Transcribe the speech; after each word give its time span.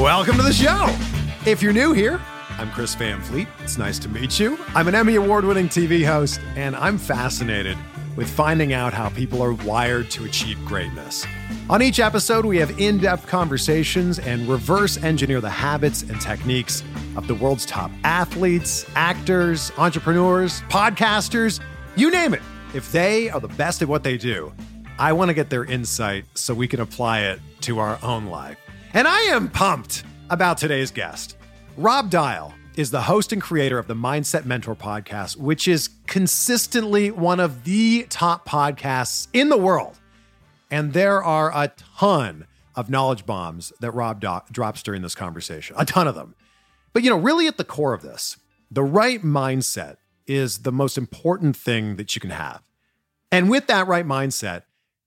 Welcome 0.00 0.36
to 0.36 0.42
the 0.42 0.52
show. 0.52 0.86
If 1.48 1.62
you're 1.62 1.72
new 1.72 1.92
here, 1.92 2.20
I'm 2.58 2.70
Chris 2.72 2.94
Van 2.94 3.20
Vliet. 3.22 3.48
It's 3.60 3.78
nice 3.78 3.98
to 4.00 4.08
meet 4.08 4.38
you. 4.38 4.58
I'm 4.74 4.88
an 4.88 4.94
Emmy 4.94 5.16
Award 5.16 5.44
winning 5.44 5.68
TV 5.68 6.04
host, 6.06 6.40
and 6.56 6.76
I'm 6.76 6.98
fascinated 6.98 7.76
with 8.16 8.28
finding 8.28 8.72
out 8.72 8.92
how 8.92 9.08
people 9.08 9.42
are 9.42 9.52
wired 9.52 10.10
to 10.10 10.24
achieve 10.24 10.58
greatness. 10.64 11.26
On 11.68 11.80
each 11.82 12.00
episode, 12.00 12.44
we 12.44 12.58
have 12.58 12.78
in 12.80 12.98
depth 12.98 13.26
conversations 13.26 14.18
and 14.18 14.48
reverse 14.48 15.02
engineer 15.02 15.40
the 15.40 15.50
habits 15.50 16.02
and 16.02 16.20
techniques 16.20 16.82
of 17.16 17.26
the 17.28 17.34
world's 17.34 17.64
top 17.64 17.90
athletes, 18.04 18.84
actors, 18.94 19.70
entrepreneurs, 19.78 20.62
podcasters 20.62 21.60
you 21.96 22.10
name 22.10 22.34
it. 22.34 22.42
If 22.72 22.92
they 22.92 23.30
are 23.30 23.40
the 23.40 23.48
best 23.48 23.82
at 23.82 23.88
what 23.88 24.02
they 24.02 24.16
do, 24.16 24.52
I 25.00 25.14
want 25.14 25.30
to 25.30 25.34
get 25.34 25.48
their 25.48 25.64
insight 25.64 26.26
so 26.34 26.52
we 26.52 26.68
can 26.68 26.80
apply 26.80 27.20
it 27.20 27.40
to 27.62 27.78
our 27.78 27.98
own 28.02 28.26
life. 28.26 28.58
And 28.92 29.08
I 29.08 29.18
am 29.22 29.48
pumped 29.48 30.04
about 30.28 30.58
today's 30.58 30.90
guest. 30.90 31.38
Rob 31.78 32.10
Dial 32.10 32.52
is 32.76 32.90
the 32.90 33.00
host 33.00 33.32
and 33.32 33.40
creator 33.40 33.78
of 33.78 33.86
the 33.86 33.94
Mindset 33.94 34.44
Mentor 34.44 34.76
podcast, 34.76 35.38
which 35.38 35.66
is 35.66 35.88
consistently 36.06 37.10
one 37.10 37.40
of 37.40 37.64
the 37.64 38.04
top 38.10 38.46
podcasts 38.46 39.28
in 39.32 39.48
the 39.48 39.56
world. 39.56 39.98
And 40.70 40.92
there 40.92 41.24
are 41.24 41.50
a 41.54 41.72
ton 41.98 42.46
of 42.76 42.90
knowledge 42.90 43.24
bombs 43.24 43.72
that 43.80 43.92
Rob 43.92 44.20
do- 44.20 44.42
drops 44.52 44.82
during 44.82 45.00
this 45.00 45.14
conversation, 45.14 45.76
a 45.78 45.86
ton 45.86 46.08
of 46.08 46.14
them. 46.14 46.34
But, 46.92 47.04
you 47.04 47.08
know, 47.08 47.16
really 47.16 47.46
at 47.46 47.56
the 47.56 47.64
core 47.64 47.94
of 47.94 48.02
this, 48.02 48.36
the 48.70 48.84
right 48.84 49.22
mindset 49.22 49.96
is 50.26 50.58
the 50.58 50.72
most 50.72 50.98
important 50.98 51.56
thing 51.56 51.96
that 51.96 52.14
you 52.14 52.20
can 52.20 52.32
have. 52.32 52.60
And 53.32 53.48
with 53.48 53.66
that 53.68 53.86
right 53.86 54.06
mindset, 54.06 54.64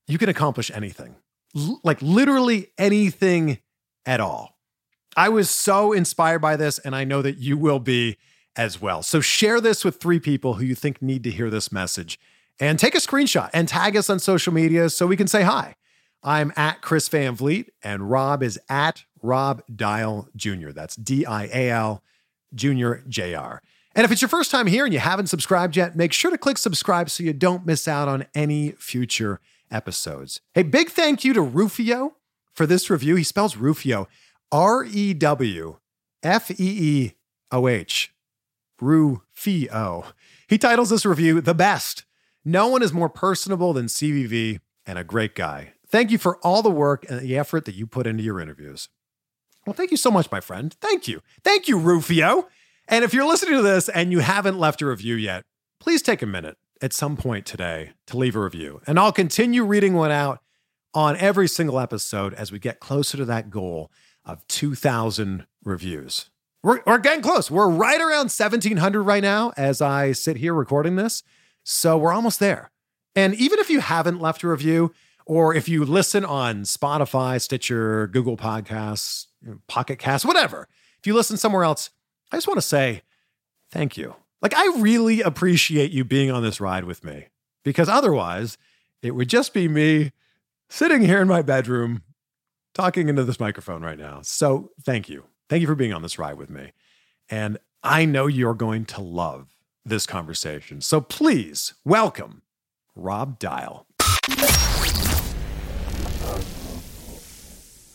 you 0.08 0.18
can 0.18 0.30
accomplish 0.30 0.72
anything, 0.72 1.16
L- 1.56 1.80
like 1.84 2.02
literally 2.02 2.68
anything 2.78 3.60
at 4.06 4.20
all. 4.20 4.58
I 5.16 5.30
was 5.30 5.50
so 5.50 5.94
inspired 5.94 6.40
by 6.40 6.56
this, 6.56 6.80
and 6.80 6.96
I 6.96 7.04
know 7.04 7.22
that 7.22 7.38
you 7.38 7.58
will 7.58 7.80
be 7.80 8.18
as 8.56 8.82
well. 8.82 9.04
So 9.04 9.22
share 9.22 9.62
this 9.62 9.86
with 9.86 9.98
three 9.98 10.20
people 10.20 10.56
who 10.56 10.66
you 10.66 10.76
think 10.76 11.02
need 11.02 11.24
to 11.24 11.32
hear 11.32 11.50
this 11.50 11.72
message 11.72 12.20
and 12.60 12.78
take 12.78 12.96
a 12.96 13.00
screenshot 13.00 13.50
and 13.54 13.68
tag 13.68 13.96
us 13.96 14.10
on 14.10 14.20
social 14.20 14.54
media 14.54 14.90
so 14.90 15.08
we 15.08 15.18
can 15.18 15.28
say 15.28 15.44
hi. 15.44 15.76
I'm 16.24 16.54
at 16.56 16.82
Chris 16.82 17.10
Van 17.10 17.36
Vliet, 17.36 17.74
and 17.84 18.10
Rob 18.10 18.42
is 18.42 18.60
at 18.70 19.04
Rob 19.22 19.62
Dial 19.74 20.30
Jr. 20.36 20.70
That's 20.70 20.96
D 20.96 21.26
I 21.26 21.46
A 21.46 21.70
L 21.70 22.04
Junior 22.54 23.04
Jr. 23.08 23.60
And 23.96 24.06
if 24.06 24.12
it's 24.12 24.22
your 24.22 24.30
first 24.30 24.50
time 24.50 24.68
here 24.68 24.86
and 24.86 24.94
you 24.94 25.00
haven't 25.00 25.28
subscribed 25.28 25.76
yet, 25.76 25.96
make 25.96 26.14
sure 26.14 26.32
to 26.32 26.38
click 26.38 26.58
subscribe 26.58 27.10
so 27.10 27.24
you 27.24 27.34
don't 27.34 27.66
miss 27.66 27.88
out 27.88 28.08
on 28.08 28.26
any 28.34 28.72
future 28.72 29.40
episodes. 29.74 30.40
Hey, 30.54 30.64
big 30.64 30.90
thank 30.90 31.26
you 31.26 31.34
to 31.34 31.42
Rufio 31.42 32.16
for 32.54 32.66
this 32.66 32.90
review. 32.90 33.16
He 33.16 33.24
spells 33.24 33.58
Rufio 33.58 34.08
R 34.52 34.86
E 34.86 35.14
W 35.14 35.78
F 36.22 36.52
E 36.52 36.56
E 36.60 37.12
O 37.52 37.68
H. 37.68 38.14
Rufio. 38.80 40.06
He 40.48 40.58
titles 40.58 40.90
this 40.90 41.06
review 41.06 41.42
The 41.42 41.54
Best. 41.54 42.06
No 42.46 42.68
one 42.68 42.84
is 42.84 42.94
more 42.94 43.10
personable 43.10 43.74
than 43.74 43.86
CVV 43.86 44.60
and 44.86 45.00
a 45.00 45.04
great 45.04 45.36
guy. 45.36 45.74
Thank 45.88 46.12
you 46.12 46.18
for 46.18 46.38
all 46.38 46.62
the 46.62 46.72
work 46.72 47.06
and 47.10 47.22
the 47.22 47.38
effort 47.38 47.66
that 47.66 47.76
you 47.76 47.88
put 47.88 48.08
into 48.08 48.24
your 48.24 48.40
interviews. 48.40 48.90
Well, 49.66 49.74
thank 49.74 49.92
you 49.92 49.98
so 49.98 50.12
much, 50.12 50.30
my 50.32 50.42
friend. 50.42 50.76
Thank 50.82 51.08
you. 51.08 51.22
Thank 51.44 51.68
you, 51.68 51.78
Rufio. 51.78 52.48
And 52.88 53.06
if 53.06 53.14
you're 53.14 53.28
listening 53.28 53.56
to 53.56 53.62
this 53.62 53.88
and 53.88 54.12
you 54.12 54.20
haven't 54.20 54.60
left 54.60 54.82
a 54.82 54.86
review 54.86 55.16
yet, 55.16 55.46
please 55.80 56.02
take 56.02 56.22
a 56.22 56.26
minute 56.26 56.58
at 56.82 56.94
some 56.94 57.16
point 57.16 57.46
today 57.46 57.92
to 58.08 58.18
leave 58.18 58.36
a 58.36 58.42
review. 58.42 58.82
And 58.88 59.00
I'll 59.00 59.12
continue 59.12 59.64
reading 59.64 59.94
one 59.94 60.12
out 60.12 60.40
on 60.94 61.18
every 61.18 61.48
single 61.48 61.80
episode 61.80 62.34
as 62.34 62.52
we 62.52 62.60
get 62.60 62.80
closer 62.80 63.18
to 63.18 63.26
that 63.26 63.50
goal 63.50 63.92
of 64.26 64.46
2,000 64.48 65.46
reviews. 65.64 66.30
We're, 66.62 66.82
we're 66.86 67.00
getting 67.00 67.22
close. 67.22 67.52
We're 67.52 67.70
right 67.70 68.00
around 68.00 68.32
1,700 68.32 69.02
right 69.02 69.24
now 69.24 69.52
as 69.58 69.82
I 69.82 70.14
sit 70.14 70.38
here 70.38 70.54
recording 70.54 70.96
this. 70.96 71.24
So 71.64 71.98
we're 71.98 72.14
almost 72.14 72.40
there. 72.40 72.72
And 73.16 73.36
even 73.36 73.60
if 73.60 73.70
you 73.70 73.80
haven't 73.80 74.22
left 74.22 74.44
a 74.44 74.48
review, 74.48 74.94
or 75.26 75.56
if 75.56 75.70
you 75.70 75.86
listen 75.86 76.26
on 76.26 76.64
Spotify, 76.64 77.40
Stitcher, 77.40 78.08
Google 78.08 78.38
Podcasts, 78.38 79.28
Pocket 79.68 80.00
Casts, 80.00 80.26
whatever, 80.26 80.68
if 81.00 81.08
you 81.08 81.14
listen 81.14 81.38
somewhere 81.38 81.64
else, 81.64 81.90
I 82.32 82.38
just 82.38 82.48
want 82.48 82.58
to 82.58 82.62
say 82.62 83.04
thank 83.72 83.98
you. 83.98 84.16
Like, 84.44 84.54
I 84.54 84.76
really 84.80 85.22
appreciate 85.22 85.92
you 85.92 86.04
being 86.04 86.30
on 86.30 86.44
this 86.44 86.60
ride 86.60 86.84
with 86.84 87.02
me 87.02 87.28
because 87.64 87.88
otherwise, 87.88 88.58
it 89.02 89.12
would 89.12 89.30
just 89.30 89.54
be 89.54 89.70
me 89.70 90.12
sitting 90.70 91.02
here 91.02 91.22
in 91.22 91.30
my 91.30 91.42
bedroom 91.42 92.04
talking 92.74 93.08
into 93.08 93.24
this 93.24 93.40
microphone 93.40 93.84
right 93.84 93.98
now. 93.98 94.20
So, 94.22 94.72
thank 94.84 95.08
you. 95.08 95.24
Thank 95.50 95.62
you 95.62 95.68
for 95.68 95.76
being 95.76 95.94
on 95.94 96.02
this 96.02 96.20
ride 96.20 96.36
with 96.36 96.50
me. 96.50 96.74
And 97.30 97.58
I 97.84 98.04
know 98.04 98.28
you're 98.28 98.54
going 98.54 98.84
to 98.88 99.02
love 99.02 99.48
this 99.86 100.06
conversation. 100.06 100.82
So, 100.82 101.00
please 101.00 101.76
welcome 101.86 102.42
Rob 102.98 103.40
Dial. 103.40 103.88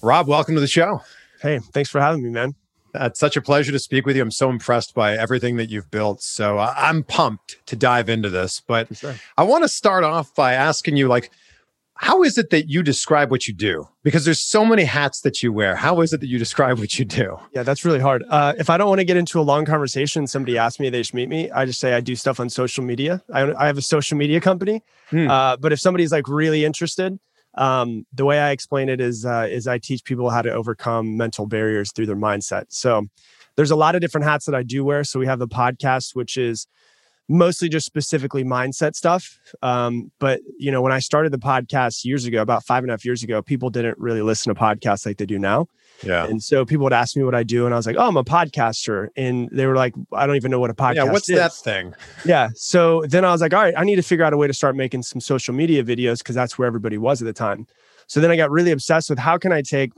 Rob, 0.00 0.26
welcome 0.26 0.54
to 0.54 0.62
the 0.62 0.66
show. 0.66 1.02
Hey, 1.42 1.58
thanks 1.58 1.90
for 1.90 2.00
having 2.00 2.22
me, 2.22 2.30
man. 2.30 2.54
It's 3.00 3.20
such 3.20 3.36
a 3.36 3.42
pleasure 3.42 3.72
to 3.72 3.78
speak 3.78 4.06
with 4.06 4.16
you. 4.16 4.22
I'm 4.22 4.30
so 4.30 4.50
impressed 4.50 4.94
by 4.94 5.16
everything 5.16 5.56
that 5.56 5.70
you've 5.70 5.90
built. 5.90 6.22
So 6.22 6.58
I'm 6.58 7.02
pumped 7.04 7.64
to 7.66 7.76
dive 7.76 8.08
into 8.08 8.28
this. 8.30 8.60
But 8.60 8.96
Sure. 8.96 9.14
I 9.36 9.44
want 9.44 9.64
to 9.64 9.68
start 9.68 10.04
off 10.04 10.34
by 10.34 10.54
asking 10.54 10.96
you, 10.96 11.08
like, 11.08 11.30
how 12.00 12.22
is 12.22 12.38
it 12.38 12.50
that 12.50 12.68
you 12.68 12.84
describe 12.84 13.28
what 13.32 13.48
you 13.48 13.54
do? 13.54 13.88
Because 14.04 14.24
there's 14.24 14.38
so 14.38 14.64
many 14.64 14.84
hats 14.84 15.20
that 15.22 15.42
you 15.42 15.52
wear. 15.52 15.74
How 15.74 16.00
is 16.00 16.12
it 16.12 16.20
that 16.20 16.28
you 16.28 16.38
describe 16.38 16.78
what 16.78 16.96
you 16.96 17.04
do? 17.04 17.36
Yeah, 17.52 17.64
that's 17.64 17.84
really 17.84 17.98
hard. 17.98 18.22
Uh, 18.28 18.54
if 18.56 18.70
I 18.70 18.78
don't 18.78 18.88
want 18.88 19.00
to 19.00 19.04
get 19.04 19.16
into 19.16 19.40
a 19.40 19.42
long 19.42 19.64
conversation, 19.64 20.28
somebody 20.28 20.56
asks 20.56 20.78
me, 20.78 20.90
they 20.90 21.00
just 21.00 21.12
meet 21.12 21.28
me. 21.28 21.50
I 21.50 21.64
just 21.64 21.80
say 21.80 21.94
I 21.94 22.00
do 22.00 22.14
stuff 22.14 22.38
on 22.38 22.50
social 22.50 22.84
media. 22.84 23.20
I, 23.34 23.52
I 23.52 23.66
have 23.66 23.78
a 23.78 23.82
social 23.82 24.16
media 24.16 24.40
company. 24.40 24.84
Hmm. 25.10 25.28
Uh, 25.28 25.56
but 25.56 25.72
if 25.72 25.80
somebody's 25.80 26.12
like 26.12 26.28
really 26.28 26.64
interested, 26.64 27.18
um, 27.58 28.06
the 28.12 28.24
way 28.24 28.38
I 28.38 28.50
explain 28.50 28.88
it 28.88 29.00
is 29.00 29.26
uh, 29.26 29.46
is 29.50 29.66
I 29.66 29.78
teach 29.78 30.04
people 30.04 30.30
how 30.30 30.42
to 30.42 30.50
overcome 30.50 31.16
mental 31.16 31.46
barriers 31.46 31.92
through 31.92 32.06
their 32.06 32.16
mindset. 32.16 32.66
So 32.68 33.06
there's 33.56 33.72
a 33.72 33.76
lot 33.76 33.96
of 33.96 34.00
different 34.00 34.24
hats 34.24 34.46
that 34.46 34.54
I 34.54 34.62
do 34.62 34.84
wear. 34.84 35.02
So 35.02 35.18
we 35.18 35.26
have 35.26 35.40
the 35.40 35.48
podcast, 35.48 36.14
which 36.14 36.36
is 36.36 36.68
mostly 37.28 37.68
just 37.68 37.86
specifically 37.86 38.44
mindset 38.44 38.94
stuff. 38.94 39.38
Um, 39.62 40.10
but 40.18 40.40
you 40.58 40.70
know, 40.70 40.80
when 40.80 40.92
I 40.92 40.98
started 40.98 41.32
the 41.32 41.38
podcast 41.38 42.04
years 42.04 42.24
ago, 42.24 42.40
about 42.40 42.64
five 42.64 42.82
and 42.82 42.90
a 42.90 42.94
half 42.94 43.04
years 43.04 43.22
ago, 43.22 43.42
people 43.42 43.70
didn't 43.70 43.98
really 43.98 44.22
listen 44.22 44.54
to 44.54 44.60
podcasts 44.60 45.04
like 45.04 45.18
they 45.18 45.26
do 45.26 45.38
now. 45.38 45.68
Yeah. 46.02 46.26
And 46.26 46.42
so 46.42 46.64
people 46.64 46.84
would 46.84 46.92
ask 46.92 47.16
me 47.16 47.24
what 47.24 47.34
I 47.34 47.42
do, 47.42 47.64
and 47.64 47.74
I 47.74 47.76
was 47.76 47.86
like, 47.86 47.96
"Oh, 47.98 48.06
I'm 48.06 48.16
a 48.16 48.24
podcaster," 48.24 49.08
and 49.16 49.48
they 49.50 49.66
were 49.66 49.74
like, 49.74 49.94
"I 50.12 50.26
don't 50.26 50.36
even 50.36 50.50
know 50.50 50.60
what 50.60 50.70
a 50.70 50.74
podcast." 50.74 50.90
Is. 50.90 50.96
Yeah, 50.96 51.12
what's 51.12 51.28
is. 51.28 51.36
that 51.36 51.52
thing? 51.52 51.94
Yeah. 52.24 52.50
So 52.54 53.02
then 53.08 53.24
I 53.24 53.32
was 53.32 53.40
like, 53.40 53.52
"All 53.52 53.62
right, 53.62 53.74
I 53.76 53.84
need 53.84 53.96
to 53.96 54.02
figure 54.02 54.24
out 54.24 54.32
a 54.32 54.36
way 54.36 54.46
to 54.46 54.54
start 54.54 54.76
making 54.76 55.02
some 55.02 55.20
social 55.20 55.54
media 55.54 55.82
videos 55.82 56.18
because 56.18 56.34
that's 56.34 56.56
where 56.56 56.66
everybody 56.66 56.98
was 56.98 57.20
at 57.20 57.26
the 57.26 57.32
time." 57.32 57.66
So 58.06 58.20
then 58.20 58.30
I 58.30 58.36
got 58.36 58.50
really 58.50 58.70
obsessed 58.70 59.10
with 59.10 59.18
how 59.18 59.38
can 59.38 59.52
I 59.52 59.60
take 59.60 59.92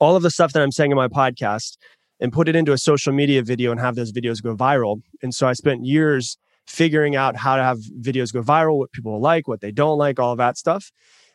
all 0.00 0.16
of 0.16 0.22
the 0.22 0.30
stuff 0.30 0.52
that 0.52 0.62
I'm 0.62 0.72
saying 0.72 0.90
in 0.90 0.96
my 0.96 1.08
podcast 1.08 1.76
and 2.24 2.32
put 2.32 2.48
it 2.48 2.56
into 2.56 2.72
a 2.72 2.78
social 2.78 3.12
media 3.12 3.42
video 3.42 3.70
and 3.70 3.78
have 3.78 3.96
those 3.96 4.10
videos 4.10 4.42
go 4.42 4.56
viral. 4.56 5.02
And 5.22 5.34
so 5.34 5.46
I 5.46 5.52
spent 5.52 5.84
years 5.84 6.38
figuring 6.66 7.14
out 7.14 7.36
how 7.36 7.56
to 7.56 7.62
have 7.62 7.80
videos 8.00 8.32
go 8.32 8.42
viral, 8.42 8.78
what 8.78 8.92
people 8.92 9.20
like, 9.20 9.46
what 9.46 9.60
they 9.60 9.70
don't 9.70 9.98
like, 9.98 10.18
all 10.18 10.32
of 10.32 10.38
that 10.38 10.56
stuff. 10.56 10.90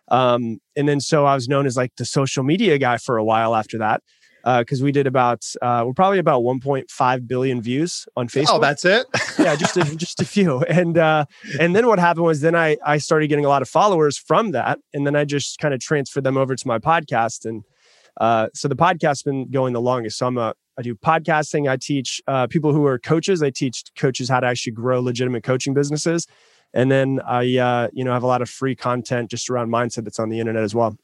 Um, 0.08 0.58
and 0.76 0.90
then 0.90 1.00
so 1.00 1.28
I 1.28 1.36
was 1.36 1.48
known 1.48 1.68
as 1.68 1.78
like 1.78 1.96
the 1.98 2.06
social 2.06 2.44
media 2.44 2.80
guy 2.80 2.98
for 2.98 3.18
a 3.18 3.24
while 3.24 3.56
after 3.56 3.78
that 3.78 4.02
because 4.44 4.82
uh, 4.82 4.86
we 4.86 4.92
did 4.92 5.06
about 5.06 5.46
uh, 5.62 5.84
we're 5.86 5.94
probably 5.94 6.18
about 6.18 6.42
1.5 6.42 7.28
billion 7.28 7.62
views 7.62 8.08
on 8.18 8.26
oh, 8.26 8.28
Facebook. 8.28 8.46
Oh, 8.50 8.60
that's 8.60 8.84
it. 8.84 9.06
yeah, 9.38 9.56
just 9.56 9.78
a, 9.78 9.84
just 9.96 10.20
a 10.22 10.26
few. 10.26 10.64
And 10.64 10.98
uh, 10.98 11.26
and 11.60 11.76
then 11.76 11.86
what 11.86 12.00
happened 12.00 12.26
was 12.26 12.42
then 12.42 12.56
I 12.56 12.78
I 12.84 12.98
started 12.98 13.28
getting 13.28 13.46
a 13.46 13.50
lot 13.50 13.62
of 13.62 13.70
followers 13.70 14.18
from 14.18 14.54
that, 14.54 14.80
and 14.92 15.06
then 15.06 15.16
I 15.16 15.24
just 15.24 15.60
kind 15.60 15.72
of 15.72 15.82
transferred 15.82 16.24
them 16.24 16.38
over 16.38 16.56
to 16.56 16.68
my 16.68 16.80
podcast, 16.80 17.46
and 17.46 17.64
uh, 18.20 18.48
so 18.56 18.68
the 18.68 18.76
podcast's 18.76 19.24
been 19.24 19.52
going 19.52 19.74
the 19.74 19.82
longest. 19.82 20.18
So 20.18 20.26
I'm 20.26 20.38
a 20.38 20.56
I 20.80 20.82
do 20.82 20.96
podcasting. 20.96 21.70
I 21.70 21.76
teach 21.76 22.22
uh, 22.26 22.48
people 22.48 22.72
who 22.72 22.86
are 22.86 22.98
coaches. 22.98 23.44
I 23.44 23.50
teach 23.50 23.84
coaches 23.98 24.30
how 24.30 24.40
to 24.40 24.48
actually 24.48 24.72
grow 24.72 25.02
legitimate 25.02 25.44
coaching 25.44 25.74
businesses. 25.74 26.26
And 26.74 26.90
then 26.90 27.20
I, 27.28 27.58
uh, 27.58 27.90
you 27.92 28.06
know, 28.06 28.14
have 28.14 28.24
a 28.24 28.28
lot 28.28 28.42
of 28.42 28.50
free 28.50 28.78
content 28.78 29.30
just 29.30 29.50
around 29.50 29.70
mindset 29.70 30.06
that's 30.06 30.20
on 30.20 30.30
the 30.30 30.40
internet 30.40 30.64
as 30.64 30.74
well. 30.74 30.98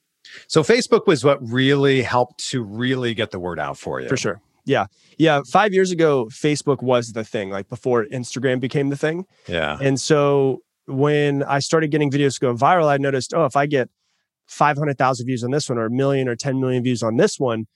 So 0.48 0.63
Facebook 0.63 1.07
was 1.07 1.25
what 1.25 1.45
really 1.45 2.01
helped 2.01 2.39
to 2.51 2.63
really 2.63 3.13
get 3.13 3.31
the 3.31 3.39
word 3.39 3.60
out 3.60 3.77
for 3.77 4.00
you. 4.00 4.07
For 4.07 4.16
sure. 4.16 4.42
Yeah. 4.63 4.86
Yeah. 5.18 5.42
Five 5.45 5.74
years 5.74 5.92
ago, 5.92 6.27
Facebook 6.27 6.81
was 6.81 7.12
the 7.12 7.25
thing, 7.25 7.50
like 7.50 7.68
before 7.68 8.06
Instagram 8.06 8.62
became 8.62 8.89
the 8.89 8.95
thing. 8.95 9.25
Yeah. 9.45 9.77
And 9.81 10.00
so 10.00 10.62
when 10.86 11.44
I 11.44 11.60
started 11.60 11.92
getting 11.92 12.10
videos 12.10 12.39
go 12.39 12.54
viral, 12.56 12.88
I 12.88 12.95
noticed, 12.98 13.33
oh, 13.33 13.45
if 13.45 13.57
I 13.57 13.66
get 13.66 13.89
500,000 14.48 15.25
views 15.25 15.44
on 15.44 15.51
this 15.51 15.69
one 15.69 15.77
or 15.77 15.86
a 15.86 15.92
million 15.92 16.30
or 16.30 16.36
10 16.38 16.62
million 16.62 16.81
views 16.81 17.04
on 17.04 17.18
this 17.18 17.39
one, 17.39 17.68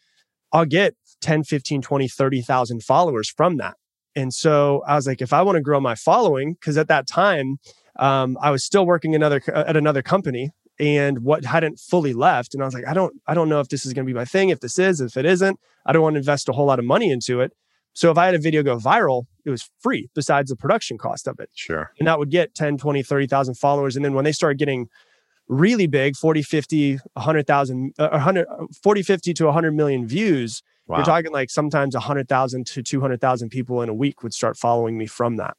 I'll 0.51 0.65
get 0.65 0.95
10, 1.21 1.43
15, 1.43 1.81
20, 1.81 2.07
30,000 2.07 2.83
followers 2.83 3.29
from 3.29 3.57
that. 3.57 3.75
And 4.15 4.33
so 4.33 4.83
I 4.87 4.95
was 4.95 5.07
like, 5.07 5.21
if 5.21 5.33
I 5.33 5.41
want 5.41 5.57
to 5.57 5.61
grow 5.61 5.79
my 5.79 5.95
following, 5.95 6.53
because 6.53 6.77
at 6.77 6.87
that 6.87 7.07
time, 7.07 7.57
um, 7.97 8.37
I 8.41 8.51
was 8.51 8.63
still 8.63 8.85
working 8.85 9.15
another 9.15 9.41
at 9.53 9.77
another 9.77 10.01
company 10.01 10.51
and 10.79 11.19
what 11.19 11.45
hadn't 11.45 11.79
fully 11.79 12.13
left. 12.13 12.53
And 12.53 12.63
I 12.63 12.65
was 12.65 12.73
like, 12.73 12.87
I 12.87 12.93
don't, 12.93 13.13
I 13.27 13.33
don't 13.33 13.49
know 13.49 13.59
if 13.59 13.67
this 13.67 13.85
is 13.85 13.93
going 13.93 14.05
to 14.05 14.09
be 14.09 14.17
my 14.17 14.25
thing. 14.25 14.49
If 14.49 14.61
this 14.61 14.79
is, 14.79 15.01
if 15.01 15.17
it 15.17 15.25
isn't, 15.25 15.59
I 15.85 15.91
don't 15.91 16.01
want 16.01 16.13
to 16.15 16.19
invest 16.19 16.47
a 16.49 16.53
whole 16.53 16.65
lot 16.65 16.79
of 16.79 16.85
money 16.85 17.11
into 17.11 17.41
it. 17.41 17.51
So 17.93 18.11
if 18.11 18.17
I 18.17 18.25
had 18.25 18.35
a 18.35 18.39
video 18.39 18.63
go 18.63 18.77
viral, 18.77 19.25
it 19.45 19.49
was 19.49 19.69
free 19.79 20.09
besides 20.15 20.49
the 20.49 20.55
production 20.55 20.97
cost 20.97 21.27
of 21.27 21.39
it. 21.39 21.49
Sure. 21.53 21.91
And 21.99 22.07
that 22.07 22.17
would 22.17 22.29
get 22.29 22.55
10, 22.55 22.77
20, 22.77 23.03
30,000 23.03 23.55
followers. 23.55 23.95
And 23.95 24.05
then 24.05 24.13
when 24.13 24.23
they 24.23 24.31
started 24.31 24.57
getting 24.57 24.87
really 25.49 25.87
big 25.87 26.15
40 26.15 26.43
50 26.43 26.99
100000 27.13 27.93
uh, 27.97 28.09
100 28.09 28.47
40 28.83 29.01
50 29.01 29.33
to 29.33 29.45
100 29.45 29.71
million 29.71 30.07
views 30.07 30.61
wow. 30.89 30.97
you're 30.97 31.05
talking 31.05 31.31
like 31.31 31.49
sometimes 31.49 31.95
100000 31.95 32.65
to 32.67 32.83
200000 32.83 33.49
people 33.49 33.81
in 33.81 33.89
a 33.89 33.93
week 33.93 34.23
would 34.23 34.33
start 34.33 34.57
following 34.57 34.97
me 34.97 35.05
from 35.05 35.37
that. 35.37 35.55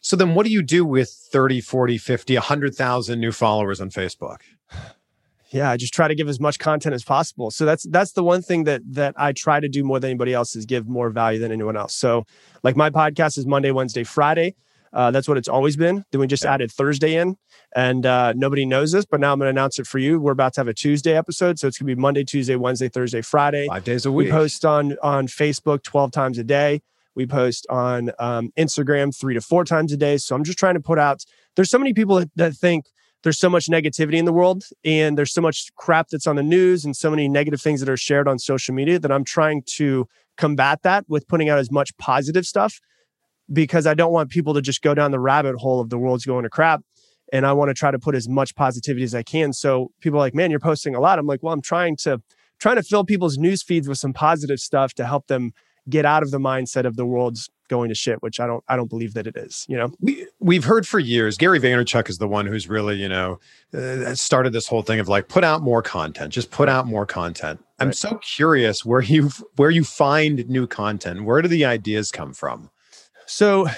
So 0.00 0.16
then 0.16 0.34
what 0.34 0.46
do 0.46 0.52
you 0.52 0.62
do 0.62 0.84
with 0.84 1.10
30 1.10 1.60
40 1.60 1.98
50 1.98 2.34
100000 2.34 3.20
new 3.20 3.32
followers 3.32 3.80
on 3.80 3.90
facebook? 3.90 4.38
Yeah 5.50 5.70
i 5.70 5.78
just 5.78 5.94
try 5.94 6.08
to 6.08 6.14
give 6.14 6.28
as 6.28 6.38
much 6.38 6.58
content 6.58 6.94
as 6.94 7.04
possible. 7.04 7.50
So 7.50 7.64
that's 7.64 7.84
that's 7.84 8.12
the 8.12 8.22
one 8.22 8.42
thing 8.42 8.64
that 8.64 8.82
that 8.90 9.14
i 9.16 9.32
try 9.32 9.60
to 9.60 9.68
do 9.68 9.82
more 9.82 9.98
than 9.98 10.10
anybody 10.10 10.34
else 10.34 10.54
is 10.54 10.66
give 10.66 10.86
more 10.86 11.08
value 11.08 11.38
than 11.38 11.50
anyone 11.52 11.74
else. 11.74 11.94
So 11.94 12.26
like 12.62 12.76
my 12.76 12.90
podcast 12.90 13.38
is 13.38 13.46
monday 13.46 13.70
wednesday 13.70 14.04
friday 14.04 14.56
uh, 14.92 15.10
that's 15.10 15.28
what 15.28 15.36
it's 15.36 15.48
always 15.48 15.76
been. 15.76 16.04
Then 16.10 16.20
we 16.20 16.26
just 16.26 16.44
yeah. 16.44 16.54
added 16.54 16.70
Thursday 16.72 17.16
in, 17.16 17.36
and 17.74 18.06
uh, 18.06 18.32
nobody 18.34 18.64
knows 18.64 18.92
this, 18.92 19.04
but 19.04 19.20
now 19.20 19.32
I'm 19.32 19.38
going 19.38 19.46
to 19.46 19.50
announce 19.50 19.78
it 19.78 19.86
for 19.86 19.98
you. 19.98 20.20
We're 20.20 20.32
about 20.32 20.54
to 20.54 20.60
have 20.60 20.68
a 20.68 20.74
Tuesday 20.74 21.16
episode, 21.16 21.58
so 21.58 21.68
it's 21.68 21.78
going 21.78 21.88
to 21.88 21.96
be 21.96 22.00
Monday, 22.00 22.24
Tuesday, 22.24 22.56
Wednesday, 22.56 22.88
Thursday, 22.88 23.20
Friday. 23.20 23.66
Five 23.68 23.84
days 23.84 24.06
a 24.06 24.12
week. 24.12 24.26
We 24.26 24.30
post 24.30 24.64
on 24.64 24.96
on 25.02 25.26
Facebook 25.26 25.82
12 25.82 26.10
times 26.12 26.38
a 26.38 26.44
day. 26.44 26.82
We 27.14 27.26
post 27.26 27.66
on 27.68 28.12
um, 28.18 28.52
Instagram 28.56 29.14
three 29.14 29.34
to 29.34 29.40
four 29.40 29.64
times 29.64 29.92
a 29.92 29.96
day. 29.96 30.18
So 30.18 30.36
I'm 30.36 30.44
just 30.44 30.58
trying 30.58 30.74
to 30.74 30.80
put 30.80 30.98
out. 30.98 31.24
There's 31.56 31.70
so 31.70 31.78
many 31.78 31.92
people 31.92 32.16
that, 32.16 32.30
that 32.36 32.54
think 32.54 32.86
there's 33.24 33.38
so 33.38 33.50
much 33.50 33.66
negativity 33.66 34.14
in 34.14 34.24
the 34.24 34.32
world, 34.32 34.64
and 34.84 35.18
there's 35.18 35.32
so 35.32 35.40
much 35.40 35.74
crap 35.74 36.08
that's 36.08 36.26
on 36.26 36.36
the 36.36 36.42
news, 36.42 36.84
and 36.84 36.96
so 36.96 37.10
many 37.10 37.28
negative 37.28 37.60
things 37.60 37.80
that 37.80 37.88
are 37.88 37.96
shared 37.96 38.28
on 38.28 38.38
social 38.38 38.74
media 38.74 38.98
that 39.00 39.10
I'm 39.10 39.24
trying 39.24 39.62
to 39.74 40.06
combat 40.36 40.82
that 40.82 41.04
with 41.08 41.26
putting 41.26 41.48
out 41.48 41.58
as 41.58 41.70
much 41.70 41.96
positive 41.98 42.46
stuff 42.46 42.80
because 43.52 43.86
I 43.86 43.94
don't 43.94 44.12
want 44.12 44.30
people 44.30 44.54
to 44.54 44.62
just 44.62 44.82
go 44.82 44.94
down 44.94 45.10
the 45.10 45.20
rabbit 45.20 45.56
hole 45.56 45.80
of 45.80 45.90
the 45.90 45.98
world's 45.98 46.24
going 46.24 46.44
to 46.44 46.50
crap. 46.50 46.82
And 47.32 47.46
I 47.46 47.52
want 47.52 47.68
to 47.68 47.74
try 47.74 47.90
to 47.90 47.98
put 47.98 48.14
as 48.14 48.28
much 48.28 48.54
positivity 48.54 49.04
as 49.04 49.14
I 49.14 49.22
can. 49.22 49.52
So 49.52 49.90
people 50.00 50.18
are 50.18 50.22
like, 50.22 50.34
man, 50.34 50.50
you're 50.50 50.60
posting 50.60 50.94
a 50.94 51.00
lot. 51.00 51.18
I'm 51.18 51.26
like, 51.26 51.42
well, 51.42 51.52
I'm 51.52 51.60
trying 51.60 51.96
to 51.96 52.22
trying 52.58 52.76
to 52.76 52.82
fill 52.82 53.04
people's 53.04 53.38
news 53.38 53.62
feeds 53.62 53.88
with 53.88 53.98
some 53.98 54.12
positive 54.12 54.58
stuff 54.58 54.94
to 54.94 55.06
help 55.06 55.26
them 55.28 55.52
get 55.88 56.04
out 56.04 56.22
of 56.22 56.30
the 56.30 56.38
mindset 56.38 56.84
of 56.84 56.96
the 56.96 57.06
world's 57.06 57.48
going 57.68 57.88
to 57.88 57.94
shit, 57.94 58.22
which 58.22 58.40
I 58.40 58.46
don't 58.46 58.64
I 58.68 58.76
don't 58.76 58.88
believe 58.88 59.14
that 59.14 59.26
it 59.26 59.36
is. 59.36 59.66
You 59.68 59.76
know, 59.76 59.92
we 60.00 60.26
we've 60.40 60.64
heard 60.64 60.86
for 60.86 60.98
years. 60.98 61.36
Gary 61.36 61.60
Vaynerchuk 61.60 62.08
is 62.08 62.18
the 62.18 62.28
one 62.28 62.46
who's 62.46 62.68
really 62.68 62.96
you 62.96 63.08
know 63.08 63.38
uh, 63.74 64.14
started 64.14 64.52
this 64.52 64.66
whole 64.66 64.82
thing 64.82 65.00
of 65.00 65.08
like 65.08 65.28
put 65.28 65.44
out 65.44 65.62
more 65.62 65.82
content, 65.82 66.32
just 66.32 66.50
put 66.50 66.68
out 66.68 66.86
more 66.86 67.06
content. 67.06 67.62
I'm 67.78 67.92
so 67.92 68.18
curious 68.22 68.84
where 68.84 69.02
you 69.02 69.30
where 69.56 69.70
you 69.70 69.84
find 69.84 70.48
new 70.48 70.66
content. 70.66 71.24
Where 71.24 71.42
do 71.42 71.48
the 71.48 71.64
ideas 71.64 72.10
come 72.10 72.32
from? 72.32 72.70
So 73.28 73.68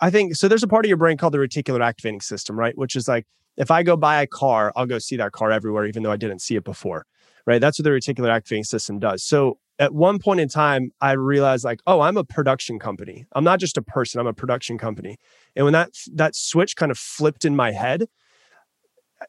I 0.00 0.10
think 0.10 0.34
so 0.34 0.48
there's 0.48 0.64
a 0.64 0.68
part 0.68 0.84
of 0.84 0.88
your 0.88 0.96
brain 0.96 1.16
called 1.16 1.32
the 1.32 1.38
reticular 1.38 1.82
activating 1.82 2.20
system, 2.20 2.58
right? 2.58 2.76
Which 2.76 2.96
is 2.96 3.06
like 3.06 3.26
if 3.56 3.70
I 3.70 3.82
go 3.82 3.96
buy 3.96 4.20
a 4.20 4.26
car, 4.26 4.72
I'll 4.74 4.86
go 4.86 4.98
see 4.98 5.16
that 5.16 5.32
car 5.32 5.52
everywhere, 5.52 5.86
even 5.86 6.02
though 6.02 6.10
I 6.10 6.16
didn't 6.16 6.40
see 6.40 6.56
it 6.56 6.64
before. 6.64 7.06
Right. 7.46 7.60
That's 7.60 7.78
what 7.78 7.84
the 7.84 7.90
reticular 7.90 8.28
activating 8.28 8.64
system 8.64 8.98
does. 8.98 9.24
So 9.24 9.58
at 9.78 9.94
one 9.94 10.18
point 10.18 10.40
in 10.40 10.48
time, 10.48 10.90
I 11.00 11.12
realized 11.12 11.64
like, 11.64 11.80
oh, 11.86 12.00
I'm 12.00 12.16
a 12.16 12.24
production 12.24 12.78
company. 12.78 13.24
I'm 13.32 13.44
not 13.44 13.60
just 13.60 13.78
a 13.78 13.82
person, 13.82 14.20
I'm 14.20 14.26
a 14.26 14.34
production 14.34 14.76
company. 14.78 15.16
And 15.56 15.64
when 15.64 15.72
that 15.72 15.90
that 16.14 16.34
switch 16.34 16.76
kind 16.76 16.90
of 16.90 16.98
flipped 16.98 17.44
in 17.44 17.54
my 17.54 17.70
head, 17.70 18.06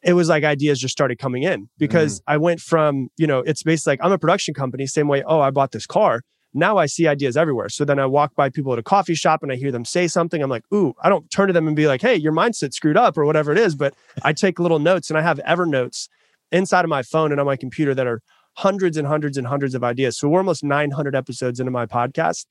it 0.03 0.13
was 0.13 0.29
like 0.29 0.43
ideas 0.43 0.79
just 0.79 0.91
started 0.93 1.19
coming 1.19 1.43
in 1.43 1.69
because 1.77 2.19
mm. 2.21 2.23
I 2.27 2.37
went 2.37 2.59
from, 2.59 3.09
you 3.17 3.27
know, 3.27 3.39
it's 3.39 3.61
basically 3.61 3.93
like 3.93 3.99
I'm 4.03 4.11
a 4.11 4.17
production 4.17 4.53
company, 4.55 4.87
same 4.87 5.07
way, 5.07 5.23
oh, 5.25 5.39
I 5.39 5.51
bought 5.51 5.71
this 5.71 5.85
car 5.85 6.21
now 6.53 6.77
I 6.77 6.85
see 6.85 7.07
ideas 7.07 7.37
everywhere. 7.37 7.69
So 7.69 7.85
then 7.85 7.99
I 7.99 8.05
walk 8.05 8.35
by 8.35 8.49
people 8.49 8.73
at 8.73 8.79
a 8.79 8.83
coffee 8.83 9.15
shop 9.15 9.41
and 9.41 9.51
I 9.51 9.55
hear 9.55 9.71
them 9.71 9.85
say 9.85 10.07
something. 10.07 10.41
I'm 10.41 10.49
like, 10.49 10.65
ooh, 10.73 10.93
I 11.01 11.09
don't 11.09 11.29
turn 11.31 11.47
to 11.47 11.53
them 11.53 11.67
and 11.67 11.75
be 11.75 11.87
like, 11.87 12.01
hey, 12.01 12.15
your 12.15 12.33
mindset 12.33 12.73
screwed 12.73 12.97
up 12.97 13.17
or 13.17 13.25
whatever 13.25 13.51
it 13.51 13.57
is. 13.57 13.75
But 13.75 13.93
I 14.23 14.33
take 14.33 14.59
little 14.59 14.79
notes 14.79 15.09
and 15.09 15.17
I 15.17 15.21
have 15.21 15.39
Evernotes 15.47 16.09
inside 16.51 16.83
of 16.83 16.89
my 16.89 17.03
phone 17.03 17.31
and 17.31 17.39
on 17.39 17.45
my 17.45 17.55
computer 17.55 17.95
that 17.95 18.07
are 18.07 18.21
hundreds 18.57 18.97
and 18.97 19.07
hundreds 19.07 19.37
and 19.37 19.47
hundreds 19.47 19.75
of 19.75 19.83
ideas. 19.83 20.17
So 20.17 20.27
we're 20.27 20.39
almost 20.39 20.63
900 20.63 21.15
episodes 21.15 21.59
into 21.59 21.71
my 21.71 21.85
podcast. 21.85 22.45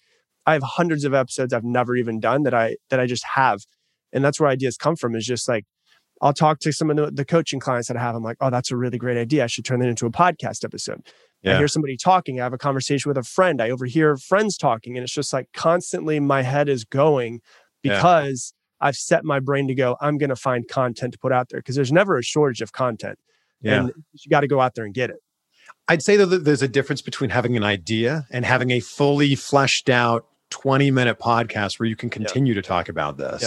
I 0.46 0.54
have 0.54 0.62
hundreds 0.62 1.04
of 1.04 1.12
episodes 1.12 1.52
I've 1.52 1.64
never 1.64 1.94
even 1.96 2.20
done 2.20 2.44
that 2.44 2.54
I 2.54 2.76
that 2.88 2.98
I 2.98 3.06
just 3.06 3.24
have. 3.34 3.60
And 4.12 4.24
that's 4.24 4.40
where 4.40 4.48
ideas 4.48 4.76
come 4.76 4.96
from 4.96 5.14
is 5.14 5.26
just 5.26 5.46
like 5.48 5.66
I'll 6.22 6.32
talk 6.32 6.60
to 6.60 6.72
some 6.72 6.90
of 6.90 6.96
the, 6.96 7.10
the 7.10 7.24
coaching 7.24 7.60
clients 7.60 7.88
that 7.88 7.96
I 7.96 8.00
have. 8.00 8.14
I'm 8.14 8.22
like, 8.22 8.36
oh, 8.40 8.50
that's 8.50 8.70
a 8.70 8.76
really 8.76 8.98
great 8.98 9.16
idea. 9.16 9.44
I 9.44 9.46
should 9.46 9.64
turn 9.64 9.80
that 9.80 9.88
into 9.88 10.06
a 10.06 10.10
podcast 10.10 10.64
episode. 10.64 11.06
Yeah. 11.42 11.54
I 11.54 11.58
hear 11.58 11.68
somebody 11.68 11.96
talking. 11.96 12.40
I 12.40 12.44
have 12.44 12.52
a 12.52 12.58
conversation 12.58 13.08
with 13.08 13.16
a 13.16 13.22
friend. 13.22 13.62
I 13.62 13.70
overhear 13.70 14.16
friends 14.16 14.56
talking. 14.56 14.96
And 14.96 15.04
it's 15.04 15.12
just 15.12 15.32
like 15.32 15.48
constantly 15.54 16.20
my 16.20 16.42
head 16.42 16.68
is 16.68 16.84
going 16.84 17.40
because 17.82 18.52
yeah. 18.80 18.88
I've 18.88 18.96
set 18.96 19.24
my 19.24 19.40
brain 19.40 19.66
to 19.68 19.74
go, 19.74 19.96
I'm 20.00 20.18
going 20.18 20.30
to 20.30 20.36
find 20.36 20.68
content 20.68 21.12
to 21.14 21.18
put 21.18 21.32
out 21.32 21.48
there 21.48 21.60
because 21.60 21.76
there's 21.76 21.92
never 21.92 22.18
a 22.18 22.22
shortage 22.22 22.60
of 22.60 22.72
content. 22.72 23.18
Yeah. 23.62 23.80
And 23.80 23.92
you 24.12 24.28
got 24.30 24.40
to 24.40 24.48
go 24.48 24.60
out 24.60 24.74
there 24.74 24.84
and 24.84 24.94
get 24.94 25.10
it. 25.10 25.16
I'd 25.88 26.02
say 26.02 26.16
that 26.16 26.26
there's 26.26 26.62
a 26.62 26.68
difference 26.68 27.02
between 27.02 27.30
having 27.30 27.56
an 27.56 27.64
idea 27.64 28.26
and 28.30 28.44
having 28.44 28.70
a 28.70 28.80
fully 28.80 29.34
fleshed 29.34 29.88
out 29.88 30.26
20 30.50 30.90
minute 30.90 31.18
podcast 31.18 31.78
where 31.78 31.88
you 31.88 31.96
can 31.96 32.10
continue 32.10 32.54
yeah. 32.54 32.60
to 32.60 32.66
talk 32.66 32.88
about 32.88 33.16
this. 33.16 33.42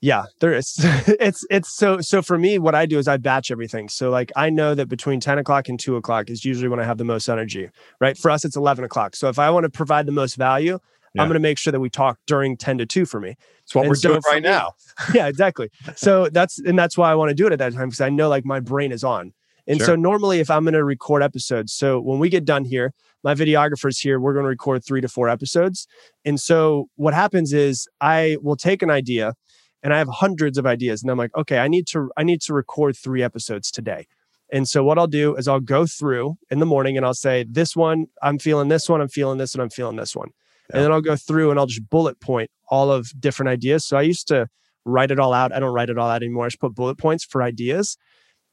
Yeah. 0.00 0.24
There 0.40 0.54
is. 0.54 0.74
it's 0.80 1.44
it's 1.50 1.74
so 1.74 2.00
so 2.00 2.22
for 2.22 2.38
me, 2.38 2.58
what 2.58 2.74
I 2.74 2.86
do 2.86 2.98
is 2.98 3.08
I 3.08 3.16
batch 3.16 3.50
everything. 3.50 3.88
So 3.88 4.10
like 4.10 4.30
I 4.36 4.50
know 4.50 4.74
that 4.74 4.88
between 4.88 5.20
ten 5.20 5.38
o'clock 5.38 5.68
and 5.68 5.80
two 5.80 5.96
o'clock 5.96 6.30
is 6.30 6.44
usually 6.44 6.68
when 6.68 6.80
I 6.80 6.84
have 6.84 6.98
the 6.98 7.04
most 7.04 7.28
energy. 7.28 7.70
Right. 8.00 8.16
For 8.16 8.30
us, 8.30 8.44
it's 8.44 8.56
eleven 8.56 8.84
o'clock. 8.84 9.16
So 9.16 9.28
if 9.28 9.38
I 9.38 9.50
want 9.50 9.64
to 9.64 9.70
provide 9.70 10.06
the 10.06 10.12
most 10.12 10.36
value, 10.36 10.78
yeah. 11.14 11.22
I'm 11.22 11.28
going 11.28 11.34
to 11.34 11.40
make 11.40 11.58
sure 11.58 11.72
that 11.72 11.80
we 11.80 11.90
talk 11.90 12.18
during 12.26 12.56
ten 12.56 12.78
to 12.78 12.86
two 12.86 13.06
for 13.06 13.20
me. 13.20 13.36
It's 13.62 13.74
what 13.74 13.82
and 13.82 13.88
we're 13.88 13.96
so 13.96 14.10
doing 14.10 14.22
right 14.28 14.42
me, 14.42 14.48
now. 14.48 14.72
yeah, 15.14 15.28
exactly. 15.28 15.70
So 15.96 16.28
that's 16.28 16.58
and 16.58 16.78
that's 16.78 16.98
why 16.98 17.10
I 17.10 17.14
want 17.14 17.30
to 17.30 17.34
do 17.34 17.46
it 17.46 17.52
at 17.52 17.58
that 17.58 17.72
time 17.72 17.88
because 17.88 18.00
I 18.00 18.10
know 18.10 18.28
like 18.28 18.44
my 18.44 18.60
brain 18.60 18.92
is 18.92 19.02
on. 19.02 19.32
And 19.68 19.78
sure. 19.78 19.86
so 19.86 19.96
normally 19.96 20.40
if 20.40 20.50
I'm 20.50 20.62
going 20.64 20.74
to 20.74 20.84
record 20.84 21.22
episodes, 21.22 21.72
so 21.72 22.00
when 22.00 22.18
we 22.18 22.28
get 22.28 22.44
done 22.44 22.64
here, 22.64 22.92
my 23.24 23.34
videographer's 23.34 23.98
here, 23.98 24.20
we're 24.20 24.32
going 24.32 24.44
to 24.44 24.48
record 24.48 24.84
3 24.84 25.00
to 25.00 25.08
4 25.08 25.28
episodes. 25.28 25.88
And 26.24 26.40
so 26.40 26.88
what 26.94 27.14
happens 27.14 27.52
is 27.52 27.88
I 28.00 28.36
will 28.40 28.54
take 28.54 28.82
an 28.82 28.90
idea 28.90 29.34
and 29.82 29.94
I 29.94 29.98
have 29.98 30.08
hundreds 30.08 30.58
of 30.58 30.66
ideas 30.66 31.02
and 31.02 31.10
I'm 31.10 31.18
like, 31.18 31.34
okay, 31.36 31.58
I 31.58 31.68
need 31.68 31.86
to 31.88 32.10
I 32.16 32.22
need 32.22 32.40
to 32.42 32.54
record 32.54 32.96
3 32.96 33.22
episodes 33.22 33.70
today. 33.70 34.06
And 34.52 34.68
so 34.68 34.84
what 34.84 34.98
I'll 34.98 35.06
do 35.06 35.34
is 35.36 35.48
I'll 35.48 35.60
go 35.60 35.86
through 35.86 36.36
in 36.50 36.60
the 36.60 36.66
morning 36.66 36.96
and 36.96 37.04
I'll 37.04 37.14
say 37.14 37.44
this 37.48 37.74
one, 37.74 38.06
I'm 38.22 38.38
feeling 38.38 38.68
this 38.68 38.88
one, 38.88 39.00
I'm 39.00 39.08
feeling 39.08 39.38
this 39.38 39.54
and 39.54 39.62
I'm 39.62 39.70
feeling 39.70 39.96
this 39.96 40.14
one. 40.14 40.28
Yeah. 40.70 40.76
And 40.76 40.84
then 40.84 40.92
I'll 40.92 41.00
go 41.00 41.16
through 41.16 41.50
and 41.50 41.58
I'll 41.58 41.66
just 41.66 41.88
bullet 41.90 42.20
point 42.20 42.50
all 42.68 42.90
of 42.90 43.10
different 43.18 43.48
ideas. 43.48 43.84
So 43.84 43.96
I 43.96 44.02
used 44.02 44.28
to 44.28 44.48
write 44.84 45.10
it 45.10 45.18
all 45.18 45.32
out. 45.32 45.52
I 45.52 45.58
don't 45.58 45.74
write 45.74 45.90
it 45.90 45.98
all 45.98 46.08
out 46.08 46.22
anymore. 46.22 46.46
I 46.46 46.48
just 46.48 46.60
put 46.60 46.74
bullet 46.74 46.96
points 46.96 47.24
for 47.24 47.42
ideas. 47.42 47.96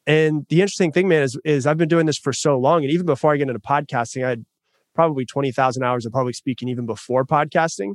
And 0.06 0.46
the 0.50 0.62
interesting 0.62 0.92
thing, 0.92 1.08
man, 1.08 1.24
is, 1.24 1.40
is 1.46 1.66
I've 1.66 1.78
been 1.78 1.88
doing 1.88 2.08
this 2.08 2.18
for 2.18 2.34
so 2.34 2.58
long. 2.58 2.84
And 2.84 2.92
even 2.92 3.06
before 3.06 3.34
I 3.34 3.38
get 3.38 3.48
into 3.48 3.60
podcasting, 3.60 4.26
I 4.26 4.30
had 4.30 4.46
probably 4.94 5.26
20,000 5.26 5.84
hours 5.84 6.06
of 6.06 6.12
public 6.12 6.36
speaking 6.36 6.68
even 6.68 6.86
before 6.86 7.26
podcasting. 7.26 7.94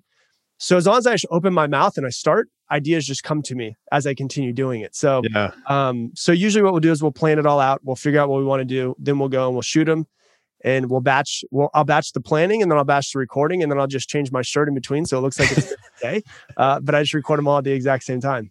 So 0.58 0.76
as 0.76 0.86
long 0.86 0.98
as 0.98 1.06
I 1.06 1.16
open 1.30 1.54
my 1.54 1.66
mouth 1.66 1.96
and 1.96 2.06
I 2.06 2.10
start, 2.10 2.48
ideas 2.70 3.06
just 3.06 3.22
come 3.22 3.42
to 3.42 3.54
me 3.54 3.76
as 3.92 4.06
I 4.06 4.14
continue 4.14 4.52
doing 4.52 4.80
it. 4.80 4.94
So, 4.94 5.22
yeah. 5.32 5.52
um, 5.66 6.10
so 6.14 6.32
usually 6.32 6.62
what 6.62 6.72
we'll 6.72 6.80
do 6.80 6.90
is 6.90 7.02
we'll 7.02 7.12
plan 7.12 7.38
it 7.38 7.46
all 7.46 7.60
out. 7.60 7.80
We'll 7.84 7.96
figure 7.96 8.20
out 8.20 8.28
what 8.28 8.38
we 8.38 8.44
want 8.44 8.60
to 8.60 8.64
do. 8.64 8.94
Then 8.98 9.18
we'll 9.18 9.28
go 9.28 9.46
and 9.46 9.54
we'll 9.54 9.62
shoot 9.62 9.84
them 9.84 10.06
and 10.64 10.90
we'll 10.90 11.00
batch, 11.00 11.44
we'll, 11.50 11.70
I'll 11.74 11.84
batch 11.84 12.12
the 12.12 12.20
planning 12.20 12.60
and 12.60 12.70
then 12.70 12.76
I'll 12.76 12.84
batch 12.84 13.12
the 13.12 13.20
recording 13.20 13.62
and 13.62 13.70
then 13.70 13.78
I'll 13.78 13.86
just 13.86 14.08
change 14.08 14.32
my 14.32 14.42
shirt 14.42 14.68
in 14.68 14.74
between. 14.74 15.06
So 15.06 15.16
it 15.18 15.20
looks 15.20 15.38
like 15.38 15.56
it's 15.56 15.72
a 15.72 15.76
day, 16.00 16.22
uh, 16.56 16.80
but 16.80 16.94
I 16.94 17.02
just 17.02 17.14
record 17.14 17.38
them 17.38 17.46
all 17.46 17.58
at 17.58 17.64
the 17.64 17.72
exact 17.72 18.04
same 18.04 18.20
time. 18.20 18.50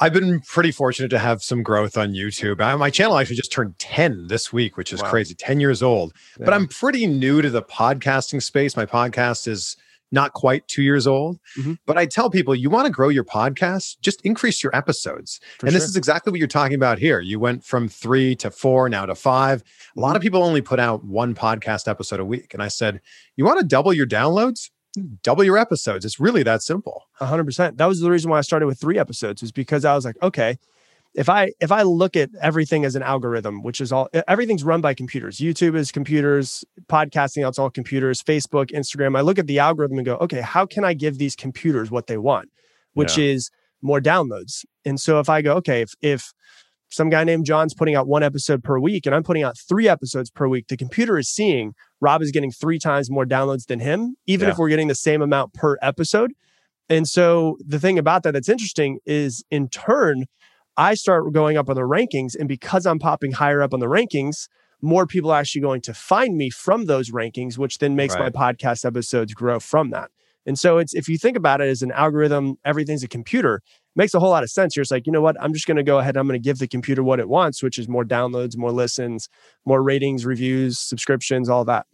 I've 0.00 0.12
been 0.12 0.40
pretty 0.40 0.70
fortunate 0.70 1.08
to 1.08 1.18
have 1.18 1.42
some 1.42 1.64
growth 1.64 1.96
on 1.96 2.12
YouTube. 2.12 2.60
I, 2.60 2.76
my 2.76 2.90
channel 2.90 3.18
actually 3.18 3.34
just 3.34 3.50
turned 3.50 3.76
10 3.80 4.28
this 4.28 4.52
week, 4.52 4.76
which 4.76 4.92
is 4.92 5.02
wow. 5.02 5.10
crazy, 5.10 5.34
10 5.34 5.58
years 5.58 5.82
old. 5.82 6.12
Yeah. 6.38 6.44
But 6.44 6.54
I'm 6.54 6.68
pretty 6.68 7.06
new 7.06 7.42
to 7.42 7.50
the 7.50 7.62
podcasting 7.62 8.40
space. 8.40 8.76
My 8.76 8.86
podcast 8.86 9.48
is 9.48 9.76
not 10.10 10.32
quite 10.32 10.66
two 10.68 10.82
years 10.82 11.06
old. 11.06 11.38
Mm-hmm. 11.58 11.74
But 11.86 11.98
I 11.98 12.06
tell 12.06 12.30
people, 12.30 12.54
you 12.54 12.70
want 12.70 12.86
to 12.86 12.92
grow 12.92 13.08
your 13.08 13.24
podcast, 13.24 13.96
just 14.00 14.20
increase 14.22 14.62
your 14.62 14.74
episodes. 14.74 15.40
For 15.58 15.66
and 15.66 15.72
sure. 15.72 15.80
this 15.80 15.88
is 15.88 15.96
exactly 15.96 16.30
what 16.30 16.38
you're 16.38 16.48
talking 16.48 16.74
about 16.74 16.98
here. 16.98 17.20
You 17.20 17.38
went 17.38 17.64
from 17.64 17.88
three 17.88 18.34
to 18.36 18.50
four, 18.50 18.88
now 18.88 19.06
to 19.06 19.14
five. 19.14 19.62
A 19.96 20.00
lot 20.00 20.16
of 20.16 20.22
people 20.22 20.42
only 20.42 20.62
put 20.62 20.80
out 20.80 21.04
one 21.04 21.34
podcast 21.34 21.88
episode 21.88 22.20
a 22.20 22.24
week. 22.24 22.54
And 22.54 22.62
I 22.62 22.68
said, 22.68 23.00
you 23.36 23.44
want 23.44 23.60
to 23.60 23.66
double 23.66 23.92
your 23.92 24.06
downloads? 24.06 24.70
double 25.22 25.44
your 25.44 25.58
episodes. 25.58 26.04
It's 26.04 26.18
really 26.18 26.42
that 26.42 26.62
simple. 26.62 27.04
hundred 27.14 27.44
percent. 27.44 27.76
That 27.76 27.86
was 27.86 28.00
the 28.00 28.10
reason 28.10 28.30
why 28.30 28.38
I 28.38 28.42
started 28.42 28.66
with 28.66 28.80
three 28.80 28.98
episodes 28.98 29.42
is 29.42 29.52
because 29.52 29.84
I 29.84 29.94
was 29.94 30.04
like, 30.04 30.16
okay, 30.22 30.58
if 31.14 31.28
I 31.28 31.52
if 31.60 31.72
I 31.72 31.82
look 31.82 32.16
at 32.16 32.30
everything 32.40 32.84
as 32.84 32.94
an 32.94 33.02
algorithm, 33.02 33.62
which 33.62 33.80
is 33.80 33.92
all 33.92 34.08
everything's 34.26 34.64
run 34.64 34.80
by 34.80 34.94
computers. 34.94 35.38
YouTube 35.38 35.76
is 35.76 35.90
computers, 35.90 36.64
podcasting 36.86 37.48
it's 37.48 37.58
all 37.58 37.70
computers, 37.70 38.22
Facebook, 38.22 38.70
Instagram. 38.70 39.16
I 39.16 39.22
look 39.22 39.38
at 39.38 39.46
the 39.46 39.58
algorithm 39.58 39.98
and 39.98 40.06
go, 40.06 40.16
okay, 40.16 40.40
how 40.40 40.66
can 40.66 40.84
I 40.84 40.94
give 40.94 41.18
these 41.18 41.34
computers 41.34 41.90
what 41.90 42.06
they 42.06 42.18
want, 42.18 42.50
which 42.92 43.18
yeah. 43.18 43.26
is 43.26 43.50
more 43.82 44.00
downloads. 44.00 44.64
And 44.84 45.00
so 45.00 45.20
if 45.20 45.28
I 45.28 45.42
go, 45.42 45.54
okay, 45.56 45.82
if 45.82 45.92
if 46.00 46.32
some 46.90 47.10
guy 47.10 47.22
named 47.24 47.44
John's 47.44 47.74
putting 47.74 47.94
out 47.94 48.06
one 48.06 48.22
episode 48.22 48.64
per 48.64 48.78
week 48.78 49.04
and 49.04 49.14
I'm 49.14 49.22
putting 49.22 49.42
out 49.42 49.58
three 49.58 49.88
episodes 49.88 50.30
per 50.30 50.48
week, 50.48 50.68
the 50.68 50.76
computer 50.76 51.18
is 51.18 51.28
seeing 51.28 51.74
Rob 52.00 52.22
is 52.22 52.30
getting 52.30 52.50
three 52.50 52.78
times 52.78 53.10
more 53.10 53.26
downloads 53.26 53.66
than 53.66 53.80
him, 53.80 54.16
even 54.26 54.46
yeah. 54.46 54.52
if 54.52 54.58
we're 54.58 54.70
getting 54.70 54.88
the 54.88 54.94
same 54.94 55.20
amount 55.20 55.52
per 55.52 55.76
episode. 55.82 56.32
And 56.88 57.06
so 57.06 57.58
the 57.64 57.78
thing 57.78 57.98
about 57.98 58.22
that 58.22 58.32
that's 58.32 58.48
interesting 58.48 58.98
is 59.04 59.44
in 59.50 59.68
turn, 59.68 60.24
I 60.78 60.94
start 60.94 61.30
going 61.32 61.56
up 61.56 61.68
on 61.68 61.74
the 61.74 61.82
rankings. 61.82 62.36
And 62.38 62.48
because 62.48 62.86
I'm 62.86 63.00
popping 63.00 63.32
higher 63.32 63.60
up 63.60 63.74
on 63.74 63.80
the 63.80 63.86
rankings, 63.86 64.48
more 64.80 65.06
people 65.06 65.32
are 65.32 65.40
actually 65.40 65.60
going 65.60 65.80
to 65.82 65.92
find 65.92 66.36
me 66.36 66.50
from 66.50 66.86
those 66.86 67.10
rankings, 67.10 67.58
which 67.58 67.78
then 67.78 67.96
makes 67.96 68.14
right. 68.14 68.32
my 68.32 68.52
podcast 68.52 68.84
episodes 68.84 69.34
grow 69.34 69.58
from 69.58 69.90
that. 69.90 70.10
And 70.46 70.56
so 70.58 70.78
it's 70.78 70.94
if 70.94 71.08
you 71.08 71.18
think 71.18 71.36
about 71.36 71.60
it 71.60 71.68
as 71.68 71.82
an 71.82 71.90
algorithm, 71.90 72.56
everything's 72.64 73.02
a 73.02 73.08
computer, 73.08 73.56
it 73.56 73.62
makes 73.96 74.14
a 74.14 74.20
whole 74.20 74.30
lot 74.30 74.44
of 74.44 74.50
sense. 74.50 74.76
You're 74.76 74.84
just 74.84 74.92
like, 74.92 75.04
you 75.04 75.12
know 75.12 75.20
what? 75.20 75.36
I'm 75.42 75.52
just 75.52 75.66
going 75.66 75.76
to 75.76 75.82
go 75.82 75.98
ahead. 75.98 76.14
And 76.14 76.20
I'm 76.20 76.28
going 76.28 76.40
to 76.40 76.42
give 76.42 76.58
the 76.58 76.68
computer 76.68 77.02
what 77.02 77.18
it 77.18 77.28
wants, 77.28 77.62
which 77.62 77.76
is 77.76 77.88
more 77.88 78.04
downloads, 78.04 78.56
more 78.56 78.72
listens, 78.72 79.28
more 79.66 79.82
ratings, 79.82 80.24
reviews, 80.24 80.78
subscriptions, 80.78 81.48
all 81.48 81.64
that. 81.64 81.86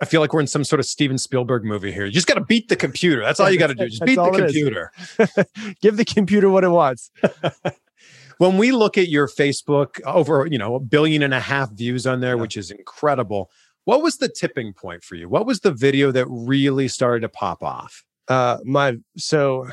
I 0.00 0.06
feel 0.06 0.22
like 0.22 0.32
we're 0.32 0.40
in 0.40 0.46
some 0.46 0.64
sort 0.64 0.80
of 0.80 0.86
Steven 0.86 1.18
Spielberg 1.18 1.62
movie 1.62 1.92
here. 1.92 2.06
You 2.06 2.10
just 2.10 2.26
got 2.26 2.34
to 2.34 2.44
beat 2.44 2.70
the 2.70 2.76
computer. 2.76 3.22
That's 3.22 3.38
all 3.38 3.50
you 3.50 3.58
got 3.58 3.66
to 3.66 3.74
do. 3.74 3.86
Just 3.90 4.02
beat 4.06 4.16
the 4.16 4.30
computer. 4.30 4.92
Give 5.82 5.98
the 5.98 6.06
computer 6.06 6.48
what 6.48 6.64
it 6.64 6.70
wants. 6.70 7.10
when 8.40 8.56
we 8.56 8.72
look 8.72 8.96
at 8.96 9.08
your 9.08 9.28
Facebook, 9.28 10.00
over 10.06 10.48
you 10.50 10.56
know 10.56 10.74
a 10.74 10.80
billion 10.80 11.22
and 11.22 11.34
a 11.34 11.40
half 11.40 11.70
views 11.72 12.06
on 12.06 12.20
there, 12.20 12.36
yeah. 12.36 12.40
which 12.40 12.56
is 12.56 12.70
incredible. 12.70 13.50
What 13.84 14.02
was 14.02 14.16
the 14.16 14.30
tipping 14.30 14.72
point 14.72 15.04
for 15.04 15.14
you? 15.14 15.28
What 15.28 15.44
was 15.44 15.60
the 15.60 15.72
video 15.72 16.10
that 16.12 16.26
really 16.26 16.88
started 16.88 17.20
to 17.20 17.28
pop 17.28 17.62
off? 17.62 18.02
Uh, 18.28 18.56
my 18.64 18.96
so 19.18 19.68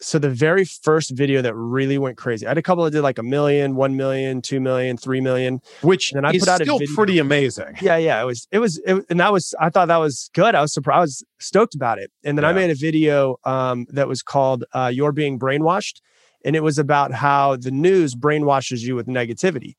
so 0.00 0.18
the 0.18 0.30
very 0.30 0.64
first 0.64 1.10
video 1.14 1.42
that 1.42 1.54
really 1.54 1.98
went 1.98 2.16
crazy, 2.16 2.46
I 2.46 2.50
had 2.50 2.58
a 2.58 2.62
couple 2.62 2.84
that 2.84 2.92
did 2.92 3.02
like 3.02 3.18
a 3.18 3.22
million, 3.22 3.76
one 3.76 3.96
million, 3.96 4.40
two 4.40 4.60
million, 4.60 4.96
three 4.96 5.20
million, 5.20 5.60
which 5.82 6.12
and 6.12 6.26
I 6.26 6.32
put 6.38 6.48
out 6.48 6.62
still 6.62 6.80
pretty 6.94 7.18
amazing. 7.18 7.76
Yeah, 7.82 7.98
yeah, 7.98 8.22
it 8.22 8.24
was, 8.24 8.48
it 8.50 8.60
was, 8.60 8.78
it, 8.86 9.04
and 9.10 9.20
that 9.20 9.32
was, 9.32 9.54
I 9.60 9.68
thought 9.68 9.88
that 9.88 9.96
was 9.98 10.30
good. 10.34 10.54
I 10.54 10.62
was 10.62 10.72
surprised, 10.72 10.96
I 10.96 11.00
was 11.00 11.24
stoked 11.38 11.74
about 11.74 11.98
it. 11.98 12.10
And 12.24 12.38
then 12.38 12.44
yeah. 12.44 12.48
I 12.50 12.52
made 12.54 12.70
a 12.70 12.74
video 12.74 13.36
um, 13.44 13.86
that 13.90 14.08
was 14.08 14.22
called 14.22 14.64
uh, 14.72 14.90
"You're 14.92 15.12
Being 15.12 15.38
Brainwashed," 15.38 16.00
and 16.44 16.56
it 16.56 16.62
was 16.62 16.78
about 16.78 17.12
how 17.12 17.56
the 17.56 17.70
news 17.70 18.14
brainwashes 18.14 18.80
you 18.80 18.94
with 18.94 19.06
negativity. 19.06 19.74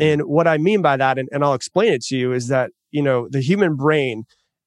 Mm. 0.00 0.12
And 0.12 0.22
what 0.22 0.46
I 0.46 0.58
mean 0.58 0.82
by 0.82 0.96
that, 0.96 1.18
and, 1.18 1.28
and 1.32 1.44
I'll 1.44 1.54
explain 1.54 1.92
it 1.92 2.02
to 2.04 2.16
you, 2.16 2.32
is 2.32 2.48
that 2.48 2.70
you 2.90 3.02
know 3.02 3.28
the 3.28 3.40
human 3.40 3.76
brain 3.76 4.24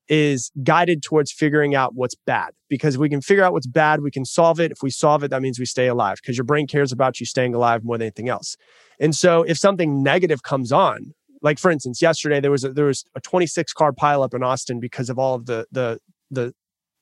is 0.08 0.52
guided 0.64 1.02
towards 1.02 1.32
figuring 1.32 1.74
out 1.74 1.96
what's 1.96 2.16
bad 2.28 2.52
because 2.70 2.98
we 2.98 3.10
can 3.10 3.22
figure 3.22 3.44
out 3.44 3.54
what's 3.54 3.66
bad 3.66 4.02
we 4.02 4.12
can 4.12 4.24
solve 4.24 4.60
it 4.60 4.72
if 4.72 4.84
we 4.84 4.90
solve 4.90 5.24
it 5.24 5.30
that 5.30 5.42
means 5.42 5.58
we 5.58 5.66
stay 5.66 5.88
alive 5.88 6.18
because 6.22 6.38
your 6.38 6.44
brain 6.44 6.68
cares 6.68 6.92
about 6.92 7.20
you 7.20 7.25
staying 7.25 7.56
alive 7.56 7.84
more 7.84 7.98
than 7.98 8.06
anything 8.06 8.30
else 8.30 8.56
and 9.00 9.16
so 9.16 9.42
if 9.44 9.58
something 9.58 10.04
negative 10.04 10.44
comes 10.44 10.72
on 10.72 11.12
like 11.42 11.58
for 11.58 11.72
instance 11.72 12.02
yesterday 12.02 12.40
there 12.40 12.52
was 12.52 12.64
a, 12.64 12.72
there 12.72 12.86
was 12.86 13.04
a 13.16 13.22
26 13.22 13.74
car 13.74 13.92
pileup 13.92 14.34
in 14.34 14.44
austin 14.44 14.80
because 14.80 15.10
of 15.10 15.18
all 15.18 15.34
of 15.34 15.48
the 15.48 15.66
the 15.72 16.00
the 16.30 16.54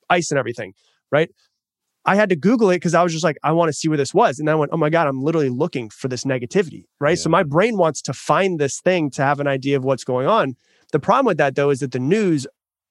ice 0.09 0.31
and 0.31 0.39
everything 0.39 0.73
right 1.11 1.29
I 2.05 2.15
had 2.15 2.29
to 2.29 2.35
Google 2.35 2.69
it 2.69 2.75
because 2.75 2.93
I 2.93 3.01
was 3.01 3.13
just 3.13 3.23
like, 3.23 3.37
I 3.43 3.51
want 3.53 3.69
to 3.69 3.73
see 3.73 3.87
where 3.87 3.97
this 3.97 4.13
was. 4.13 4.37
And 4.39 4.47
then 4.47 4.53
I 4.53 4.57
went, 4.57 4.71
oh 4.73 4.77
my 4.77 4.89
God, 4.89 5.07
I'm 5.07 5.21
literally 5.21 5.49
looking 5.49 5.89
for 5.89 6.07
this 6.07 6.25
negativity. 6.25 6.83
Right. 6.99 7.11
Yeah. 7.11 7.23
So 7.23 7.29
my 7.29 7.43
brain 7.43 7.77
wants 7.77 8.01
to 8.03 8.13
find 8.13 8.59
this 8.59 8.81
thing 8.81 9.09
to 9.11 9.23
have 9.23 9.39
an 9.39 9.47
idea 9.47 9.77
of 9.77 9.85
what's 9.85 10.03
going 10.03 10.27
on. 10.27 10.55
The 10.91 10.99
problem 10.99 11.25
with 11.25 11.37
that, 11.37 11.55
though, 11.55 11.69
is 11.69 11.79
that 11.79 11.91
the 11.91 11.99
news 11.99 12.45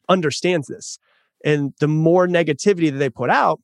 understands 0.09 0.67
this. 0.69 0.99
And 1.45 1.75
the 1.81 1.89
more 1.89 2.27
negativity 2.27 2.91
that 2.91 2.99
they 2.99 3.11
put 3.11 3.29
out, 3.31 3.61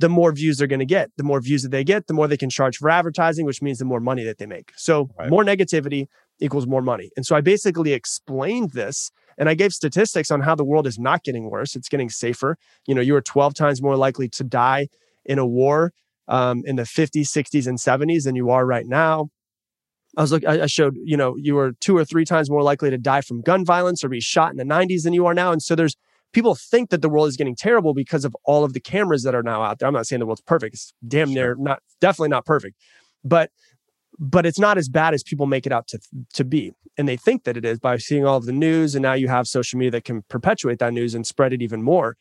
the 0.00 0.08
more 0.08 0.32
views 0.32 0.58
they're 0.58 0.66
going 0.66 0.80
to 0.80 0.86
get. 0.86 1.10
The 1.16 1.22
more 1.22 1.40
views 1.40 1.62
that 1.62 1.70
they 1.70 1.84
get, 1.84 2.06
the 2.06 2.14
more 2.14 2.26
they 2.26 2.36
can 2.36 2.50
charge 2.50 2.76
for 2.76 2.90
advertising, 2.90 3.46
which 3.46 3.62
means 3.62 3.78
the 3.78 3.84
more 3.84 4.00
money 4.00 4.24
that 4.24 4.38
they 4.38 4.46
make. 4.46 4.72
So 4.76 5.10
right. 5.18 5.30
more 5.30 5.44
negativity 5.44 6.08
equals 6.40 6.66
more 6.66 6.82
money. 6.82 7.10
And 7.16 7.24
so 7.24 7.36
I 7.36 7.40
basically 7.40 7.92
explained 7.92 8.70
this 8.70 9.10
and 9.38 9.48
I 9.48 9.54
gave 9.54 9.72
statistics 9.72 10.30
on 10.30 10.40
how 10.40 10.54
the 10.54 10.64
world 10.64 10.86
is 10.86 10.98
not 10.98 11.24
getting 11.24 11.50
worse. 11.50 11.74
It's 11.74 11.88
getting 11.88 12.10
safer. 12.10 12.56
You 12.86 12.94
know, 12.94 13.00
you 13.00 13.14
are 13.16 13.20
12 13.20 13.54
times 13.54 13.82
more 13.82 13.96
likely 13.96 14.28
to 14.30 14.44
die 14.44 14.88
in 15.24 15.38
a 15.38 15.46
war 15.46 15.92
um, 16.28 16.62
in 16.64 16.76
the 16.76 16.82
50s, 16.82 17.28
60s, 17.28 17.66
and 17.66 17.78
70s 17.78 18.24
than 18.24 18.36
you 18.36 18.50
are 18.50 18.64
right 18.64 18.86
now. 18.86 19.28
I 20.16 20.22
was 20.22 20.32
like, 20.32 20.44
I 20.44 20.66
showed, 20.66 20.96
you 21.02 21.16
know, 21.16 21.34
you 21.36 21.56
were 21.56 21.72
two 21.80 21.96
or 21.96 22.04
three 22.04 22.24
times 22.24 22.48
more 22.48 22.62
likely 22.62 22.88
to 22.88 22.98
die 22.98 23.20
from 23.20 23.40
gun 23.40 23.64
violence 23.64 24.04
or 24.04 24.08
be 24.08 24.20
shot 24.20 24.52
in 24.52 24.56
the 24.56 24.64
90s 24.64 25.02
than 25.02 25.12
you 25.12 25.26
are 25.26 25.34
now. 25.34 25.50
And 25.50 25.60
so 25.60 25.74
there's 25.74 25.96
people 26.32 26.54
think 26.54 26.90
that 26.90 27.02
the 27.02 27.08
world 27.08 27.28
is 27.28 27.36
getting 27.36 27.56
terrible 27.56 27.94
because 27.94 28.24
of 28.24 28.36
all 28.44 28.62
of 28.62 28.74
the 28.74 28.80
cameras 28.80 29.24
that 29.24 29.34
are 29.34 29.42
now 29.42 29.62
out 29.62 29.78
there. 29.78 29.88
I'm 29.88 29.94
not 29.94 30.06
saying 30.06 30.20
the 30.20 30.26
world's 30.26 30.40
perfect. 30.42 30.74
It's 30.74 30.92
damn 31.06 31.34
near 31.34 31.56
not 31.58 31.80
definitely 32.00 32.28
not 32.28 32.46
perfect. 32.46 32.76
But 33.24 33.50
but 34.18 34.46
it's 34.46 34.58
not 34.58 34.78
as 34.78 34.88
bad 34.88 35.14
as 35.14 35.22
people 35.22 35.46
make 35.46 35.66
it 35.66 35.72
out 35.72 35.88
to 35.88 35.98
to 36.34 36.44
be. 36.44 36.72
And 36.96 37.08
they 37.08 37.16
think 37.16 37.44
that 37.44 37.56
it 37.56 37.64
is 37.64 37.80
by 37.80 37.96
seeing 37.98 38.24
all 38.24 38.36
of 38.36 38.46
the 38.46 38.52
news 38.52 38.94
and 38.94 39.02
now 39.02 39.14
you 39.14 39.28
have 39.28 39.48
social 39.48 39.78
media 39.78 39.92
that 39.92 40.04
can 40.04 40.22
perpetuate 40.28 40.78
that 40.78 40.92
news 40.92 41.14
and 41.14 41.26
spread 41.26 41.52
it 41.52 41.62
even 41.62 41.82
more. 41.82 42.16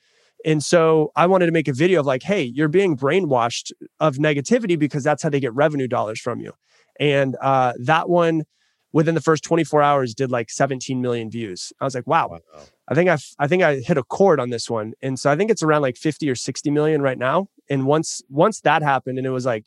And 0.45 0.63
so 0.63 1.11
I 1.15 1.27
wanted 1.27 1.45
to 1.45 1.51
make 1.51 1.67
a 1.67 1.73
video 1.73 2.01
of 2.01 2.05
like, 2.05 2.23
hey, 2.23 2.43
you're 2.43 2.67
being 2.67 2.97
brainwashed 2.97 3.71
of 3.99 4.17
negativity 4.17 4.77
because 4.77 5.03
that's 5.03 5.23
how 5.23 5.29
they 5.29 5.39
get 5.39 5.53
revenue 5.53 5.87
dollars 5.87 6.19
from 6.19 6.39
you. 6.41 6.53
And 6.99 7.35
uh, 7.41 7.73
that 7.79 8.09
one 8.09 8.43
within 8.91 9.15
the 9.15 9.21
first 9.21 9.43
24 9.43 9.81
hours 9.81 10.13
did 10.13 10.31
like 10.31 10.49
17 10.49 11.01
million 11.01 11.29
views. 11.29 11.73
I 11.79 11.85
was 11.85 11.95
like, 11.95 12.07
wow, 12.07 12.29
wow. 12.29 12.39
I 12.87 12.93
think 12.95 13.09
I 13.09 13.17
I 13.39 13.47
think 13.47 13.63
I 13.63 13.77
hit 13.77 13.97
a 13.97 14.03
chord 14.03 14.39
on 14.39 14.49
this 14.49 14.69
one. 14.69 14.93
And 15.01 15.19
so 15.19 15.31
I 15.31 15.35
think 15.35 15.49
it's 15.49 15.63
around 15.63 15.81
like 15.81 15.97
50 15.97 16.29
or 16.29 16.35
60 16.35 16.69
million 16.71 17.01
right 17.01 17.17
now. 17.17 17.47
And 17.69 17.85
once 17.85 18.21
once 18.29 18.61
that 18.61 18.81
happened 18.81 19.17
and 19.17 19.25
it 19.25 19.31
was 19.31 19.45
like 19.45 19.65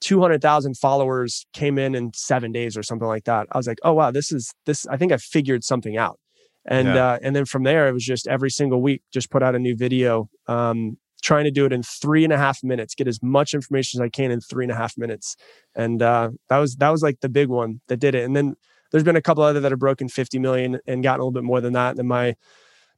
200,000 0.00 0.76
followers 0.76 1.46
came 1.52 1.78
in 1.78 1.94
in 1.94 2.12
seven 2.14 2.52
days 2.52 2.76
or 2.76 2.82
something 2.82 3.08
like 3.08 3.24
that. 3.24 3.46
I 3.52 3.56
was 3.56 3.66
like, 3.66 3.78
oh, 3.82 3.92
wow, 3.92 4.10
this 4.10 4.30
is 4.32 4.52
this. 4.66 4.86
I 4.86 4.96
think 4.96 5.12
I 5.12 5.16
figured 5.16 5.64
something 5.64 5.96
out. 5.96 6.18
And, 6.66 6.88
Yeah. 6.88 7.12
uh, 7.12 7.18
and 7.22 7.34
then 7.34 7.44
from 7.44 7.62
there, 7.62 7.88
it 7.88 7.92
was 7.92 8.04
just 8.04 8.26
every 8.26 8.50
single 8.50 8.82
week, 8.82 9.02
just 9.12 9.30
put 9.30 9.42
out 9.42 9.54
a 9.54 9.58
new 9.58 9.76
video, 9.76 10.28
um, 10.48 10.98
trying 11.22 11.44
to 11.44 11.50
do 11.50 11.64
it 11.64 11.72
in 11.72 11.82
three 11.82 12.24
and 12.24 12.32
a 12.32 12.36
half 12.36 12.62
minutes, 12.62 12.94
get 12.94 13.08
as 13.08 13.20
much 13.22 13.54
information 13.54 14.00
as 14.00 14.04
I 14.04 14.08
can 14.08 14.30
in 14.30 14.40
three 14.40 14.64
and 14.64 14.72
a 14.72 14.76
half 14.76 14.98
minutes. 14.98 15.36
And, 15.74 16.02
uh, 16.02 16.30
that 16.48 16.58
was, 16.58 16.76
that 16.76 16.90
was 16.90 17.02
like 17.02 17.20
the 17.20 17.28
big 17.28 17.48
one 17.48 17.80
that 17.88 17.98
did 17.98 18.14
it. 18.14 18.24
And 18.24 18.36
then 18.36 18.54
there's 18.90 19.04
been 19.04 19.16
a 19.16 19.22
couple 19.22 19.42
other 19.44 19.60
that 19.60 19.72
have 19.72 19.78
broken 19.78 20.08
50 20.08 20.38
million 20.38 20.78
and 20.86 21.02
gotten 21.02 21.20
a 21.20 21.24
little 21.24 21.32
bit 21.32 21.44
more 21.44 21.60
than 21.60 21.72
that. 21.72 21.98
And 21.98 22.08
my 22.08 22.34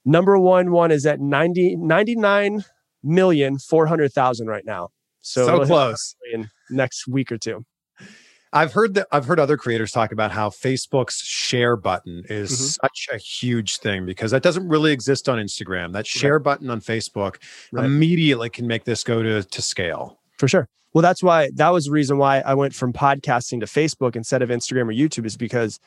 number 0.05 0.39
one 0.39 0.71
one 0.71 0.91
is 0.91 1.07
at 1.07 1.21
90, 1.21 1.77
99 1.77 2.65
million, 3.03 3.59
400,000 3.59 4.47
right 4.47 4.65
now. 4.65 4.89
So, 5.21 5.47
So 5.47 5.65
close. 5.67 6.15
in 6.33 6.49
next 6.71 7.07
week 7.09 7.31
or 7.33 7.39
two. 7.39 7.65
I've 8.51 8.73
heard 8.73 8.95
that 8.95 9.07
I've 9.13 9.27
heard 9.27 9.39
other 9.39 9.59
creators 9.59 9.93
talk 9.93 10.11
about 10.11 10.31
how 10.33 10.49
Facebook's 10.49 11.19
share 11.21 11.77
button 11.77 12.23
is 12.31 12.51
Mhm. 12.51 12.79
such 12.83 13.09
a 13.13 13.19
huge 13.19 13.77
thing 13.79 14.07
because 14.07 14.31
that 14.31 14.43
doesn't 14.43 14.67
really 14.67 14.91
exist 14.91 15.29
on 15.29 15.39
Instagram. 15.39 15.93
That 15.93 16.07
share 16.07 16.39
button 16.39 16.71
on 16.71 16.81
Facebook 16.81 17.37
Right. 17.73 17.85
immediately 17.85 18.49
can 18.49 18.67
make 18.67 18.85
this 18.85 19.05
go 19.05 19.23
to 19.23 19.43
to 19.43 19.63
scale. 19.63 20.19
For 20.39 20.49
sure. 20.49 20.67
Well, 20.95 21.03
that's 21.03 21.23
why 21.23 21.51
that 21.57 21.69
was 21.75 21.85
the 21.85 21.91
reason 21.91 22.17
why 22.17 22.41
I 22.41 22.55
went 22.55 22.75
from 22.75 22.95
podcasting 22.95 23.61
to 23.61 23.67
Facebook 23.67 24.17
instead 24.17 24.41
of 24.41 24.49
Instagram 24.49 24.85
or 24.89 24.93
YouTube 24.95 25.27
is 25.27 25.37
because 25.37 25.79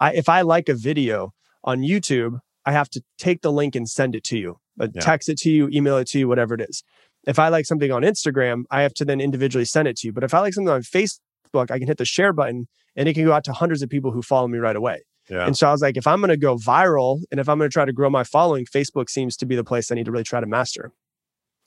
I 0.00 0.14
if 0.14 0.28
I 0.28 0.40
like 0.40 0.68
a 0.68 0.74
video 0.74 1.32
on 1.62 1.82
YouTube, 1.82 2.40
I 2.66 2.72
have 2.72 2.90
to 2.90 3.02
take 3.16 3.42
the 3.42 3.52
link 3.52 3.76
and 3.76 3.88
send 3.88 4.16
it 4.16 4.24
to 4.24 4.36
you, 4.38 4.58
uh, 4.80 4.88
Yeah. 4.92 5.00
text 5.02 5.28
it 5.28 5.38
to 5.38 5.50
you, 5.52 5.68
email 5.68 5.96
it 5.98 6.08
to 6.08 6.18
you, 6.18 6.26
whatever 6.26 6.54
it 6.54 6.62
is. 6.68 6.82
If 7.28 7.38
I 7.38 7.48
like 7.50 7.66
something 7.66 7.92
on 7.92 8.02
Instagram, 8.02 8.64
I 8.70 8.80
have 8.80 8.94
to 8.94 9.04
then 9.04 9.20
individually 9.20 9.66
send 9.66 9.86
it 9.86 9.98
to 9.98 10.06
you. 10.06 10.12
But 10.14 10.24
if 10.24 10.32
I 10.32 10.40
like 10.40 10.54
something 10.54 10.72
on 10.72 10.80
Facebook, 10.80 11.70
I 11.70 11.78
can 11.78 11.86
hit 11.86 11.98
the 11.98 12.06
share 12.06 12.32
button 12.32 12.68
and 12.96 13.06
it 13.06 13.12
can 13.12 13.26
go 13.26 13.32
out 13.32 13.44
to 13.44 13.52
hundreds 13.52 13.82
of 13.82 13.90
people 13.90 14.12
who 14.12 14.22
follow 14.22 14.48
me 14.48 14.56
right 14.56 14.74
away. 14.74 15.02
Yeah. 15.28 15.44
And 15.44 15.54
so 15.54 15.68
I 15.68 15.72
was 15.72 15.82
like, 15.82 15.98
if 15.98 16.06
I'm 16.06 16.20
going 16.20 16.30
to 16.30 16.38
go 16.38 16.56
viral 16.56 17.20
and 17.30 17.38
if 17.38 17.46
I'm 17.46 17.58
going 17.58 17.68
to 17.68 17.72
try 17.72 17.84
to 17.84 17.92
grow 17.92 18.08
my 18.08 18.24
following, 18.24 18.64
Facebook 18.64 19.10
seems 19.10 19.36
to 19.36 19.46
be 19.46 19.56
the 19.56 19.62
place 19.62 19.92
I 19.92 19.94
need 19.94 20.06
to 20.06 20.10
really 20.10 20.24
try 20.24 20.40
to 20.40 20.46
master. 20.46 20.90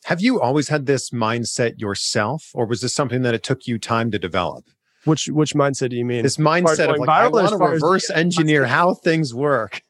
Have 0.06 0.20
you 0.20 0.42
always 0.42 0.70
had 0.70 0.88
this 0.88 1.12
mindset 1.12 1.80
yourself, 1.80 2.50
or 2.56 2.66
was 2.66 2.82
this 2.82 2.92
something 2.92 3.22
that 3.22 3.36
it 3.36 3.44
took 3.44 3.68
you 3.68 3.78
time 3.78 4.10
to 4.10 4.18
develop? 4.18 4.66
Which 5.06 5.28
which 5.28 5.54
mindset 5.54 5.92
do 5.92 5.96
you 5.96 6.06
mean? 6.06 6.24
This 6.24 6.38
mindset 6.38 6.92
of 6.92 6.98
like, 6.98 7.08
I 7.08 7.28
want 7.28 7.50
to 7.50 7.58
reverse 7.58 8.10
engineer 8.10 8.66
how 8.66 8.96
things 8.96 9.32
work. 9.32 9.84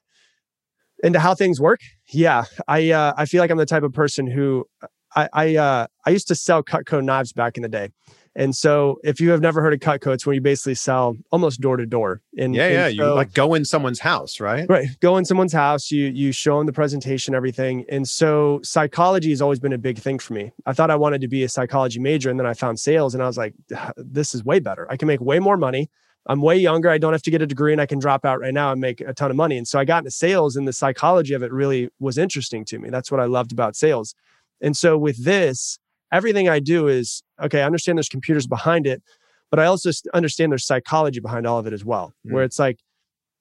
into 1.01 1.19
how 1.19 1.33
things 1.33 1.59
work 1.59 1.79
yeah 2.09 2.43
i 2.67 2.91
uh, 2.91 3.11
i 3.17 3.25
feel 3.25 3.41
like 3.41 3.49
i'm 3.49 3.57
the 3.57 3.65
type 3.65 3.81
of 3.81 3.91
person 3.91 4.27
who 4.27 4.65
i 5.15 5.29
i 5.33 5.55
uh, 5.55 5.87
i 6.05 6.09
used 6.09 6.27
to 6.27 6.35
sell 6.35 6.63
cutco 6.63 7.03
knives 7.03 7.33
back 7.33 7.57
in 7.57 7.63
the 7.63 7.69
day 7.69 7.89
and 8.33 8.55
so 8.55 8.97
if 9.03 9.19
you 9.19 9.29
have 9.31 9.41
never 9.41 9.61
heard 9.61 9.73
of 9.73 9.79
cutco 9.79 10.13
it's 10.13 10.25
where 10.25 10.33
you 10.33 10.41
basically 10.41 10.75
sell 10.75 11.17
almost 11.31 11.59
door 11.59 11.77
to 11.77 11.85
door 11.85 12.21
and 12.37 12.55
Yeah, 12.55 12.65
and 12.65 12.73
yeah. 12.73 12.87
You 12.87 13.13
like 13.13 13.33
go 13.33 13.53
in 13.53 13.65
someone's 13.65 13.99
house, 13.99 14.39
right? 14.39 14.65
Right. 14.69 14.87
Go 15.01 15.17
in 15.17 15.25
someone's 15.25 15.53
house, 15.53 15.91
you 15.91 16.07
you 16.07 16.31
show 16.31 16.57
them 16.57 16.65
the 16.65 16.73
presentation, 16.73 17.35
everything. 17.35 17.85
And 17.89 18.07
so 18.07 18.61
psychology 18.63 19.29
has 19.31 19.41
always 19.41 19.59
been 19.59 19.73
a 19.73 19.77
big 19.77 19.97
thing 19.97 20.19
for 20.19 20.33
me. 20.33 20.51
I 20.65 20.73
thought 20.73 20.89
I 20.89 20.95
wanted 20.95 21.21
to 21.21 21.27
be 21.27 21.43
a 21.43 21.49
psychology 21.49 21.99
major 21.99 22.29
and 22.29 22.39
then 22.39 22.47
I 22.47 22.53
found 22.53 22.79
sales 22.79 23.13
and 23.13 23.21
I 23.21 23.27
was 23.27 23.37
like, 23.37 23.53
this 23.97 24.33
is 24.33 24.45
way 24.45 24.59
better. 24.59 24.87
I 24.89 24.97
can 24.97 25.07
make 25.07 25.19
way 25.19 25.39
more 25.39 25.57
money. 25.57 25.89
I'm 26.27 26.41
way 26.41 26.55
younger. 26.55 26.89
I 26.89 26.99
don't 26.99 27.13
have 27.13 27.23
to 27.23 27.31
get 27.31 27.41
a 27.41 27.47
degree 27.47 27.71
and 27.71 27.81
I 27.81 27.85
can 27.85 27.99
drop 27.99 28.25
out 28.25 28.39
right 28.39 28.53
now 28.53 28.71
and 28.71 28.79
make 28.79 29.01
a 29.01 29.13
ton 29.13 29.31
of 29.31 29.37
money. 29.37 29.57
And 29.57 29.67
so 29.67 29.79
I 29.79 29.85
got 29.85 29.99
into 29.99 30.11
sales 30.11 30.55
and 30.55 30.67
the 30.67 30.73
psychology 30.73 31.33
of 31.33 31.41
it 31.43 31.51
really 31.51 31.89
was 31.99 32.17
interesting 32.17 32.63
to 32.65 32.79
me. 32.79 32.89
That's 32.89 33.11
what 33.11 33.19
I 33.19 33.25
loved 33.25 33.51
about 33.51 33.75
sales. 33.75 34.15
And 34.61 34.75
so 34.75 34.97
with 34.97 35.23
this, 35.23 35.79
everything 36.11 36.49
I 36.49 36.59
do 36.59 36.87
is 36.87 37.23
okay, 37.41 37.61
I 37.61 37.65
understand 37.65 37.97
there's 37.97 38.09
computers 38.09 38.47
behind 38.47 38.85
it, 38.87 39.01
but 39.49 39.59
I 39.59 39.65
also 39.65 39.91
understand 40.13 40.51
there's 40.51 40.65
psychology 40.65 41.19
behind 41.19 41.47
all 41.47 41.59
of 41.59 41.67
it 41.67 41.73
as 41.73 41.83
well, 41.83 42.13
hmm. 42.25 42.33
where 42.33 42.43
it's 42.43 42.59
like, 42.59 42.79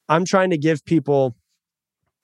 I'm 0.09 0.25
trying 0.25 0.51
to 0.51 0.59
give 0.59 0.85
people 0.85 1.37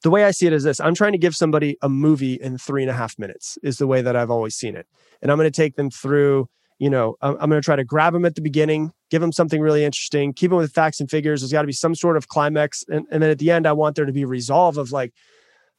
the 0.02 0.10
way 0.10 0.24
I 0.24 0.30
see 0.30 0.46
it 0.46 0.52
is 0.52 0.64
this 0.64 0.80
I'm 0.80 0.94
trying 0.94 1.12
to 1.12 1.18
give 1.18 1.34
somebody 1.34 1.76
a 1.82 1.88
movie 1.88 2.34
in 2.34 2.58
three 2.58 2.82
and 2.82 2.90
a 2.90 2.94
half 2.94 3.18
minutes, 3.18 3.58
is 3.62 3.78
the 3.78 3.86
way 3.86 4.02
that 4.02 4.16
I've 4.16 4.30
always 4.30 4.54
seen 4.54 4.76
it. 4.76 4.86
And 5.22 5.30
I'm 5.30 5.38
going 5.38 5.50
to 5.50 5.56
take 5.56 5.76
them 5.76 5.90
through, 5.90 6.48
you 6.78 6.90
know, 6.90 7.16
I'm, 7.22 7.32
I'm 7.40 7.48
going 7.48 7.60
to 7.60 7.64
try 7.64 7.76
to 7.76 7.84
grab 7.84 8.12
them 8.12 8.24
at 8.24 8.34
the 8.34 8.42
beginning, 8.42 8.92
give 9.10 9.20
them 9.20 9.32
something 9.32 9.60
really 9.60 9.84
interesting, 9.84 10.32
keep 10.32 10.50
them 10.50 10.58
with 10.58 10.72
facts 10.72 11.00
and 11.00 11.10
figures. 11.10 11.40
There's 11.40 11.52
got 11.52 11.62
to 11.62 11.66
be 11.66 11.72
some 11.72 11.94
sort 11.94 12.16
of 12.16 12.28
climax. 12.28 12.84
And, 12.88 13.06
and 13.10 13.22
then 13.22 13.30
at 13.30 13.38
the 13.38 13.50
end, 13.50 13.66
I 13.66 13.72
want 13.72 13.96
there 13.96 14.04
to 14.04 14.12
be 14.12 14.24
resolve 14.24 14.76
of 14.76 14.92
like, 14.92 15.12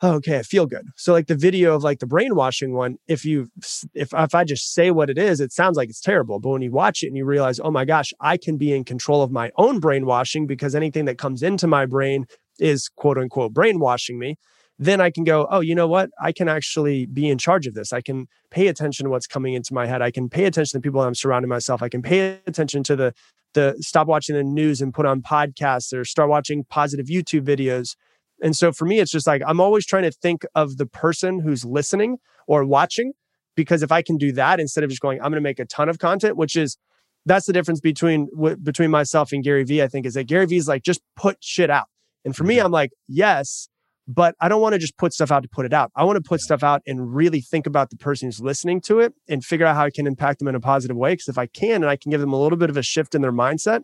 oh, 0.01 0.13
okay, 0.15 0.39
I 0.39 0.43
feel 0.43 0.65
good. 0.65 0.87
So 0.95 1.13
like 1.13 1.27
the 1.27 1.35
video 1.35 1.75
of 1.75 1.83
like 1.83 1.99
the 1.99 2.05
brainwashing 2.05 2.73
one, 2.73 2.97
if 3.07 3.25
you 3.25 3.49
if 3.93 4.13
if 4.13 4.35
I 4.35 4.43
just 4.43 4.73
say 4.73 4.91
what 4.91 5.09
it 5.09 5.17
is, 5.17 5.39
it 5.39 5.51
sounds 5.51 5.77
like 5.77 5.89
it's 5.89 6.01
terrible. 6.01 6.39
But 6.39 6.49
when 6.49 6.61
you 6.61 6.71
watch 6.71 7.03
it 7.03 7.07
and 7.07 7.17
you 7.17 7.25
realize, 7.25 7.59
oh 7.59 7.71
my 7.71 7.85
gosh, 7.85 8.13
I 8.19 8.37
can 8.37 8.57
be 8.57 8.73
in 8.73 8.83
control 8.83 9.21
of 9.21 9.31
my 9.31 9.51
own 9.57 9.79
brainwashing 9.79 10.47
because 10.47 10.75
anything 10.75 11.05
that 11.05 11.17
comes 11.17 11.41
into 11.43 11.67
my 11.67 11.85
brain 11.85 12.25
is 12.59 12.89
quote 12.89 13.17
unquote 13.17 13.53
brainwashing 13.53 14.19
me. 14.19 14.35
Then 14.79 15.01
I 15.01 15.09
can 15.09 15.23
go, 15.23 15.47
oh, 15.49 15.59
you 15.59 15.73
know 15.73 15.87
what? 15.87 16.11
I 16.21 16.31
can 16.31 16.47
actually 16.47 17.07
be 17.07 17.29
in 17.29 17.39
charge 17.39 17.65
of 17.65 17.73
this. 17.73 17.91
I 17.91 18.01
can 18.01 18.27
pay 18.51 18.67
attention 18.67 19.05
to 19.05 19.09
what's 19.09 19.25
coming 19.25 19.55
into 19.55 19.73
my 19.73 19.87
head. 19.87 20.03
I 20.03 20.11
can 20.11 20.29
pay 20.29 20.45
attention 20.45 20.73
to 20.73 20.77
the 20.77 20.81
people 20.83 21.01
I'm 21.01 21.15
surrounding 21.15 21.49
myself. 21.49 21.81
I 21.81 21.89
can 21.89 22.03
pay 22.03 22.39
attention 22.45 22.83
to 22.83 22.95
the 22.95 23.13
the 23.53 23.75
stop 23.79 24.07
watching 24.07 24.35
the 24.35 24.43
news 24.43 24.81
and 24.81 24.93
put 24.93 25.07
on 25.07 25.21
podcasts 25.21 25.91
or 25.91 26.05
start 26.05 26.29
watching 26.29 26.63
positive 26.65 27.07
YouTube 27.07 27.41
videos. 27.41 27.95
And 28.41 28.55
so 28.55 28.71
for 28.71 28.85
me, 28.85 28.99
it's 28.99 29.11
just 29.11 29.27
like 29.27 29.41
I'm 29.45 29.59
always 29.59 29.85
trying 29.85 30.03
to 30.03 30.11
think 30.11 30.45
of 30.55 30.77
the 30.77 30.85
person 30.85 31.39
who's 31.39 31.65
listening 31.65 32.17
or 32.47 32.65
watching, 32.65 33.13
because 33.55 33.83
if 33.83 33.91
I 33.91 34.01
can 34.01 34.17
do 34.17 34.31
that 34.33 34.59
instead 34.59 34.83
of 34.83 34.89
just 34.89 35.01
going, 35.01 35.19
I'm 35.19 35.31
going 35.31 35.33
to 35.33 35.41
make 35.41 35.59
a 35.59 35.65
ton 35.65 35.89
of 35.89 35.99
content, 35.99 36.37
which 36.37 36.55
is 36.55 36.77
that's 37.25 37.45
the 37.45 37.53
difference 37.53 37.81
between 37.81 38.29
w- 38.35 38.55
between 38.55 38.91
myself 38.91 39.31
and 39.31 39.43
Gary 39.43 39.63
Vee. 39.63 39.81
I 39.81 39.87
think 39.87 40.05
is 40.05 40.13
that 40.13 40.25
Gary 40.25 40.45
Vee 40.45 40.57
is 40.57 40.67
like 40.67 40.83
just 40.83 41.01
put 41.15 41.37
shit 41.43 41.69
out, 41.69 41.87
and 42.23 42.35
for 42.35 42.43
me, 42.43 42.59
I'm 42.59 42.71
like 42.71 42.91
yes, 43.07 43.69
but 44.07 44.35
I 44.39 44.47
don't 44.47 44.61
want 44.61 44.73
to 44.73 44.79
just 44.79 44.97
put 44.97 45.13
stuff 45.13 45.31
out 45.31 45.43
to 45.43 45.49
put 45.49 45.65
it 45.65 45.73
out. 45.73 45.91
I 45.95 46.05
want 46.05 46.15
to 46.15 46.27
put 46.27 46.39
stuff 46.39 46.63
out 46.63 46.81
and 46.87 47.13
really 47.13 47.41
think 47.41 47.67
about 47.67 47.89
the 47.89 47.97
person 47.97 48.27
who's 48.27 48.39
listening 48.39 48.79
to 48.81 48.99
it 48.99 49.13
and 49.27 49.43
figure 49.43 49.65
out 49.65 49.75
how 49.75 49.83
I 49.83 49.89
can 49.89 50.07
impact 50.07 50.39
them 50.39 50.47
in 50.47 50.55
a 50.55 50.61
positive 50.61 50.95
way. 50.95 51.13
Because 51.13 51.27
if 51.27 51.37
I 51.37 51.47
can, 51.47 51.83
and 51.83 51.87
I 51.87 51.97
can 51.97 52.11
give 52.11 52.21
them 52.21 52.31
a 52.31 52.41
little 52.41 52.57
bit 52.57 52.69
of 52.69 52.77
a 52.77 52.81
shift 52.83 53.15
in 53.15 53.21
their 53.21 53.33
mindset, 53.33 53.83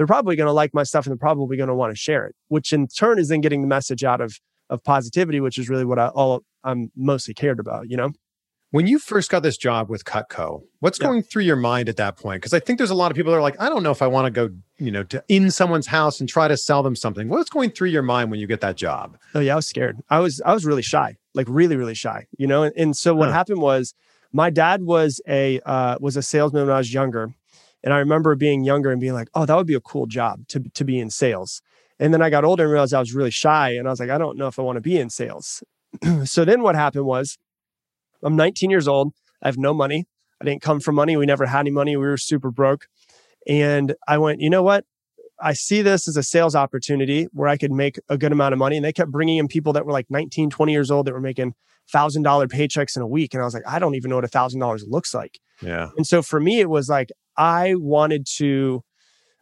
they're 0.00 0.06
probably 0.06 0.34
going 0.34 0.46
to 0.46 0.52
like 0.52 0.72
my 0.72 0.82
stuff 0.82 1.04
and 1.04 1.10
they're 1.10 1.18
probably 1.18 1.58
going 1.58 1.68
to 1.68 1.74
want 1.74 1.92
to 1.92 1.96
share 1.96 2.24
it, 2.24 2.34
which 2.48 2.72
in 2.72 2.88
turn 2.88 3.18
is 3.18 3.28
then 3.28 3.42
getting 3.42 3.60
the 3.60 3.68
message 3.68 4.02
out 4.02 4.22
of 4.22 4.32
of 4.70 4.82
positivity, 4.82 5.40
which 5.40 5.58
is 5.58 5.68
really 5.68 5.84
what 5.84 5.98
I 5.98 6.08
all 6.08 6.40
I'm 6.64 6.90
mostly 6.96 7.34
cared 7.34 7.60
about, 7.60 7.90
you 7.90 7.98
know? 7.98 8.12
When 8.70 8.86
you 8.86 8.98
first 8.98 9.30
got 9.30 9.42
this 9.42 9.58
job 9.58 9.90
with 9.90 10.04
Cutco, 10.06 10.62
what's 10.78 10.98
Yeah. 10.98 11.08
going 11.08 11.22
through 11.22 11.42
your 11.42 11.56
mind 11.56 11.90
at 11.90 11.96
that 11.98 12.16
point? 12.16 12.40
Because 12.40 12.54
I 12.54 12.60
think 12.60 12.78
there's 12.78 12.88
a 12.88 12.94
lot 12.94 13.10
of 13.10 13.16
people 13.16 13.30
that 13.32 13.36
are 13.38 13.42
like, 13.42 13.60
I 13.60 13.68
don't 13.68 13.82
know 13.82 13.90
if 13.90 14.00
I 14.00 14.06
want 14.06 14.24
to 14.26 14.30
go, 14.30 14.48
you 14.78 14.90
know, 14.90 15.02
to 15.02 15.22
in 15.28 15.50
someone's 15.50 15.88
house 15.88 16.18
and 16.18 16.26
try 16.28 16.48
to 16.48 16.56
sell 16.56 16.82
them 16.82 16.96
something. 16.96 17.28
What's 17.28 17.50
going 17.50 17.70
through 17.72 17.88
your 17.88 18.02
mind 18.02 18.30
when 18.30 18.40
you 18.40 18.46
get 18.46 18.62
that 18.62 18.76
job? 18.76 19.18
Oh 19.34 19.40
yeah, 19.40 19.52
I 19.52 19.56
was 19.56 19.66
scared. 19.66 19.98
I 20.08 20.20
was 20.20 20.40
I 20.46 20.54
was 20.54 20.64
really 20.64 20.82
shy, 20.82 21.16
like 21.34 21.46
really 21.50 21.76
really 21.76 21.94
shy, 21.94 22.24
you 22.38 22.46
know. 22.46 22.62
And, 22.62 22.74
and 22.74 22.96
so 22.96 23.14
what 23.14 23.28
Huh. 23.28 23.34
happened 23.34 23.60
was, 23.60 23.92
my 24.32 24.48
dad 24.48 24.82
was 24.84 25.20
a 25.28 25.60
uh, 25.66 25.96
was 26.00 26.16
a 26.16 26.22
salesman 26.22 26.64
when 26.66 26.74
I 26.74 26.78
was 26.78 26.94
younger, 26.94 27.34
and 27.82 27.94
I 27.94 27.98
remember 27.98 28.34
being 28.34 28.64
younger 28.64 28.90
and 28.90 29.00
being 29.00 29.14
like, 29.14 29.28
oh, 29.34 29.46
that 29.46 29.56
would 29.56 29.66
be 29.66 29.74
a 29.74 29.80
cool 29.80 30.06
job 30.06 30.46
to 30.48 30.60
to 30.60 30.84
be 30.84 30.98
in 30.98 31.10
sales. 31.10 31.62
And 31.98 32.14
then 32.14 32.22
I 32.22 32.30
got 32.30 32.44
older 32.44 32.64
and 32.64 32.72
realized 32.72 32.94
I 32.94 33.00
was 33.00 33.14
really 33.14 33.30
shy, 33.30 33.70
and 33.70 33.86
I 33.86 33.90
was 33.90 34.00
like, 34.00 34.10
I 34.10 34.18
don't 34.18 34.38
know 34.38 34.46
if 34.46 34.58
I 34.58 34.62
want 34.62 34.76
to 34.76 34.80
be 34.80 34.98
in 34.98 35.10
sales. 35.10 35.62
so 36.24 36.44
then 36.44 36.62
what 36.62 36.74
happened 36.74 37.04
was, 37.04 37.36
I'm 38.22 38.36
19 38.36 38.70
years 38.70 38.88
old. 38.88 39.12
I 39.42 39.48
have 39.48 39.58
no 39.58 39.74
money. 39.74 40.06
I 40.40 40.44
didn't 40.44 40.62
come 40.62 40.80
from 40.80 40.94
money. 40.94 41.16
We 41.16 41.26
never 41.26 41.46
had 41.46 41.60
any 41.60 41.70
money. 41.70 41.96
We 41.96 42.06
were 42.06 42.16
super 42.16 42.50
broke. 42.50 42.86
And 43.46 43.94
I 44.08 44.18
went, 44.18 44.40
you 44.40 44.50
know 44.50 44.62
what? 44.62 44.84
I 45.42 45.54
see 45.54 45.82
this 45.82 46.06
as 46.06 46.16
a 46.16 46.22
sales 46.22 46.54
opportunity 46.54 47.26
where 47.32 47.48
I 47.48 47.56
could 47.56 47.72
make 47.72 47.98
a 48.08 48.18
good 48.18 48.32
amount 48.32 48.52
of 48.52 48.58
money. 48.58 48.76
And 48.76 48.84
they 48.84 48.92
kept 48.92 49.10
bringing 49.10 49.38
in 49.38 49.48
people 49.48 49.72
that 49.72 49.86
were 49.86 49.92
like 49.92 50.06
19, 50.10 50.50
20 50.50 50.72
years 50.72 50.90
old 50.90 51.06
that 51.06 51.12
were 51.12 51.20
making 51.20 51.54
thousand 51.90 52.22
dollar 52.22 52.46
paychecks 52.46 52.96
in 52.96 53.02
a 53.02 53.06
week. 53.06 53.34
And 53.34 53.42
I 53.42 53.46
was 53.46 53.54
like, 53.54 53.66
I 53.66 53.78
don't 53.78 53.94
even 53.94 54.10
know 54.10 54.16
what 54.16 54.24
a 54.24 54.28
thousand 54.28 54.60
dollars 54.60 54.84
looks 54.86 55.14
like. 55.14 55.40
Yeah. 55.62 55.90
And 55.96 56.06
so 56.06 56.22
for 56.22 56.40
me, 56.40 56.60
it 56.60 56.70
was 56.70 56.88
like, 56.88 57.10
I 57.40 57.74
wanted 57.76 58.26
to, 58.36 58.82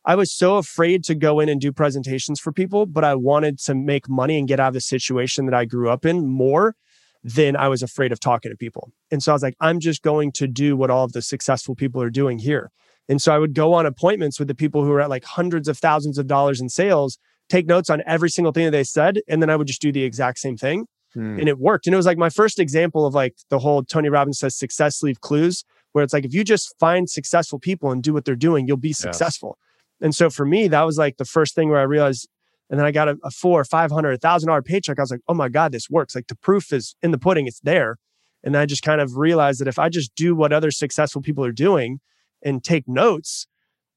I 0.04 0.14
was 0.14 0.32
so 0.32 0.56
afraid 0.56 1.02
to 1.04 1.16
go 1.16 1.40
in 1.40 1.48
and 1.48 1.60
do 1.60 1.72
presentations 1.72 2.38
for 2.38 2.52
people, 2.52 2.86
but 2.86 3.02
I 3.02 3.16
wanted 3.16 3.58
to 3.60 3.74
make 3.74 4.08
money 4.08 4.38
and 4.38 4.46
get 4.46 4.60
out 4.60 4.68
of 4.68 4.74
the 4.74 4.80
situation 4.80 5.46
that 5.46 5.54
I 5.54 5.64
grew 5.64 5.90
up 5.90 6.06
in 6.06 6.28
more 6.28 6.76
than 7.24 7.56
I 7.56 7.66
was 7.66 7.82
afraid 7.82 8.12
of 8.12 8.20
talking 8.20 8.52
to 8.52 8.56
people. 8.56 8.92
And 9.10 9.20
so 9.20 9.32
I 9.32 9.34
was 9.34 9.42
like, 9.42 9.56
I'm 9.60 9.80
just 9.80 10.02
going 10.02 10.30
to 10.32 10.46
do 10.46 10.76
what 10.76 10.90
all 10.90 11.04
of 11.04 11.12
the 11.12 11.20
successful 11.20 11.74
people 11.74 12.00
are 12.00 12.10
doing 12.10 12.38
here. 12.38 12.70
And 13.08 13.20
so 13.20 13.34
I 13.34 13.38
would 13.38 13.54
go 13.54 13.72
on 13.72 13.84
appointments 13.84 14.38
with 14.38 14.46
the 14.46 14.54
people 14.54 14.84
who 14.84 14.92
are 14.92 15.00
at 15.00 15.10
like 15.10 15.24
hundreds 15.24 15.66
of 15.66 15.76
thousands 15.76 16.18
of 16.18 16.28
dollars 16.28 16.60
in 16.60 16.68
sales, 16.68 17.18
take 17.48 17.66
notes 17.66 17.90
on 17.90 18.00
every 18.06 18.30
single 18.30 18.52
thing 18.52 18.66
that 18.66 18.70
they 18.70 18.84
said, 18.84 19.18
and 19.26 19.42
then 19.42 19.50
I 19.50 19.56
would 19.56 19.66
just 19.66 19.82
do 19.82 19.90
the 19.90 20.04
exact 20.04 20.38
same 20.38 20.56
thing 20.56 20.86
Hmm. 21.14 21.38
and 21.38 21.48
it 21.48 21.58
worked. 21.58 21.86
And 21.86 21.94
it 21.94 21.96
was 21.96 22.06
like 22.06 22.18
my 22.18 22.28
first 22.28 22.58
example 22.58 23.06
of 23.06 23.14
like 23.14 23.34
the 23.48 23.58
whole 23.58 23.82
Tony 23.82 24.08
Robbins 24.08 24.38
says 24.38 24.56
success 24.56 25.02
leave 25.02 25.20
clues, 25.20 25.64
where 25.98 26.04
it's 26.04 26.12
like 26.12 26.24
if 26.24 26.32
you 26.32 26.44
just 26.44 26.78
find 26.78 27.10
successful 27.10 27.58
people 27.58 27.90
and 27.90 28.04
do 28.04 28.12
what 28.12 28.24
they're 28.24 28.36
doing, 28.36 28.68
you'll 28.68 28.76
be 28.76 28.92
successful. 28.92 29.58
And 30.00 30.14
so 30.14 30.30
for 30.30 30.46
me, 30.46 30.68
that 30.68 30.82
was 30.82 30.96
like 30.96 31.16
the 31.16 31.24
first 31.24 31.56
thing 31.56 31.70
where 31.70 31.80
I 31.80 31.82
realized, 31.82 32.28
and 32.70 32.78
then 32.78 32.86
I 32.86 32.92
got 32.92 33.08
a, 33.08 33.18
a 33.24 33.32
four, 33.32 33.64
five 33.64 33.90
hundred, 33.90 34.12
a 34.12 34.18
thousand 34.18 34.46
dollar 34.46 34.62
paycheck. 34.62 34.96
I 34.96 35.02
was 35.02 35.10
like, 35.10 35.22
oh 35.26 35.34
my 35.34 35.48
God, 35.48 35.72
this 35.72 35.90
works. 35.90 36.14
Like 36.14 36.28
the 36.28 36.36
proof 36.36 36.72
is 36.72 36.94
in 37.02 37.10
the 37.10 37.18
pudding, 37.18 37.48
it's 37.48 37.58
there. 37.64 37.96
And 38.44 38.56
I 38.56 38.64
just 38.64 38.84
kind 38.84 39.00
of 39.00 39.16
realized 39.16 39.60
that 39.60 39.66
if 39.66 39.76
I 39.76 39.88
just 39.88 40.14
do 40.14 40.36
what 40.36 40.52
other 40.52 40.70
successful 40.70 41.20
people 41.20 41.44
are 41.44 41.50
doing 41.50 41.98
and 42.44 42.62
take 42.62 42.86
notes, 42.86 43.48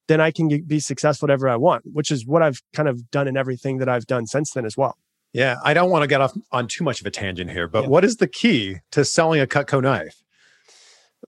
then 0.07 0.19
I 0.19 0.31
can 0.31 0.47
be 0.65 0.79
successful 0.79 1.27
whatever 1.27 1.47
I 1.47 1.55
want, 1.57 1.83
which 1.85 2.09
is 2.09 2.25
what 2.25 2.41
I've 2.41 2.63
kind 2.73 2.89
of 2.89 3.11
done 3.11 3.27
in 3.27 3.37
everything 3.37 3.77
that 3.77 3.87
I've 3.87 4.07
done 4.07 4.25
since 4.25 4.53
then 4.53 4.65
as 4.65 4.75
well. 4.75 4.97
Yeah, 5.33 5.57
I 5.63 5.75
don't 5.75 5.91
want 5.91 6.01
to 6.01 6.07
get 6.07 6.19
off 6.19 6.33
on 6.51 6.67
too 6.67 6.83
much 6.83 6.99
of 6.99 7.05
a 7.05 7.11
tangent 7.11 7.51
here, 7.51 7.67
but 7.67 7.83
yeah. 7.83 7.89
what 7.89 8.03
is 8.03 8.17
the 8.17 8.27
key 8.27 8.77
to 8.91 9.05
selling 9.05 9.39
a 9.39 9.47
Cutco 9.47 9.81
knife? 9.81 10.23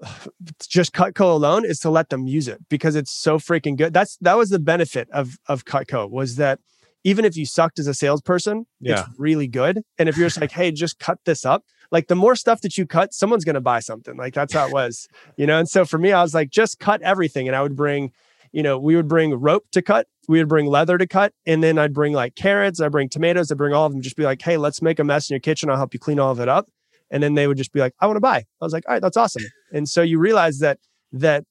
Just 0.68 0.94
Cutco 0.94 1.32
alone 1.32 1.66
is 1.66 1.80
to 1.80 1.90
let 1.90 2.10
them 2.10 2.28
use 2.28 2.48
it 2.48 2.60
because 2.70 2.96
it's 2.96 3.12
so 3.12 3.38
freaking 3.38 3.78
good. 3.78 3.94
That's 3.94 4.18
that 4.18 4.38
was 4.38 4.50
the 4.50 4.60
benefit 4.60 5.10
of 5.12 5.38
of 5.48 5.66
Cutco 5.66 6.10
was 6.10 6.36
that 6.38 6.60
even 7.04 7.26
if 7.26 7.36
you 7.36 7.46
sucked 7.46 7.80
as 7.80 7.88
a 7.88 7.94
salesperson, 7.94 8.66
yeah. 8.80 9.02
it's 9.02 9.20
really 9.20 9.48
good. 9.48 9.82
And 9.98 10.08
if 10.08 10.18
you're 10.18 10.28
just 10.28 10.40
like, 10.40 10.52
hey, 10.52 10.72
just 10.72 11.00
cut 11.00 11.20
this 11.26 11.46
up, 11.46 11.64
like 11.92 12.08
the 12.08 12.16
more 12.16 12.36
stuff 12.36 12.62
that 12.62 12.78
you 12.78 12.86
cut, 12.86 13.14
someone's 13.14 13.44
going 13.44 13.56
to 13.56 13.62
buy 13.62 13.80
something. 13.80 14.16
Like 14.16 14.34
that's 14.34 14.54
how 14.54 14.68
it 14.68 14.74
was, 14.74 15.08
you 15.38 15.46
know? 15.46 15.60
And 15.60 15.70
so 15.70 15.86
for 15.86 15.98
me, 15.98 16.12
I 16.12 16.22
was 16.22 16.34
like, 16.34 16.50
just 16.50 16.80
cut 16.80 17.02
everything. 17.02 17.48
And 17.48 17.56
I 17.56 17.62
would 17.62 17.76
bring, 17.76 18.12
you 18.52 18.64
know, 18.64 18.80
we 18.80 18.96
would 18.96 19.08
bring 19.08 19.34
rope 19.34 19.66
to 19.74 19.82
cut, 19.82 20.08
we 20.28 20.38
would 20.40 20.48
bring 20.48 20.68
leather 20.68 20.98
to 20.98 21.08
cut, 21.08 21.34
and 21.46 21.62
then 21.62 21.78
I'd 21.78 21.94
bring 21.94 22.14
like 22.14 22.36
carrots, 22.36 22.80
I'd 22.80 22.92
bring 22.92 23.10
tomatoes, 23.10 23.52
I'd 23.52 23.58
bring 23.58 23.74
all 23.74 23.86
of 23.86 23.92
them, 23.92 24.02
just 24.02 24.16
be 24.16 24.24
like, 24.24 24.42
hey, 24.42 24.58
let's 24.58 24.82
make 24.82 25.00
a 25.00 25.04
mess 25.04 25.30
in 25.30 25.34
your 25.34 25.42
kitchen. 25.42 25.70
I'll 25.70 25.78
help 25.78 25.94
you 25.94 26.00
clean 26.00 26.20
all 26.20 26.32
of 26.32 26.40
it 26.40 26.48
up. 26.48 26.68
And 27.14 27.22
then 27.22 27.36
they 27.36 27.48
would 27.48 27.58
just 27.58 27.72
be 27.72 27.80
like, 27.80 27.94
I 28.02 28.08
want 28.08 28.18
to 28.18 28.22
buy. 28.22 28.38
I 28.38 28.66
was 28.66 28.74
like, 28.74 28.84
all 28.88 28.94
right, 28.96 29.02
that's 29.02 29.16
awesome. 29.16 29.44
And 29.72 29.88
so 29.88 30.02
you 30.02 30.18
realize 30.18 30.58
that, 30.60 30.80
that, 31.12 31.46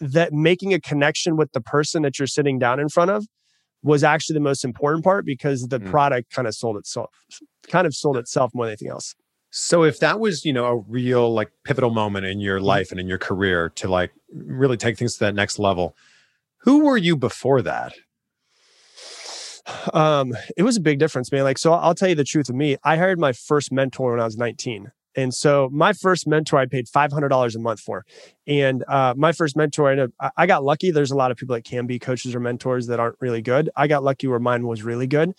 that 0.00 0.32
making 0.32 0.74
a 0.74 0.80
connection 0.80 1.36
with 1.36 1.52
the 1.52 1.60
person 1.60 2.02
that 2.02 2.18
you're 2.18 2.26
sitting 2.26 2.58
down 2.58 2.80
in 2.80 2.88
front 2.88 3.12
of 3.12 3.24
was 3.84 4.02
actually 4.02 4.34
the 4.34 4.40
most 4.40 4.64
important 4.64 5.04
part 5.04 5.24
because 5.24 5.68
the 5.68 5.78
mm. 5.78 5.88
product 5.88 6.32
kind 6.32 6.48
of 6.48 6.54
sold 6.56 6.76
itself, 6.76 7.10
kind 7.68 7.86
of 7.86 7.94
sold 7.94 8.16
itself 8.16 8.50
more 8.54 8.66
than 8.66 8.72
anything 8.72 8.90
else. 8.90 9.14
So 9.50 9.84
if 9.84 10.00
that 10.00 10.18
was, 10.18 10.44
you 10.44 10.52
know, 10.52 10.64
a 10.64 10.76
real 10.88 11.32
like 11.32 11.52
pivotal 11.64 11.90
moment 11.90 12.26
in 12.26 12.40
your 12.40 12.56
mm-hmm. 12.56 12.66
life 12.66 12.90
and 12.90 12.98
in 12.98 13.06
your 13.06 13.18
career 13.18 13.68
to 13.76 13.88
like 13.88 14.10
really 14.34 14.76
take 14.76 14.98
things 14.98 15.14
to 15.14 15.20
that 15.20 15.34
next 15.36 15.60
level, 15.60 15.94
who 16.58 16.84
were 16.84 16.96
you 16.96 17.16
before 17.16 17.62
that? 17.62 17.92
Um, 19.92 20.34
it 20.56 20.62
was 20.62 20.76
a 20.76 20.80
big 20.80 20.98
difference, 20.98 21.30
man. 21.30 21.44
Like, 21.44 21.58
so 21.58 21.72
I'll 21.72 21.94
tell 21.94 22.08
you 22.08 22.14
the 22.14 22.24
truth 22.24 22.48
of 22.48 22.54
me. 22.54 22.76
I 22.84 22.96
hired 22.96 23.18
my 23.18 23.32
first 23.32 23.72
mentor 23.72 24.12
when 24.12 24.20
I 24.20 24.24
was 24.24 24.36
19. 24.36 24.90
And 25.14 25.34
so 25.34 25.68
my 25.72 25.92
first 25.92 26.26
mentor, 26.26 26.58
I 26.58 26.66
paid 26.66 26.86
$500 26.86 27.54
a 27.54 27.58
month 27.58 27.80
for. 27.80 28.04
And 28.46 28.82
uh, 28.88 29.14
my 29.16 29.32
first 29.32 29.56
mentor, 29.56 29.90
I, 29.90 29.94
know, 29.94 30.08
I 30.36 30.46
got 30.46 30.64
lucky. 30.64 30.90
There's 30.90 31.10
a 31.10 31.16
lot 31.16 31.30
of 31.30 31.36
people 31.36 31.54
that 31.54 31.64
can 31.64 31.86
be 31.86 31.98
coaches 31.98 32.34
or 32.34 32.40
mentors 32.40 32.86
that 32.86 32.98
aren't 32.98 33.16
really 33.20 33.42
good. 33.42 33.70
I 33.76 33.86
got 33.88 34.02
lucky 34.02 34.26
where 34.26 34.38
mine 34.38 34.66
was 34.66 34.82
really 34.82 35.06
good. 35.06 35.34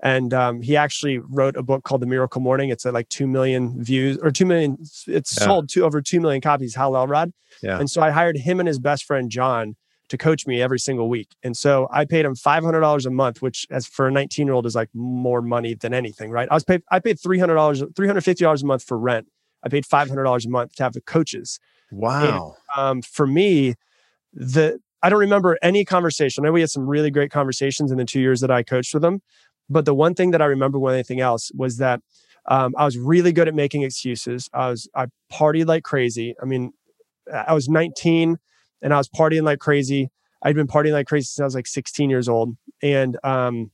And 0.00 0.32
um, 0.32 0.62
he 0.62 0.76
actually 0.76 1.18
wrote 1.18 1.56
a 1.56 1.62
book 1.62 1.82
called 1.82 2.00
The 2.00 2.06
Miracle 2.06 2.40
Morning. 2.40 2.70
It's 2.70 2.86
at 2.86 2.94
like 2.94 3.08
2 3.08 3.26
million 3.26 3.82
views 3.82 4.16
or 4.22 4.30
2 4.30 4.46
million, 4.46 4.78
it's 4.80 5.06
yeah. 5.08 5.44
sold 5.44 5.68
to 5.70 5.84
over 5.84 6.00
2 6.00 6.20
million 6.20 6.40
copies, 6.40 6.76
Hal 6.76 6.96
Elrod. 6.96 7.32
Yeah. 7.62 7.80
And 7.80 7.90
so 7.90 8.00
I 8.00 8.10
hired 8.10 8.36
him 8.38 8.60
and 8.60 8.68
his 8.68 8.78
best 8.78 9.04
friend, 9.04 9.28
John, 9.28 9.74
to 10.08 10.18
coach 10.18 10.46
me 10.46 10.62
every 10.62 10.78
single 10.78 11.08
week. 11.08 11.36
And 11.42 11.56
so 11.56 11.88
I 11.90 12.04
paid 12.04 12.24
him 12.24 12.34
$500 12.34 13.06
a 13.06 13.10
month, 13.10 13.42
which 13.42 13.66
as 13.70 13.86
for 13.86 14.08
a 14.08 14.10
19 14.10 14.46
year 14.46 14.54
old 14.54 14.66
is 14.66 14.74
like 14.74 14.88
more 14.94 15.42
money 15.42 15.74
than 15.74 15.92
anything, 15.94 16.30
right? 16.30 16.48
I 16.50 16.54
was 16.54 16.64
paid, 16.64 16.82
I 16.90 16.98
paid 16.98 17.18
$300, 17.18 17.92
$350 17.92 18.62
a 18.62 18.66
month 18.66 18.84
for 18.84 18.98
rent. 18.98 19.28
I 19.62 19.68
paid 19.68 19.84
$500 19.84 20.46
a 20.46 20.48
month 20.48 20.74
to 20.76 20.82
have 20.82 20.92
the 20.92 21.00
coaches. 21.00 21.58
Wow. 21.90 22.56
And, 22.76 22.80
um, 22.80 23.02
for 23.02 23.26
me, 23.26 23.74
the, 24.32 24.80
I 25.02 25.10
don't 25.10 25.20
remember 25.20 25.58
any 25.62 25.84
conversation. 25.84 26.44
I 26.44 26.48
know 26.48 26.52
we 26.52 26.60
had 26.60 26.70
some 26.70 26.86
really 26.86 27.10
great 27.10 27.30
conversations 27.30 27.90
in 27.90 27.98
the 27.98 28.04
two 28.04 28.20
years 28.20 28.40
that 28.40 28.50
I 28.50 28.62
coached 28.62 28.94
with 28.94 29.02
them. 29.02 29.20
But 29.70 29.84
the 29.84 29.94
one 29.94 30.14
thing 30.14 30.30
that 30.30 30.42
I 30.42 30.46
remember 30.46 30.78
more 30.78 30.90
than 30.90 30.98
anything 30.98 31.20
else 31.20 31.50
was 31.54 31.76
that 31.76 32.00
um, 32.46 32.74
I 32.78 32.84
was 32.84 32.96
really 32.96 33.32
good 33.32 33.48
at 33.48 33.54
making 33.54 33.82
excuses. 33.82 34.48
I 34.54 34.70
was, 34.70 34.88
I 34.94 35.06
partied 35.30 35.66
like 35.66 35.84
crazy. 35.84 36.34
I 36.42 36.46
mean, 36.46 36.72
I 37.32 37.52
was 37.52 37.68
19 37.68 38.38
and 38.82 38.94
I 38.94 38.98
was 38.98 39.08
partying 39.08 39.42
like 39.42 39.58
crazy. 39.58 40.10
I'd 40.42 40.54
been 40.54 40.68
partying 40.68 40.92
like 40.92 41.06
crazy 41.06 41.24
since 41.24 41.40
I 41.40 41.44
was 41.44 41.54
like 41.54 41.66
16 41.66 42.10
years 42.10 42.28
old. 42.28 42.56
And 42.82 43.16
um, 43.24 43.70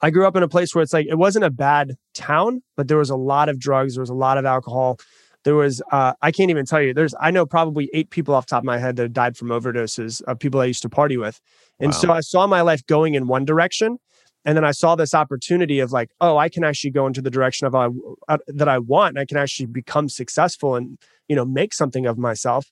I 0.00 0.10
grew 0.10 0.26
up 0.26 0.36
in 0.36 0.42
a 0.42 0.48
place 0.48 0.74
where 0.74 0.82
it's 0.82 0.92
like, 0.92 1.06
it 1.06 1.16
wasn't 1.16 1.44
a 1.44 1.50
bad 1.50 1.94
town, 2.14 2.62
but 2.76 2.88
there 2.88 2.98
was 2.98 3.10
a 3.10 3.16
lot 3.16 3.48
of 3.48 3.58
drugs, 3.58 3.94
there 3.94 4.02
was 4.02 4.10
a 4.10 4.14
lot 4.14 4.38
of 4.38 4.44
alcohol. 4.44 4.98
There 5.44 5.54
was, 5.54 5.82
uh, 5.90 6.12
I 6.22 6.30
can't 6.30 6.50
even 6.50 6.66
tell 6.66 6.80
you, 6.80 6.94
there's, 6.94 7.14
I 7.20 7.30
know 7.30 7.46
probably 7.46 7.90
eight 7.92 8.10
people 8.10 8.34
off 8.34 8.46
top 8.46 8.62
of 8.62 8.64
my 8.64 8.78
head 8.78 8.96
that 8.96 9.12
died 9.12 9.36
from 9.36 9.48
overdoses 9.48 10.22
of 10.22 10.38
people 10.38 10.60
I 10.60 10.66
used 10.66 10.82
to 10.82 10.88
party 10.88 11.16
with. 11.16 11.40
And 11.80 11.92
wow. 11.92 11.98
so 11.98 12.12
I 12.12 12.20
saw 12.20 12.46
my 12.46 12.60
life 12.60 12.86
going 12.86 13.14
in 13.14 13.26
one 13.26 13.44
direction. 13.44 13.98
And 14.44 14.56
then 14.56 14.64
I 14.64 14.72
saw 14.72 14.96
this 14.96 15.14
opportunity 15.14 15.78
of 15.78 15.92
like, 15.92 16.10
oh, 16.20 16.36
I 16.36 16.48
can 16.48 16.64
actually 16.64 16.90
go 16.90 17.06
into 17.06 17.22
the 17.22 17.30
direction 17.30 17.66
of 17.66 17.74
uh, 17.74 17.90
uh, 18.28 18.38
that 18.48 18.68
I 18.68 18.78
want. 18.78 19.10
And 19.10 19.20
I 19.20 19.24
can 19.24 19.36
actually 19.36 19.66
become 19.66 20.08
successful 20.08 20.74
and, 20.74 20.98
you 21.28 21.36
know, 21.36 21.44
make 21.44 21.72
something 21.72 22.06
of 22.06 22.18
myself. 22.18 22.70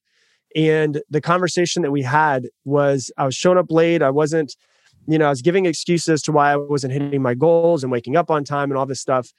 And 0.56 1.02
the 1.10 1.20
conversation 1.20 1.82
that 1.82 1.90
we 1.90 2.02
had 2.02 2.48
was 2.64 3.10
I 3.16 3.24
was 3.24 3.34
showing 3.34 3.58
up 3.58 3.70
late. 3.70 4.02
I 4.02 4.10
wasn't, 4.10 4.56
you 5.06 5.18
know, 5.18 5.26
I 5.26 5.30
was 5.30 5.42
giving 5.42 5.66
excuses 5.66 6.22
to 6.22 6.32
why 6.32 6.52
I 6.52 6.56
wasn't 6.56 6.92
hitting 6.92 7.22
my 7.22 7.34
goals 7.34 7.82
and 7.82 7.92
waking 7.92 8.16
up 8.16 8.30
on 8.30 8.44
time 8.44 8.70
and 8.70 8.78
all 8.78 8.86
this 8.86 9.00
stuff. 9.00 9.32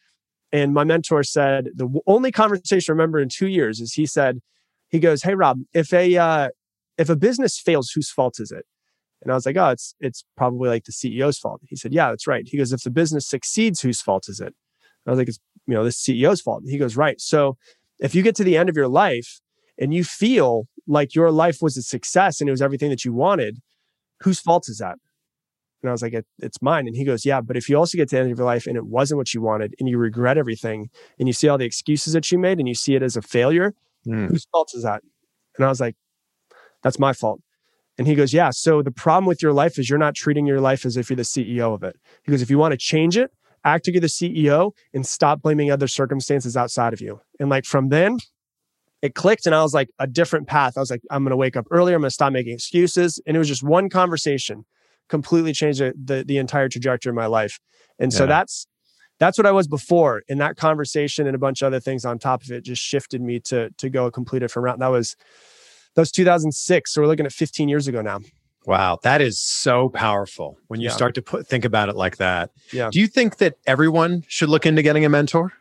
And 0.53 0.73
my 0.73 0.83
mentor 0.83 1.23
said, 1.23 1.69
the 1.75 1.89
only 2.07 2.31
conversation 2.31 2.91
I 2.91 2.93
remember 2.93 3.19
in 3.19 3.29
two 3.29 3.47
years 3.47 3.79
is 3.79 3.93
he 3.93 4.05
said, 4.05 4.39
he 4.89 4.99
goes, 4.99 5.23
Hey, 5.23 5.35
Rob, 5.35 5.61
if 5.73 5.93
a, 5.93 6.17
uh, 6.17 6.49
if 6.97 7.09
a 7.09 7.15
business 7.15 7.57
fails, 7.57 7.91
whose 7.91 8.09
fault 8.09 8.39
is 8.39 8.51
it? 8.51 8.65
And 9.21 9.31
I 9.31 9.35
was 9.35 9.45
like, 9.45 9.57
oh, 9.57 9.69
it's 9.69 9.93
it's 9.99 10.25
probably 10.35 10.69
like 10.69 10.85
the 10.85 10.91
CEO's 10.91 11.37
fault. 11.37 11.61
He 11.67 11.75
said, 11.75 11.93
yeah, 11.93 12.09
that's 12.09 12.27
right. 12.27 12.47
He 12.47 12.57
goes, 12.57 12.73
if 12.73 12.81
the 12.81 12.89
business 12.89 13.27
succeeds, 13.27 13.81
whose 13.81 14.01
fault 14.01 14.27
is 14.27 14.39
it? 14.39 14.47
And 14.47 14.55
I 15.07 15.11
was 15.11 15.19
like, 15.19 15.29
it's 15.29 15.39
you 15.67 15.75
know 15.75 15.83
the 15.83 15.91
CEO's 15.91 16.41
fault. 16.41 16.63
He 16.65 16.77
goes, 16.77 16.95
right. 16.95 17.21
So 17.21 17.57
if 17.99 18.15
you 18.15 18.23
get 18.23 18.35
to 18.37 18.43
the 18.43 18.57
end 18.57 18.69
of 18.69 18.75
your 18.75 18.87
life 18.87 19.39
and 19.77 19.93
you 19.93 20.03
feel 20.03 20.67
like 20.91 21.15
your 21.15 21.31
life 21.31 21.59
was 21.61 21.77
a 21.77 21.81
success 21.81 22.41
and 22.41 22.49
it 22.49 22.51
was 22.51 22.61
everything 22.61 22.89
that 22.89 23.05
you 23.05 23.13
wanted, 23.13 23.59
whose 24.21 24.39
fault 24.39 24.67
is 24.67 24.79
that? 24.79 24.97
And 25.81 25.89
I 25.89 25.91
was 25.91 26.01
like, 26.01 26.13
it, 26.13 26.25
it's 26.39 26.61
mine. 26.61 26.85
And 26.85 26.95
he 26.95 27.03
goes, 27.03 27.25
yeah, 27.25 27.41
but 27.41 27.57
if 27.57 27.67
you 27.67 27.77
also 27.77 27.97
get 27.97 28.09
to 28.09 28.15
the 28.15 28.21
end 28.21 28.31
of 28.31 28.37
your 28.37 28.45
life 28.45 28.67
and 28.67 28.77
it 28.77 28.85
wasn't 28.85 29.17
what 29.17 29.33
you 29.33 29.41
wanted 29.41 29.73
and 29.79 29.89
you 29.89 29.97
regret 29.97 30.37
everything 30.37 30.89
and 31.17 31.27
you 31.27 31.33
see 31.33 31.47
all 31.47 31.57
the 31.57 31.65
excuses 31.65 32.13
that 32.13 32.31
you 32.31 32.37
made 32.37 32.59
and 32.59 32.67
you 32.67 32.75
see 32.75 32.93
it 32.93 33.01
as 33.01 33.17
a 33.17 33.21
failure, 33.21 33.73
mm. 34.05 34.27
whose 34.27 34.45
fault 34.51 34.71
is 34.75 34.83
that? 34.83 35.01
And 35.57 35.65
I 35.65 35.69
was 35.69 35.79
like, 35.79 35.95
that's 36.83 36.99
my 36.99 37.13
fault. 37.13 37.41
And 37.97 38.07
he 38.07 38.15
goes, 38.15 38.33
Yeah. 38.33 38.49
So 38.51 38.81
the 38.81 38.91
problem 38.91 39.25
with 39.25 39.43
your 39.43 39.53
life 39.53 39.77
is 39.77 39.89
you're 39.89 39.99
not 39.99 40.15
treating 40.15 40.45
your 40.45 40.61
life 40.61 40.85
as 40.85 40.97
if 40.97 41.09
you're 41.09 41.17
the 41.17 41.23
CEO 41.23 41.73
of 41.73 41.83
it. 41.83 41.99
He 42.23 42.31
goes, 42.31 42.41
If 42.41 42.49
you 42.49 42.57
want 42.57 42.71
to 42.71 42.77
change 42.77 43.17
it, 43.17 43.31
act 43.63 43.87
like 43.87 43.93
you're 43.93 44.01
the 44.01 44.07
CEO 44.07 44.71
and 44.93 45.05
stop 45.05 45.41
blaming 45.41 45.71
other 45.71 45.87
circumstances 45.87 46.57
outside 46.57 46.93
of 46.93 47.01
you. 47.01 47.21
And 47.39 47.49
like 47.49 47.65
from 47.65 47.89
then, 47.89 48.17
it 49.01 49.15
clicked 49.15 49.45
and 49.45 49.55
I 49.55 49.63
was 49.63 49.73
like 49.73 49.89
a 49.99 50.07
different 50.07 50.47
path. 50.47 50.77
I 50.77 50.79
was 50.79 50.91
like, 50.91 51.01
I'm 51.09 51.23
going 51.23 51.31
to 51.31 51.37
wake 51.37 51.57
up 51.57 51.65
earlier. 51.71 51.95
I'm 51.95 52.01
going 52.01 52.09
to 52.09 52.13
stop 52.13 52.31
making 52.31 52.53
excuses. 52.53 53.19
And 53.25 53.35
it 53.35 53.39
was 53.39 53.47
just 53.47 53.63
one 53.63 53.89
conversation 53.89 54.65
completely 55.09 55.53
changed 55.53 55.79
the, 55.79 55.93
the, 56.03 56.23
the 56.23 56.37
entire 56.37 56.69
trajectory 56.69 57.09
of 57.09 57.15
my 57.15 57.25
life. 57.25 57.59
And 57.99 58.13
so 58.13 58.25
that's, 58.25 58.65
that's 59.19 59.37
what 59.37 59.45
I 59.45 59.51
was 59.51 59.67
before. 59.67 60.23
And 60.29 60.39
that 60.41 60.55
conversation 60.55 61.27
and 61.27 61.35
a 61.35 61.39
bunch 61.39 61.61
of 61.61 61.67
other 61.67 61.79
things 61.79 62.05
on 62.05 62.17
top 62.17 62.43
of 62.43 62.51
it 62.51 62.63
just 62.63 62.81
shifted 62.81 63.21
me 63.21 63.39
to, 63.41 63.69
to 63.77 63.89
go 63.89 64.05
a 64.05 64.11
complete 64.11 64.39
different 64.39 64.65
route. 64.65 64.75
And 64.75 64.81
that 64.81 64.87
was, 64.87 65.15
that 65.95 66.01
was 66.01 66.11
2006. 66.11 66.91
So 66.91 67.01
we're 67.01 67.07
looking 67.07 67.25
at 67.25 67.33
15 67.33 67.69
years 67.69 67.87
ago 67.87 68.01
now. 68.01 68.19
Wow, 68.65 68.99
that 69.03 69.21
is 69.21 69.39
so 69.39 69.89
powerful 69.89 70.57
when 70.67 70.79
you 70.79 70.89
yeah. 70.89 70.93
start 70.93 71.15
to 71.15 71.21
put 71.21 71.47
think 71.47 71.65
about 71.65 71.89
it 71.89 71.95
like 71.95 72.17
that. 72.17 72.51
Yeah. 72.71 72.89
Do 72.91 72.99
you 72.99 73.07
think 73.07 73.37
that 73.37 73.55
everyone 73.65 74.23
should 74.27 74.49
look 74.49 74.65
into 74.67 74.83
getting 74.83 75.03
a 75.03 75.09
mentor? 75.09 75.53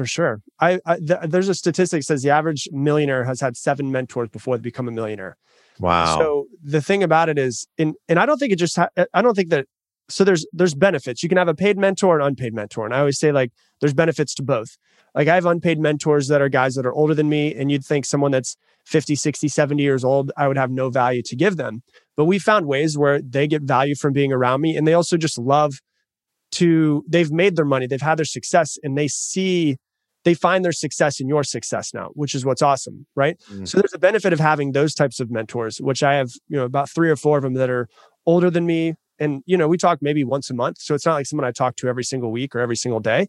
For 0.00 0.06
sure. 0.06 0.40
I, 0.58 0.80
I 0.86 0.96
th- 0.96 1.20
there's 1.24 1.50
a 1.50 1.54
statistic 1.54 2.00
that 2.00 2.04
says 2.06 2.22
the 2.22 2.30
average 2.30 2.70
millionaire 2.72 3.24
has 3.24 3.38
had 3.38 3.54
seven 3.54 3.92
mentors 3.92 4.30
before 4.30 4.56
they 4.56 4.62
become 4.62 4.88
a 4.88 4.90
millionaire. 4.90 5.36
Wow. 5.78 6.16
So 6.16 6.46
the 6.64 6.80
thing 6.80 7.02
about 7.02 7.28
it 7.28 7.38
is, 7.38 7.68
in, 7.76 7.92
and 8.08 8.18
I 8.18 8.24
don't 8.24 8.38
think 8.38 8.50
it 8.50 8.56
just. 8.56 8.76
Ha- 8.76 8.88
I 9.12 9.20
don't 9.20 9.34
think 9.34 9.50
that. 9.50 9.66
So 10.08 10.24
there's 10.24 10.46
there's 10.54 10.74
benefits. 10.74 11.22
You 11.22 11.28
can 11.28 11.36
have 11.36 11.48
a 11.48 11.54
paid 11.54 11.76
mentor 11.76 12.18
and 12.18 12.26
unpaid 12.26 12.54
mentor, 12.54 12.86
and 12.86 12.94
I 12.94 13.00
always 13.00 13.18
say 13.18 13.30
like 13.30 13.52
there's 13.82 13.92
benefits 13.92 14.34
to 14.36 14.42
both. 14.42 14.78
Like 15.14 15.28
I 15.28 15.34
have 15.34 15.44
unpaid 15.44 15.78
mentors 15.78 16.28
that 16.28 16.40
are 16.40 16.48
guys 16.48 16.76
that 16.76 16.86
are 16.86 16.94
older 16.94 17.14
than 17.14 17.28
me, 17.28 17.54
and 17.54 17.70
you'd 17.70 17.84
think 17.84 18.06
someone 18.06 18.30
that's 18.30 18.56
50, 18.86 19.16
60, 19.16 19.48
70 19.48 19.82
years 19.82 20.02
old, 20.02 20.32
I 20.34 20.48
would 20.48 20.56
have 20.56 20.70
no 20.70 20.88
value 20.88 21.20
to 21.24 21.36
give 21.36 21.58
them. 21.58 21.82
But 22.16 22.24
we 22.24 22.38
found 22.38 22.64
ways 22.64 22.96
where 22.96 23.20
they 23.20 23.46
get 23.46 23.60
value 23.60 23.96
from 23.96 24.14
being 24.14 24.32
around 24.32 24.62
me 24.62 24.78
and 24.78 24.88
they 24.88 24.94
also 24.94 25.18
just 25.18 25.36
love 25.36 25.74
to, 26.52 27.04
they've 27.08 27.30
made 27.30 27.56
their 27.56 27.64
money, 27.64 27.86
they've 27.86 28.00
had 28.00 28.18
their 28.18 28.24
success, 28.24 28.78
and 28.82 28.96
they 28.96 29.08
see, 29.08 29.76
they 30.24 30.34
find 30.34 30.64
their 30.64 30.72
success 30.72 31.20
in 31.20 31.28
your 31.28 31.44
success 31.44 31.94
now, 31.94 32.10
which 32.14 32.34
is 32.34 32.44
what's 32.44 32.62
awesome, 32.62 33.06
right? 33.16 33.40
Mm. 33.50 33.66
So 33.66 33.78
there's 33.78 33.94
a 33.94 33.98
benefit 33.98 34.32
of 34.32 34.40
having 34.40 34.72
those 34.72 34.94
types 34.94 35.20
of 35.20 35.30
mentors, 35.30 35.78
which 35.78 36.02
I 36.02 36.14
have, 36.14 36.30
you 36.48 36.56
know, 36.56 36.64
about 36.64 36.90
three 36.90 37.10
or 37.10 37.16
four 37.16 37.38
of 37.38 37.44
them 37.44 37.54
that 37.54 37.70
are 37.70 37.88
older 38.26 38.50
than 38.50 38.66
me. 38.66 38.94
And, 39.18 39.42
you 39.46 39.56
know, 39.56 39.68
we 39.68 39.76
talk 39.76 39.98
maybe 40.00 40.24
once 40.24 40.50
a 40.50 40.54
month. 40.54 40.78
So 40.80 40.94
it's 40.94 41.06
not 41.06 41.14
like 41.14 41.26
someone 41.26 41.46
I 41.46 41.52
talk 41.52 41.76
to 41.76 41.88
every 41.88 42.04
single 42.04 42.30
week 42.30 42.54
or 42.54 42.60
every 42.60 42.76
single 42.76 43.00
day. 43.00 43.28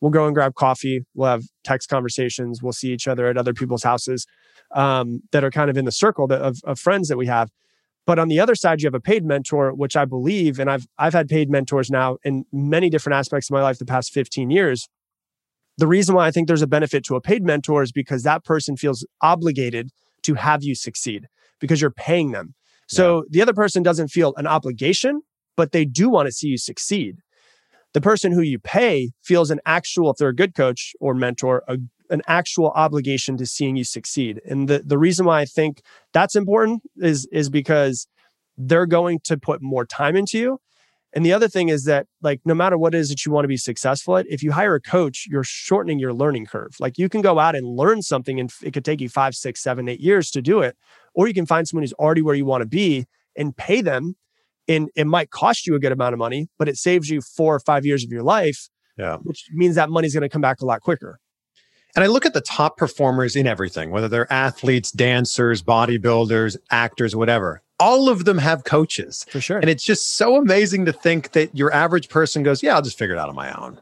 We'll 0.00 0.12
go 0.12 0.26
and 0.26 0.34
grab 0.34 0.54
coffee. 0.54 1.04
We'll 1.14 1.30
have 1.30 1.44
text 1.64 1.88
conversations. 1.88 2.62
We'll 2.62 2.72
see 2.72 2.92
each 2.92 3.08
other 3.08 3.26
at 3.26 3.36
other 3.36 3.52
people's 3.52 3.82
houses 3.82 4.26
um, 4.74 5.22
that 5.32 5.42
are 5.42 5.50
kind 5.50 5.70
of 5.70 5.76
in 5.76 5.84
the 5.84 5.92
circle 5.92 6.26
that, 6.28 6.40
of, 6.40 6.58
of 6.64 6.78
friends 6.78 7.08
that 7.08 7.16
we 7.16 7.26
have. 7.26 7.50
But 8.06 8.18
on 8.18 8.28
the 8.28 8.40
other 8.40 8.54
side, 8.54 8.80
you 8.80 8.86
have 8.86 8.94
a 8.94 9.00
paid 9.00 9.24
mentor, 9.24 9.74
which 9.74 9.94
I 9.94 10.06
believe, 10.06 10.58
and 10.58 10.70
I've 10.70 10.86
I've 10.98 11.12
had 11.12 11.28
paid 11.28 11.50
mentors 11.50 11.90
now 11.90 12.16
in 12.24 12.46
many 12.50 12.88
different 12.88 13.16
aspects 13.16 13.50
of 13.50 13.54
my 13.54 13.62
life 13.62 13.78
the 13.78 13.84
past 13.84 14.14
15 14.14 14.48
years. 14.50 14.88
The 15.78 15.86
reason 15.86 16.14
why 16.14 16.26
I 16.26 16.30
think 16.30 16.46
there's 16.48 16.62
a 16.62 16.66
benefit 16.66 17.04
to 17.04 17.16
a 17.16 17.20
paid 17.20 17.42
mentor 17.42 17.82
is 17.82 17.92
because 17.92 18.22
that 18.24 18.44
person 18.44 18.76
feels 18.76 19.06
obligated 19.22 19.90
to 20.24 20.34
have 20.34 20.62
you 20.62 20.74
succeed. 20.74 21.26
because 21.60 21.80
you're 21.80 21.90
paying 21.90 22.32
them. 22.32 22.54
So 22.86 23.24
the 23.28 23.42
other 23.42 23.52
person 23.52 23.82
doesn't 23.82 24.08
feel 24.08 24.32
an 24.36 24.46
obligation, 24.46 25.22
but 25.56 25.72
they 25.72 25.84
do 25.84 26.08
want 26.08 26.26
to 26.26 26.32
see 26.32 26.48
you 26.48 26.56
succeed. 26.56 27.16
The 27.92 28.00
person 28.00 28.32
who 28.32 28.40
you 28.40 28.58
pay 28.58 29.10
feels 29.22 29.50
an 29.50 29.60
actual, 29.66 30.10
if 30.10 30.16
they're 30.16 30.28
a 30.28 30.34
good 30.34 30.54
coach 30.54 30.92
or 31.00 31.14
mentor, 31.14 31.62
a, 31.68 31.78
an 32.10 32.22
actual 32.26 32.70
obligation 32.70 33.36
to 33.36 33.46
seeing 33.46 33.76
you 33.76 33.84
succeed. 33.84 34.40
And 34.46 34.68
the, 34.68 34.82
the 34.84 34.98
reason 34.98 35.26
why 35.26 35.40
I 35.40 35.44
think 35.44 35.82
that's 36.12 36.34
important 36.34 36.82
is, 36.96 37.26
is 37.30 37.50
because 37.50 38.06
they're 38.56 38.86
going 38.86 39.20
to 39.24 39.36
put 39.36 39.60
more 39.60 39.84
time 39.84 40.16
into 40.16 40.38
you. 40.38 40.60
And 41.14 41.24
the 41.24 41.32
other 41.32 41.48
thing 41.48 41.70
is 41.70 41.84
that, 41.84 42.06
like, 42.20 42.40
no 42.44 42.54
matter 42.54 42.76
what 42.76 42.94
it 42.94 42.98
is 42.98 43.08
that 43.08 43.24
you 43.24 43.32
want 43.32 43.44
to 43.44 43.48
be 43.48 43.56
successful 43.56 44.18
at, 44.18 44.26
if 44.28 44.42
you 44.42 44.52
hire 44.52 44.74
a 44.74 44.80
coach, 44.80 45.26
you're 45.30 45.42
shortening 45.44 45.98
your 45.98 46.12
learning 46.12 46.44
curve. 46.46 46.72
Like, 46.78 46.98
you 46.98 47.08
can 47.08 47.22
go 47.22 47.38
out 47.38 47.56
and 47.56 47.66
learn 47.66 48.02
something, 48.02 48.38
and 48.38 48.52
it 48.62 48.74
could 48.74 48.84
take 48.84 49.00
you 49.00 49.08
five, 49.08 49.34
six, 49.34 49.62
seven, 49.62 49.88
eight 49.88 50.00
years 50.00 50.30
to 50.32 50.42
do 50.42 50.60
it. 50.60 50.76
Or 51.14 51.26
you 51.26 51.32
can 51.32 51.46
find 51.46 51.66
someone 51.66 51.82
who's 51.82 51.94
already 51.94 52.20
where 52.20 52.34
you 52.34 52.44
want 52.44 52.60
to 52.60 52.68
be 52.68 53.06
and 53.36 53.56
pay 53.56 53.80
them. 53.80 54.16
And 54.68 54.90
it 54.94 55.06
might 55.06 55.30
cost 55.30 55.66
you 55.66 55.74
a 55.74 55.78
good 55.78 55.92
amount 55.92 56.12
of 56.12 56.18
money, 56.18 56.48
but 56.58 56.68
it 56.68 56.76
saves 56.76 57.08
you 57.08 57.22
four 57.22 57.54
or 57.54 57.60
five 57.60 57.86
years 57.86 58.04
of 58.04 58.10
your 58.10 58.22
life, 58.22 58.68
Yeah. 58.98 59.16
which 59.22 59.46
means 59.52 59.76
that 59.76 59.88
money's 59.88 60.12
going 60.12 60.22
to 60.22 60.28
come 60.28 60.42
back 60.42 60.60
a 60.60 60.66
lot 60.66 60.82
quicker. 60.82 61.20
And 61.96 62.04
I 62.04 62.08
look 62.08 62.26
at 62.26 62.34
the 62.34 62.42
top 62.42 62.76
performers 62.76 63.34
in 63.34 63.46
everything, 63.46 63.90
whether 63.90 64.08
they're 64.08 64.30
athletes, 64.30 64.92
dancers, 64.92 65.62
bodybuilders, 65.62 66.58
actors, 66.70 67.16
whatever. 67.16 67.62
All 67.80 68.08
of 68.08 68.24
them 68.24 68.38
have 68.38 68.64
coaches. 68.64 69.24
For 69.30 69.40
sure. 69.40 69.58
And 69.58 69.70
it's 69.70 69.84
just 69.84 70.16
so 70.16 70.36
amazing 70.36 70.86
to 70.86 70.92
think 70.92 71.32
that 71.32 71.54
your 71.56 71.72
average 71.72 72.08
person 72.08 72.42
goes, 72.42 72.62
Yeah, 72.62 72.74
I'll 72.74 72.82
just 72.82 72.98
figure 72.98 73.14
it 73.14 73.18
out 73.18 73.28
on 73.28 73.34
my 73.34 73.52
own. 73.52 73.80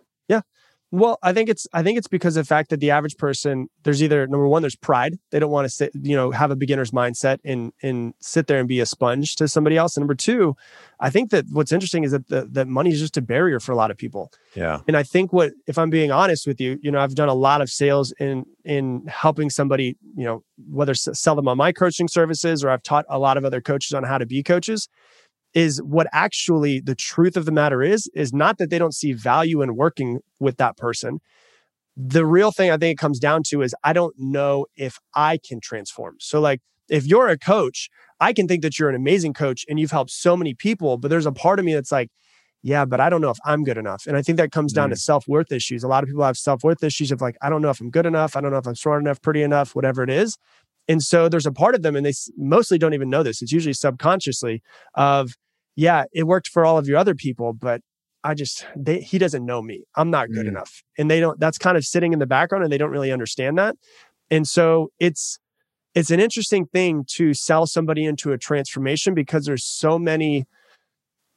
Well, 0.92 1.18
I 1.22 1.32
think 1.32 1.48
it's 1.48 1.66
I 1.72 1.82
think 1.82 1.98
it's 1.98 2.06
because 2.06 2.36
of 2.36 2.44
the 2.44 2.48
fact 2.48 2.70
that 2.70 2.78
the 2.80 2.92
average 2.92 3.16
person 3.16 3.68
there's 3.82 4.02
either 4.02 4.26
number 4.26 4.46
one 4.46 4.62
there's 4.62 4.76
pride. 4.76 5.18
They 5.30 5.38
don't 5.40 5.50
want 5.50 5.64
to 5.64 5.68
sit 5.68 5.90
you 6.00 6.14
know 6.14 6.30
have 6.30 6.50
a 6.50 6.56
beginner's 6.56 6.92
mindset 6.92 7.38
and 7.44 7.72
and 7.82 8.14
sit 8.20 8.46
there 8.46 8.58
and 8.58 8.68
be 8.68 8.78
a 8.80 8.86
sponge 8.86 9.34
to 9.36 9.48
somebody 9.48 9.76
else. 9.76 9.96
And 9.96 10.02
number 10.02 10.14
two 10.14 10.56
I 11.00 11.10
think 11.10 11.30
that 11.30 11.44
what's 11.50 11.72
interesting 11.72 12.04
is 12.04 12.12
that 12.12 12.28
the, 12.28 12.48
that 12.52 12.68
money 12.68 12.90
is 12.90 13.00
just 13.00 13.16
a 13.16 13.20
barrier 13.22 13.60
for 13.60 13.72
a 13.72 13.76
lot 13.76 13.90
of 13.90 13.98
people. 13.98 14.32
Yeah. 14.54 14.80
and 14.86 14.96
I 14.96 15.02
think 15.02 15.32
what 15.32 15.52
if 15.66 15.76
I'm 15.76 15.90
being 15.90 16.12
honest 16.12 16.46
with 16.46 16.60
you 16.60 16.78
you 16.82 16.90
know 16.90 17.00
I've 17.00 17.14
done 17.14 17.28
a 17.28 17.34
lot 17.34 17.60
of 17.60 17.68
sales 17.68 18.12
in 18.20 18.46
in 18.64 19.06
helping 19.08 19.50
somebody 19.50 19.96
you 20.16 20.24
know 20.24 20.44
whether 20.70 20.92
s- 20.92 21.08
sell 21.14 21.34
them 21.34 21.48
on 21.48 21.56
my 21.58 21.72
coaching 21.72 22.06
services 22.08 22.62
or 22.62 22.70
I've 22.70 22.82
taught 22.82 23.04
a 23.08 23.18
lot 23.18 23.36
of 23.36 23.44
other 23.44 23.60
coaches 23.60 23.92
on 23.92 24.04
how 24.04 24.18
to 24.18 24.26
be 24.26 24.42
coaches 24.42 24.88
is 25.56 25.82
what 25.82 26.06
actually 26.12 26.80
the 26.80 26.94
truth 26.94 27.34
of 27.34 27.46
the 27.46 27.50
matter 27.50 27.82
is 27.82 28.08
is 28.14 28.32
not 28.32 28.58
that 28.58 28.68
they 28.68 28.78
don't 28.78 28.94
see 28.94 29.14
value 29.14 29.62
in 29.62 29.74
working 29.74 30.20
with 30.38 30.58
that 30.58 30.76
person. 30.76 31.18
The 31.96 32.26
real 32.26 32.52
thing 32.52 32.70
i 32.70 32.76
think 32.76 32.92
it 32.92 33.00
comes 33.00 33.18
down 33.18 33.42
to 33.44 33.62
is 33.62 33.74
i 33.82 33.92
don't 33.94 34.14
know 34.18 34.66
if 34.76 34.98
i 35.14 35.38
can 35.42 35.58
transform. 35.60 36.16
So 36.20 36.40
like 36.40 36.60
if 36.90 37.06
you're 37.06 37.28
a 37.28 37.38
coach 37.38 37.88
i 38.20 38.34
can 38.34 38.46
think 38.46 38.62
that 38.62 38.78
you're 38.78 38.90
an 38.90 38.94
amazing 38.94 39.32
coach 39.32 39.64
and 39.68 39.80
you've 39.80 39.90
helped 39.90 40.10
so 40.10 40.36
many 40.36 40.54
people 40.54 40.98
but 40.98 41.08
there's 41.08 41.26
a 41.26 41.32
part 41.32 41.58
of 41.58 41.64
me 41.64 41.74
that's 41.74 41.90
like 41.90 42.10
yeah 42.62 42.84
but 42.84 43.00
i 43.00 43.08
don't 43.08 43.22
know 43.22 43.30
if 43.30 43.38
i'm 43.46 43.64
good 43.64 43.78
enough. 43.78 44.06
And 44.06 44.14
i 44.14 44.20
think 44.20 44.36
that 44.36 44.52
comes 44.52 44.74
down 44.74 44.90
to 44.90 44.94
mm. 44.94 44.98
self-worth 44.98 45.50
issues. 45.50 45.82
A 45.82 45.88
lot 45.88 46.04
of 46.04 46.08
people 46.08 46.22
have 46.22 46.36
self-worth 46.36 46.84
issues 46.84 47.10
of 47.10 47.22
like 47.22 47.36
i 47.40 47.48
don't 47.48 47.62
know 47.62 47.70
if 47.70 47.80
i'm 47.80 47.90
good 47.90 48.04
enough 48.04 48.36
i 48.36 48.42
don't 48.42 48.52
know 48.52 48.58
if 48.58 48.66
i'm 48.66 48.76
smart 48.76 49.00
enough 49.00 49.22
pretty 49.22 49.42
enough 49.42 49.74
whatever 49.74 50.02
it 50.02 50.10
is. 50.10 50.36
And 50.88 51.02
so 51.02 51.28
there's 51.28 51.46
a 51.46 51.52
part 51.52 51.74
of 51.74 51.82
them 51.82 51.96
and 51.96 52.06
they 52.06 52.12
mostly 52.36 52.78
don't 52.78 52.94
even 52.94 53.10
know 53.10 53.22
this. 53.22 53.42
It's 53.42 53.50
usually 53.50 53.72
subconsciously 53.72 54.62
of 54.94 55.34
yeah, 55.76 56.04
it 56.12 56.24
worked 56.24 56.48
for 56.48 56.64
all 56.64 56.78
of 56.78 56.88
your 56.88 56.96
other 56.98 57.14
people, 57.14 57.52
but 57.52 57.80
I 58.24 58.34
just 58.34 58.66
they 58.76 59.00
he 59.00 59.18
doesn't 59.18 59.44
know 59.44 59.62
me. 59.62 59.84
I'm 59.94 60.10
not 60.10 60.30
good 60.30 60.46
Mm. 60.46 60.48
enough. 60.48 60.82
And 60.98 61.08
they 61.10 61.20
don't 61.20 61.38
that's 61.38 61.58
kind 61.58 61.76
of 61.76 61.84
sitting 61.84 62.12
in 62.12 62.18
the 62.18 62.26
background 62.26 62.64
and 62.64 62.72
they 62.72 62.78
don't 62.78 62.90
really 62.90 63.12
understand 63.12 63.56
that. 63.58 63.76
And 64.30 64.48
so 64.48 64.90
it's 64.98 65.38
it's 65.94 66.10
an 66.10 66.18
interesting 66.18 66.66
thing 66.66 67.04
to 67.14 67.32
sell 67.34 67.66
somebody 67.66 68.04
into 68.04 68.32
a 68.32 68.38
transformation 68.38 69.14
because 69.14 69.44
there's 69.46 69.64
so 69.64 69.98
many 69.98 70.46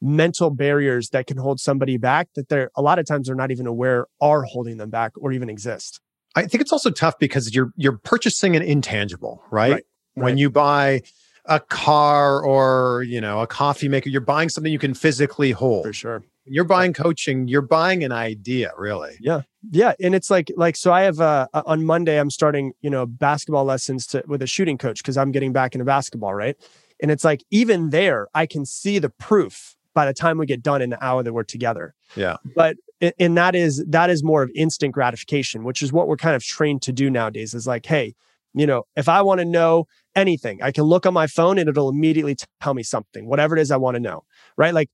mental 0.02 0.50
barriers 0.50 1.10
that 1.10 1.28
can 1.28 1.38
hold 1.38 1.60
somebody 1.60 1.98
back 1.98 2.30
that 2.36 2.48
they're 2.50 2.72
a 2.76 2.82
lot 2.82 3.00
of 3.00 3.06
times 3.06 3.28
they're 3.28 3.36
not 3.36 3.52
even 3.52 3.68
aware 3.68 4.08
are 4.22 4.44
holding 4.44 4.78
them 4.78 4.90
back 4.90 5.12
or 5.18 5.32
even 5.32 5.50
exist. 5.50 6.00
I 6.36 6.46
think 6.46 6.62
it's 6.62 6.72
also 6.72 6.90
tough 6.90 7.20
because 7.20 7.54
you're 7.54 7.72
you're 7.76 7.98
purchasing 7.98 8.56
an 8.56 8.62
intangible, 8.62 9.44
right? 9.52 9.72
Right, 9.74 9.86
When 10.14 10.26
right. 10.26 10.38
you 10.38 10.50
buy 10.50 11.02
a 11.50 11.60
car 11.60 12.42
or 12.46 13.04
you 13.04 13.20
know 13.20 13.42
a 13.42 13.48
coffee 13.48 13.90
maker, 13.90 14.10
you're 14.10 14.22
buying 14.22 14.48
something 14.50 14.72
you 14.72 14.80
can 14.80 14.94
physically 14.94 15.52
hold. 15.52 15.86
For 15.86 15.94
sure. 15.94 16.20
When 16.46 16.54
you're 16.54 16.64
buying 16.64 16.94
coaching, 16.94 17.48
you're 17.48 17.62
buying 17.62 18.04
an 18.04 18.12
idea, 18.12 18.72
really. 18.78 19.16
Yeah, 19.20 19.42
Yeah. 19.72 19.94
and 20.00 20.16
it's 20.16 20.30
like 20.32 20.52
like 20.56 20.76
so. 20.76 20.94
I 20.94 21.02
have 21.02 21.20
uh, 21.20 21.48
uh, 21.54 21.64
on 21.66 21.84
Monday. 21.84 22.20
I'm 22.20 22.30
starting 22.30 22.74
you 22.82 22.90
know 22.90 23.06
basketball 23.06 23.66
lessons 23.66 24.08
to 24.08 24.24
with 24.28 24.42
a 24.42 24.48
shooting 24.48 24.78
coach 24.78 25.04
because 25.04 25.18
I'm 25.18 25.32
getting 25.32 25.52
back 25.52 25.76
into 25.76 25.86
basketball, 25.86 26.34
right? 26.34 26.56
And 27.02 27.12
it's 27.12 27.24
like 27.24 27.44
even 27.52 27.90
there, 27.90 28.28
I 28.34 28.46
can 28.46 28.66
see 28.66 29.00
the 29.00 29.10
proof 29.10 29.76
by 29.94 30.06
the 30.06 30.14
time 30.14 30.38
we 30.38 30.46
get 30.46 30.62
done 30.64 30.82
in 30.82 30.90
the 30.92 31.04
hour 31.04 31.24
that 31.24 31.34
we're 31.34 31.44
together. 31.44 31.94
Yeah. 32.16 32.38
But 32.56 32.78
and 33.18 33.38
that 33.38 33.56
is 33.56 33.84
that 33.88 34.10
is 34.10 34.24
more 34.24 34.44
of 34.44 34.52
instant 34.56 34.94
gratification, 34.94 35.64
which 35.64 35.82
is 35.82 35.92
what 35.94 36.08
we're 36.08 36.18
kind 36.18 36.36
of 36.36 36.44
trained 36.44 36.82
to 36.84 36.92
do 36.92 37.10
nowadays. 37.10 37.54
Is 37.54 37.66
like, 37.68 37.86
hey, 37.86 38.14
you 38.54 38.66
know, 38.66 38.84
if 38.96 39.08
I 39.08 39.22
want 39.22 39.40
to 39.40 39.46
know 39.46 39.86
anything, 40.16 40.62
I 40.62 40.72
can 40.72 40.84
look 40.84 41.06
on 41.06 41.14
my 41.14 41.28
phone 41.28 41.58
and 41.58 41.70
it'll 41.70 41.90
immediately 41.90 42.36
tell 42.62 42.74
me 42.74 42.84
something, 42.84 43.28
whatever 43.28 43.56
it 43.56 43.62
is 43.62 43.72
I 43.72 43.78
want 43.78 43.96
to 43.96 44.00
know, 44.00 44.24
right? 44.58 44.74
Like 44.74 44.90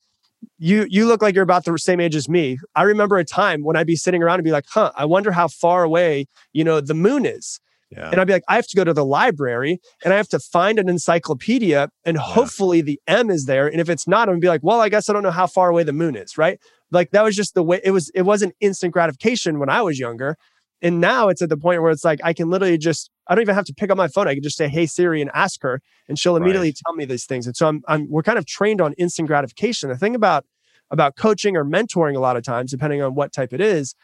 you 0.57 0.85
you 0.89 1.05
look 1.05 1.21
like 1.21 1.35
you're 1.35 1.43
about 1.43 1.65
the 1.65 1.77
same 1.77 1.99
age 1.99 2.15
as 2.15 2.29
me. 2.29 2.57
I 2.75 2.83
remember 2.83 3.17
a 3.17 3.25
time 3.25 3.63
when 3.63 3.75
I'd 3.75 3.87
be 3.87 3.95
sitting 3.95 4.21
around 4.21 4.39
and 4.39 4.43
be 4.43 4.51
like, 4.51 4.65
"Huh, 4.69 4.91
I 4.95 5.05
wonder 5.05 5.31
how 5.31 5.47
far 5.47 5.83
away, 5.83 6.27
you 6.53 6.63
know, 6.63 6.81
the 6.81 6.93
moon 6.93 7.25
is." 7.25 7.59
Yeah. 7.91 8.09
And 8.09 8.19
I'd 8.19 8.27
be 8.27 8.33
like, 8.33 8.43
"I 8.47 8.55
have 8.55 8.67
to 8.67 8.75
go 8.75 8.83
to 8.83 8.93
the 8.93 9.05
library 9.05 9.79
and 10.03 10.13
I 10.13 10.17
have 10.17 10.27
to 10.29 10.39
find 10.39 10.79
an 10.79 10.89
encyclopedia 10.89 11.89
and 12.03 12.17
hopefully 12.17 12.81
the 12.81 12.99
M 13.07 13.29
is 13.29 13.45
there. 13.45 13.67
And 13.67 13.79
if 13.79 13.89
it's 13.89 14.07
not, 14.07 14.27
I'm 14.27 14.35
gonna 14.35 14.41
be 14.41 14.47
like, 14.47 14.61
"Well, 14.63 14.81
I 14.81 14.89
guess 14.89 15.09
I 15.09 15.13
don't 15.13 15.23
know 15.23 15.31
how 15.31 15.47
far 15.47 15.69
away 15.69 15.83
the 15.83 15.93
moon 15.93 16.15
is." 16.15 16.37
Right? 16.37 16.59
Like 16.91 17.11
that 17.11 17.23
was 17.23 17.35
just 17.35 17.53
the 17.55 17.63
way 17.63 17.81
it 17.83 17.91
was. 17.91 18.09
It 18.13 18.23
wasn't 18.23 18.55
instant 18.59 18.93
gratification 18.93 19.59
when 19.59 19.69
I 19.69 19.81
was 19.81 19.99
younger, 19.99 20.37
and 20.81 20.99
now 21.01 21.29
it's 21.29 21.41
at 21.41 21.49
the 21.49 21.57
point 21.57 21.81
where 21.81 21.91
it's 21.91 22.03
like 22.05 22.19
I 22.23 22.33
can 22.33 22.49
literally 22.49 22.77
just 22.77 23.09
I 23.27 23.35
don't 23.35 23.41
even 23.41 23.55
have 23.55 23.65
to 23.65 23.73
pick 23.73 23.89
up 23.89 23.97
my 23.97 24.07
phone. 24.07 24.27
I 24.27 24.33
can 24.35 24.43
just 24.43 24.57
say, 24.57 24.67
"Hey 24.67 24.85
Siri," 24.85 25.21
and 25.21 25.31
ask 25.33 25.61
her, 25.63 25.81
and 26.07 26.17
she'll 26.19 26.35
immediately 26.35 26.73
Right. 26.73 26.79
tell 26.85 26.93
me 26.95 27.05
these 27.05 27.25
things. 27.25 27.47
And 27.47 27.55
so 27.55 27.67
I'm, 27.67 27.81
I'm 27.87 28.09
we're 28.09 28.23
kind 28.23 28.37
of 28.37 28.45
trained 28.45 28.81
on 28.81 28.93
instant 28.93 29.27
gratification. 29.27 29.89
The 29.89 29.97
thing 29.97 30.15
about 30.15 30.45
about 30.91 31.15
coaching 31.17 31.57
or 31.57 31.65
mentoring 31.65 32.15
a 32.15 32.19
lot 32.19 32.37
of 32.37 32.43
times, 32.43 32.71
depending 32.71 33.01
on 33.01 33.15
what 33.15 33.33
type 33.33 33.53
it 33.53 33.61
is, 33.61 33.95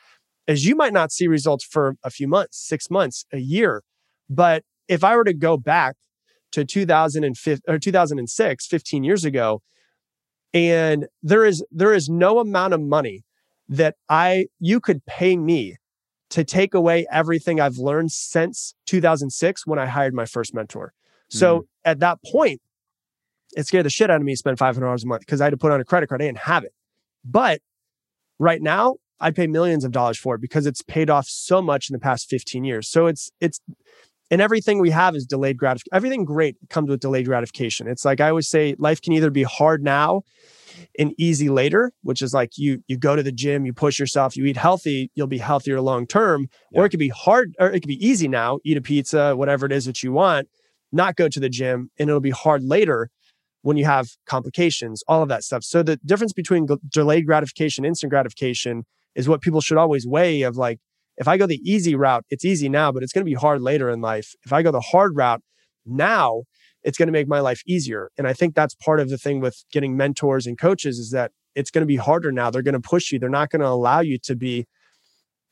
is 0.48 0.66
you 0.66 0.76
might 0.76 0.94
not 0.94 1.12
see 1.12 1.28
results 1.28 1.64
for 1.66 1.96
a 2.04 2.10
few 2.10 2.28
months, 2.28 2.58
six 2.58 2.90
months, 2.90 3.26
a 3.32 3.38
year. 3.40 3.84
But 4.30 4.64
if 4.88 5.04
I 5.04 5.16
were 5.16 5.24
to 5.26 5.34
go 5.34 5.58
back 5.58 5.96
to 6.54 6.66
2005 6.66 7.62
or 7.68 7.80
2006, 7.80 8.68
15 8.68 9.04
years 9.04 9.26
ago, 9.26 9.62
and 10.54 11.08
there 11.24 11.46
is 11.46 11.64
there 11.72 11.94
is 11.94 12.10
no 12.10 12.40
amount 12.40 12.74
of 12.74 12.82
money 12.82 13.24
that 13.70 13.96
I 14.10 14.48
you 14.60 14.80
could 14.80 15.06
pay 15.06 15.38
me 15.38 15.78
to 16.32 16.44
take 16.44 16.74
away 16.74 17.06
everything 17.12 17.60
I've 17.60 17.78
learned 17.78 18.12
since 18.12 18.74
2006 18.88 19.68
when 19.68 19.78
I 19.78 19.86
hired 19.86 20.14
my 20.14 20.26
first 20.26 20.54
mentor. 20.54 20.94
So 21.30 21.60
mm-hmm. 21.60 21.66
at 21.86 22.00
that 22.00 22.20
point, 22.26 22.62
it 23.56 23.68
scared 23.68 23.86
the 23.86 23.90
shit 23.90 24.10
out 24.10 24.18
of 24.18 24.24
me 24.24 24.34
to 24.34 24.38
spend 24.38 24.58
$500 24.58 25.04
a 25.04 25.08
month 25.08 25.22
because 25.22 25.42
I 25.42 25.46
had 25.46 25.52
to 25.52 25.58
put 25.58 25.72
on 25.72 25.82
a 25.82 25.86
credit 25.86 26.08
card. 26.08 26.22
I 26.22 26.26
didn't 26.26 26.40
have 26.40 26.64
it. 26.64 26.74
But 27.24 27.62
right 28.40 28.62
now, 28.62 28.96
I'd 29.20 29.36
pay 29.36 29.46
millions 29.46 29.84
of 29.84 29.92
dollars 29.92 30.18
for 30.18 30.36
it 30.36 30.42
because 30.42 30.66
it's 30.66 30.82
paid 30.82 31.10
off 31.10 31.28
so 31.28 31.62
much 31.62 31.90
in 31.90 31.94
the 31.94 32.00
past 32.00 32.30
15 32.30 32.64
years. 32.64 32.90
So 32.90 33.08
it's, 33.08 33.32
it's, 33.40 33.60
and 34.32 34.42
everything 34.42 34.80
we 34.80 34.90
have 34.90 35.16
is 35.16 35.26
delayed 35.26 35.58
gratification. 35.58 35.94
Everything 35.94 36.26
great 36.26 36.56
comes 36.70 36.90
with 36.90 37.02
delayed 37.02 37.26
gratification. 37.26 37.88
It's 37.88 38.06
like 38.06 38.22
I 38.22 38.30
always 38.30 38.48
say, 38.48 38.76
life 38.80 39.02
can 39.02 39.14
either 39.14 39.30
be 39.30 39.44
hard 39.44 39.84
now 39.84 40.24
and 40.98 41.14
easy 41.18 41.50
later, 41.50 41.92
which 42.02 42.22
is 42.22 42.34
like 42.34 42.58
you 42.58 42.82
you 42.88 42.98
go 42.98 43.16
to 43.16 43.22
the 43.22 43.32
gym, 43.32 43.66
you 43.66 43.74
push 43.74 44.00
yourself, 44.00 44.36
you 44.38 44.46
eat 44.46 44.58
healthy, 44.58 45.12
you'll 45.14 45.28
be 45.28 45.38
healthier 45.38 45.82
long 45.82 46.08
term. 46.08 46.48
Or 46.74 46.86
it 46.86 46.90
could 46.90 47.00
be 47.00 47.10
hard, 47.10 47.54
or 47.60 47.68
it 47.68 47.82
could 47.82 47.88
be 47.88 48.06
easy 48.06 48.28
now, 48.28 48.60
eat 48.64 48.78
a 48.78 48.82
pizza, 48.82 49.36
whatever 49.36 49.66
it 49.66 49.74
is 49.74 49.86
that 49.86 50.02
you 50.02 50.14
want, 50.14 50.48
not 50.92 51.18
go 51.18 51.28
to 51.28 51.40
the 51.40 51.50
gym, 51.50 51.92
and 52.00 52.10
it'll 52.10 52.22
be 52.22 52.32
hard 52.32 52.64
later 52.64 53.10
when 53.64 53.78
you 53.78 53.86
have 53.86 54.08
complications, 54.26 55.04
all 55.08 55.22
of 55.22 55.30
that 55.30 55.44
stuff. 55.44 55.64
So 55.64 55.84
the 55.84 55.98
difference 55.98 56.34
between 56.34 56.68
gl- 56.68 56.80
delayed 56.90 57.28
gratification, 57.28 57.86
instant 57.86 58.10
gratification 58.10 58.86
is 59.14 59.30
what 59.30 59.42
people 59.42 59.62
should 59.62 59.78
always 59.78 60.08
weigh 60.08 60.42
of 60.42 60.58
like, 60.58 60.80
if 61.18 61.28
I 61.28 61.38
go 61.38 61.46
the 61.46 61.62
easy 61.64 61.96
route, 61.96 62.26
it's 62.30 62.46
easy 62.46 62.70
now, 62.70 62.92
but 62.92 63.04
it's 63.04 63.14
going 63.14 63.26
to 63.26 63.30
be 63.30 63.36
hard 63.36 63.62
later 63.62 63.90
in 63.90 64.02
life. 64.02 64.34
If 64.46 64.54
I 64.54 64.62
go 64.62 64.72
the 64.72 64.80
hard 64.80 65.16
route 65.16 65.42
now, 65.86 66.44
it's 66.84 66.98
going 66.98 67.08
to 67.08 67.14
make 67.14 67.28
my 67.28 67.40
life 67.40 67.62
easier. 67.68 68.10
And 68.18 68.28
I 68.28 68.34
think 68.34 68.56
that's 68.56 68.76
part 68.76 69.00
of 69.00 69.10
the 69.10 69.18
thing 69.18 69.40
with 69.40 69.64
getting 69.72 69.96
mentors 69.96 70.48
and 70.48 70.58
coaches 70.58 70.98
is 70.98 71.12
that 71.12 71.32
it's 71.54 71.70
going 71.70 71.84
to 71.84 71.88
be 71.88 71.98
harder 71.98 72.32
now. 72.32 72.50
They're 72.50 72.62
going 72.62 72.74
to 72.74 72.80
push 72.80 73.12
you. 73.12 73.20
They're 73.20 73.30
not 73.30 73.50
going 73.50 73.60
to 73.60 73.68
allow 73.68 74.00
you 74.00 74.18
to 74.24 74.36
be 74.36 74.68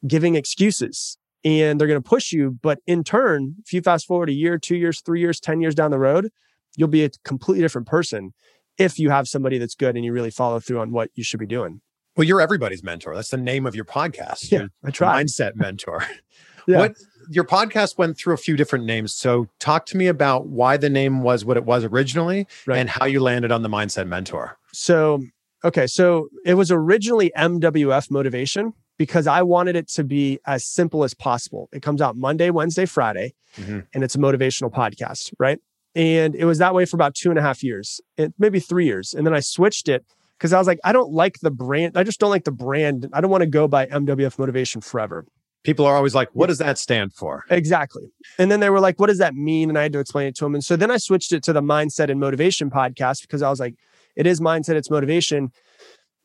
giving 0.08 0.36
excuses 0.36 1.18
and 1.44 1.80
they're 1.80 1.88
going 1.88 2.02
to 2.02 2.10
push 2.10 2.32
you. 2.32 2.58
But 2.62 2.80
in 2.88 3.04
turn, 3.04 3.56
if 3.66 3.74
you 3.74 3.82
fast 3.82 4.08
forward 4.08 4.30
a 4.30 4.34
year, 4.34 4.58
two 4.58 4.76
years, 4.76 5.02
three 5.02 5.20
years, 5.20 5.40
10 5.40 5.62
years 5.62 5.76
down 5.76 5.92
the 5.92 6.00
road, 6.00 6.30
you'll 6.76 6.88
be 6.88 7.04
a 7.04 7.10
completely 7.24 7.62
different 7.62 7.88
person 7.88 8.32
if 8.78 8.98
you 8.98 9.10
have 9.10 9.28
somebody 9.28 9.58
that's 9.58 9.76
good 9.76 9.96
and 9.96 10.06
you 10.06 10.14
really 10.14 10.32
follow 10.32 10.60
through 10.60 10.80
on 10.80 10.92
what 10.92 11.10
you 11.16 11.24
should 11.24 11.40
be 11.40 11.46
doing. 11.46 11.82
Well, 12.20 12.28
you're 12.28 12.42
everybody's 12.42 12.84
mentor. 12.84 13.16
That's 13.16 13.30
the 13.30 13.38
name 13.38 13.66
of 13.66 13.76
your 13.76 13.86
podcast. 13.86 14.52
Yeah, 14.52 14.60
You're 14.60 14.70
I 14.84 14.92
try. 14.92 15.24
Mindset 15.24 15.56
mentor. 15.56 16.04
Yeah. 16.68 16.80
What 16.80 16.98
your 17.32 17.46
podcast 17.46 17.98
went 17.98 18.16
through 18.18 18.34
a 18.36 18.38
few 18.38 18.56
different 18.56 18.86
names. 18.86 19.12
So 19.14 19.48
talk 19.60 19.88
to 19.88 19.98
me 19.98 20.06
about 20.06 20.48
why 20.48 20.78
the 20.78 20.90
name 20.90 21.24
was 21.24 21.44
what 21.44 21.58
it 21.58 21.64
was 21.66 21.84
originally 21.84 22.46
Right. 22.68 22.78
and 22.78 22.88
how 22.90 23.06
you 23.06 23.22
landed 23.22 23.52
on 23.52 23.64
the 23.64 23.70
Mindset 23.70 24.06
Mentor. 24.08 24.56
So, 24.72 25.24
okay, 25.64 25.88
so 25.88 26.28
it 26.46 26.54
was 26.56 26.70
originally 26.72 27.32
MWF 27.36 28.12
Motivation 28.12 28.74
because 29.00 29.26
I 29.26 29.42
wanted 29.42 29.78
it 29.78 29.88
to 29.94 30.04
be 30.04 30.38
as 30.46 30.64
simple 30.64 31.04
as 31.04 31.16
possible. 31.16 31.70
It 31.72 31.82
comes 31.82 32.02
out 32.02 32.16
Monday, 32.18 32.52
Wednesday, 32.52 32.86
Friday, 32.86 33.34
Mhm. 33.58 33.88
and 33.94 34.04
it's 34.04 34.14
a 34.14 34.20
motivational 34.20 34.72
podcast, 34.72 35.34
right? 35.40 35.58
And 35.96 36.36
it 36.36 36.46
was 36.46 36.60
that 36.60 36.76
way 36.76 36.86
for 36.86 36.98
about 36.98 37.16
two 37.16 37.32
and 37.32 37.40
a 37.40 37.42
half 37.42 37.64
years, 37.64 38.00
it, 38.16 38.32
maybe 38.38 38.60
three 38.60 38.86
years. 38.86 39.16
And 39.16 39.26
then 39.26 39.34
I 39.34 39.40
switched 39.40 39.88
it 39.90 40.06
because 40.40 40.54
I 40.54 40.58
was 40.58 40.68
like, 40.68 40.80
I 40.86 40.94
don't 40.94 41.12
like 41.12 41.40
the 41.42 41.52
brand. 41.52 41.98
I 41.98 42.04
just 42.04 42.20
don't 42.20 42.30
like 42.30 42.46
the 42.46 42.52
brand. 42.52 43.10
I 43.12 43.20
don't 43.20 43.30
want 43.30 43.42
to 43.42 43.50
go 43.50 43.68
by 43.68 43.88
MWF 43.88 44.40
Motivation 44.40 44.80
forever. 44.80 45.26
People 45.64 45.86
are 45.86 45.98
always 45.98 46.16
like, 46.16 46.30
what 46.32 46.48
does 46.48 46.60
that 46.60 46.78
stand 46.78 47.14
for? 47.14 47.44
Exactly. 47.50 48.04
And 48.38 48.50
then 48.50 48.62
they 48.62 48.70
were 48.70 48.80
like, 48.80 48.98
what 48.98 49.08
does 49.08 49.18
that 49.18 49.36
mean? 49.36 49.68
And 49.68 49.78
I 49.78 49.84
had 49.84 49.92
to 49.92 50.00
explain 50.00 50.28
it 50.28 50.36
to 50.36 50.46
them. 50.46 50.56
And 50.56 50.64
so 50.64 50.78
then 50.78 50.90
I 50.90 50.96
switched 50.96 51.34
it 51.34 51.44
to 51.44 51.54
the 51.54 51.62
Mindset 51.62 52.10
and 52.10 52.18
Motivation 52.18 52.70
podcast 52.70 53.22
because 53.22 53.42
I 53.42 53.50
was 53.50 53.60
like, 53.60 53.76
it 54.16 54.26
is 54.26 54.40
mindset, 54.40 54.76
it's 54.76 54.90
motivation. 54.90 55.52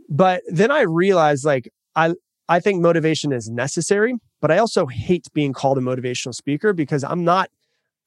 But 0.09 0.43
then 0.49 0.71
I 0.71 0.83
realized 0.83 1.45
like 1.45 1.69
I 1.97 2.15
I 2.49 2.61
think 2.61 2.83
motivation 2.83 3.33
is 3.33 3.49
necessary, 3.49 4.15
but 4.41 4.51
I 4.51 4.59
also 4.59 4.87
hate 4.87 5.27
being 5.33 5.53
called 5.53 5.79
a 5.79 5.81
motivational 5.81 6.35
speaker 6.35 6.73
because 6.73 7.03
I'm 7.03 7.25
not 7.25 7.51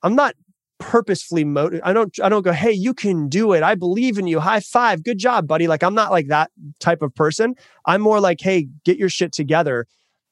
I'm 0.04 0.15
not 0.15 0.36
purposefully 0.80 1.44
motiv- 1.44 1.82
I 1.84 1.94
don't 1.94 2.18
I 2.22 2.30
don't 2.30 2.44
go, 2.44 2.52
"Hey, 2.52 2.72
you 2.72 2.94
can 2.94 3.30
do 3.30 3.54
it. 3.54 3.63
I 3.63 3.76
believe 3.76 4.18
in 4.18 4.28
you. 4.28 4.40
High 4.40 4.60
five. 4.60 5.04
Good 5.04 5.18
job, 5.18 5.48
buddy." 5.48 5.68
Like 5.68 5.84
I'm 5.84 5.96
not 5.96 6.12
like 6.12 6.28
that 6.28 6.52
type 6.80 7.02
of 7.02 7.13
person. 7.16 7.56
I'm 7.86 8.02
more 8.02 8.20
like, 8.20 8.42
"Hey, 8.42 8.68
get 8.84 8.98
your 8.98 9.10
shit 9.10 9.32
together." 9.32 9.88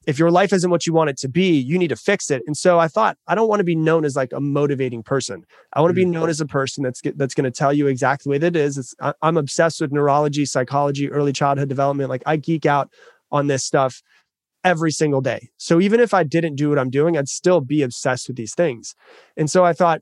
if 0.07 0.19
your 0.19 0.31
life 0.31 0.53
isn't 0.53 0.69
what 0.69 0.85
you 0.85 0.93
want 0.93 1.09
it 1.09 1.17
to 1.17 1.27
be, 1.27 1.57
you 1.57 1.77
need 1.77 1.87
to 1.87 1.95
fix 1.95 2.29
it. 2.29 2.43
And 2.45 2.55
so 2.55 2.79
I 2.79 2.87
thought 2.87 3.17
I 3.27 3.35
don't 3.35 3.47
want 3.47 3.59
to 3.59 3.63
be 3.63 3.75
known 3.75 4.05
as 4.05 4.15
like 4.15 4.31
a 4.33 4.39
motivating 4.39 5.03
person. 5.03 5.45
I 5.73 5.81
want 5.81 5.91
to 5.91 5.95
be 5.95 6.05
mm. 6.05 6.11
known 6.11 6.29
as 6.29 6.41
a 6.41 6.45
person 6.45 6.83
that's 6.83 7.01
get, 7.01 7.17
that's 7.17 7.33
going 7.33 7.45
to 7.45 7.51
tell 7.51 7.73
you 7.73 7.87
exactly 7.87 8.29
the 8.29 8.31
way 8.31 8.37
that 8.39 8.55
it 8.55 8.59
is. 8.59 8.77
It's, 8.77 8.95
I, 9.01 9.13
I'm 9.21 9.37
obsessed 9.37 9.81
with 9.81 9.91
neurology, 9.91 10.45
psychology, 10.45 11.09
early 11.11 11.33
childhood 11.33 11.69
development. 11.69 12.09
Like 12.09 12.23
I 12.25 12.37
geek 12.37 12.65
out 12.65 12.89
on 13.31 13.47
this 13.47 13.63
stuff 13.63 14.01
every 14.63 14.91
single 14.91 15.21
day. 15.21 15.49
So 15.57 15.79
even 15.79 15.99
if 15.99 16.13
I 16.13 16.23
didn't 16.23 16.55
do 16.55 16.69
what 16.69 16.79
I'm 16.79 16.89
doing, 16.89 17.17
I'd 17.17 17.29
still 17.29 17.61
be 17.61 17.81
obsessed 17.81 18.27
with 18.27 18.37
these 18.37 18.53
things. 18.53 18.95
And 19.37 19.49
so 19.49 19.65
I 19.65 19.73
thought 19.73 20.01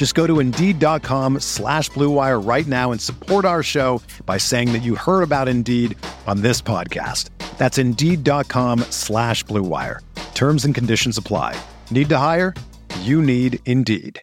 Just 0.00 0.14
go 0.14 0.26
to 0.26 0.40
Indeed.com 0.40 1.40
slash 1.40 1.90
Blue 1.90 2.08
Wire 2.08 2.40
right 2.40 2.66
now 2.66 2.90
and 2.90 2.98
support 2.98 3.44
our 3.44 3.62
show 3.62 4.00
by 4.24 4.38
saying 4.38 4.72
that 4.72 4.78
you 4.78 4.94
heard 4.94 5.20
about 5.20 5.46
Indeed 5.46 5.94
on 6.26 6.40
this 6.40 6.62
podcast. 6.62 7.28
That's 7.58 7.76
Indeed.com 7.76 8.78
slash 8.88 9.44
Blue 9.44 9.62
Wire. 9.62 10.00
Terms 10.32 10.64
and 10.64 10.74
conditions 10.74 11.18
apply. 11.18 11.54
Need 11.90 12.08
to 12.08 12.16
hire? 12.16 12.54
You 13.00 13.20
need 13.20 13.58
Indeed. 13.66 14.22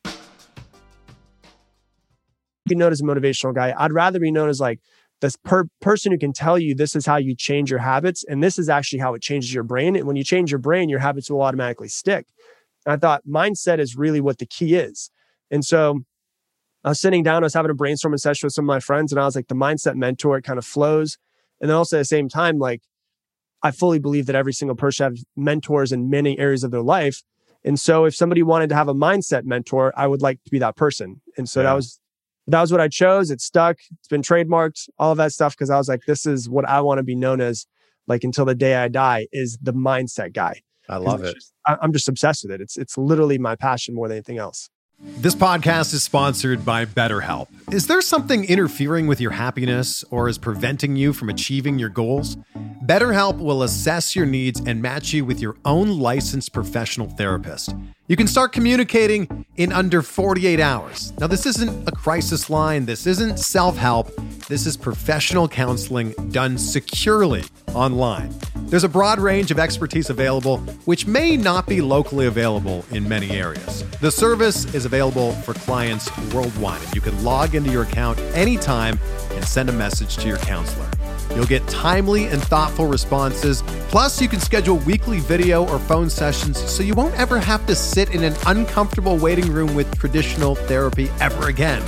be 2.68 2.74
known 2.74 2.92
as 2.92 3.02
a 3.02 3.04
motivational 3.04 3.54
guy. 3.54 3.76
I'd 3.78 3.92
rather 3.92 4.20
be 4.20 4.32
known 4.32 4.50
as 4.50 4.60
like 4.60 4.80
this 5.22 5.36
per- 5.36 5.70
person 5.80 6.12
who 6.12 6.18
can 6.18 6.34
tell 6.34 6.58
you 6.58 6.74
this 6.74 6.96
is 6.96 7.06
how 7.06 7.18
you 7.18 7.36
change 7.36 7.70
your 7.70 7.82
habits 7.82 8.24
and 8.24 8.44
this 8.44 8.58
is 8.58 8.68
actually 8.68 8.98
how 8.98 9.14
it 9.14 9.22
changes 9.22 9.54
your 9.54 9.62
brain. 9.62 9.96
And 9.96 10.08
when 10.08 10.16
you 10.16 10.24
change 10.24 10.52
your 10.52 10.58
brain, 10.58 10.90
your 10.90 11.02
habits 11.02 11.30
will 11.30 11.44
automatically 11.44 11.88
stick. 11.88 12.26
And 12.84 12.94
I 12.94 12.98
thought 12.98 13.28
mindset 13.28 13.78
is 13.78 13.96
really 13.96 14.22
what 14.22 14.40
the 14.40 14.48
key 14.48 14.74
is. 14.74 15.12
And 15.52 15.64
so 15.66 16.00
I 16.84 16.90
was 16.90 17.00
sitting 17.00 17.24
down, 17.24 17.44
I 17.44 17.46
was 17.46 17.54
having 17.54 17.72
a 17.72 17.76
brainstorming 17.76 18.20
session 18.20 18.48
with 18.48 18.54
some 18.54 18.66
of 18.66 18.68
my 18.68 18.80
friends, 18.80 19.12
and 19.12 19.20
I 19.20 19.26
was 19.26 19.36
like, 19.36 19.48
the 19.48 19.56
mindset 19.56 19.96
mentor, 19.96 20.38
it 20.38 20.44
kind 20.44 20.60
of 20.60 20.66
flows. 20.66 21.18
And 21.60 21.70
then 21.70 21.76
also 21.78 21.98
at 21.98 22.02
the 22.02 22.06
same 22.06 22.30
time, 22.30 22.60
like, 22.60 22.82
I 23.64 23.72
fully 23.72 24.00
believe 24.00 24.28
that 24.28 24.36
every 24.36 24.54
single 24.54 24.76
person 24.76 25.12
has 25.12 25.26
mentors 25.36 25.92
in 25.92 26.10
many 26.10 26.38
areas 26.38 26.64
of 26.64 26.72
their 26.72 26.84
life. 26.84 27.24
And 27.66 27.80
so 27.80 28.06
if 28.06 28.16
somebody 28.16 28.44
wanted 28.44 28.70
to 28.70 28.76
have 28.76 28.88
a 28.88 28.94
mindset 28.94 29.44
mentor, 29.46 29.92
I 29.98 30.06
would 30.08 30.22
like 30.22 30.42
to 30.44 30.52
be 30.52 30.60
that 30.60 30.76
person. 30.76 31.22
And 31.38 31.50
so 31.50 31.62
Yeah. 31.62 31.70
that 31.70 31.74
was 31.74 32.00
that 32.50 32.62
was 32.62 32.72
what 32.72 32.80
I 32.80 32.88
chose. 32.88 33.30
It 33.30 33.42
stuck. 33.42 33.76
It's 34.00 34.08
been 34.08 34.22
trademarked, 34.22 34.88
all 34.98 35.12
of 35.12 35.18
that 35.18 35.34
stuff. 35.34 35.58
Cause 35.58 35.70
I 35.70 35.76
was 35.78 35.90
like, 35.90 36.04
this 36.08 36.26
is 36.26 36.48
what 36.48 36.64
I 36.70 36.80
want 36.80 37.00
to 37.00 37.04
be 37.04 37.14
known 37.16 37.42
as, 37.42 37.66
like 38.08 38.24
until 38.24 38.46
the 38.46 38.56
day 38.56 38.76
I 38.76 38.88
die, 38.88 39.28
is 39.34 39.58
the 39.62 39.74
mindset 39.74 40.32
guy. 40.34 40.62
I 40.88 40.96
love 40.96 41.24
it. 41.26 41.34
just- 41.34 41.52
I, 41.66 41.76
I'm 41.82 41.92
just 41.92 42.08
obsessed 42.08 42.44
with 42.46 42.52
it. 42.54 42.62
It's 42.62 42.78
it's 42.78 42.98
literally 42.98 43.38
my 43.38 43.56
passion 43.58 43.96
more 43.96 44.08
than 44.08 44.16
anything 44.18 44.38
else. 44.38 44.70
This 45.00 45.36
podcast 45.36 45.94
is 45.94 46.02
sponsored 46.02 46.66
by 46.66 46.86
BetterHelp. 46.86 47.50
Is 47.72 47.86
there 47.86 48.02
something 48.02 48.46
interfering 48.46 49.06
with 49.06 49.22
your 49.22 49.30
happiness 49.30 50.04
or 50.10 50.28
is 50.28 50.40
preventing 50.40 50.96
you 50.96 51.14
from 51.14 51.30
achieving 51.30 51.78
your 51.78 51.90
goals? 51.90 52.36
BetterHelp 52.88 53.40
will 53.40 53.64
assess 53.64 54.16
your 54.16 54.26
needs 54.26 54.62
and 54.66 54.82
match 54.82 55.12
you 55.12 55.26
with 55.26 55.42
your 55.42 55.58
own 55.66 56.00
licensed 56.00 56.54
professional 56.54 57.10
therapist. 57.10 57.76
You 58.08 58.16
can 58.16 58.28
start 58.28 58.54
communicating 58.54 59.46
in 59.58 59.74
under 59.74 60.02
48 60.02 60.62
hours. 60.62 61.12
Now, 61.20 61.28
this 61.28 61.46
isn't 61.46 61.86
a 61.86 61.92
crisis 61.92 62.50
line, 62.50 62.86
this 62.86 63.06
isn't 63.06 63.40
self 63.40 63.76
help. 63.76 64.16
This 64.48 64.66
is 64.66 64.78
professional 64.78 65.50
counseling 65.50 66.14
done 66.30 66.58
securely 66.58 67.44
online. 67.74 68.34
There's 68.56 68.86
a 68.86 68.90
broad 68.90 69.20
range 69.20 69.52
of 69.52 69.60
expertise 69.60 70.10
available, 70.10 70.60
which 70.86 71.06
may 71.06 71.36
not 71.36 71.68
be 71.68 71.82
locally 71.82 72.28
available 72.28 72.86
in 72.92 73.06
many 73.06 73.32
areas. 73.32 73.84
The 74.00 74.12
service 74.12 74.64
is 74.74 74.86
available 74.86 75.34
for 75.34 75.54
clients 75.54 76.10
worldwide, 76.34 76.82
and 76.82 76.96
you 76.96 77.02
can 77.02 77.22
log 77.22 77.54
into 77.54 77.70
your 77.70 77.84
account 77.84 78.18
anytime 78.34 78.98
and 79.32 79.44
send 79.44 79.68
a 79.68 79.74
message 79.74 80.16
to 80.20 80.28
your 80.30 80.38
counselor. 80.38 80.90
You'll 81.36 81.46
get 81.46 81.68
timely 81.68 82.26
and 82.26 82.42
thoughtful 82.42 82.88
responses. 82.88 83.62
Plus, 83.90 84.22
you 84.22 84.28
can 84.28 84.40
schedule 84.40 84.78
weekly 84.78 85.20
video 85.20 85.68
or 85.68 85.80
phone 85.80 86.10
sessions 86.10 86.58
so 86.58 86.84
you 86.84 86.94
won't 86.94 87.16
ever 87.16 87.40
have 87.40 87.66
to 87.68 87.76
sit 87.76 88.14
in 88.14 88.24
an 88.24 88.36
uncomfortable 88.46 89.18
waiting 89.18 89.52
room 89.52 89.74
with 89.76 89.98
traditional 90.00 90.56
therapy 90.56 91.10
ever 91.20 91.48
again. 91.48 91.82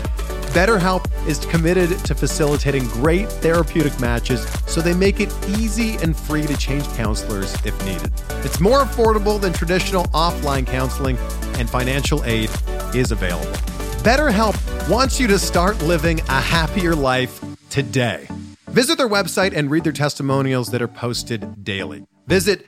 BetterHelp 0.49 1.05
is 1.27 1.37
committed 1.45 1.89
to 2.05 2.15
facilitating 2.15 2.87
great 2.87 3.31
therapeutic 3.33 3.99
matches 3.99 4.41
so 4.65 4.81
they 4.81 4.95
make 4.95 5.19
it 5.19 5.31
easy 5.47 5.95
and 5.97 6.17
free 6.17 6.47
to 6.47 6.57
change 6.57 6.85
counselors 6.95 7.53
if 7.65 7.85
needed. 7.85 8.11
It's 8.43 8.59
more 8.59 8.79
affordable 8.79 9.39
than 9.39 9.53
traditional 9.53 10.05
offline 10.05 10.65
counseling, 10.65 11.17
and 11.59 11.69
financial 11.69 12.23
aid 12.25 12.49
is 12.95 13.11
available. 13.11 13.51
BetterHelp 14.01 14.89
wants 14.89 15.19
you 15.19 15.27
to 15.27 15.37
start 15.37 15.79
living 15.83 16.19
a 16.21 16.41
happier 16.41 16.95
life 16.95 17.43
today. 17.69 18.27
Visit 18.69 18.99
their 18.99 19.09
website 19.09 19.57
and 19.57 19.71
read 19.71 19.83
their 19.83 19.91
testimonials 19.91 20.69
that 20.69 20.79
are 20.79 20.87
posted 20.87 21.63
daily. 21.63 22.05
Visit 22.27 22.63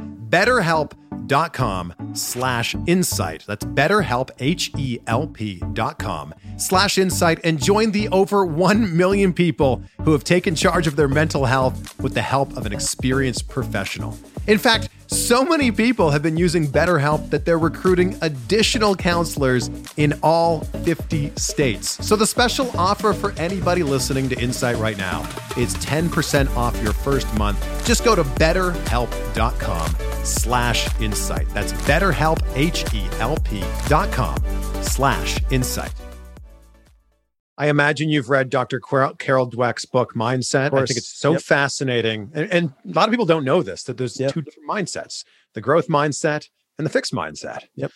betterhelp.com 1.32 1.94
slash 2.14 2.76
insight. 2.88 3.44
That's 3.48 3.64
betterhelp, 3.64 4.32
H-E-L-P 4.40 5.62
dot 5.74 6.00
com 6.00 6.34
slash 6.58 6.98
insight 6.98 7.40
and 7.44 7.62
join 7.62 7.92
the 7.92 8.08
over 8.10 8.46
1 8.46 8.96
million 8.96 9.34
people 9.34 9.82
who 10.04 10.12
have 10.12 10.24
taken 10.24 10.56
charge 10.56 10.88
of 10.88 10.96
their 10.96 11.08
mental 11.08 11.46
health 11.46 12.00
with 12.00 12.14
the 12.14 12.22
help 12.22 12.56
of 12.58 12.66
an 12.66 12.74
experienced 12.74 13.48
professional. 13.48 14.18
In 14.48 14.58
fact, 14.58 14.90
so 15.08 15.44
many 15.44 15.72
people 15.72 16.10
have 16.10 16.24
been 16.24 16.38
using 16.38 16.68
BetterHelp 16.68 17.30
that 17.32 17.46
they're 17.46 17.60
recruiting 17.60 18.18
additional 18.22 18.96
counselors 18.96 19.70
in 19.98 20.18
all 20.24 20.62
50 20.62 21.32
states. 21.36 22.04
So 22.06 22.16
the 22.16 22.26
special 22.26 22.72
offer 22.78 23.14
for 23.14 23.34
anybody 23.34 23.84
listening 23.84 24.30
to 24.30 24.40
Insight 24.40 24.78
right 24.78 24.98
now 24.98 25.22
is 25.58 25.76
10% 25.76 26.56
off 26.56 26.82
your 26.82 26.94
first 26.94 27.32
month. 27.36 27.60
Just 27.86 28.06
go 28.06 28.16
to 28.16 28.24
betterhelp.com 28.24 29.96
slash 30.24 30.88
insight. 31.02 31.48
That's 31.50 31.74
betterhelp, 31.74 32.40
H-E-L-P 32.56 33.64
dot 33.88 34.12
com 34.12 34.38
slash 34.82 35.40
insight. 35.52 35.94
I 37.58 37.68
imagine 37.68 38.10
you've 38.10 38.30
read 38.30 38.50
Dr. 38.50 38.80
Carol 38.80 39.16
Dweck's 39.48 39.86
book, 39.86 40.16
Mindset. 40.16 40.74
I 40.74 40.86
think 40.86 40.98
it's 40.98 41.16
so 41.16 41.34
yep. 41.34 41.42
fascinating. 41.42 42.32
And, 42.34 42.52
and, 42.52 42.74
a 42.90 42.94
lot 42.94 43.08
of 43.08 43.12
people 43.12 43.28
don't 43.28 43.46
know 43.46 43.62
this 43.62 43.84
that 43.84 43.98
there's 43.98 44.20
yep. 44.20 44.34
two 44.34 44.42
different 44.42 44.68
mindsets 44.68 45.24
the 45.54 45.62
growth 45.62 45.88
mindset 45.88 46.50
and 46.78 46.88
the 46.88 46.90
fixed 46.90 47.14
mindset. 47.14 47.66
Yep. 47.76 47.92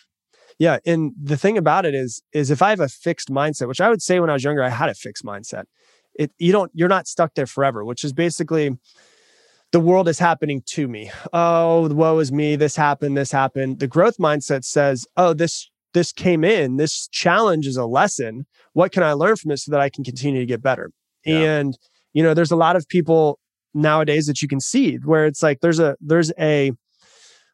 Yeah. 0.60 0.78
And 0.86 1.14
the 1.20 1.36
thing 1.36 1.58
about 1.58 1.86
it 1.86 1.95
is, 1.95 2.22
is 2.32 2.51
if 2.51 2.62
I 2.62 2.70
have 2.70 2.80
a 2.80 2.88
fixed 2.88 3.30
mindset, 3.30 3.68
which 3.68 3.82
I 3.82 3.89
would 3.89 4.03
say 4.03 4.20
when 4.20 4.30
I 4.30 4.34
was 4.34 4.43
younger, 4.43 4.62
I 4.62 4.70
had 4.70 4.89
a 4.89 4.93
fixed 4.93 5.26
mindset. 5.26 5.64
It 6.14 6.32
you 6.38 6.51
don't 6.51 6.72
you're 6.74 6.88
not 6.88 7.08
stuck 7.08 7.34
there 7.34 7.47
forever, 7.47 7.84
which 7.84 8.03
is 8.03 8.14
basically 8.14 8.78
the 9.76 9.82
world 9.82 10.08
is 10.08 10.18
happening 10.18 10.64
to 10.66 10.88
me. 10.88 11.12
Oh, 11.34 11.90
woe 11.90 12.20
is 12.20 12.32
me. 12.32 12.56
This 12.56 12.78
happened. 12.78 13.18
This 13.18 13.30
happened. 13.30 13.80
The 13.80 13.90
growth 13.90 14.18
mindset 14.18 14.64
says, 14.64 15.06
oh, 15.18 15.34
this 15.34 15.70
this 15.94 16.14
came 16.14 16.46
in. 16.46 16.78
This 16.78 17.10
challenge 17.10 17.68
is 17.68 17.76
a 17.76 17.86
lesson. 17.86 18.46
What 18.72 18.94
can 18.94 19.04
I 19.04 19.12
learn 19.12 19.36
from 19.36 19.52
it 19.52 19.58
so 19.58 19.72
that 19.72 19.82
I 19.82 19.90
can 19.90 20.06
continue 20.06 20.40
to 20.40 20.46
get 20.46 20.62
better? 20.62 20.92
Yeah. 21.26 21.58
And 21.58 21.78
you 22.14 22.24
know, 22.24 22.34
there's 22.34 22.52
a 22.52 22.56
lot 22.56 22.78
of 22.78 22.88
people 22.88 23.38
nowadays 23.74 24.28
that 24.28 24.42
you 24.42 24.48
can 24.48 24.62
see 24.62 24.96
where 24.96 25.26
it's 25.26 25.44
like 25.44 25.60
there's 25.60 25.80
a 25.80 25.98
there's 26.00 26.32
a 26.40 26.72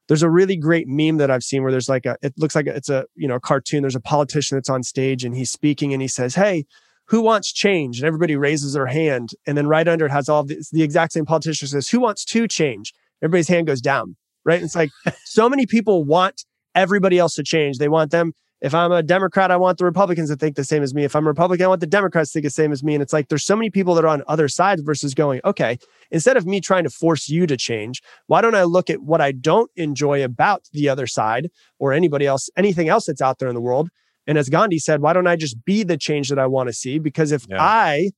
there's 0.08 0.22
a 0.22 0.30
really 0.30 0.58
great 0.58 0.88
meme 0.88 1.18
that 1.18 1.32
I've 1.32 1.44
seen 1.44 1.64
where 1.64 1.72
there's 1.72 1.90
like 1.90 2.06
a 2.06 2.18
it 2.22 2.36
looks 2.38 2.54
like 2.54 2.68
it's 2.68 2.90
a 2.90 3.06
you 3.16 3.28
know 3.28 3.38
a 3.38 3.40
cartoon. 3.40 3.82
There's 3.82 3.96
a 3.96 4.00
politician 4.00 4.58
that's 4.58 4.70
on 4.70 4.84
stage 4.84 5.26
and 5.26 5.36
he's 5.36 5.50
speaking 5.50 5.92
and 5.92 6.04
he 6.04 6.08
says, 6.08 6.36
"Hey, 6.36 6.68
who 7.12 7.22
wants 7.22 7.54
change?" 7.54 8.00
And 8.00 8.08
everybody 8.08 8.36
raises 8.36 8.74
their 8.74 8.88
hand, 8.88 9.30
and 9.46 9.58
then 9.58 9.68
right 9.68 9.88
under 9.88 10.08
it 10.08 10.12
has 10.12 10.28
all 10.28 10.44
this, 10.44 10.70
the 10.72 10.84
exact 10.84 11.14
same 11.14 11.26
politician 11.26 11.68
says, 11.68 11.90
"Who 11.90 12.00
wants 12.00 12.26
to 12.26 12.48
change?" 12.48 12.94
Everybody's 13.22 13.48
hand 13.48 13.68
goes 13.68 13.82
down. 13.82 14.16
Right? 14.44 14.56
And 14.56 14.66
it's 14.66 14.76
like 14.76 14.90
so 15.26 15.48
many 15.48 15.66
people 15.66 16.04
want 16.04 16.46
everybody 16.74 17.20
else 17.20 17.36
to 17.36 17.44
change. 17.44 17.78
They 17.78 17.90
want 17.90 18.12
them. 18.12 18.34
If 18.62 18.76
I'm 18.76 18.92
a 18.92 19.02
Democrat, 19.02 19.50
I 19.50 19.58
want 19.58 19.80
the 19.80 19.86
Republicans 19.86 20.30
to 20.30 20.36
think 20.36 20.56
the 20.56 20.64
same 20.64 20.84
as 20.84 20.94
me. 20.94 21.04
If 21.04 21.16
I'm 21.16 21.26
a 21.26 21.30
Republican, 21.30 21.66
I 21.66 21.68
want 21.68 21.82
the 21.82 21.88
Democrats 21.88 22.30
to 22.30 22.34
think 22.34 22.44
the 22.44 22.52
same 22.52 22.72
as 22.72 22.84
me. 22.84 22.94
And 22.94 23.02
it's 23.02 23.12
like 23.12 23.28
there's 23.28 23.44
so 23.44 23.56
many 23.56 23.72
people 23.72 23.96
that 23.96 24.06
are 24.06 24.10
on 24.10 24.22
other 24.28 24.48
sides 24.48 24.84
versus 24.84 25.16
going, 25.16 25.42
okay, 25.44 25.80
instead 26.12 26.38
of 26.38 26.46
me 26.46 26.62
trying 26.62 26.84
to 26.84 26.92
force 26.92 27.28
you 27.28 27.48
to 27.48 27.58
change, 27.58 28.04
why 28.28 28.40
don't 28.40 28.54
I 28.54 28.64
look 28.64 28.92
at 28.92 29.02
what 29.02 29.20
I 29.20 29.32
don't 29.32 29.72
enjoy 29.78 30.24
about 30.24 30.70
the 30.74 30.90
other 30.90 31.08
side 31.08 31.50
or 31.80 31.92
anybody 31.92 32.28
else, 32.28 32.52
anything 32.56 32.88
else 32.88 33.08
that's 33.08 33.22
out 33.22 33.40
there 33.40 33.50
in 33.50 33.56
the 33.56 33.62
world? 33.62 33.90
And 34.28 34.38
as 34.38 34.50
Gandhi 34.50 34.80
said, 34.80 35.02
why 35.02 35.14
don't 35.14 35.28
I 35.28 35.36
just 35.36 35.64
be 35.66 35.84
the 35.84 35.98
change 35.98 36.30
that 36.30 36.40
I 36.40 36.48
want 36.48 36.68
to 36.70 36.74
see? 36.74 37.00
Because 37.00 37.32
if 37.32 37.46
yeah. 37.50 37.62
I 37.62 38.12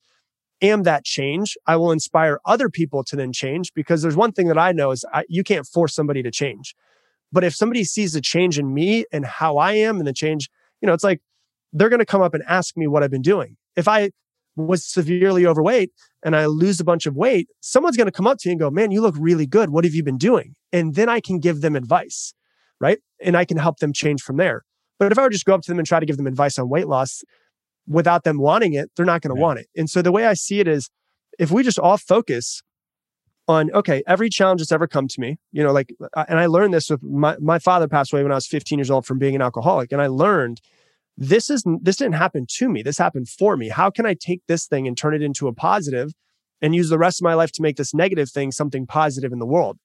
am 0.61 0.83
that 0.83 1.05
change, 1.05 1.57
I 1.65 1.75
will 1.75 1.91
inspire 1.91 2.39
other 2.45 2.69
people 2.69 3.03
to 3.05 3.15
then 3.15 3.31
change. 3.31 3.73
Because 3.73 4.01
there's 4.01 4.15
one 4.15 4.31
thing 4.31 4.47
that 4.47 4.57
I 4.57 4.71
know 4.71 4.91
is 4.91 5.05
I, 5.13 5.23
you 5.29 5.43
can't 5.43 5.65
force 5.65 5.95
somebody 5.95 6.21
to 6.23 6.31
change. 6.31 6.75
But 7.31 7.43
if 7.43 7.55
somebody 7.55 7.83
sees 7.83 8.15
a 8.15 8.21
change 8.21 8.59
in 8.59 8.73
me 8.73 9.05
and 9.11 9.25
how 9.25 9.57
I 9.57 9.73
am 9.73 9.97
and 9.97 10.07
the 10.07 10.13
change, 10.13 10.49
you 10.81 10.87
know, 10.87 10.93
it's 10.93 11.03
like 11.03 11.21
they're 11.71 11.89
going 11.89 11.99
to 11.99 12.05
come 12.05 12.21
up 12.21 12.33
and 12.33 12.43
ask 12.47 12.77
me 12.77 12.87
what 12.87 13.01
I've 13.01 13.11
been 13.11 13.21
doing. 13.23 13.57
If 13.75 13.87
I 13.87 14.11
was 14.55 14.85
severely 14.85 15.47
overweight 15.47 15.91
and 16.23 16.35
I 16.35 16.45
lose 16.45 16.79
a 16.79 16.83
bunch 16.83 17.07
of 17.07 17.15
weight, 17.15 17.47
someone's 17.61 17.97
going 17.97 18.07
to 18.07 18.11
come 18.11 18.27
up 18.27 18.37
to 18.39 18.49
you 18.49 18.51
and 18.51 18.59
go, 18.59 18.69
Man, 18.69 18.91
you 18.91 19.01
look 19.01 19.15
really 19.17 19.47
good. 19.47 19.71
What 19.71 19.83
have 19.83 19.95
you 19.95 20.03
been 20.03 20.19
doing? 20.19 20.55
And 20.71 20.93
then 20.93 21.09
I 21.09 21.19
can 21.19 21.39
give 21.39 21.61
them 21.61 21.75
advice, 21.75 22.33
right? 22.79 22.99
And 23.19 23.35
I 23.35 23.45
can 23.45 23.57
help 23.57 23.79
them 23.79 23.93
change 23.93 24.21
from 24.21 24.37
there. 24.37 24.63
But 24.99 25.11
if 25.11 25.17
I 25.17 25.23
were 25.23 25.29
just 25.29 25.45
go 25.45 25.55
up 25.55 25.61
to 25.61 25.71
them 25.71 25.79
and 25.79 25.87
try 25.87 25.99
to 25.99 26.05
give 26.05 26.17
them 26.17 26.27
advice 26.27 26.57
on 26.57 26.69
weight 26.69 26.87
loss 26.87 27.23
without 27.87 28.23
them 28.23 28.37
wanting 28.37 28.73
it, 28.73 28.91
they're 28.95 29.05
not 29.05 29.21
going 29.21 29.35
to 29.35 29.41
want 29.41 29.59
it. 29.59 29.67
And 29.75 29.89
so 29.89 30.01
the 30.01 30.11
way 30.11 30.25
I 30.25 30.33
see 30.33 30.59
it 30.59 30.67
is 30.67 30.89
if 31.39 31.51
we 31.51 31.63
just 31.63 31.79
all 31.79 31.97
focus 31.97 32.61
on 33.49 33.69
okay 33.71 34.01
every 34.07 34.29
challenge 34.29 34.61
that's 34.61 34.71
ever 34.71 34.87
come 34.87 35.05
to 35.05 35.19
me 35.19 35.37
you 35.51 35.61
know 35.61 35.73
like 35.73 35.93
uh, 36.13 36.23
and 36.29 36.39
i 36.39 36.45
learned 36.45 36.73
this 36.73 36.89
with 36.89 37.03
my, 37.03 37.35
my 37.41 37.59
father 37.59 37.89
passed 37.89 38.13
away 38.13 38.23
when 38.23 38.31
i 38.31 38.35
was 38.35 38.47
15 38.47 38.79
years 38.79 38.89
old 38.89 39.05
from 39.05 39.19
being 39.19 39.35
an 39.35 39.41
alcoholic 39.41 39.91
and 39.91 40.01
i 40.01 40.07
learned 40.07 40.61
this 41.17 41.49
is 41.49 41.63
this 41.81 41.97
didn't 41.97 42.15
happen 42.15 42.45
to 42.47 42.69
me 42.69 42.81
this 42.81 42.97
happened 42.97 43.29
for 43.29 43.55
me. 43.55 43.69
How 43.69 43.89
can 43.89 44.05
i 44.05 44.13
take 44.13 44.41
this 44.47 44.65
thing 44.65 44.87
and 44.87 44.97
turn 44.97 45.13
it 45.13 45.21
into 45.21 45.47
a 45.47 45.53
positive 45.53 46.11
and 46.61 46.73
use 46.73 46.89
the 46.89 46.97
rest 46.97 47.21
of 47.21 47.25
my 47.25 47.33
life 47.33 47.51
to 47.53 47.61
make 47.61 47.75
this 47.75 47.93
negative 47.93 48.29
thing 48.29 48.51
something 48.51 48.87
positive 48.87 49.31
in 49.31 49.39
the 49.39 49.45
world? 49.45 49.77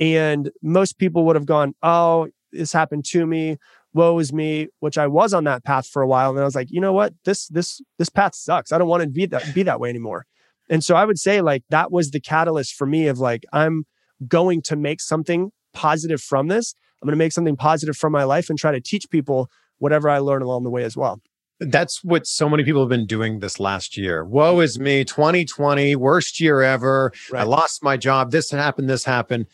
And 0.00 0.50
most 0.62 0.98
people 0.98 1.24
would 1.26 1.36
have 1.36 1.46
gone 1.46 1.74
oh 1.82 2.28
this 2.52 2.72
happened 2.72 3.04
to 3.06 3.26
me 3.26 3.58
woe 3.94 4.18
is 4.18 4.32
me 4.32 4.68
which 4.80 4.98
i 4.98 5.06
was 5.06 5.34
on 5.34 5.44
that 5.44 5.64
path 5.64 5.86
for 5.86 6.02
a 6.02 6.06
while 6.06 6.30
and 6.30 6.40
i 6.40 6.44
was 6.44 6.54
like 6.54 6.70
you 6.70 6.80
know 6.80 6.92
what 6.92 7.12
this 7.24 7.46
this 7.48 7.80
this 7.98 8.08
path 8.08 8.34
sucks 8.34 8.72
i 8.72 8.78
don't 8.78 8.88
want 8.88 9.02
to 9.02 9.08
be 9.08 9.26
that 9.26 9.54
be 9.54 9.62
that 9.62 9.80
way 9.80 9.88
anymore 9.88 10.26
and 10.72 10.82
so 10.82 10.96
I 10.96 11.04
would 11.04 11.18
say 11.18 11.42
like 11.42 11.64
that 11.68 11.92
was 11.92 12.10
the 12.10 12.20
catalyst 12.20 12.74
for 12.74 12.86
me 12.86 13.06
of 13.06 13.18
like, 13.18 13.44
I'm 13.52 13.84
going 14.26 14.62
to 14.62 14.76
make 14.76 15.00
something 15.02 15.50
positive 15.74 16.20
from 16.20 16.48
this. 16.48 16.74
I'm 17.00 17.06
going 17.06 17.12
to 17.12 17.22
make 17.22 17.32
something 17.32 17.56
positive 17.56 17.96
from 17.96 18.12
my 18.12 18.24
life 18.24 18.48
and 18.48 18.58
try 18.58 18.72
to 18.72 18.80
teach 18.80 19.10
people 19.10 19.50
whatever 19.78 20.08
I 20.08 20.18
learn 20.18 20.40
along 20.40 20.62
the 20.62 20.70
way 20.70 20.84
as 20.84 20.96
well. 20.96 21.20
That's 21.60 22.02
what 22.02 22.26
so 22.26 22.48
many 22.48 22.64
people 22.64 22.80
have 22.80 22.88
been 22.88 23.06
doing 23.06 23.40
this 23.40 23.60
last 23.60 23.98
year. 23.98 24.24
Woe 24.24 24.60
is 24.60 24.78
me, 24.78 25.04
2020, 25.04 25.94
worst 25.96 26.40
year 26.40 26.62
ever. 26.62 27.12
Right. 27.30 27.40
I 27.40 27.44
lost 27.44 27.84
my 27.84 27.98
job. 27.98 28.30
This 28.30 28.50
happened, 28.50 28.88
this 28.88 29.04
happened. 29.04 29.46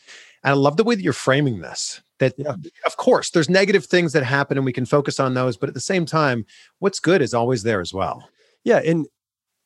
And 0.45 0.53
I 0.53 0.55
love 0.55 0.77
the 0.77 0.85
way 0.85 0.95
that 0.95 1.03
you're 1.03 1.13
framing 1.13 1.61
this. 1.61 2.01
That, 2.19 2.35
yeah. 2.37 2.55
of 2.85 2.97
course, 2.97 3.31
there's 3.31 3.49
negative 3.49 3.87
things 3.87 4.13
that 4.13 4.25
happen 4.25 4.57
and 4.57 4.65
we 4.65 4.73
can 4.73 4.87
focus 4.87 5.21
on 5.21 5.35
those. 5.35 5.57
But 5.57 5.69
at 5.69 5.75
the 5.75 5.81
same 5.81 6.05
time, 6.05 6.45
what's 6.79 7.01
good 7.01 7.23
is 7.23 7.33
always 7.33 7.63
there 7.63 7.81
as 7.81 7.95
well. 7.95 8.29
Yeah. 8.65 8.81
And 8.85 9.07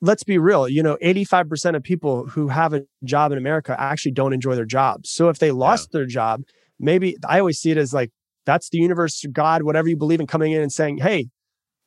let's 0.03 0.25
be 0.25 0.37
real, 0.37 0.69
you 0.69 0.83
know, 0.83 0.99
85% 1.03 1.77
of 1.77 1.83
people 1.83 2.27
who 2.27 2.49
have 2.49 2.75
a 2.75 2.83
job 3.05 3.33
in 3.33 3.39
America 3.39 3.75
actually 3.79 4.13
don't 4.13 4.33
enjoy 4.33 4.55
their 4.55 4.67
jobs. 4.67 5.11
So 5.11 5.29
if 5.29 5.39
they 5.39 5.51
lost 5.51 5.89
yeah. 5.93 5.99
their 5.99 6.07
job, 6.07 6.43
maybe 6.79 7.17
I 7.27 7.39
always 7.39 7.59
see 7.59 7.71
it 7.71 7.79
as 7.79 7.95
like 7.95 8.11
that's 8.45 8.69
the 8.69 8.79
universe, 8.79 9.25
God, 9.33 9.63
whatever 9.63 9.89
you 9.89 9.97
believe 9.97 10.21
in 10.21 10.27
coming 10.27 10.53
in 10.53 10.61
and 10.61 10.73
saying, 10.73 10.99
Hey, 10.99 11.31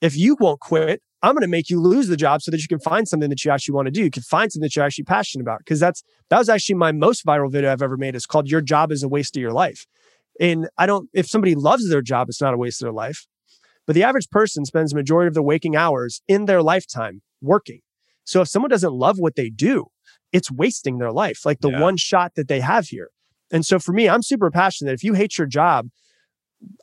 if 0.02 0.16
you 0.16 0.38
won't 0.40 0.62
quit, 0.62 1.02
I'm 1.22 1.34
going 1.34 1.42
to 1.42 1.48
make 1.48 1.70
you 1.70 1.82
lose 1.82 2.08
the 2.08 2.18
job 2.18 2.42
so 2.42 2.52
that 2.52 2.62
you 2.62 2.68
can 2.68 2.80
find 2.80 3.08
something 3.08 3.30
that 3.30 3.44
you 3.44 3.52
actually 3.52 3.74
want 3.74 3.88
to 3.88 3.92
do. 3.92 4.04
You 4.04 4.12
can 4.12 4.24
find 4.24 4.52
something 4.52 4.64
that 4.64 4.76
you're 4.76 4.86
actually 4.86 5.06
passionate 5.06 5.42
about. 5.44 5.66
Cause 5.66 5.80
that's, 5.80 6.04
that 6.30 6.38
was 6.38 6.50
actually 6.50 6.76
my 6.76 6.92
most 6.92 7.26
viral 7.26 7.52
video 7.52 7.72
I've 7.72 7.82
ever 7.82 7.98
made. 7.98 8.16
It's 8.16 8.28
called 8.28 8.48
Your 8.48 8.62
Job 8.62 8.92
is 8.92 9.02
a 9.02 9.08
Waste 9.08 9.36
of 9.36 9.42
Your 9.42 9.52
Life. 9.52 9.88
And 10.40 10.68
I 10.78 10.86
don't, 10.86 11.10
if 11.14 11.28
somebody 11.28 11.56
loves 11.56 11.90
their 11.90 12.02
job, 12.02 12.30
it's 12.30 12.42
not 12.42 12.54
a 12.54 12.58
waste 12.58 12.82
of 12.82 12.86
their 12.86 12.94
life. 12.94 13.26
But 13.88 13.94
the 13.94 14.04
average 14.04 14.30
person 14.30 14.66
spends 14.66 14.92
the 14.92 14.98
majority 14.98 15.28
of 15.28 15.34
their 15.34 15.44
waking 15.44 15.76
hours 15.76 16.22
in 16.28 16.46
their 16.46 16.62
lifetime 16.62 17.22
working. 17.42 17.82
So 18.24 18.42
if 18.42 18.48
someone 18.48 18.72
doesn't 18.72 18.94
love 18.94 19.20
what 19.20 19.36
they 19.36 19.50
do, 19.50 19.86
it's 20.32 20.52
wasting 20.52 20.98
their 20.98 21.12
life, 21.12 21.46
like 21.46 21.62
the 21.62 21.70
yeah. 21.70 21.80
one 21.80 21.98
shot 21.98 22.34
that 22.36 22.48
they 22.48 22.60
have 22.60 22.88
here. 22.88 23.10
And 23.52 23.66
so 23.66 23.80
for 23.80 23.94
me, 23.94 24.10
I'm 24.10 24.24
super 24.24 24.50
passionate. 24.50 24.90
that 24.90 24.96
If 24.96 25.04
you 25.04 25.14
hate 25.14 25.38
your 25.38 25.48
job, 25.48 25.88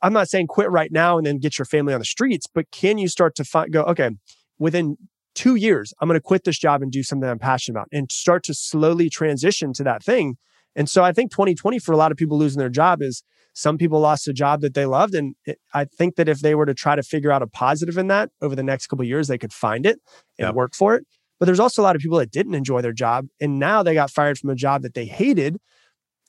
I'm 0.00 0.12
not 0.12 0.28
saying 0.28 0.46
quit 0.46 0.70
right 0.70 0.92
now 0.92 1.18
and 1.18 1.26
then 1.26 1.38
get 1.38 1.58
your 1.58 1.66
family 1.66 1.92
on 1.92 1.98
the 1.98 2.04
streets, 2.04 2.46
but 2.52 2.70
can 2.70 2.98
you 2.98 3.08
start 3.08 3.34
to 3.36 3.44
find, 3.44 3.72
go, 3.72 3.82
okay, 3.82 4.10
within 4.58 4.96
two 5.34 5.56
years, 5.56 5.92
I'm 6.00 6.08
going 6.08 6.18
to 6.18 6.22
quit 6.22 6.44
this 6.44 6.58
job 6.58 6.82
and 6.82 6.92
do 6.92 7.02
something 7.02 7.28
I'm 7.28 7.38
passionate 7.38 7.78
about 7.78 7.88
and 7.90 8.10
start 8.12 8.44
to 8.44 8.54
slowly 8.54 9.10
transition 9.10 9.72
to 9.74 9.84
that 9.84 10.04
thing. 10.04 10.36
And 10.76 10.88
so 10.88 11.02
I 11.02 11.12
think 11.12 11.30
2020 11.30 11.78
for 11.78 11.92
a 11.92 11.96
lot 11.96 12.12
of 12.12 12.16
people 12.16 12.38
losing 12.38 12.60
their 12.60 12.68
job 12.68 13.02
is 13.02 13.24
some 13.54 13.78
people 13.78 14.00
lost 14.00 14.28
a 14.28 14.32
job 14.32 14.60
that 14.62 14.74
they 14.74 14.86
loved. 14.86 15.14
And 15.14 15.34
it, 15.44 15.58
I 15.74 15.84
think 15.84 16.16
that 16.16 16.28
if 16.28 16.40
they 16.40 16.54
were 16.54 16.66
to 16.66 16.74
try 16.74 16.96
to 16.96 17.02
figure 17.02 17.30
out 17.30 17.42
a 17.42 17.46
positive 17.46 17.98
in 17.98 18.06
that 18.08 18.30
over 18.40 18.54
the 18.54 18.62
next 18.62 18.86
couple 18.86 19.04
years, 19.04 19.28
they 19.28 19.38
could 19.38 19.52
find 19.52 19.86
it 19.86 20.00
and 20.38 20.48
yep. 20.48 20.54
work 20.54 20.74
for 20.74 20.94
it. 20.94 21.06
But 21.38 21.46
there's 21.46 21.60
also 21.60 21.82
a 21.82 21.84
lot 21.84 21.96
of 21.96 22.02
people 22.02 22.18
that 22.18 22.30
didn't 22.30 22.54
enjoy 22.54 22.82
their 22.82 22.92
job 22.92 23.26
and 23.40 23.58
now 23.58 23.82
they 23.82 23.94
got 23.94 24.10
fired 24.10 24.38
from 24.38 24.50
a 24.50 24.54
job 24.54 24.82
that 24.82 24.94
they 24.94 25.04
hated. 25.04 25.58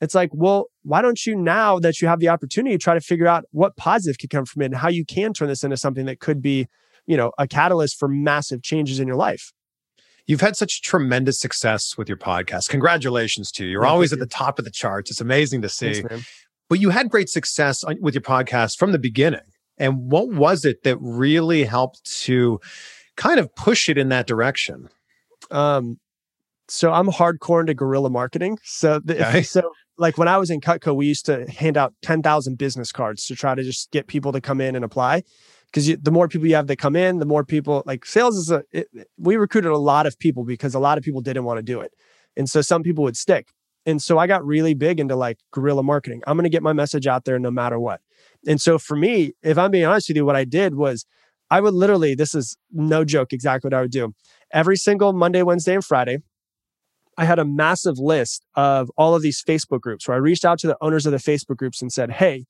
It's 0.01 0.15
like, 0.15 0.31
well, 0.33 0.65
why 0.81 1.01
don't 1.01 1.23
you 1.25 1.35
now 1.35 1.79
that 1.79 2.01
you 2.01 2.07
have 2.07 2.19
the 2.19 2.29
opportunity 2.29 2.77
try 2.77 2.93
to 2.93 3.01
figure 3.01 3.27
out 3.27 3.45
what 3.51 3.77
positive 3.77 4.17
could 4.17 4.29
come 4.29 4.45
from 4.45 4.63
it 4.63 4.65
and 4.65 4.75
how 4.75 4.89
you 4.89 5.05
can 5.05 5.31
turn 5.33 5.47
this 5.47 5.63
into 5.63 5.77
something 5.77 6.05
that 6.07 6.19
could 6.19 6.41
be, 6.41 6.67
you 7.05 7.15
know, 7.15 7.31
a 7.37 7.47
catalyst 7.47 7.97
for 7.97 8.07
massive 8.07 8.63
changes 8.63 8.99
in 8.99 9.07
your 9.07 9.15
life. 9.15 9.53
You've 10.25 10.41
had 10.41 10.55
such 10.55 10.81
tremendous 10.81 11.39
success 11.39 11.97
with 11.97 12.07
your 12.07 12.17
podcast. 12.17 12.69
Congratulations 12.69 13.51
to 13.53 13.65
you. 13.65 13.71
You're 13.71 13.85
always 13.85 14.11
you. 14.11 14.15
at 14.15 14.19
the 14.19 14.25
top 14.25 14.57
of 14.57 14.65
the 14.65 14.71
charts. 14.71 15.11
It's 15.11 15.21
amazing 15.21 15.61
to 15.61 15.69
see. 15.69 16.01
Thanks, 16.01 16.25
but 16.73 16.79
you 16.79 16.89
had 16.89 17.11
great 17.11 17.29
success 17.29 17.85
with 18.01 18.15
your 18.15 18.23
podcast 18.23 18.79
from 18.79 18.93
the 18.93 18.97
beginning. 18.97 19.45
And 19.77 20.11
what 20.11 20.29
was 20.29 20.65
it 20.65 20.81
that 20.81 20.97
really 20.99 21.65
helped 21.65 22.03
to 22.23 22.59
kind 23.15 23.39
of 23.39 23.53
push 23.53 23.89
it 23.89 23.97
in 23.99 24.09
that 24.09 24.25
direction? 24.25 24.89
Um, 25.51 25.99
so 26.67 26.91
I'm 26.91 27.09
hardcore 27.09 27.59
into 27.59 27.75
guerrilla 27.75 28.09
marketing. 28.09 28.57
So, 28.63 28.97
the, 29.05 29.23
okay. 29.23 29.43
so 29.43 29.69
like 29.99 30.17
when 30.17 30.27
I 30.27 30.39
was 30.39 30.49
in 30.49 30.61
Cutco, 30.61 30.95
we 30.95 31.05
used 31.05 31.27
to 31.27 31.47
hand 31.47 31.77
out 31.77 31.93
10,000 32.01 32.57
business 32.57 32.91
cards 32.91 33.27
to 33.27 33.35
try 33.35 33.53
to 33.53 33.61
just 33.61 33.91
get 33.91 34.07
people 34.07 34.31
to 34.31 34.41
come 34.41 34.59
in 34.59 34.75
and 34.75 34.83
apply. 34.83 35.21
Because 35.67 35.95
the 36.01 36.11
more 36.11 36.27
people 36.27 36.47
you 36.47 36.55
have 36.55 36.65
that 36.65 36.77
come 36.77 36.95
in, 36.95 37.19
the 37.19 37.25
more 37.27 37.45
people 37.45 37.83
like 37.85 38.03
sales 38.03 38.35
is 38.35 38.49
a, 38.49 38.63
it, 38.71 38.87
we 39.19 39.35
recruited 39.35 39.69
a 39.69 39.77
lot 39.77 40.07
of 40.07 40.17
people 40.17 40.43
because 40.43 40.73
a 40.73 40.79
lot 40.79 40.97
of 40.97 41.03
people 41.03 41.21
didn't 41.21 41.43
want 41.43 41.59
to 41.59 41.63
do 41.63 41.81
it. 41.81 41.93
And 42.35 42.49
so 42.49 42.61
some 42.63 42.81
people 42.81 43.03
would 43.03 43.15
stick. 43.15 43.49
And 43.85 44.01
so 44.01 44.17
I 44.17 44.27
got 44.27 44.45
really 44.45 44.73
big 44.73 44.99
into 44.99 45.15
like 45.15 45.39
guerrilla 45.51 45.83
marketing. 45.83 46.21
I'm 46.25 46.37
going 46.37 46.43
to 46.43 46.49
get 46.49 46.63
my 46.63 46.73
message 46.73 47.05
out 47.05 47.25
there 47.25 47.37
no 47.37 47.51
matter 47.51 47.79
what. 47.79 48.01
And 48.47 48.61
so 48.61 48.77
for 48.77 48.95
me, 48.95 49.33
if 49.41 49.57
I'm 49.57 49.71
being 49.71 49.85
honest 49.85 50.09
with 50.09 50.17
you, 50.17 50.25
what 50.25 50.35
I 50.35 50.45
did 50.45 50.75
was 50.75 51.05
I 51.51 51.59
would 51.59 51.73
literally, 51.73 52.15
this 52.15 52.33
is 52.33 52.57
no 52.71 53.03
joke, 53.03 53.33
exactly 53.33 53.67
what 53.67 53.77
I 53.77 53.81
would 53.81 53.91
do 53.91 54.13
every 54.53 54.77
single 54.77 55.11
Monday, 55.11 55.41
Wednesday, 55.41 55.73
and 55.73 55.83
Friday, 55.83 56.19
I 57.17 57.25
had 57.25 57.39
a 57.39 57.45
massive 57.45 57.99
list 57.99 58.45
of 58.55 58.89
all 58.97 59.15
of 59.15 59.21
these 59.21 59.43
Facebook 59.43 59.81
groups 59.81 60.07
where 60.07 60.15
I 60.15 60.19
reached 60.19 60.45
out 60.45 60.59
to 60.59 60.67
the 60.67 60.77
owners 60.79 61.05
of 61.05 61.11
the 61.11 61.17
Facebook 61.17 61.57
groups 61.57 61.81
and 61.81 61.91
said, 61.91 62.11
Hey, 62.11 62.45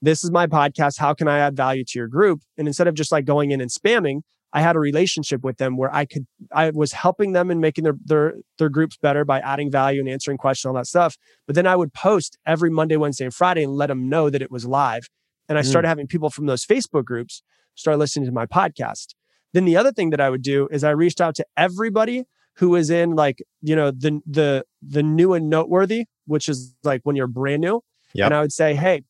this 0.00 0.22
is 0.22 0.30
my 0.30 0.46
podcast. 0.46 0.98
How 0.98 1.12
can 1.12 1.28
I 1.28 1.38
add 1.38 1.56
value 1.56 1.84
to 1.84 1.98
your 1.98 2.08
group? 2.08 2.40
And 2.56 2.66
instead 2.66 2.86
of 2.86 2.94
just 2.94 3.12
like 3.12 3.24
going 3.24 3.50
in 3.50 3.60
and 3.60 3.70
spamming, 3.70 4.20
I 4.52 4.62
had 4.62 4.76
a 4.76 4.80
relationship 4.80 5.44
with 5.44 5.58
them 5.58 5.76
where 5.76 5.94
I 5.94 6.04
could 6.04 6.26
I 6.52 6.70
was 6.70 6.92
helping 6.92 7.32
them 7.32 7.50
and 7.50 7.60
making 7.60 7.84
their 7.84 7.94
their 8.04 8.34
their 8.58 8.68
groups 8.68 8.96
better 8.96 9.24
by 9.24 9.40
adding 9.40 9.70
value 9.70 10.00
and 10.00 10.08
answering 10.08 10.38
questions, 10.38 10.68
all 10.68 10.74
that 10.74 10.86
stuff. 10.86 11.16
But 11.46 11.54
then 11.54 11.66
I 11.66 11.76
would 11.76 11.92
post 11.92 12.38
every 12.46 12.70
Monday, 12.70 12.96
Wednesday, 12.96 13.24
and 13.24 13.34
Friday 13.34 13.62
and 13.62 13.72
let 13.72 13.86
them 13.88 14.08
know 14.08 14.30
that 14.30 14.42
it 14.42 14.50
was 14.50 14.66
live. 14.66 15.08
And 15.48 15.58
I 15.58 15.62
started 15.62 15.86
mm. 15.86 15.90
having 15.90 16.06
people 16.06 16.30
from 16.30 16.46
those 16.46 16.64
Facebook 16.64 17.04
groups 17.04 17.42
start 17.74 17.98
listening 17.98 18.26
to 18.26 18.32
my 18.32 18.46
podcast. 18.46 19.14
Then 19.52 19.64
the 19.64 19.76
other 19.76 19.92
thing 19.92 20.10
that 20.10 20.20
I 20.20 20.30
would 20.30 20.42
do 20.42 20.68
is 20.70 20.84
I 20.84 20.90
reached 20.90 21.20
out 21.20 21.34
to 21.36 21.46
everybody 21.56 22.24
who 22.56 22.70
was 22.70 22.90
in 22.90 23.14
like, 23.14 23.42
you 23.62 23.74
know, 23.74 23.90
the 23.90 24.20
the 24.26 24.64
the 24.82 25.02
new 25.02 25.32
and 25.32 25.48
noteworthy, 25.48 26.06
which 26.26 26.48
is 26.48 26.74
like 26.84 27.00
when 27.04 27.16
you're 27.16 27.26
brand 27.26 27.62
new. 27.62 27.82
Yep. 28.14 28.26
And 28.26 28.34
I 28.34 28.40
would 28.40 28.52
say, 28.52 28.74
hey, 28.74 29.02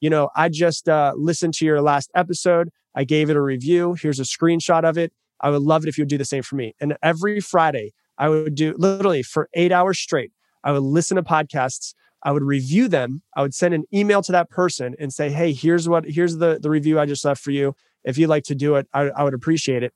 you 0.00 0.10
know, 0.10 0.30
I 0.36 0.48
just 0.48 0.88
uh, 0.88 1.12
listened 1.16 1.54
to 1.54 1.64
your 1.64 1.80
last 1.80 2.10
episode. 2.14 2.70
I 2.96 3.04
gave 3.04 3.30
it 3.30 3.36
a 3.36 3.42
review. 3.42 3.96
Here's 4.00 4.18
a 4.18 4.24
screenshot 4.24 4.84
of 4.84 4.98
it. 4.98 5.12
I 5.40 5.50
would 5.50 5.62
love 5.62 5.84
it 5.84 5.88
if 5.88 5.98
you 5.98 6.02
would 6.02 6.08
do 6.08 6.18
the 6.18 6.24
same 6.24 6.42
for 6.42 6.56
me. 6.56 6.74
And 6.80 6.96
every 7.02 7.40
Friday, 7.40 7.92
I 8.18 8.28
would 8.30 8.54
do 8.54 8.74
literally 8.78 9.22
for 9.22 9.48
eight 9.54 9.70
hours 9.70 9.98
straight. 9.98 10.32
I 10.64 10.72
would 10.72 10.82
listen 10.82 11.16
to 11.16 11.22
podcasts. 11.22 11.94
I 12.22 12.32
would 12.32 12.42
review 12.42 12.88
them. 12.88 13.22
I 13.36 13.42
would 13.42 13.54
send 13.54 13.74
an 13.74 13.84
email 13.94 14.22
to 14.22 14.32
that 14.32 14.48
person 14.48 14.96
and 14.98 15.12
say, 15.12 15.30
"Hey, 15.30 15.52
here's 15.52 15.88
what 15.88 16.06
here's 16.06 16.38
the 16.38 16.58
the 16.60 16.70
review 16.70 16.98
I 16.98 17.06
just 17.06 17.24
left 17.24 17.42
for 17.42 17.50
you. 17.50 17.74
If 18.02 18.16
you'd 18.16 18.28
like 18.28 18.44
to 18.44 18.54
do 18.54 18.76
it, 18.76 18.88
I, 18.94 19.10
I 19.10 19.22
would 19.22 19.34
appreciate 19.34 19.82
it." 19.82 19.92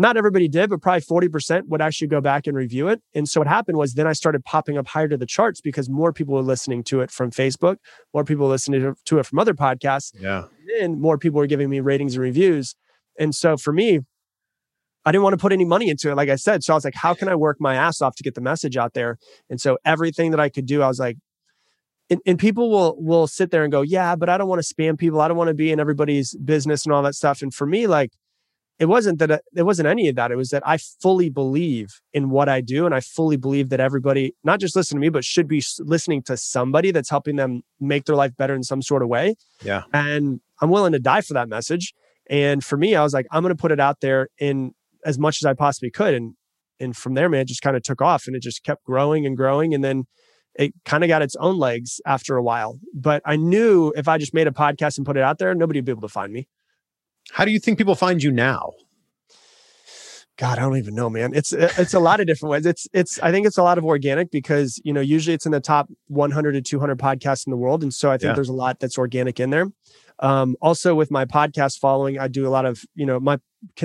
Not 0.00 0.16
everybody 0.16 0.48
did, 0.48 0.70
but 0.70 0.80
probably 0.80 1.02
40% 1.02 1.68
would 1.68 1.82
actually 1.82 2.08
go 2.08 2.22
back 2.22 2.46
and 2.46 2.56
review 2.56 2.88
it. 2.88 3.02
And 3.14 3.28
so 3.28 3.38
what 3.38 3.46
happened 3.46 3.76
was 3.76 3.92
then 3.92 4.06
I 4.06 4.14
started 4.14 4.42
popping 4.46 4.78
up 4.78 4.86
higher 4.86 5.08
to 5.08 5.18
the 5.18 5.26
charts 5.26 5.60
because 5.60 5.90
more 5.90 6.10
people 6.10 6.34
were 6.34 6.40
listening 6.40 6.82
to 6.84 7.02
it 7.02 7.10
from 7.10 7.30
Facebook, 7.30 7.76
more 8.14 8.24
people 8.24 8.48
listening 8.48 8.94
to 9.04 9.18
it 9.18 9.26
from 9.26 9.38
other 9.38 9.52
podcasts. 9.52 10.12
Yeah. 10.18 10.44
And 10.80 11.02
more 11.02 11.18
people 11.18 11.38
were 11.38 11.46
giving 11.46 11.68
me 11.68 11.80
ratings 11.80 12.14
and 12.14 12.22
reviews. 12.22 12.74
And 13.18 13.34
so 13.34 13.58
for 13.58 13.74
me, 13.74 14.00
I 15.04 15.12
didn't 15.12 15.22
want 15.22 15.34
to 15.34 15.38
put 15.38 15.52
any 15.52 15.66
money 15.66 15.90
into 15.90 16.10
it, 16.10 16.14
like 16.14 16.30
I 16.30 16.36
said. 16.36 16.64
So 16.64 16.72
I 16.72 16.76
was 16.76 16.84
like, 16.86 16.94
how 16.94 17.12
can 17.12 17.28
I 17.28 17.34
work 17.34 17.58
my 17.60 17.74
ass 17.74 18.00
off 18.00 18.16
to 18.16 18.22
get 18.22 18.34
the 18.34 18.40
message 18.40 18.78
out 18.78 18.94
there? 18.94 19.18
And 19.50 19.60
so 19.60 19.76
everything 19.84 20.30
that 20.30 20.40
I 20.40 20.48
could 20.48 20.64
do, 20.64 20.80
I 20.80 20.88
was 20.88 20.98
like, 20.98 21.18
and, 22.08 22.22
and 22.24 22.38
people 22.38 22.70
will 22.70 22.96
will 22.98 23.26
sit 23.26 23.50
there 23.50 23.64
and 23.64 23.70
go, 23.70 23.82
yeah, 23.82 24.16
but 24.16 24.30
I 24.30 24.38
don't 24.38 24.48
want 24.48 24.64
to 24.64 24.74
spam 24.74 24.98
people. 24.98 25.20
I 25.20 25.28
don't 25.28 25.36
want 25.36 25.48
to 25.48 25.54
be 25.54 25.70
in 25.70 25.78
everybody's 25.78 26.34
business 26.36 26.86
and 26.86 26.92
all 26.94 27.02
that 27.02 27.14
stuff. 27.14 27.42
And 27.42 27.52
for 27.52 27.66
me, 27.66 27.86
like, 27.86 28.12
it 28.80 28.88
wasn't 28.88 29.18
that 29.18 29.30
uh, 29.30 29.38
it 29.54 29.64
wasn't 29.64 29.86
any 29.86 30.08
of 30.08 30.16
that. 30.16 30.32
It 30.32 30.36
was 30.36 30.48
that 30.50 30.66
I 30.66 30.78
fully 30.78 31.28
believe 31.28 32.00
in 32.14 32.30
what 32.30 32.48
I 32.48 32.62
do, 32.62 32.86
and 32.86 32.94
I 32.94 33.00
fully 33.00 33.36
believe 33.36 33.68
that 33.68 33.78
everybody, 33.78 34.34
not 34.42 34.58
just 34.58 34.74
listen 34.74 34.96
to 34.96 35.00
me, 35.00 35.10
but 35.10 35.22
should 35.22 35.46
be 35.46 35.62
listening 35.80 36.22
to 36.22 36.36
somebody 36.38 36.90
that's 36.90 37.10
helping 37.10 37.36
them 37.36 37.62
make 37.78 38.06
their 38.06 38.16
life 38.16 38.34
better 38.38 38.54
in 38.54 38.62
some 38.62 38.80
sort 38.80 39.02
of 39.02 39.08
way. 39.08 39.36
Yeah, 39.62 39.82
and 39.92 40.40
I'm 40.62 40.70
willing 40.70 40.92
to 40.92 40.98
die 40.98 41.20
for 41.20 41.34
that 41.34 41.48
message. 41.48 41.92
And 42.30 42.64
for 42.64 42.78
me, 42.78 42.94
I 42.94 43.02
was 43.02 43.12
like, 43.12 43.26
I'm 43.30 43.42
going 43.42 43.54
to 43.54 43.60
put 43.60 43.70
it 43.70 43.80
out 43.80 44.00
there 44.00 44.28
in 44.38 44.72
as 45.04 45.18
much 45.18 45.42
as 45.42 45.46
I 45.46 45.52
possibly 45.52 45.90
could, 45.90 46.14
and 46.14 46.34
and 46.80 46.96
from 46.96 47.12
there, 47.12 47.28
man, 47.28 47.42
it 47.42 47.48
just 47.48 47.60
kind 47.60 47.76
of 47.76 47.82
took 47.82 48.00
off, 48.00 48.26
and 48.26 48.34
it 48.34 48.40
just 48.40 48.64
kept 48.64 48.82
growing 48.84 49.26
and 49.26 49.36
growing, 49.36 49.74
and 49.74 49.84
then 49.84 50.04
it 50.54 50.72
kind 50.86 51.04
of 51.04 51.08
got 51.08 51.20
its 51.20 51.36
own 51.36 51.58
legs 51.58 52.00
after 52.06 52.36
a 52.36 52.42
while. 52.42 52.80
But 52.94 53.20
I 53.26 53.36
knew 53.36 53.92
if 53.94 54.08
I 54.08 54.16
just 54.16 54.32
made 54.32 54.46
a 54.46 54.52
podcast 54.52 54.96
and 54.96 55.04
put 55.04 55.18
it 55.18 55.22
out 55.22 55.38
there, 55.38 55.54
nobody 55.54 55.80
would 55.80 55.84
be 55.84 55.92
able 55.92 56.00
to 56.00 56.08
find 56.08 56.32
me. 56.32 56.48
How 57.32 57.44
do 57.44 57.50
you 57.50 57.58
think 57.58 57.78
people 57.78 57.94
find 57.94 58.22
you 58.22 58.30
now? 58.30 58.72
God, 60.40 60.58
I 60.58 60.62
don't 60.62 60.78
even 60.78 60.94
know, 60.94 61.10
man. 61.10 61.32
It's 61.34 61.52
it's 61.52 61.92
a 61.92 62.00
lot 62.00 62.18
of 62.18 62.26
different 62.26 62.50
ways. 62.50 62.64
It's 62.64 62.88
it's 62.94 63.18
I 63.18 63.30
think 63.30 63.46
it's 63.46 63.58
a 63.58 63.62
lot 63.62 63.76
of 63.76 63.84
organic 63.84 64.30
because 64.30 64.80
you 64.84 64.92
know 64.94 65.02
usually 65.02 65.34
it's 65.34 65.44
in 65.44 65.52
the 65.52 65.60
top 65.60 65.90
100 66.06 66.52
to 66.52 66.62
200 66.62 66.98
podcasts 66.98 67.46
in 67.46 67.50
the 67.50 67.58
world, 67.58 67.82
and 67.82 67.92
so 67.92 68.10
I 68.10 68.14
think 68.16 68.30
yeah. 68.30 68.34
there's 68.34 68.48
a 68.48 68.54
lot 68.54 68.80
that's 68.80 68.96
organic 68.96 69.38
in 69.38 69.50
there. 69.50 69.66
Um, 70.20 70.56
also, 70.62 70.94
with 70.94 71.10
my 71.10 71.26
podcast 71.26 71.78
following, 71.78 72.18
I 72.18 72.28
do 72.28 72.46
a 72.46 72.48
lot 72.48 72.64
of 72.64 72.82
you 72.94 73.04
know 73.04 73.20
my 73.20 73.38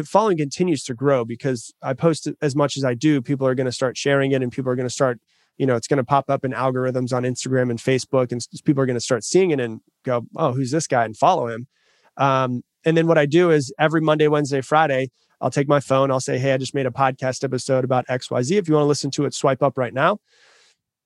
following 0.05 0.37
continues 0.37 0.83
to 0.83 0.93
grow 0.93 1.25
because 1.25 1.73
I 1.81 1.93
post 1.93 2.29
as 2.41 2.55
much 2.55 2.77
as 2.77 2.85
I 2.85 2.93
do. 2.93 3.21
People 3.21 3.47
are 3.47 3.55
going 3.55 3.65
to 3.65 3.71
start 3.73 3.97
sharing 3.97 4.31
it, 4.31 4.41
and 4.41 4.49
people 4.49 4.71
are 4.71 4.75
going 4.77 4.87
to 4.87 4.93
start 4.93 5.19
you 5.57 5.65
know 5.65 5.75
it's 5.75 5.87
going 5.87 5.97
to 5.97 6.05
pop 6.05 6.29
up 6.29 6.45
in 6.45 6.51
algorithms 6.51 7.11
on 7.11 7.23
Instagram 7.23 7.69
and 7.69 7.79
Facebook, 7.79 8.31
and 8.31 8.39
people 8.63 8.81
are 8.81 8.85
going 8.85 8.95
to 8.95 9.01
start 9.01 9.25
seeing 9.25 9.51
it 9.51 9.59
and 9.59 9.81
go, 10.03 10.25
oh, 10.37 10.53
who's 10.53 10.71
this 10.71 10.87
guy, 10.87 11.03
and 11.03 11.17
follow 11.17 11.47
him. 11.47 11.67
Um, 12.15 12.63
and 12.85 12.95
then 12.95 13.07
what 13.07 13.17
I 13.17 13.25
do 13.25 13.49
is 13.49 13.73
every 13.79 14.01
Monday, 14.01 14.27
Wednesday, 14.27 14.61
Friday, 14.61 15.09
I'll 15.41 15.51
take 15.51 15.67
my 15.67 15.79
phone. 15.79 16.11
I'll 16.11 16.19
say, 16.19 16.37
Hey, 16.37 16.53
I 16.53 16.57
just 16.57 16.73
made 16.73 16.85
a 16.85 16.91
podcast 16.91 17.43
episode 17.43 17.83
about 17.83 18.07
XYZ. 18.07 18.57
If 18.57 18.67
you 18.67 18.75
want 18.75 18.83
to 18.83 18.87
listen 18.87 19.11
to 19.11 19.25
it, 19.25 19.33
swipe 19.33 19.61
up 19.61 19.77
right 19.77 19.93
now. 19.93 20.19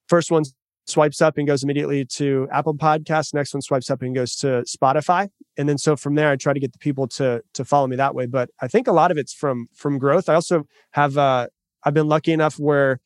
First 0.07 0.31
one 0.31 0.43
swipes 0.87 1.21
up 1.21 1.37
and 1.37 1.47
goes 1.47 1.63
immediately 1.63 2.03
to 2.03 2.47
Apple 2.51 2.75
Podcasts. 2.75 3.33
Next 3.33 3.53
one 3.53 3.61
swipes 3.61 3.89
up 3.89 4.01
and 4.01 4.15
goes 4.15 4.35
to 4.37 4.63
Spotify. 4.67 5.29
And 5.57 5.69
then 5.69 5.77
so 5.77 5.95
from 5.95 6.15
there, 6.15 6.31
I 6.31 6.35
try 6.35 6.53
to 6.53 6.59
get 6.59 6.73
the 6.73 6.79
people 6.79 7.07
to 7.09 7.41
to 7.53 7.65
follow 7.65 7.87
me 7.87 7.95
that 7.95 8.15
way. 8.15 8.25
But 8.25 8.49
I 8.61 8.67
think 8.67 8.87
a 8.87 8.91
lot 8.91 9.11
of 9.11 9.17
it's 9.17 9.33
from 9.33 9.67
from 9.73 9.97
growth. 9.97 10.29
I 10.29 10.35
also 10.35 10.65
have 10.91 11.17
uh 11.17 11.47
I've 11.83 11.93
been 11.93 12.07
lucky 12.07 12.33
enough 12.33 12.55
where 12.55 12.99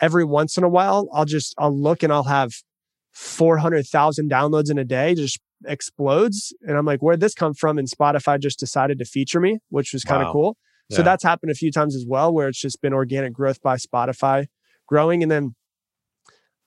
every 0.00 0.24
once 0.24 0.58
in 0.58 0.64
a 0.64 0.68
while 0.68 1.08
I'll 1.12 1.24
just 1.24 1.54
I'll 1.56 1.76
look 1.76 2.02
and 2.02 2.12
I'll 2.12 2.24
have 2.24 2.52
400,000 3.12 4.30
downloads 4.30 4.70
in 4.70 4.76
a 4.78 4.84
day 4.84 5.14
just 5.14 5.40
explodes. 5.64 6.54
And 6.62 6.76
I'm 6.76 6.84
like, 6.84 7.00
where'd 7.00 7.20
this 7.20 7.34
come 7.34 7.54
from? 7.54 7.78
And 7.78 7.88
Spotify 7.90 8.40
just 8.40 8.58
decided 8.58 8.98
to 8.98 9.04
feature 9.04 9.40
me, 9.40 9.58
which 9.70 9.92
was 9.92 10.04
kind 10.04 10.22
of 10.22 10.28
wow. 10.28 10.32
cool. 10.32 10.56
Yeah. 10.88 10.98
So 10.98 11.02
that's 11.02 11.24
happened 11.24 11.50
a 11.50 11.54
few 11.54 11.72
times 11.72 11.96
as 11.96 12.04
well, 12.06 12.32
where 12.32 12.48
it's 12.48 12.60
just 12.60 12.80
been 12.80 12.92
organic 12.92 13.32
growth 13.32 13.60
by 13.62 13.76
Spotify 13.76 14.46
growing. 14.86 15.22
And 15.22 15.30
then 15.30 15.54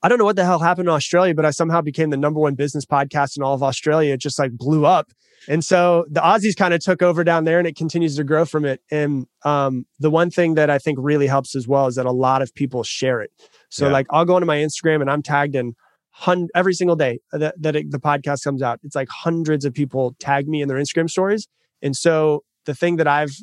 I 0.02 0.08
don't 0.08 0.18
know 0.18 0.24
what 0.24 0.36
the 0.36 0.44
hell 0.44 0.58
happened 0.58 0.88
in 0.88 0.94
Australia, 0.94 1.34
but 1.34 1.44
I 1.44 1.50
somehow 1.50 1.80
became 1.80 2.10
the 2.10 2.16
number 2.16 2.40
one 2.40 2.54
business 2.54 2.86
podcast 2.86 3.36
in 3.36 3.42
all 3.42 3.54
of 3.54 3.62
Australia. 3.62 4.14
It 4.14 4.20
just 4.20 4.38
like 4.38 4.52
blew 4.52 4.86
up. 4.86 5.10
And 5.48 5.64
so 5.64 6.04
the 6.10 6.20
Aussies 6.20 6.56
kind 6.56 6.74
of 6.74 6.80
took 6.80 7.02
over 7.02 7.24
down 7.24 7.44
there 7.44 7.58
and 7.58 7.66
it 7.66 7.76
continues 7.76 8.16
to 8.16 8.24
grow 8.24 8.44
from 8.44 8.64
it. 8.64 8.82
And 8.90 9.26
um, 9.44 9.86
the 9.98 10.10
one 10.10 10.30
thing 10.30 10.54
that 10.54 10.68
I 10.68 10.78
think 10.78 10.98
really 11.00 11.26
helps 11.26 11.54
as 11.54 11.66
well 11.66 11.86
is 11.86 11.94
that 11.94 12.06
a 12.06 12.12
lot 12.12 12.42
of 12.42 12.54
people 12.54 12.82
share 12.82 13.22
it. 13.22 13.30
So 13.70 13.86
yeah. 13.86 13.92
like 13.92 14.06
I'll 14.10 14.26
go 14.26 14.36
into 14.36 14.46
my 14.46 14.58
Instagram 14.58 15.00
and 15.00 15.10
I'm 15.10 15.22
tagged 15.22 15.54
in 15.54 15.74
hun- 16.20 16.48
every 16.54 16.74
single 16.74 16.96
day 16.96 17.18
that, 17.32 17.54
that 17.60 17.74
it, 17.76 17.90
the 17.90 17.98
podcast 17.98 18.44
comes 18.44 18.62
out, 18.62 18.78
it's 18.82 18.94
like 18.94 19.08
hundreds 19.08 19.64
of 19.64 19.72
people 19.74 20.14
tag 20.20 20.46
me 20.48 20.62
in 20.62 20.68
their 20.68 20.78
Instagram 20.78 21.08
stories. 21.08 21.48
And 21.82 21.96
so 21.96 22.44
the 22.66 22.74
thing 22.74 22.96
that 22.96 23.08
I've 23.08 23.34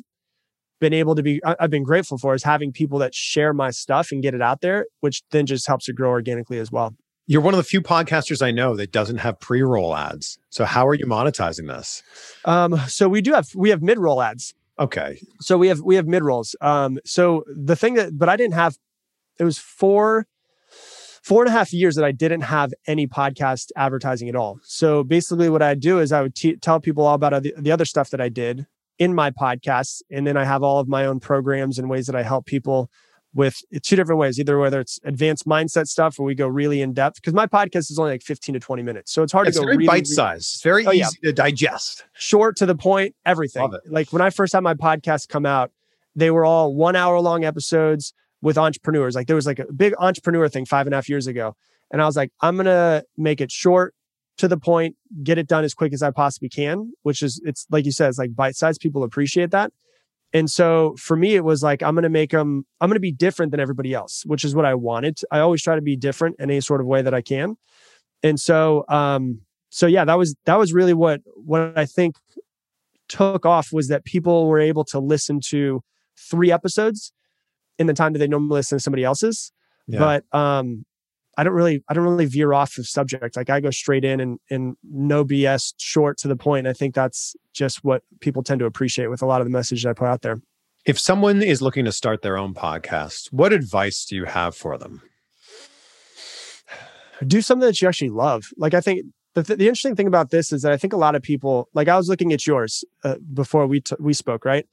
been 0.80 0.92
able 0.92 1.16
to 1.16 1.22
be, 1.22 1.40
I've 1.44 1.70
been 1.70 1.82
grateful 1.82 2.18
for 2.18 2.34
is 2.34 2.44
having 2.44 2.72
people 2.72 3.00
that 3.00 3.14
share 3.14 3.52
my 3.52 3.70
stuff 3.70 4.12
and 4.12 4.22
get 4.22 4.32
it 4.32 4.40
out 4.40 4.60
there, 4.60 4.86
which 5.00 5.22
then 5.32 5.44
just 5.44 5.66
helps 5.66 5.88
it 5.88 5.96
grow 5.96 6.10
organically 6.10 6.58
as 6.58 6.70
well. 6.70 6.94
You're 7.26 7.42
one 7.42 7.52
of 7.52 7.58
the 7.58 7.64
few 7.64 7.82
podcasters 7.82 8.40
I 8.40 8.52
know 8.52 8.76
that 8.76 8.92
doesn't 8.92 9.18
have 9.18 9.38
pre-roll 9.40 9.94
ads. 9.94 10.38
So 10.50 10.64
how 10.64 10.86
are 10.86 10.94
you 10.94 11.04
monetizing 11.04 11.66
this? 11.66 12.02
Um, 12.44 12.78
so 12.86 13.08
we 13.08 13.20
do 13.20 13.32
have 13.32 13.48
we 13.54 13.70
have 13.70 13.82
mid-roll 13.82 14.22
ads. 14.22 14.54
Okay. 14.78 15.20
So 15.40 15.58
we 15.58 15.68
have 15.68 15.80
we 15.80 15.96
have 15.96 16.06
mid-rolls. 16.06 16.56
Um, 16.60 16.98
so 17.04 17.44
the 17.54 17.76
thing 17.76 17.94
that 17.94 18.16
but 18.16 18.28
I 18.28 18.36
didn't 18.36 18.54
have 18.54 18.78
it 19.38 19.44
was 19.44 19.58
four 19.58 20.26
four 21.28 21.42
and 21.42 21.48
a 21.50 21.52
half 21.52 21.74
years 21.74 21.94
that 21.96 22.06
I 22.06 22.12
didn't 22.12 22.40
have 22.40 22.72
any 22.86 23.06
podcast 23.06 23.70
advertising 23.76 24.30
at 24.30 24.34
all. 24.34 24.58
So 24.62 25.04
basically, 25.04 25.50
what 25.50 25.60
I'd 25.60 25.78
do 25.78 26.00
is 26.00 26.10
I 26.10 26.22
would 26.22 26.34
t- 26.34 26.56
tell 26.56 26.80
people 26.80 27.04
all 27.04 27.14
about 27.14 27.42
the, 27.42 27.52
the 27.58 27.70
other 27.70 27.84
stuff 27.84 28.08
that 28.10 28.20
I 28.20 28.30
did 28.30 28.66
in 28.98 29.14
my 29.14 29.30
podcasts. 29.30 30.00
And 30.10 30.26
then 30.26 30.38
I 30.38 30.44
have 30.44 30.62
all 30.62 30.80
of 30.80 30.88
my 30.88 31.04
own 31.04 31.20
programs 31.20 31.78
and 31.78 31.90
ways 31.90 32.06
that 32.06 32.16
I 32.16 32.22
help 32.22 32.46
people 32.46 32.90
with 33.34 33.60
two 33.82 33.94
different 33.94 34.18
ways 34.18 34.40
either 34.40 34.58
whether 34.58 34.80
it's 34.80 34.98
advanced 35.04 35.46
mindset 35.46 35.86
stuff 35.86 36.18
where 36.18 36.24
we 36.24 36.34
go 36.34 36.48
really 36.48 36.80
in 36.80 36.94
depth 36.94 37.16
because 37.16 37.34
my 37.34 37.46
podcast 37.46 37.90
is 37.90 37.98
only 37.98 38.12
like 38.12 38.22
15 38.22 38.54
to 38.54 38.58
20 38.58 38.82
minutes 38.82 39.12
so 39.12 39.22
it's 39.22 39.32
hard 39.32 39.46
it's 39.46 39.58
to 39.58 39.60
go 39.60 39.66
very 39.66 39.76
really, 39.76 39.86
bite 39.86 40.06
size 40.06 40.38
it's 40.54 40.62
very 40.62 40.86
oh, 40.86 40.92
easy 40.92 41.18
yeah. 41.22 41.28
to 41.28 41.32
digest 41.34 42.06
short 42.14 42.56
to 42.56 42.64
the 42.64 42.74
point 42.74 43.14
everything 43.26 43.70
like 43.86 44.10
when 44.14 44.22
i 44.22 44.30
first 44.30 44.54
had 44.54 44.60
my 44.60 44.72
podcast 44.72 45.28
come 45.28 45.44
out 45.44 45.70
they 46.16 46.30
were 46.30 46.46
all 46.46 46.74
one 46.74 46.96
hour 46.96 47.20
long 47.20 47.44
episodes 47.44 48.14
with 48.40 48.58
entrepreneurs. 48.58 49.14
Like 49.14 49.26
there 49.26 49.36
was 49.36 49.46
like 49.46 49.58
a 49.58 49.72
big 49.72 49.94
entrepreneur 49.98 50.48
thing 50.48 50.64
five 50.64 50.86
and 50.86 50.94
a 50.94 50.96
half 50.96 51.08
years 51.08 51.26
ago. 51.26 51.54
And 51.90 52.02
I 52.02 52.06
was 52.06 52.16
like, 52.16 52.30
I'm 52.40 52.56
going 52.56 52.66
to 52.66 53.04
make 53.16 53.40
it 53.40 53.50
short 53.50 53.94
to 54.38 54.46
the 54.46 54.56
point, 54.56 54.94
get 55.22 55.38
it 55.38 55.48
done 55.48 55.64
as 55.64 55.74
quick 55.74 55.92
as 55.92 56.02
I 56.02 56.10
possibly 56.10 56.48
can, 56.48 56.92
which 57.02 57.22
is, 57.22 57.40
it's 57.44 57.66
like 57.70 57.84
you 57.84 57.92
said, 57.92 58.08
it's 58.08 58.18
like 58.18 58.36
bite 58.36 58.54
size. 58.54 58.78
People 58.78 59.02
appreciate 59.02 59.50
that. 59.50 59.72
And 60.32 60.50
so 60.50 60.94
for 60.98 61.16
me, 61.16 61.34
it 61.34 61.44
was 61.44 61.62
like, 61.62 61.82
I'm 61.82 61.94
going 61.94 62.02
to 62.02 62.10
make 62.10 62.30
them, 62.30 62.66
I'm 62.80 62.88
going 62.88 62.96
to 62.96 63.00
be 63.00 63.12
different 63.12 63.50
than 63.50 63.60
everybody 63.60 63.94
else, 63.94 64.22
which 64.26 64.44
is 64.44 64.54
what 64.54 64.64
I 64.66 64.74
wanted. 64.74 65.18
I 65.32 65.40
always 65.40 65.62
try 65.62 65.74
to 65.74 65.82
be 65.82 65.96
different 65.96 66.36
in 66.38 66.50
any 66.50 66.60
sort 66.60 66.80
of 66.80 66.86
way 66.86 67.02
that 67.02 67.14
I 67.14 67.22
can. 67.22 67.56
And 68.22 68.38
so, 68.38 68.84
um, 68.88 69.40
so 69.70 69.86
yeah, 69.86 70.04
that 70.04 70.18
was, 70.18 70.36
that 70.44 70.58
was 70.58 70.72
really 70.72 70.94
what, 70.94 71.20
what 71.34 71.76
I 71.76 71.86
think 71.86 72.16
took 73.08 73.46
off 73.46 73.72
was 73.72 73.88
that 73.88 74.04
people 74.04 74.46
were 74.46 74.60
able 74.60 74.84
to 74.84 74.98
listen 74.98 75.40
to 75.48 75.82
three 76.30 76.52
episodes 76.52 77.12
in 77.78 77.86
the 77.86 77.94
time 77.94 78.12
that 78.12 78.18
they 78.18 78.28
normally 78.28 78.56
listen 78.56 78.78
to 78.78 78.82
somebody 78.82 79.04
else's. 79.04 79.52
Yeah. 79.86 79.98
But 79.98 80.38
um, 80.38 80.84
I 81.38 81.44
don't 81.44 81.54
really 81.54 81.82
I 81.88 81.94
don't 81.94 82.04
really 82.04 82.26
veer 82.26 82.52
off 82.52 82.78
of 82.78 82.86
subject. 82.86 83.36
Like 83.36 83.48
I 83.48 83.60
go 83.60 83.70
straight 83.70 84.04
in 84.04 84.20
and 84.20 84.38
and 84.50 84.76
no 84.82 85.24
BS, 85.24 85.74
short 85.78 86.18
to 86.18 86.28
the 86.28 86.36
point. 86.36 86.66
I 86.66 86.72
think 86.72 86.94
that's 86.94 87.36
just 87.54 87.84
what 87.84 88.02
people 88.20 88.42
tend 88.42 88.58
to 88.58 88.66
appreciate 88.66 89.06
with 89.06 89.22
a 89.22 89.26
lot 89.26 89.40
of 89.40 89.46
the 89.46 89.50
messages 89.50 89.86
I 89.86 89.92
put 89.92 90.08
out 90.08 90.22
there. 90.22 90.40
If 90.84 90.98
someone 90.98 91.42
is 91.42 91.62
looking 91.62 91.84
to 91.84 91.92
start 91.92 92.22
their 92.22 92.36
own 92.36 92.54
podcast, 92.54 93.32
what 93.32 93.52
advice 93.52 94.04
do 94.04 94.16
you 94.16 94.24
have 94.24 94.56
for 94.56 94.76
them? 94.78 95.02
Do 97.26 97.40
something 97.40 97.66
that 97.66 97.80
you 97.80 97.88
actually 97.88 98.10
love. 98.10 98.46
Like 98.56 98.74
I 98.74 98.80
think 98.80 99.04
the, 99.34 99.42
th- 99.42 99.58
the 99.58 99.66
interesting 99.66 99.96
thing 99.96 100.06
about 100.06 100.30
this 100.30 100.52
is 100.52 100.62
that 100.62 100.72
I 100.72 100.76
think 100.76 100.92
a 100.92 100.96
lot 100.96 101.14
of 101.14 101.22
people, 101.22 101.68
like 101.74 101.88
I 101.88 101.96
was 101.96 102.08
looking 102.08 102.32
at 102.32 102.46
yours 102.46 102.84
uh, 103.04 103.16
before 103.32 103.66
we 103.66 103.80
t- 103.80 103.96
we 103.98 104.12
spoke, 104.12 104.44
right? 104.44 104.66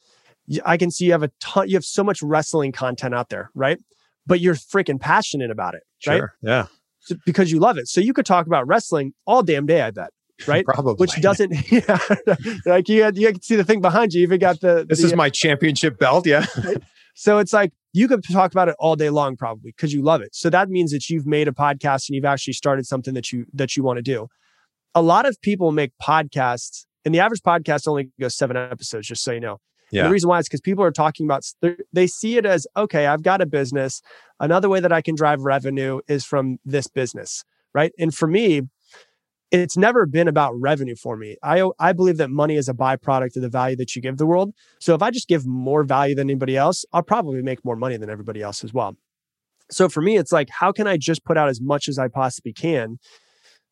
I 0.65 0.77
can 0.77 0.91
see 0.91 1.05
you 1.05 1.11
have 1.11 1.23
a 1.23 1.31
ton, 1.39 1.67
you 1.69 1.75
have 1.75 1.85
so 1.85 2.03
much 2.03 2.21
wrestling 2.21 2.71
content 2.71 3.13
out 3.15 3.29
there, 3.29 3.49
right? 3.55 3.79
But 4.27 4.39
you're 4.39 4.55
freaking 4.55 4.99
passionate 4.99 5.51
about 5.51 5.75
it, 5.75 5.83
right? 6.07 6.17
Sure. 6.17 6.33
Yeah. 6.41 6.67
So- 6.99 7.15
because 7.25 7.51
you 7.51 7.59
love 7.59 7.77
it. 7.77 7.87
So 7.87 8.01
you 8.01 8.13
could 8.13 8.25
talk 8.25 8.47
about 8.47 8.67
wrestling 8.67 9.13
all 9.27 9.43
damn 9.43 9.65
day, 9.65 9.81
I 9.81 9.91
bet, 9.91 10.09
right? 10.47 10.65
Probably. 10.65 10.95
Which 10.95 11.19
doesn't, 11.21 11.53
yeah, 11.71 11.99
like 12.65 12.89
you, 12.89 13.03
had, 13.03 13.17
you 13.17 13.31
can 13.31 13.41
see 13.41 13.55
the 13.55 13.63
thing 13.63 13.81
behind 13.81 14.13
you. 14.13 14.21
You 14.21 14.27
even 14.27 14.39
got 14.39 14.59
the, 14.61 14.85
This 14.87 15.01
the- 15.01 15.07
is 15.07 15.15
my 15.15 15.29
championship 15.29 15.99
belt. 15.99 16.25
Yeah. 16.27 16.45
so 17.15 17.37
it's 17.39 17.53
like 17.53 17.71
you 17.93 18.07
could 18.07 18.23
talk 18.31 18.51
about 18.51 18.67
it 18.67 18.75
all 18.79 18.95
day 18.95 19.09
long, 19.09 19.37
probably 19.37 19.71
because 19.71 19.93
you 19.93 20.01
love 20.01 20.21
it. 20.21 20.33
So 20.35 20.49
that 20.49 20.69
means 20.69 20.91
that 20.91 21.09
you've 21.09 21.25
made 21.25 21.47
a 21.47 21.51
podcast 21.51 22.09
and 22.09 22.15
you've 22.15 22.25
actually 22.25 22.53
started 22.53 22.85
something 22.85 23.13
that 23.13 23.31
you 23.31 23.45
that 23.53 23.77
you 23.77 23.83
want 23.83 23.97
to 23.97 24.03
do. 24.03 24.27
A 24.95 25.01
lot 25.01 25.25
of 25.25 25.39
people 25.41 25.71
make 25.71 25.91
podcasts, 26.01 26.85
and 27.05 27.13
the 27.13 27.19
average 27.19 27.41
podcast 27.41 27.87
only 27.87 28.09
goes 28.19 28.35
seven 28.35 28.57
episodes, 28.57 29.07
just 29.07 29.23
so 29.23 29.31
you 29.33 29.39
know. 29.39 29.59
And 30.01 30.09
the 30.09 30.13
reason 30.13 30.29
why 30.29 30.39
is 30.39 30.47
because 30.47 30.61
people 30.61 30.83
are 30.83 30.91
talking 30.91 31.25
about 31.25 31.45
they 31.93 32.07
see 32.07 32.37
it 32.37 32.45
as 32.45 32.67
okay, 32.75 33.07
I've 33.07 33.23
got 33.23 33.41
a 33.41 33.45
business. 33.45 34.01
Another 34.39 34.69
way 34.69 34.79
that 34.79 34.91
I 34.91 35.01
can 35.01 35.15
drive 35.15 35.41
revenue 35.41 36.01
is 36.07 36.25
from 36.25 36.59
this 36.65 36.87
business, 36.87 37.43
right? 37.73 37.93
And 37.97 38.13
for 38.13 38.27
me, 38.27 38.63
it's 39.51 39.77
never 39.77 40.05
been 40.05 40.27
about 40.27 40.59
revenue 40.59 40.95
for 40.95 41.15
me. 41.15 41.37
I 41.43 41.69
I 41.79 41.93
believe 41.93 42.17
that 42.17 42.29
money 42.29 42.55
is 42.55 42.67
a 42.67 42.73
byproduct 42.73 43.35
of 43.35 43.41
the 43.41 43.49
value 43.49 43.75
that 43.77 43.95
you 43.95 44.01
give 44.01 44.17
the 44.17 44.25
world. 44.25 44.53
So 44.79 44.95
if 44.95 45.01
I 45.01 45.11
just 45.11 45.27
give 45.27 45.45
more 45.45 45.83
value 45.83 46.15
than 46.15 46.29
anybody 46.29 46.57
else, 46.57 46.85
I'll 46.93 47.03
probably 47.03 47.41
make 47.41 47.63
more 47.63 47.75
money 47.75 47.97
than 47.97 48.09
everybody 48.09 48.41
else 48.41 48.63
as 48.63 48.73
well. 48.73 48.97
So 49.71 49.89
for 49.89 50.01
me, 50.01 50.17
it's 50.17 50.31
like 50.31 50.49
how 50.49 50.71
can 50.71 50.87
I 50.87 50.97
just 50.97 51.23
put 51.23 51.37
out 51.37 51.49
as 51.49 51.61
much 51.61 51.87
as 51.87 51.97
I 51.97 52.07
possibly 52.07 52.53
can 52.53 52.99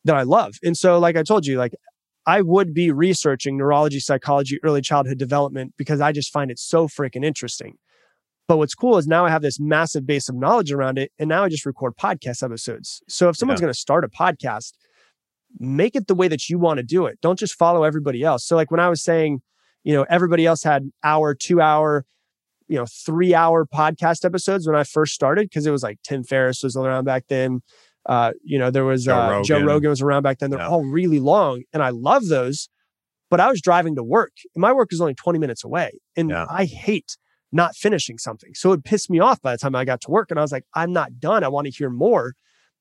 that 0.06 0.16
I 0.16 0.24
love? 0.24 0.56
And 0.64 0.78
so, 0.78 1.00
like 1.00 1.18
I 1.18 1.24
told 1.24 1.46
you, 1.46 1.58
like 1.58 1.74
I 2.26 2.42
would 2.42 2.74
be 2.74 2.92
researching 2.92 3.58
neurology, 3.58 4.00
psychology, 4.00 4.60
early 4.64 4.82
childhood 4.82 5.18
development 5.18 5.74
because 5.78 6.02
I 6.02 6.12
just 6.12 6.32
find 6.32 6.50
it 6.50 6.60
so 6.60 6.88
freaking 6.88 7.26
interesting. 7.26 7.78
But 8.48 8.58
what's 8.58 8.76
cool 8.76 8.98
is 8.98 9.08
now 9.08 9.26
I 9.26 9.30
have 9.30 9.42
this 9.42 9.60
massive 9.60 10.06
base 10.06 10.30
of 10.30 10.36
knowledge 10.36 10.72
around 10.72 10.98
it. 10.98 11.12
And 11.18 11.30
now 11.30 11.44
I 11.44 11.50
just 11.50 11.66
record 11.66 11.96
podcast 11.96 12.44
episodes. 12.44 13.02
So 13.08 13.30
if 13.30 13.38
someone's 13.38 13.62
going 13.62 13.74
to 13.74 13.80
start 13.80 14.04
a 14.04 14.10
podcast, 14.10 14.74
make 15.60 15.96
it 15.96 16.08
the 16.08 16.16
way 16.16 16.28
that 16.28 16.50
you 16.50 16.60
want 16.60 16.78
to 16.78 16.84
do 16.84 17.06
it. 17.06 17.20
Don't 17.22 17.40
just 17.40 17.56
follow 17.56 17.84
everybody 17.84 18.24
else. 18.24 18.46
So, 18.46 18.56
like 18.56 18.72
when 18.72 18.80
I 18.80 18.90
was 18.90 19.02
saying, 19.02 19.42
you 19.84 19.94
know, 19.94 20.06
everybody 20.10 20.46
else 20.46 20.64
had 20.64 20.90
hour, 21.04 21.34
two 21.36 21.62
hour, 21.62 22.06
you 22.68 22.78
know, 22.78 22.86
three 22.86 23.34
hour 23.34 23.66
podcast 23.66 24.26
episodes 24.26 24.68
when 24.68 24.76
I 24.76 24.84
first 24.84 25.14
started, 25.14 25.50
because 25.50 25.66
it 25.66 25.72
was 25.72 25.84
like 25.84 26.00
Tim 26.04 26.24
Ferriss 26.24 26.64
was 26.64 26.76
around 26.76 27.06
back 27.06 27.26
then. 27.28 27.62
Uh, 28.06 28.32
you 28.44 28.60
know, 28.60 28.70
there 28.72 28.86
was 28.86 29.06
Joe 29.06 29.16
uh, 29.16 29.44
Joe 29.44 29.56
Rogan. 29.56 29.68
Rogan 29.68 29.90
was 29.92 30.02
around 30.02 30.24
back 30.24 30.40
then. 30.40 30.50
They're 30.50 30.60
Yeah. 30.60 30.68
all 30.68 30.84
really 30.86 31.20
long, 31.20 31.64
and 31.74 31.82
I 31.82 31.90
love 31.90 32.28
those. 32.28 32.70
But 33.30 33.40
I 33.40 33.50
was 33.50 33.62
driving 33.62 33.96
to 33.96 34.04
work, 34.04 34.34
and 34.54 34.62
my 34.62 34.72
work 34.74 34.92
is 34.92 35.02
only 35.02 35.16
20 35.16 35.40
minutes 35.40 35.64
away. 35.64 36.00
And 36.16 36.30
Yeah. 36.30 36.46
I 36.50 36.66
hate 36.66 37.18
not 37.52 37.76
finishing 37.76 38.18
something. 38.18 38.52
So 38.56 38.72
it 38.74 38.84
pissed 38.84 39.10
me 39.10 39.20
off 39.20 39.42
by 39.42 39.52
the 39.54 39.58
time 39.58 39.76
I 39.76 39.86
got 39.86 40.02
to 40.02 40.12
work. 40.12 40.32
And 40.32 40.40
I 40.40 40.42
was 40.42 40.52
like, 40.52 40.66
I'm 40.74 40.92
not 40.92 41.20
done. 41.20 41.44
I 41.44 41.48
want 41.50 41.66
to 41.66 41.72
hear 41.72 41.90
more. 41.90 42.34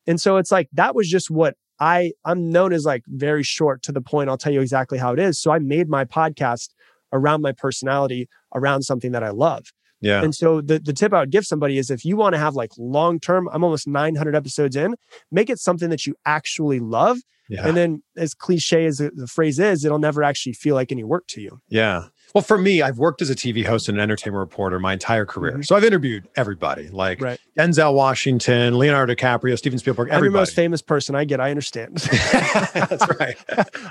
And 0.07 0.21
so 0.21 0.39
it's 0.39 0.51
like 0.51 0.69
that 0.73 0.95
was 0.95 1.09
just 1.09 1.31
what 1.31 1.57
I 1.79 2.13
I'm 2.25 2.51
known 2.51 2.73
as 2.73 2.85
like 2.85 3.03
very 3.07 3.43
short 3.43 3.83
to 3.83 3.93
the 3.93 4.01
point. 4.01 4.29
I'll 4.31 4.39
tell 4.39 4.53
you 4.53 4.61
exactly 4.61 4.99
how 4.99 5.13
it 5.13 5.19
is. 5.19 5.39
So 5.41 5.51
I 5.53 5.59
made 5.59 5.89
my 5.89 6.05
podcast 6.05 6.71
around 7.13 7.43
my 7.43 7.53
personality, 7.53 8.29
around 8.55 8.83
something 8.83 9.13
that 9.13 9.23
I 9.23 9.31
love. 9.31 9.67
Yeah. 10.03 10.23
And 10.23 10.35
so 10.35 10.61
the, 10.61 10.79
the 10.79 10.93
tip 10.93 11.15
I 11.15 11.21
would 11.21 11.31
give 11.31 11.47
somebody 11.47 11.79
is 11.79 11.91
if 11.91 12.05
you 12.05 12.17
want 12.17 12.35
to 12.35 12.39
have 12.39 12.55
like 12.55 12.73
long 12.77 13.21
term, 13.21 13.49
I'm 13.53 13.65
almost 13.65 13.87
900 13.87 14.35
episodes 14.35 14.77
in, 14.77 14.97
make 15.31 15.49
it 15.49 15.59
something 15.59 15.89
that 15.91 16.07
you 16.07 16.15
actually 16.27 16.81
love. 16.81 17.19
Yeah. 17.49 17.67
And 17.67 17.77
then, 17.77 18.03
as 18.17 18.35
cliche 18.35 18.87
as 18.87 18.99
the, 18.99 19.11
the 19.15 19.27
phrase 19.27 19.59
is, 19.59 19.85
it'll 19.85 19.99
never 19.99 20.23
actually 20.23 20.55
feel 20.55 20.75
like 20.75 20.91
any 20.93 21.05
work 21.05 21.25
to 21.29 21.41
you. 21.41 21.59
Yeah. 21.69 22.07
Well, 22.35 22.43
for 22.43 22.57
me, 22.57 22.81
I've 22.83 22.99
worked 22.99 23.21
as 23.21 23.29
a 23.31 23.35
TV 23.35 23.65
host 23.65 23.89
and 23.89 23.99
an 23.99 24.03
entertainment 24.03 24.39
reporter 24.41 24.79
my 24.79 24.93
entire 24.95 25.27
career. 25.27 25.59
Mhm. 25.59 25.67
So 25.67 25.77
I've 25.77 25.85
interviewed 25.85 26.29
everybody 26.37 26.89
like 26.89 27.21
Right. 27.21 27.39
Denzel 27.59 27.95
Washington, 27.95 28.79
Leonardo 28.79 29.15
DiCaprio, 29.15 29.57
Steven 29.59 29.79
Spielberg, 29.79 30.11
I'm 30.11 30.23
your 30.23 30.33
most 30.33 30.55
famous 30.55 30.81
person. 30.81 31.15
I 31.15 31.25
get. 31.25 31.41
I 31.41 31.51
understand. 31.51 31.97
That's 32.73 33.07
right. 33.21 33.37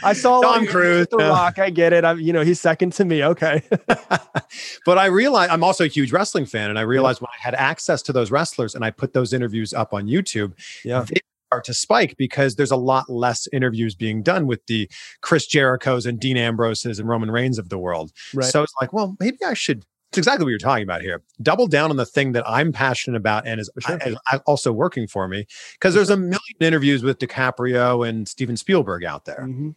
I 0.03 0.13
saw 0.13 0.41
Tom 0.41 0.65
Cruise, 0.65 1.07
The 1.11 1.17
yeah. 1.19 1.29
Rock. 1.29 1.59
I 1.59 1.69
get 1.69 1.93
it. 1.93 2.03
I'm, 2.03 2.19
you 2.19 2.33
know, 2.33 2.41
he's 2.43 2.59
second 2.59 2.93
to 2.93 3.05
me. 3.05 3.23
Okay. 3.23 3.61
but 4.85 4.97
I 4.97 5.05
realized 5.05 5.51
I'm 5.51 5.63
also 5.63 5.83
a 5.83 5.87
huge 5.87 6.11
wrestling 6.11 6.45
fan, 6.45 6.69
and 6.69 6.79
I 6.79 6.83
realized 6.83 7.21
when 7.21 7.29
I 7.29 7.41
had 7.41 7.53
access 7.55 8.01
to 8.03 8.13
those 8.13 8.31
wrestlers 8.31 8.75
and 8.75 8.83
I 8.83 8.91
put 8.91 9.13
those 9.13 9.33
interviews 9.33 9.73
up 9.73 9.93
on 9.93 10.07
YouTube, 10.07 10.53
Yeah. 10.83 11.05
they 11.07 11.21
start 11.51 11.65
to 11.65 11.73
spike 11.73 12.15
because 12.17 12.55
there's 12.55 12.71
a 12.71 12.77
lot 12.77 13.09
less 13.09 13.45
interviews 13.51 13.93
being 13.93 14.23
done 14.23 14.47
with 14.47 14.65
the 14.67 14.89
Chris 15.19 15.45
Jericho's 15.45 16.05
and 16.05 16.17
Dean 16.17 16.37
Ambroses 16.37 16.97
and 16.97 17.09
Roman 17.09 17.29
Reigns 17.29 17.59
of 17.59 17.67
the 17.67 17.77
world. 17.77 18.13
Right. 18.33 18.45
So 18.45 18.63
it's 18.63 18.73
like, 18.79 18.93
well, 18.93 19.17
maybe 19.19 19.37
I 19.45 19.53
should. 19.53 19.83
It's 20.11 20.17
exactly 20.17 20.45
what 20.45 20.49
you're 20.51 20.59
talking 20.59 20.83
about 20.83 21.01
here. 21.01 21.21
Double 21.41 21.67
down 21.67 21.89
on 21.89 21.97
the 21.97 22.05
thing 22.05 22.31
that 22.33 22.45
I'm 22.47 22.71
passionate 22.71 23.17
about 23.17 23.45
and 23.45 23.59
is 23.59 23.69
Sure. 23.85 23.99
is 24.05 24.15
also 24.45 24.71
working 24.71 25.07
for 25.07 25.27
me 25.27 25.45
because 25.73 25.93
there's 25.93 26.09
a 26.09 26.15
million 26.17 26.39
interviews 26.61 27.03
with 27.03 27.19
DiCaprio 27.19 28.07
and 28.07 28.27
Steven 28.29 28.55
Spielberg 28.55 29.03
out 29.03 29.25
there. 29.25 29.45
Mhm. 29.45 29.75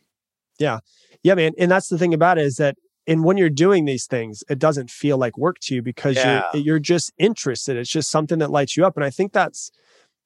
Yeah. 0.60 0.78
Yeah, 1.24 1.34
man. 1.34 1.52
And 1.58 1.70
that's 1.70 1.88
the 1.88 1.98
thing 1.98 2.14
about 2.14 2.38
it 2.38 2.44
is 2.44 2.56
that 2.56 2.76
and 3.06 3.22
when 3.24 3.36
you're 3.36 3.50
doing 3.50 3.84
these 3.84 4.06
things, 4.06 4.42
it 4.48 4.58
doesn't 4.58 4.90
feel 4.90 5.18
like 5.18 5.36
work 5.36 5.58
to 5.62 5.74
you 5.74 5.82
because 5.82 6.16
Yeah. 6.16 6.44
you're 6.54 6.62
you're 6.62 6.78
just 6.78 7.12
interested. 7.18 7.76
It's 7.76 7.90
just 7.90 8.10
something 8.10 8.38
that 8.38 8.50
lights 8.50 8.76
you 8.76 8.86
up. 8.86 8.96
And 8.96 9.04
I 9.04 9.10
think 9.10 9.32
that's 9.32 9.70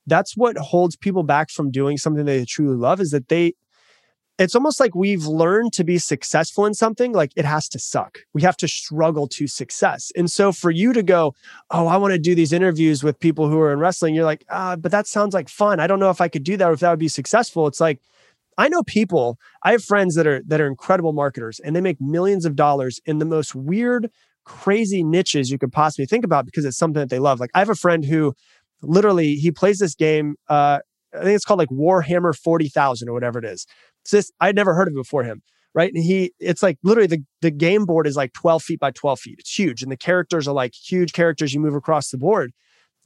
that's 0.09 0.37
what 0.37 0.57
holds 0.57 0.97
people 0.97 1.23
back 1.23 1.51
from 1.51 1.71
doing 1.71 1.97
something 1.97 2.25
they 2.25 2.45
truly 2.45 2.77
love 2.77 3.01
is 3.01 3.11
that 3.11 3.29
they 3.29 3.55
it's 4.39 4.55
almost 4.55 4.79
like 4.79 4.95
we've 4.95 5.27
learned 5.27 5.73
to 5.73 5.83
be 5.83 5.99
successful 5.99 6.65
in 6.65 6.73
something 6.73 7.13
like 7.13 7.33
it 7.35 7.45
has 7.45 7.69
to 7.71 7.79
suck. 7.79 8.21
We 8.35 8.43
have 8.43 8.57
to 8.59 8.69
struggle 8.69 9.27
to 9.29 9.49
success. 9.49 10.13
And 10.17 10.31
so 10.31 10.53
for 10.53 10.71
you 10.71 10.93
to 10.93 11.03
go, 11.03 11.35
oh, 11.71 11.89
I 11.89 11.97
want 11.97 12.13
to 12.13 12.21
do 12.21 12.37
these 12.37 12.53
interviews 12.53 13.03
with 13.03 13.19
people 13.19 13.49
who 13.49 13.59
are 13.59 13.73
in 13.73 13.81
wrestling, 13.81 14.15
you're 14.15 14.25
like, 14.25 14.45
ah, 14.49 14.77
but 14.77 14.93
that 14.93 15.09
sounds 15.09 15.35
like 15.35 15.49
fun. 15.49 15.81
I 15.81 15.89
don't 15.89 15.99
know 15.99 16.11
if 16.11 16.21
I 16.21 16.29
could 16.29 16.45
do 16.45 16.57
that 16.57 16.71
or 16.71 16.73
if 16.73 16.81
that 16.81 16.91
would 16.91 17.01
be 17.01 17.09
successful. 17.09 17.67
It's 17.67 17.81
like 17.81 18.01
I 18.59 18.69
know 18.69 18.83
people, 18.85 19.39
I 19.63 19.73
have 19.73 19.85
friends 19.85 20.15
that 20.15 20.27
are 20.27 20.43
that 20.47 20.61
are 20.61 20.67
incredible 20.69 21.13
marketers 21.13 21.61
and 21.61 21.75
they 21.75 21.81
make 21.81 22.01
millions 22.01 22.45
of 22.45 22.55
dollars 22.55 23.01
in 23.07 23.19
the 23.19 23.25
most 23.25 23.57
weird, 23.57 24.09
crazy 24.45 25.03
niches 25.03 25.51
you 25.51 25.59
could 25.59 25.73
possibly 25.73 26.07
think 26.07 26.25
about 26.25 26.45
because 26.45 26.65
it's 26.65 26.77
something 26.77 27.01
that 27.01 27.11
they 27.11 27.19
love. 27.19 27.41
Like 27.41 27.51
I 27.55 27.59
have 27.59 27.71
a 27.71 27.75
friend 27.75 28.05
who 28.05 28.35
literally 28.83 29.35
he 29.35 29.51
plays 29.51 29.79
this 29.79 29.95
game 29.95 30.37
uh 30.49 30.79
I 31.15 31.23
think 31.25 31.37
it's 31.37 31.45
called 31.45 31.59
like 31.59 31.71
Warhammer 31.71 32.37
40,000 32.37 33.09
or 33.09 33.15
whatever 33.15 33.39
it 33.39 33.45
is. 33.47 33.67
It's 34.03 34.11
this 34.11 34.31
I'd 34.41 34.55
never 34.55 34.75
heard 34.75 34.89
of 34.89 34.93
it 34.93 34.97
before 34.97 35.25
him, 35.25 35.43
right? 35.75 35.91
And 35.93 36.03
he 36.03 36.33
it's 36.39 36.63
like 36.63 36.79
literally 36.83 37.07
the 37.07 37.25
the 37.41 37.51
game 37.51 37.85
board 37.87 38.07
is 38.07 38.17
like 38.17 38.33
12 38.35 38.63
feet 38.63 38.81
by 38.81 38.91
12 38.91 39.21
feet. 39.21 39.37
It's 39.39 39.59
huge 39.59 39.83
and 39.83 39.91
the 39.91 39.97
characters 39.97 40.47
are 40.47 40.55
like 40.55 40.75
huge 40.75 41.13
characters 41.13 41.55
you 41.55 41.61
move 41.61 41.75
across 41.75 42.11
the 42.11 42.19
board. 42.19 42.53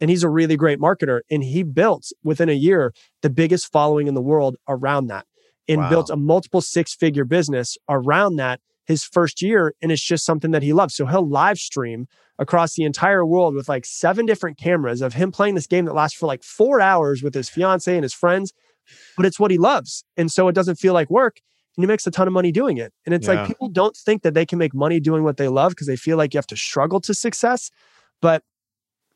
And 0.00 0.10
he's 0.10 0.24
a 0.24 0.28
really 0.28 0.56
great 0.56 0.80
marketer 0.80 1.20
and 1.30 1.44
he 1.44 1.62
built 1.62 2.06
within 2.24 2.48
a 2.48 2.54
year 2.54 2.92
the 3.22 3.30
biggest 3.30 3.70
following 3.70 4.08
in 4.08 4.14
the 4.14 4.22
world 4.22 4.56
around 4.68 5.06
that 5.06 5.26
and 5.68 5.78
Wow. 5.82 5.88
built 5.88 6.10
a 6.10 6.16
multiple 6.16 6.60
six 6.60 6.92
figure 6.94 7.24
business 7.24 7.76
around 7.88 8.34
that 8.36 8.60
his 8.92 9.04
first 9.04 9.42
year. 9.42 9.74
And 9.82 9.90
it's 9.90 10.02
just 10.02 10.24
something 10.24 10.52
that 10.52 10.62
he 10.62 10.72
loves. 10.72 10.94
So 10.94 11.06
he'll 11.06 11.28
live 11.28 11.58
stream 11.58 12.06
across 12.38 12.74
the 12.74 12.84
entire 12.84 13.24
world 13.26 13.54
with 13.54 13.68
like 13.68 13.84
seven 13.84 14.26
different 14.26 14.58
cameras 14.58 15.02
of 15.02 15.14
him 15.14 15.32
playing 15.32 15.54
this 15.54 15.66
game 15.66 15.84
that 15.86 15.94
lasts 15.94 16.18
for 16.18 16.26
like 16.26 16.42
four 16.42 16.80
hours 16.80 17.22
with 17.22 17.34
his 17.34 17.48
fiance 17.48 17.92
and 17.94 18.02
his 18.02 18.14
friends. 18.14 18.52
But 19.16 19.26
it's 19.26 19.40
what 19.40 19.50
he 19.50 19.58
loves. 19.58 20.04
And 20.16 20.30
so 20.30 20.48
it 20.48 20.54
doesn't 20.54 20.76
feel 20.76 20.94
like 20.94 21.10
work. 21.10 21.40
And 21.76 21.82
he 21.82 21.86
makes 21.86 22.06
a 22.06 22.10
ton 22.10 22.26
of 22.26 22.34
money 22.34 22.52
doing 22.52 22.76
it. 22.76 22.92
And 23.06 23.14
it's 23.14 23.26
Yeah. 23.26 23.34
like 23.34 23.48
people 23.48 23.68
don't 23.68 23.96
think 23.96 24.22
that 24.22 24.34
they 24.34 24.44
can 24.44 24.58
make 24.58 24.74
money 24.74 25.00
doing 25.00 25.22
what 25.24 25.36
they 25.38 25.48
love 25.48 25.70
because 25.70 25.86
they 25.86 25.96
feel 25.96 26.16
like 26.16 26.34
you 26.34 26.38
have 26.38 26.46
to 26.48 26.56
struggle 26.56 27.00
to 27.00 27.14
success. 27.14 27.70
But 28.20 28.42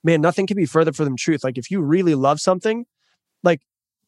man, 0.03 0.21
nothing 0.21 0.47
can 0.47 0.57
be 0.57 0.67
further 0.67 0.93
from 0.93 1.11
the 1.11 1.17
truth. 1.17 1.45
Like 1.45 1.59
if 1.59 1.71
you 1.71 1.81
really 1.83 2.15
love 2.15 2.41
something, 2.41 2.87
like 3.43 3.61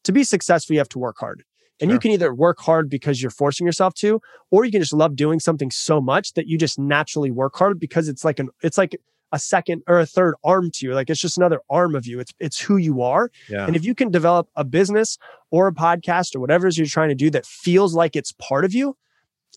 to 0.05 0.11
be 0.11 0.23
successful, 0.23 0.73
you 0.73 0.79
have 0.79 0.89
to 0.89 0.99
work 0.99 1.17
hard. 1.19 1.43
And 1.81 1.91
you 1.91 1.99
can 1.99 2.11
either 2.11 2.33
work 2.33 2.59
hard 2.59 2.89
because 2.89 3.21
you're 3.21 3.31
forcing 3.31 3.65
yourself 3.65 3.93
to, 3.95 4.21
or 4.51 4.65
you 4.65 4.71
can 4.71 4.81
just 4.81 4.93
love 4.93 5.15
doing 5.15 5.39
something 5.39 5.71
so 5.71 6.01
much 6.01 6.33
that 6.33 6.47
you 6.47 6.57
just 6.57 6.77
naturally 6.77 7.31
work 7.31 7.55
hard 7.55 7.79
because 7.79 8.09
it's 8.09 8.25
like 8.25 8.39
an 8.39 8.49
it's 8.61 8.77
like 8.77 8.99
a 9.31 9.39
second 9.39 9.83
or 9.87 9.99
a 9.99 10.05
third 10.05 10.35
arm 10.43 10.71
to 10.71 10.85
you. 10.85 10.93
Like 10.93 11.09
it's 11.09 11.21
just 11.21 11.37
another 11.37 11.61
arm 11.69 11.95
of 11.95 12.05
you. 12.05 12.19
It's 12.19 12.33
it's 12.39 12.59
who 12.59 12.77
you 12.77 13.01
are. 13.01 13.31
Yeah. 13.47 13.65
And 13.65 13.75
if 13.75 13.85
you 13.85 13.95
can 13.95 14.11
develop 14.11 14.49
a 14.55 14.63
business 14.63 15.17
or 15.51 15.67
a 15.67 15.73
podcast 15.73 16.35
or 16.35 16.39
whatever 16.39 16.67
it 16.67 16.69
is 16.69 16.77
you're 16.77 16.87
trying 16.87 17.09
to 17.09 17.15
do 17.15 17.29
that 17.31 17.45
feels 17.45 17.93
like 17.95 18.15
it's 18.15 18.31
part 18.33 18.65
of 18.65 18.73
you, 18.73 18.97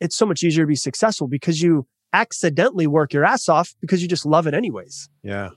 it's 0.01 0.17
so 0.17 0.27
much 0.27 0.43
easier 0.43 0.65
to 0.65 0.69
be 0.69 0.77
successful 0.77 1.27
because 1.27 1.63
you 1.63 1.87
accidentally 2.13 2.87
work 2.87 3.13
your 3.13 3.25
ass 3.25 3.49
off 3.49 3.75
because 3.81 4.03
you 4.03 4.09
just 4.09 4.27
love 4.27 4.47
it 4.47 4.55
anyways. 4.55 5.09
Yeah. 5.23 5.51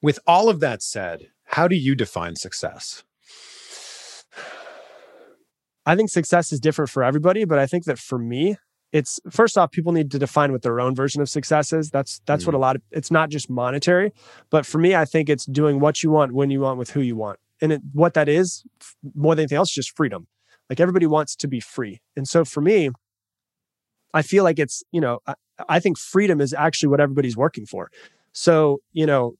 With 0.00 0.18
all 0.26 0.48
of 0.48 0.60
that 0.60 0.82
said, 0.82 1.28
how 1.44 1.68
do 1.68 1.76
you 1.76 1.94
define 1.94 2.36
success? 2.36 3.04
I 5.88 5.96
think 5.96 6.10
success 6.10 6.52
is 6.52 6.60
different 6.60 6.90
for 6.90 7.02
everybody, 7.02 7.46
but 7.46 7.58
I 7.58 7.66
think 7.66 7.84
that 7.84 7.98
for 7.98 8.18
me, 8.18 8.56
it's 8.92 9.18
first 9.30 9.56
off, 9.56 9.70
people 9.70 9.92
need 9.92 10.10
to 10.10 10.18
define 10.18 10.52
what 10.52 10.60
their 10.60 10.80
own 10.80 10.94
version 10.94 11.22
of 11.22 11.30
success 11.30 11.72
is. 11.72 11.88
That's 11.88 12.20
that's 12.26 12.44
what 12.44 12.54
a 12.54 12.58
mm. 12.58 12.60
lot 12.60 12.76
of 12.76 12.82
it's 12.90 13.10
not 13.10 13.30
just 13.30 13.48
monetary, 13.48 14.12
but 14.50 14.66
for 14.66 14.76
me, 14.76 14.94
I 14.94 15.06
think 15.06 15.30
it's 15.30 15.46
doing 15.46 15.80
what 15.80 16.02
you 16.02 16.10
want, 16.10 16.32
when 16.32 16.50
you 16.50 16.60
want, 16.60 16.78
with 16.78 16.90
who 16.90 17.00
you 17.00 17.16
want. 17.16 17.38
And 17.62 17.72
it, 17.72 17.80
what 17.94 18.12
that 18.12 18.28
is, 18.28 18.64
more 19.14 19.34
than 19.34 19.44
anything 19.44 19.56
else, 19.56 19.70
is 19.70 19.76
just 19.76 19.96
freedom. 19.96 20.26
Like 20.68 20.78
everybody 20.78 21.06
wants 21.06 21.34
to 21.36 21.48
be 21.48 21.58
free. 21.58 22.02
And 22.16 22.28
so 22.28 22.44
for 22.44 22.60
me, 22.60 22.90
I 24.12 24.20
feel 24.20 24.44
like 24.44 24.58
it's, 24.58 24.82
you 24.92 25.00
know, 25.00 25.20
I, 25.26 25.34
I 25.70 25.80
think 25.80 25.96
freedom 25.96 26.42
is 26.42 26.52
actually 26.52 26.90
what 26.90 27.00
everybody's 27.00 27.36
working 27.36 27.64
for. 27.64 27.90
So, 28.32 28.80
you 28.92 29.06
know, 29.06 29.36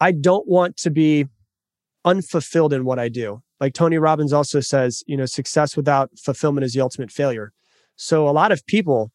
I 0.00 0.12
don't 0.12 0.46
want 0.46 0.76
to 0.78 0.90
be 0.90 1.26
unfulfilled 2.06 2.72
in 2.72 2.84
what 2.84 2.98
I 2.98 3.08
do. 3.08 3.42
Like 3.60 3.74
Tony 3.74 3.98
Robbins 3.98 4.32
also 4.32 4.60
says, 4.60 5.02
you 5.06 5.16
know, 5.16 5.26
success 5.26 5.76
without 5.76 6.10
fulfillment 6.18 6.64
is 6.64 6.72
the 6.72 6.80
ultimate 6.80 7.10
failure. 7.10 7.52
So 7.96 8.28
a 8.28 8.30
lot 8.30 8.52
of 8.52 8.64
people 8.66 9.10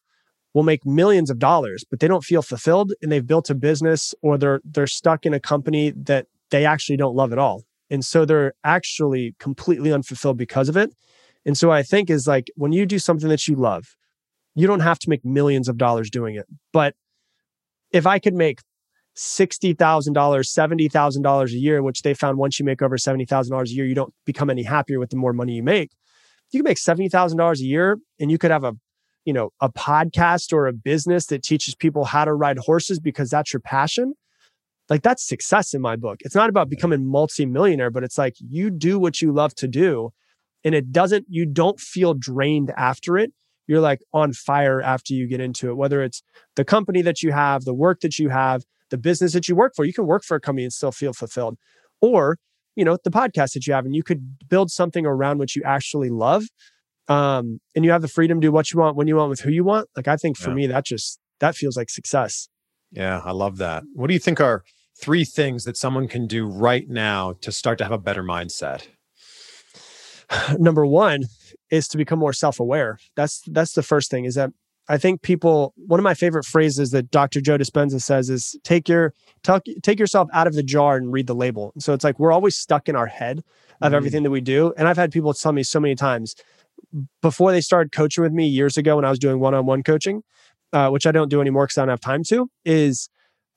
will 0.53 0.63
make 0.63 0.85
millions 0.85 1.29
of 1.29 1.39
dollars, 1.39 1.85
but 1.89 1.99
they 1.99 2.07
don't 2.07 2.23
feel 2.23 2.41
fulfilled 2.41 2.91
and 3.01 3.11
they've 3.11 3.25
built 3.25 3.49
a 3.49 3.55
business 3.55 4.13
or 4.21 4.37
they're 4.37 4.61
they're 4.65 4.87
stuck 4.87 5.25
in 5.25 5.33
a 5.33 5.39
company 5.39 5.91
that 5.91 6.27
they 6.49 6.65
actually 6.65 6.97
don't 6.97 7.15
love 7.15 7.31
at 7.31 7.39
all. 7.39 7.63
And 7.89 8.03
so 8.03 8.25
they're 8.25 8.53
actually 8.63 9.35
completely 9.39 9.93
unfulfilled 9.93 10.37
because 10.37 10.67
of 10.67 10.75
it. 10.75 10.93
And 11.45 11.57
so 11.57 11.71
I 11.71 11.83
think 11.83 12.09
is 12.09 12.27
like 12.27 12.51
when 12.55 12.73
you 12.73 12.85
do 12.85 12.99
something 12.99 13.29
that 13.29 13.47
you 13.47 13.55
love, 13.55 13.95
you 14.55 14.67
don't 14.67 14.81
have 14.81 14.99
to 14.99 15.09
make 15.09 15.23
millions 15.23 15.69
of 15.69 15.77
dollars 15.77 16.09
doing 16.09 16.35
it. 16.35 16.45
But 16.73 16.95
if 17.91 18.05
I 18.05 18.19
could 18.19 18.33
make 18.33 18.59
$60,000, 19.21 19.75
$70,000 20.15 21.45
a 21.45 21.57
year, 21.57 21.83
which 21.83 22.01
they 22.01 22.15
found 22.15 22.39
once 22.39 22.59
you 22.59 22.65
make 22.65 22.81
over 22.81 22.97
$70,000 22.97 23.65
a 23.65 23.69
year, 23.69 23.85
you 23.85 23.93
don't 23.93 24.13
become 24.25 24.49
any 24.49 24.63
happier 24.63 24.99
with 24.99 25.11
the 25.11 25.15
more 25.15 25.31
money 25.31 25.53
you 25.53 25.63
make. 25.63 25.91
You 26.51 26.59
can 26.59 26.69
make 26.69 26.77
$70,000 26.77 27.59
a 27.59 27.63
year 27.63 27.99
and 28.19 28.31
you 28.31 28.39
could 28.39 28.49
have 28.49 28.63
a, 28.63 28.73
you 29.23 29.31
know, 29.31 29.51
a 29.61 29.69
podcast 29.69 30.51
or 30.51 30.65
a 30.65 30.73
business 30.73 31.27
that 31.27 31.43
teaches 31.43 31.75
people 31.75 32.05
how 32.05 32.25
to 32.25 32.33
ride 32.33 32.57
horses 32.57 32.99
because 32.99 33.29
that's 33.29 33.53
your 33.53 33.59
passion. 33.59 34.15
Like 34.89 35.03
that's 35.03 35.25
success 35.25 35.75
in 35.75 35.81
my 35.81 35.95
book. 35.95 36.17
It's 36.21 36.35
not 36.35 36.49
about 36.49 36.67
becoming 36.67 37.05
multi-millionaire, 37.05 37.91
but 37.91 38.03
it's 38.03 38.17
like 38.17 38.33
you 38.39 38.71
do 38.71 38.97
what 38.97 39.21
you 39.21 39.31
love 39.31 39.53
to 39.55 39.67
do 39.67 40.09
and 40.63 40.73
it 40.73 40.91
doesn't, 40.91 41.27
you 41.29 41.45
don't 41.45 41.79
feel 41.79 42.15
drained 42.15 42.73
after 42.75 43.19
it. 43.19 43.31
You're 43.67 43.81
like 43.81 44.01
on 44.13 44.33
fire 44.33 44.81
after 44.81 45.13
you 45.13 45.27
get 45.27 45.39
into 45.39 45.69
it, 45.69 45.77
whether 45.77 46.01
it's 46.01 46.23
the 46.55 46.65
company 46.65 47.03
that 47.03 47.21
you 47.21 47.31
have, 47.31 47.65
the 47.65 47.73
work 47.73 48.01
that 48.01 48.17
you 48.17 48.29
have, 48.29 48.63
the 48.91 48.97
business 48.97 49.33
that 49.33 49.47
you 49.47 49.55
work 49.55 49.73
for. 49.75 49.83
You 49.83 49.93
can 49.93 50.05
work 50.05 50.23
for 50.23 50.35
a 50.35 50.39
company 50.39 50.63
and 50.63 50.71
still 50.71 50.91
feel 50.91 51.13
fulfilled. 51.13 51.57
Or, 52.01 52.37
you 52.75 52.85
know, 52.85 52.97
the 53.03 53.09
podcast 53.09 53.53
that 53.53 53.65
you 53.65 53.73
have, 53.73 53.85
and 53.85 53.95
you 53.95 54.03
could 54.03 54.37
build 54.47 54.69
something 54.69 55.05
around 55.05 55.39
what 55.39 55.55
you 55.55 55.63
actually 55.65 56.09
love. 56.09 56.43
Um, 57.07 57.59
and 57.75 57.83
you 57.83 57.91
have 57.91 58.03
the 58.03 58.07
freedom 58.07 58.39
to 58.39 58.47
do 58.47 58.51
what 58.51 58.71
you 58.71 58.79
want 58.79 58.95
when 58.95 59.07
you 59.07 59.15
want 59.15 59.29
with 59.29 59.41
who 59.41 59.49
you 59.49 59.63
want. 59.63 59.89
Like 59.95 60.07
I 60.07 60.17
think 60.17 60.37
for 60.37 60.49
yeah. 60.49 60.55
me, 60.55 60.67
that 60.67 60.85
just 60.85 61.19
that 61.39 61.55
feels 61.55 61.75
like 61.75 61.89
success. 61.89 62.47
Yeah, 62.91 63.21
I 63.23 63.31
love 63.31 63.57
that. 63.57 63.83
What 63.93 64.07
do 64.07 64.13
you 64.13 64.19
think 64.19 64.39
are 64.39 64.63
three 64.99 65.25
things 65.25 65.63
that 65.63 65.77
someone 65.77 66.07
can 66.07 66.27
do 66.27 66.45
right 66.45 66.87
now 66.87 67.33
to 67.41 67.51
start 67.51 67.77
to 67.79 67.83
have 67.85 67.93
a 67.93 67.97
better 67.97 68.23
mindset? 68.23 68.87
Number 70.59 70.85
one 70.85 71.23
is 71.69 71.87
to 71.89 71.97
become 71.97 72.19
more 72.19 72.33
self-aware. 72.33 72.99
That's 73.15 73.41
that's 73.47 73.73
the 73.73 73.83
first 73.83 74.11
thing. 74.11 74.25
Is 74.25 74.35
that 74.35 74.51
I 74.91 74.97
think 74.97 75.21
people. 75.21 75.73
One 75.77 75.99
of 75.99 76.03
my 76.03 76.13
favorite 76.13 76.43
phrases 76.43 76.91
that 76.91 77.11
Dr. 77.11 77.39
Joe 77.39 77.57
Dispenza 77.57 78.01
says 78.01 78.29
is 78.29 78.57
take 78.65 78.89
your 78.89 79.13
tuck, 79.41 79.63
take 79.81 79.99
yourself 79.99 80.27
out 80.33 80.47
of 80.47 80.53
the 80.53 80.63
jar 80.63 80.97
and 80.97 81.13
read 81.13 81.27
the 81.27 81.33
label. 81.33 81.71
so 81.79 81.93
it's 81.93 82.03
like 82.03 82.19
we're 82.19 82.33
always 82.33 82.57
stuck 82.57 82.89
in 82.89 82.95
our 82.95 83.07
head 83.07 83.39
of 83.39 83.43
mm-hmm. 83.87 83.95
everything 83.95 84.23
that 84.23 84.31
we 84.31 84.41
do. 84.41 84.73
And 84.77 84.89
I've 84.89 84.97
had 84.97 85.11
people 85.11 85.33
tell 85.33 85.53
me 85.53 85.63
so 85.63 85.79
many 85.79 85.95
times 85.95 86.35
before 87.21 87.53
they 87.53 87.61
started 87.61 87.93
coaching 87.93 88.21
with 88.21 88.33
me 88.33 88.47
years 88.47 88.75
ago 88.75 88.97
when 88.97 89.05
I 89.05 89.09
was 89.09 89.19
doing 89.19 89.39
one-on-one 89.39 89.83
coaching, 89.83 90.23
uh, 90.73 90.89
which 90.89 91.07
I 91.07 91.13
don't 91.13 91.29
do 91.29 91.39
anymore 91.39 91.67
because 91.67 91.77
I 91.77 91.81
don't 91.83 91.89
have 91.89 92.01
time 92.01 92.23
to. 92.25 92.49
Is 92.65 93.09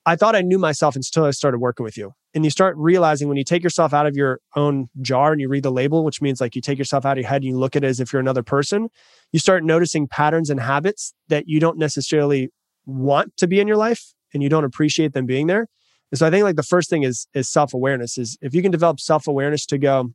I 0.05 0.15
thought 0.15 0.37
I 0.37 0.41
knew 0.41 0.57
myself 0.57 0.95
until 0.95 1.25
I 1.25 1.31
started 1.31 1.57
working 1.57 1.83
with 1.83 1.97
you. 1.97 2.13
And 2.35 2.43
you 2.43 2.51
start 2.51 2.75
realizing 2.77 3.29
when 3.29 3.37
you 3.37 3.45
take 3.45 3.63
yourself 3.63 3.93
out 3.93 4.05
of 4.05 4.17
your 4.17 4.41
own 4.57 4.89
jar 5.01 5.31
and 5.31 5.39
you 5.39 5.47
read 5.47 5.63
the 5.63 5.71
label, 5.71 6.03
which 6.03 6.21
means 6.21 6.41
like 6.41 6.53
you 6.53 6.61
take 6.61 6.77
yourself 6.77 7.05
out 7.05 7.13
of 7.13 7.21
your 7.21 7.29
head 7.29 7.37
and 7.37 7.45
you 7.45 7.57
look 7.57 7.77
at 7.77 7.83
it 7.83 7.87
as 7.87 8.01
if 8.01 8.11
you're 8.11 8.19
another 8.19 8.43
person, 8.43 8.89
you 9.31 9.39
start 9.39 9.63
noticing 9.63 10.05
patterns 10.05 10.49
and 10.49 10.59
habits 10.59 11.13
that 11.29 11.47
you 11.47 11.61
don't 11.61 11.77
necessarily 11.77 12.49
want 12.85 13.35
to 13.37 13.47
be 13.47 13.61
in 13.61 13.67
your 13.67 13.77
life 13.77 14.13
and 14.33 14.43
you 14.43 14.49
don't 14.49 14.65
appreciate 14.65 15.13
them 15.13 15.25
being 15.25 15.47
there. 15.47 15.67
And 16.11 16.19
so 16.19 16.27
I 16.27 16.29
think 16.29 16.43
like 16.43 16.57
the 16.57 16.63
first 16.63 16.89
thing 16.89 17.03
is 17.03 17.27
is 17.33 17.49
self-awareness 17.49 18.17
is 18.17 18.37
if 18.41 18.53
you 18.53 18.61
can 18.61 18.71
develop 18.71 18.99
self-awareness 18.99 19.65
to 19.67 19.77
go, 19.77 20.11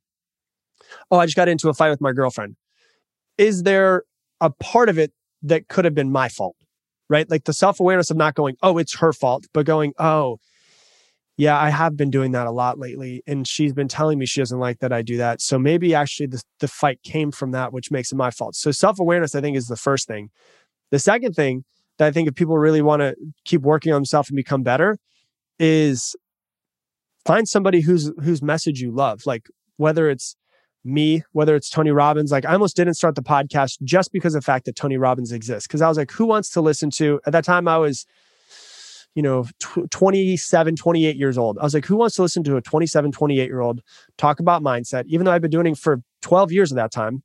oh, 1.11 1.19
I 1.19 1.25
just 1.25 1.37
got 1.37 1.49
into 1.49 1.71
a 1.71 1.75
fight 1.75 1.91
with 1.91 2.03
my 2.03 2.13
girlfriend. 2.13 2.57
Is 3.39 3.63
there 3.63 4.05
a 4.41 4.51
part 4.51 4.89
of 4.91 4.99
it 4.99 5.13
that 5.43 5.69
could 5.69 5.87
have 5.87 5.95
been 5.95 6.13
my 6.13 6.29
fault? 6.29 6.57
right? 7.11 7.29
Like 7.29 7.45
the 7.45 7.53
self 7.53 7.81
awareness 7.81 8.11
of 8.11 8.17
not 8.17 8.35
going, 8.35 8.57
oh, 8.63 8.79
it's 8.79 8.97
her 9.01 9.13
fault, 9.13 9.47
but 9.53 9.67
going, 9.67 9.93
oh, 9.99 10.39
yeah, 11.41 11.59
I 11.59 11.71
have 11.71 11.97
been 11.97 12.11
doing 12.11 12.33
that 12.33 12.47
a 12.47 12.51
lot 12.51 12.79
lately. 12.79 13.23
And 13.27 13.49
she's 13.49 13.73
been 13.73 13.89
telling 13.89 14.19
me 14.19 14.27
she 14.27 14.43
doesn't 14.43 14.59
like 14.59 14.81
that 14.81 14.93
I 14.93 15.01
do 15.01 15.17
that. 15.17 15.41
So 15.41 15.59
maybe 15.59 15.95
actually 15.95 16.27
the, 16.27 16.43
the 16.59 16.69
fight 16.69 17.03
came 17.03 17.33
from 17.33 17.53
that, 17.53 17.73
which 17.73 17.91
makes 17.91 18.13
it 18.13 18.17
my 18.17 18.31
fault. 18.31 18.55
So 18.55 18.71
self 18.71 19.01
awareness, 19.01 19.35
I 19.35 19.41
think, 19.41 19.57
is 19.57 19.67
the 19.67 19.77
first 19.77 20.07
thing. 20.07 20.29
The 20.91 20.99
second 20.99 21.33
thing 21.33 21.65
that 21.97 22.07
I 22.07 22.11
think 22.11 22.29
if 22.29 22.35
people 22.35 22.59
really 22.59 22.83
want 22.83 23.01
to 23.01 23.17
keep 23.47 23.63
working 23.63 23.91
on 23.91 23.97
themselves 23.97 24.29
and 24.29 24.37
become 24.37 24.63
better 24.63 24.99
is 25.59 26.15
find 27.25 27.49
somebody 27.49 27.81
whose 27.81 28.13
whose 28.23 28.43
message 28.43 28.83
you 28.83 28.93
love. 28.93 29.23
Like 29.25 29.49
whether 29.79 30.11
it's 30.11 30.37
me, 30.85 31.23
whether 31.33 31.57
it's 31.57 31.71
Tony 31.71 31.91
Robbins. 31.91 32.31
Like 32.31 32.45
I 32.45 32.53
almost 32.53 32.77
didn't 32.77 32.95
start 32.95 33.15
the 33.15 33.23
podcast 33.23 33.79
just 33.83 34.13
because 34.13 34.35
of 34.35 34.43
the 34.43 34.45
fact 34.45 34.67
that 34.67 34.77
Tony 34.77 34.99
Robbins 34.99 35.33
exists. 35.33 35.67
Cause 35.67 35.81
I 35.81 35.89
was 35.89 35.97
like, 35.97 36.11
who 36.11 36.27
wants 36.27 36.51
to 36.51 36.61
listen 36.61 36.91
to, 36.93 37.19
at 37.27 37.33
that 37.33 37.45
time 37.45 37.67
I 37.67 37.79
was, 37.79 38.05
you 39.15 39.23
know, 39.23 39.45
tw- 39.59 39.91
27, 39.91 40.77
28 40.77 41.17
years 41.17 41.39
old. 41.39 41.59
I 41.59 41.65
was 41.65 41.75
like, 41.75 41.87
who 41.87 41.97
wants 41.97 42.17
to 42.17 42.23
listen 42.23 42.45
to 42.45 42.57
a 42.57 42.61
27, 42.61 43.13
28 43.13 43.47
year 43.47 43.61
old 43.61 43.81
talk 44.17 44.41
about 44.41 44.63
mindset? 44.63 45.05
Even 45.07 45.25
though 45.25 45.33
I've 45.33 45.43
been 45.43 45.51
doing 45.51 45.67
it 45.67 45.79
for 45.79 46.03
12 46.23 46.53
years 46.53 46.73
at 46.73 46.77
that 46.77 46.93
time. 46.93 47.23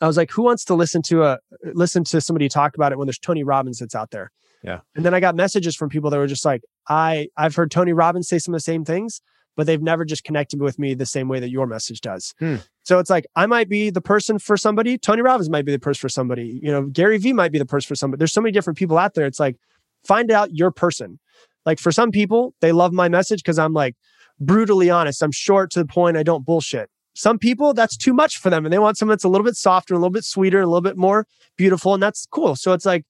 I 0.00 0.06
was 0.06 0.16
like, 0.16 0.30
who 0.32 0.42
wants 0.42 0.64
to 0.64 0.74
listen 0.74 1.00
to 1.02 1.22
a, 1.22 1.38
listen 1.74 2.02
to 2.04 2.20
somebody 2.20 2.48
talk 2.48 2.74
about 2.74 2.90
it 2.90 2.98
when 2.98 3.06
there's 3.06 3.18
Tony 3.18 3.44
Robbins 3.44 3.78
that's 3.78 3.94
out 3.94 4.10
there? 4.10 4.32
Yeah. 4.64 4.80
And 4.96 5.04
then 5.04 5.14
I 5.14 5.20
got 5.20 5.36
messages 5.36 5.76
from 5.76 5.90
people 5.90 6.10
that 6.10 6.18
were 6.18 6.26
just 6.26 6.44
like, 6.44 6.62
I, 6.88 7.28
I've 7.36 7.54
heard 7.54 7.70
Tony 7.70 7.92
Robbins 7.92 8.28
say 8.28 8.38
some 8.38 8.52
of 8.52 8.56
the 8.56 8.62
same 8.62 8.84
things 8.84 9.20
but 9.56 9.66
they've 9.66 9.82
never 9.82 10.04
just 10.04 10.24
connected 10.24 10.60
with 10.60 10.78
me 10.78 10.94
the 10.94 11.06
same 11.06 11.28
way 11.28 11.40
that 11.40 11.50
your 11.50 11.66
message 11.66 12.00
does. 12.00 12.34
Hmm. 12.38 12.56
So 12.84 12.98
it's 12.98 13.10
like 13.10 13.26
I 13.36 13.46
might 13.46 13.68
be 13.68 13.90
the 13.90 14.00
person 14.00 14.38
for 14.38 14.56
somebody, 14.56 14.98
Tony 14.98 15.22
Robbins 15.22 15.50
might 15.50 15.64
be 15.64 15.72
the 15.72 15.78
person 15.78 16.00
for 16.00 16.08
somebody, 16.08 16.60
you 16.62 16.70
know, 16.70 16.82
Gary 16.86 17.18
Vee 17.18 17.32
might 17.32 17.52
be 17.52 17.58
the 17.58 17.66
person 17.66 17.88
for 17.88 17.94
somebody. 17.94 18.18
There's 18.18 18.32
so 18.32 18.40
many 18.40 18.52
different 18.52 18.78
people 18.78 18.98
out 18.98 19.14
there. 19.14 19.26
It's 19.26 19.40
like 19.40 19.56
find 20.04 20.30
out 20.30 20.50
your 20.52 20.70
person. 20.70 21.18
Like 21.64 21.78
for 21.78 21.92
some 21.92 22.10
people, 22.10 22.54
they 22.60 22.72
love 22.72 22.92
my 22.92 23.08
message 23.08 23.40
because 23.40 23.58
I'm 23.58 23.72
like 23.72 23.94
brutally 24.40 24.90
honest. 24.90 25.22
I'm 25.22 25.32
short 25.32 25.70
to 25.72 25.80
the 25.80 25.86
point. 25.86 26.16
I 26.16 26.22
don't 26.22 26.44
bullshit. 26.44 26.88
Some 27.14 27.38
people, 27.38 27.74
that's 27.74 27.96
too 27.96 28.14
much 28.14 28.38
for 28.38 28.50
them 28.50 28.64
and 28.64 28.72
they 28.72 28.78
want 28.78 28.96
someone 28.96 29.14
that's 29.14 29.24
a 29.24 29.28
little 29.28 29.44
bit 29.44 29.54
softer, 29.54 29.94
a 29.94 29.98
little 29.98 30.10
bit 30.10 30.24
sweeter, 30.24 30.60
a 30.60 30.66
little 30.66 30.80
bit 30.80 30.96
more 30.96 31.26
beautiful. 31.56 31.94
And 31.94 32.02
that's 32.02 32.26
cool. 32.26 32.56
So 32.56 32.72
it's 32.72 32.86
like 32.86 33.04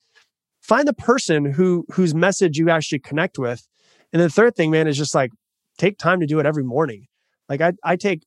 find 0.60 0.86
the 0.86 0.94
person 0.94 1.52
who 1.52 1.84
whose 1.92 2.14
message 2.14 2.58
you 2.58 2.68
actually 2.68 2.98
connect 2.98 3.38
with. 3.38 3.66
And 4.12 4.20
the 4.20 4.28
third 4.28 4.56
thing, 4.56 4.70
man, 4.70 4.88
is 4.88 4.98
just 4.98 5.14
like 5.14 5.30
take 5.78 5.98
time 5.98 6.20
to 6.20 6.26
do 6.26 6.38
it 6.40 6.46
every 6.46 6.64
morning. 6.64 7.06
Like 7.48 7.60
I, 7.60 7.72
I 7.84 7.96
take, 7.96 8.24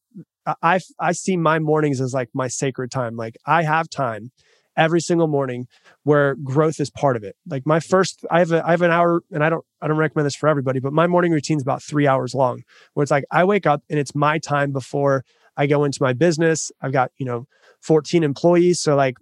I, 0.62 0.80
I 1.00 1.12
see 1.12 1.38
my 1.38 1.60
mornings 1.60 2.00
as 2.00 2.14
like 2.14 2.30
my 2.34 2.48
sacred 2.48 2.92
time. 2.92 3.16
Like 3.16 3.38
I 3.46 3.64
have 3.64 3.90
time 3.90 4.32
every 4.78 5.02
single 5.02 5.28
morning 5.28 5.68
where 6.04 6.36
growth 6.36 6.80
is 6.80 6.90
part 6.90 7.16
of 7.16 7.24
it. 7.24 7.36
Like 7.48 7.66
my 7.66 7.80
first, 7.80 8.26
I 8.30 8.40
have 8.40 8.52
a, 8.52 8.66
I 8.66 8.72
have 8.72 8.82
an 8.82 8.92
hour, 8.92 9.24
and 9.32 9.44
I 9.44 9.50
don't, 9.50 9.66
I 9.82 9.88
don't 9.88 9.98
recommend 9.98 10.26
this 10.26 10.36
for 10.36 10.48
everybody, 10.50 10.80
but 10.80 10.94
my 10.94 11.08
morning 11.08 11.32
routine 11.32 11.58
is 11.58 11.64
about 11.64 11.82
three 11.82 12.08
hours 12.08 12.34
long. 12.34 12.64
Where 12.94 13.04
it's 13.04 13.12
like 13.12 13.26
I 13.32 13.44
wake 13.44 13.66
up 13.66 13.84
and 13.90 14.00
it's 14.00 14.16
my 14.16 14.40
time 14.40 14.72
before 14.72 15.24
I 15.58 15.68
go 15.68 15.84
into 15.84 16.00
my 16.02 16.14
business. 16.14 16.72
I've 16.82 16.92
got 16.92 17.12
you 17.18 17.26
know 17.26 17.48
14 17.82 18.24
employees, 18.24 18.80
so 18.80 18.96
like 18.96 19.18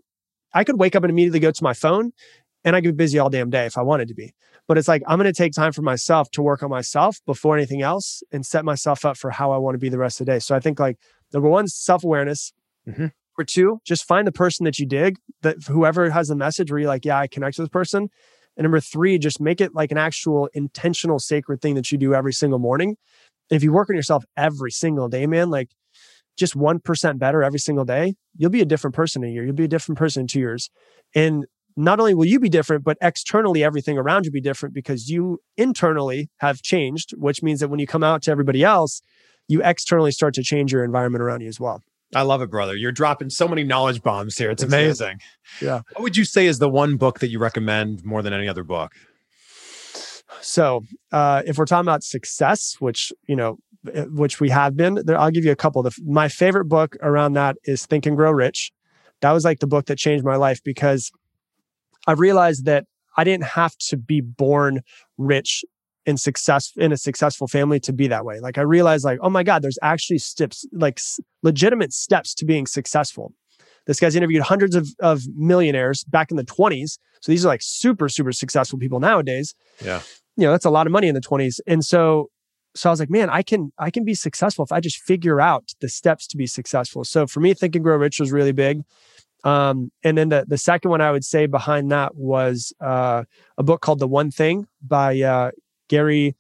I 0.54 0.64
could 0.64 0.80
wake 0.80 0.96
up 0.96 1.04
and 1.04 1.10
immediately 1.12 1.40
go 1.40 1.52
to 1.52 1.64
my 1.64 1.74
phone, 1.74 2.14
and 2.64 2.76
I 2.76 2.82
could 2.82 2.98
be 2.98 3.04
busy 3.04 3.20
all 3.20 3.30
damn 3.30 3.50
day 3.50 3.66
if 3.66 3.78
I 3.78 3.82
wanted 3.82 4.08
to 4.10 4.14
be. 4.14 4.34
But 4.68 4.78
it's 4.78 4.88
like, 4.88 5.04
I'm 5.08 5.18
going 5.20 5.32
to 5.32 5.38
take 5.38 5.52
time 5.52 5.74
for 5.74 5.82
myself 5.82 6.32
to 6.32 6.42
work 6.42 6.64
on 6.64 6.70
myself 6.70 7.20
before 7.26 7.58
anything 7.58 7.82
else 7.82 8.24
and 8.32 8.46
set 8.46 8.64
myself 8.64 9.04
up 9.04 9.18
for 9.18 9.30
how 9.30 9.52
I 9.52 9.58
want 9.58 9.76
to 9.76 9.80
be 9.80 9.90
the 9.90 9.98
rest 9.98 10.22
of 10.22 10.26
the 10.26 10.32
day. 10.34 10.40
So 10.40 10.56
I 10.56 10.60
think 10.60 10.80
like 10.80 10.98
number 11.34 11.50
one, 11.50 11.68
self 11.68 12.04
awareness. 12.04 12.54
Mm-hmm. 12.88 13.08
Number 13.38 13.46
two, 13.46 13.80
just 13.84 14.08
find 14.08 14.28
the 14.28 14.32
person 14.32 14.64
that 14.66 14.78
you 14.78 14.86
dig, 14.86 15.18
that 15.42 15.58
whoever 15.68 16.10
has 16.10 16.28
the 16.28 16.36
message 16.36 16.72
where 16.72 16.80
you're 16.80 16.88
like, 16.88 17.06
yeah, 17.06 17.18
I 17.18 17.28
connect 17.28 17.58
with 17.58 17.66
this 17.66 17.72
person. 17.72 18.10
And 18.56 18.64
number 18.64 18.80
three, 18.80 19.18
just 19.18 19.42
make 19.42 19.60
it 19.60 19.74
like 19.74 19.92
an 19.92 19.98
actual 19.98 20.50
intentional 20.54 21.18
sacred 21.18 21.62
thing 21.62 21.74
that 21.76 21.92
you 21.92 21.98
do 21.98 22.14
every 22.14 22.34
single 22.34 22.60
morning. 22.60 22.98
If 23.50 23.64
you 23.64 23.72
work 23.74 23.90
on 23.90 23.96
yourself 23.96 24.24
every 24.38 24.72
single 24.72 25.10
day, 25.10 25.26
man, 25.26 25.50
like 25.50 25.70
just 26.38 26.56
1% 26.56 27.20
better 27.20 27.44
every 27.44 27.60
single 27.60 27.86
day, 27.86 28.16
you'll 28.38 28.52
be 28.52 28.62
a 28.62 28.66
different 28.66 28.96
person 28.96 29.24
in 29.24 29.30
a 29.30 29.34
year. 29.34 29.44
You'll 29.44 29.56
be 29.56 29.66
a 29.66 29.68
different 29.68 29.98
person 29.98 30.22
in 30.22 30.28
two 30.28 30.40
years. 30.40 30.70
And 31.16 31.46
not 31.76 32.00
only 32.00 32.14
will 32.14 32.26
you 32.26 32.40
be 32.40 32.50
different, 32.50 32.84
but 32.84 32.98
externally, 33.02 33.64
everything 33.64 33.98
around 33.98 34.26
you 34.26 34.32
be 34.32 34.42
different 34.42 34.76
because 34.76 35.10
you 35.10 35.40
internally 35.58 36.30
have 36.38 36.62
changed, 36.62 37.14
which 37.18 37.42
means 37.42 37.60
that 37.62 37.70
when 37.70 37.80
you 37.80 37.88
come 37.88 38.04
out 38.04 38.22
to 38.24 38.32
everybody 38.32 38.64
else, 38.64 39.02
you 39.48 39.62
externally 39.64 40.12
start 40.12 40.36
to 40.36 40.44
change 40.44 40.72
your 40.72 40.84
environment 40.84 41.24
around 41.24 41.42
you 41.42 41.48
as 41.48 41.60
well. 41.60 41.82
I 42.16 42.22
love 42.22 42.42
it, 42.42 42.50
brother. 42.50 42.76
You're 42.76 42.92
dropping 42.92 43.30
so 43.30 43.48
many 43.48 43.64
knowledge 43.64 44.02
bombs 44.02 44.38
here. 44.38 44.52
It's 44.52 44.64
amazing. 44.64 45.20
Yeah. 45.62 45.82
What 45.94 46.04
would 46.04 46.18
you 46.18 46.26
say 46.26 46.48
is 46.48 46.60
the 46.60 46.70
one 46.70 46.98
book 46.98 47.20
that 47.20 47.30
you 47.30 47.40
recommend 47.40 48.04
more 48.04 48.22
than 48.22 48.34
any 48.34 48.48
other 48.48 48.64
book? 48.64 48.94
So, 50.42 50.84
uh, 51.12 51.44
if 51.46 51.58
we're 51.58 51.66
talking 51.66 51.86
about 51.86 52.04
success, 52.04 52.76
which 52.80 53.12
you 53.28 53.36
know, 53.36 53.58
eh, 53.94 54.06
which 54.06 54.40
we 54.40 54.50
have 54.50 54.76
been, 54.76 54.96
there, 55.06 55.18
I'll 55.18 55.32
give 55.32 55.46
you 55.46 55.52
a 55.52 55.56
couple. 55.56 55.84
The, 55.84 55.96
my 56.06 56.28
favorite 56.28 56.66
book 56.66 56.96
around 57.02 57.34
that 57.34 57.58
is 57.66 57.86
Think 57.86 58.06
and 58.06 58.16
Grow 58.16 58.32
Rich. 58.32 58.72
That 59.22 59.32
was 59.32 59.46
like 59.46 59.60
the 59.60 59.68
book 59.68 59.86
that 59.86 59.98
changed 59.98 60.26
my 60.26 60.36
life 60.36 60.62
because 60.64 61.12
I 62.08 62.14
realized 62.14 62.66
that 62.66 62.86
I 63.16 63.24
didn't 63.24 63.46
have 63.46 63.78
to 63.90 63.98
be 63.98 64.22
born 64.22 64.82
rich 65.18 65.64
and 66.06 66.20
success 66.20 66.72
in 66.76 66.92
a 66.92 66.98
successful 66.98 67.48
family 67.48 67.80
to 67.82 67.94
be 67.94 68.08
that 68.08 68.26
way. 68.26 68.40
Like 68.40 68.58
I 68.58 68.62
realized 68.62 69.06
like, 69.06 69.20
oh 69.22 69.30
my 69.30 69.44
God, 69.44 69.62
there's 69.62 69.80
actually 69.82 70.20
steps, 70.20 70.66
like 70.74 71.00
s- 71.00 71.20
legitimate 71.44 71.94
steps 71.94 72.34
to 72.36 72.46
being 72.46 72.66
successful. 72.66 73.34
This 73.86 74.00
guy's 74.00 74.16
interviewed 74.16 74.44
hundreds 74.44 74.76
of, 74.76 74.88
of 75.00 75.24
millionaires 75.36 76.04
back 76.06 76.32
in 76.32 76.38
the 76.38 76.46
20s. 76.46 76.98
So 77.22 77.32
these 77.32 77.46
are 77.46 77.50
like 77.50 77.62
super, 77.62 78.10
super 78.10 78.32
successful 78.32 78.80
people 78.80 79.00
nowadays. 79.00 79.56
Yeah. 79.84 80.02
You 80.36 80.46
know, 80.46 80.52
that's 80.52 80.66
a 80.66 80.70
lot 80.70 80.88
of 80.88 80.92
money 80.92 81.08
in 81.08 81.16
the 81.16 81.22
20s. 81.22 81.60
And 81.68 81.84
so 81.84 82.30
so 82.76 82.90
I 82.90 82.92
was 82.92 83.00
like, 83.00 83.10
man, 83.10 83.30
I 83.30 83.44
can 83.44 83.72
I 83.78 83.92
can 83.92 84.04
be 84.04 84.16
successful 84.16 84.66
if 84.66 84.72
I 84.72 84.80
just 84.80 84.98
figure 84.98 85.40
out 85.40 85.74
the 85.80 85.90
steps 85.90 86.28
to 86.28 86.38
be 86.38 86.48
successful. 86.48 87.04
So 87.04 87.28
for 87.28 87.40
me, 87.40 87.54
Think 87.54 87.76
and 87.76 87.84
Grow 87.84 87.98
Rich 87.98 88.20
was 88.20 88.32
really 88.32 88.52
big. 88.52 88.82
Um, 89.44 89.92
and 90.04 90.18
then 90.18 90.30
the 90.30 90.46
the 90.48 90.58
second 90.58 90.90
one 90.90 91.02
I 91.02 91.12
would 91.12 91.26
say 91.26 91.46
behind 91.46 91.92
that 91.92 92.16
was 92.16 92.74
uh, 92.82 93.24
a 93.58 93.64
book 93.64 93.82
called 93.82 94.00
The 94.00 94.08
One 94.08 94.32
Thing 94.32 94.68
by 94.82 95.22
uh, 95.22 95.52
Gary 95.90 96.36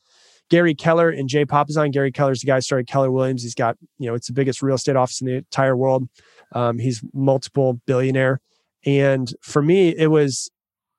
Gary 0.49 0.75
Keller 0.75 1.09
and 1.09 1.27
Jay 1.27 1.45
Papasan. 1.45 1.91
Gary 1.91 2.11
Keller's 2.11 2.41
the 2.41 2.47
guy 2.47 2.55
who 2.55 2.61
started 2.61 2.87
Keller 2.87 3.11
Williams. 3.11 3.43
He's 3.43 3.55
got 3.55 3.77
you 3.97 4.07
know 4.07 4.15
it's 4.15 4.27
the 4.27 4.33
biggest 4.33 4.61
real 4.61 4.75
estate 4.75 4.95
office 4.95 5.21
in 5.21 5.27
the 5.27 5.35
entire 5.35 5.75
world. 5.75 6.07
Um, 6.53 6.79
he's 6.79 7.03
multiple 7.13 7.79
billionaire, 7.85 8.41
and 8.85 9.33
for 9.41 9.61
me, 9.61 9.89
it 9.97 10.07
was 10.07 10.51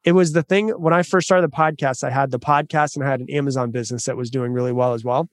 it 0.05 0.13
was 0.13 0.33
the 0.33 0.43
thing 0.43 0.69
when 0.71 0.93
I 0.93 1.03
first 1.03 1.27
started 1.27 1.51
the 1.51 1.57
podcast. 1.57 2.05
I 2.05 2.11
had 2.11 2.31
the 2.31 2.39
podcast 2.39 2.97
and 2.97 3.05
I 3.05 3.11
had 3.11 3.21
an 3.21 3.31
Amazon 3.31 3.71
business 3.71 4.05
that 4.05 4.17
was 4.17 4.31
doing 4.31 4.53
really 4.53 4.73
well 4.73 4.93
as 4.93 5.05
well. 5.05 5.29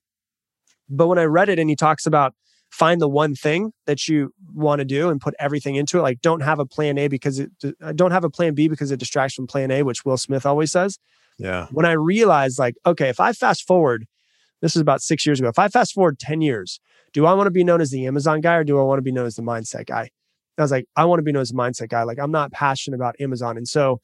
But 0.89 1.07
when 1.07 1.19
I 1.19 1.25
read 1.25 1.49
it 1.49 1.59
and 1.59 1.69
he 1.69 1.75
talks 1.75 2.05
about 2.05 2.33
find 2.71 3.01
the 3.01 3.07
one 3.07 3.35
thing 3.35 3.73
that 3.85 4.07
you 4.07 4.33
want 4.53 4.79
to 4.79 4.85
do 4.85 5.09
and 5.09 5.19
put 5.19 5.35
everything 5.39 5.75
into 5.75 5.99
it, 5.99 6.01
like 6.01 6.21
don't 6.21 6.41
have 6.41 6.59
a 6.59 6.65
plan 6.65 6.97
A 6.97 7.07
because 7.07 7.39
it 7.39 7.51
uh, 7.81 7.91
don't 7.91 8.11
have 8.11 8.23
a 8.23 8.29
plan 8.29 8.55
B 8.55 8.67
because 8.67 8.91
it 8.91 8.99
distracts 8.99 9.35
from 9.35 9.45
plan 9.45 9.71
A, 9.71 9.83
which 9.83 10.05
Will 10.05 10.17
Smith 10.17 10.45
always 10.45 10.71
says. 10.71 10.97
Yeah. 11.37 11.67
When 11.71 11.85
I 11.85 11.93
realized, 11.93 12.59
like, 12.59 12.75
okay, 12.85 13.09
if 13.09 13.19
I 13.19 13.33
fast 13.33 13.67
forward, 13.67 14.05
this 14.61 14.75
is 14.75 14.81
about 14.81 15.01
six 15.01 15.25
years 15.25 15.39
ago. 15.39 15.49
If 15.49 15.59
I 15.59 15.67
fast 15.67 15.93
forward 15.93 16.19
10 16.19 16.41
years, 16.41 16.79
do 17.13 17.25
I 17.25 17.33
want 17.33 17.47
to 17.47 17.51
be 17.51 17.63
known 17.63 17.81
as 17.81 17.91
the 17.91 18.05
Amazon 18.05 18.41
guy 18.41 18.55
or 18.55 18.63
do 18.63 18.79
I 18.79 18.83
want 18.83 18.99
to 18.99 19.03
be 19.03 19.11
known 19.11 19.25
as 19.25 19.35
the 19.35 19.41
mindset 19.41 19.87
guy? 19.87 20.09
I 20.57 20.61
was 20.61 20.71
like, 20.71 20.85
I 20.95 21.05
want 21.05 21.19
to 21.19 21.23
be 21.23 21.31
known 21.31 21.41
as 21.41 21.49
the 21.49 21.57
mindset 21.57 21.89
guy. 21.89 22.03
Like, 22.03 22.19
I'm 22.19 22.31
not 22.31 22.51
passionate 22.51 22.95
about 22.95 23.15
Amazon. 23.19 23.57
And 23.57 23.67
so 23.67 23.99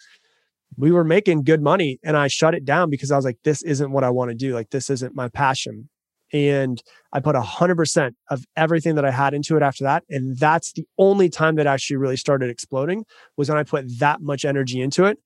we 0.76 0.92
were 0.92 1.04
making 1.04 1.44
good 1.44 1.62
money 1.62 2.00
and 2.04 2.18
I 2.18 2.28
shut 2.28 2.56
it 2.56 2.66
down 2.66 2.90
because 2.90 3.12
I 3.12 3.16
was 3.16 3.26
like, 3.26 3.38
this 3.44 3.62
isn't 3.64 3.92
what 3.92 4.04
I 4.04 4.10
want 4.10 4.32
to 4.32 4.36
do. 4.36 4.54
Like, 4.54 4.72
this 4.72 4.90
isn't 4.90 5.16
my 5.16 5.30
passion. 5.30 5.90
And 6.34 6.82
I 7.14 7.20
put 7.20 7.36
100% 7.36 8.12
of 8.30 8.46
everything 8.56 8.96
that 8.96 9.06
I 9.06 9.12
had 9.12 9.34
into 9.34 9.56
it 9.56 9.64
after 9.64 9.84
that. 9.86 10.04
And 10.10 10.38
that's 10.38 10.74
the 10.74 10.86
only 10.98 11.30
time 11.30 11.56
that 11.56 11.68
actually 11.68 11.98
really 11.98 12.18
started 12.18 12.50
exploding 12.50 13.06
was 13.38 13.50
when 13.50 13.58
I 13.58 13.64
put 13.64 13.86
that 14.00 14.22
much 14.22 14.44
energy 14.44 14.82
into 14.82 15.06
it. 15.06 15.18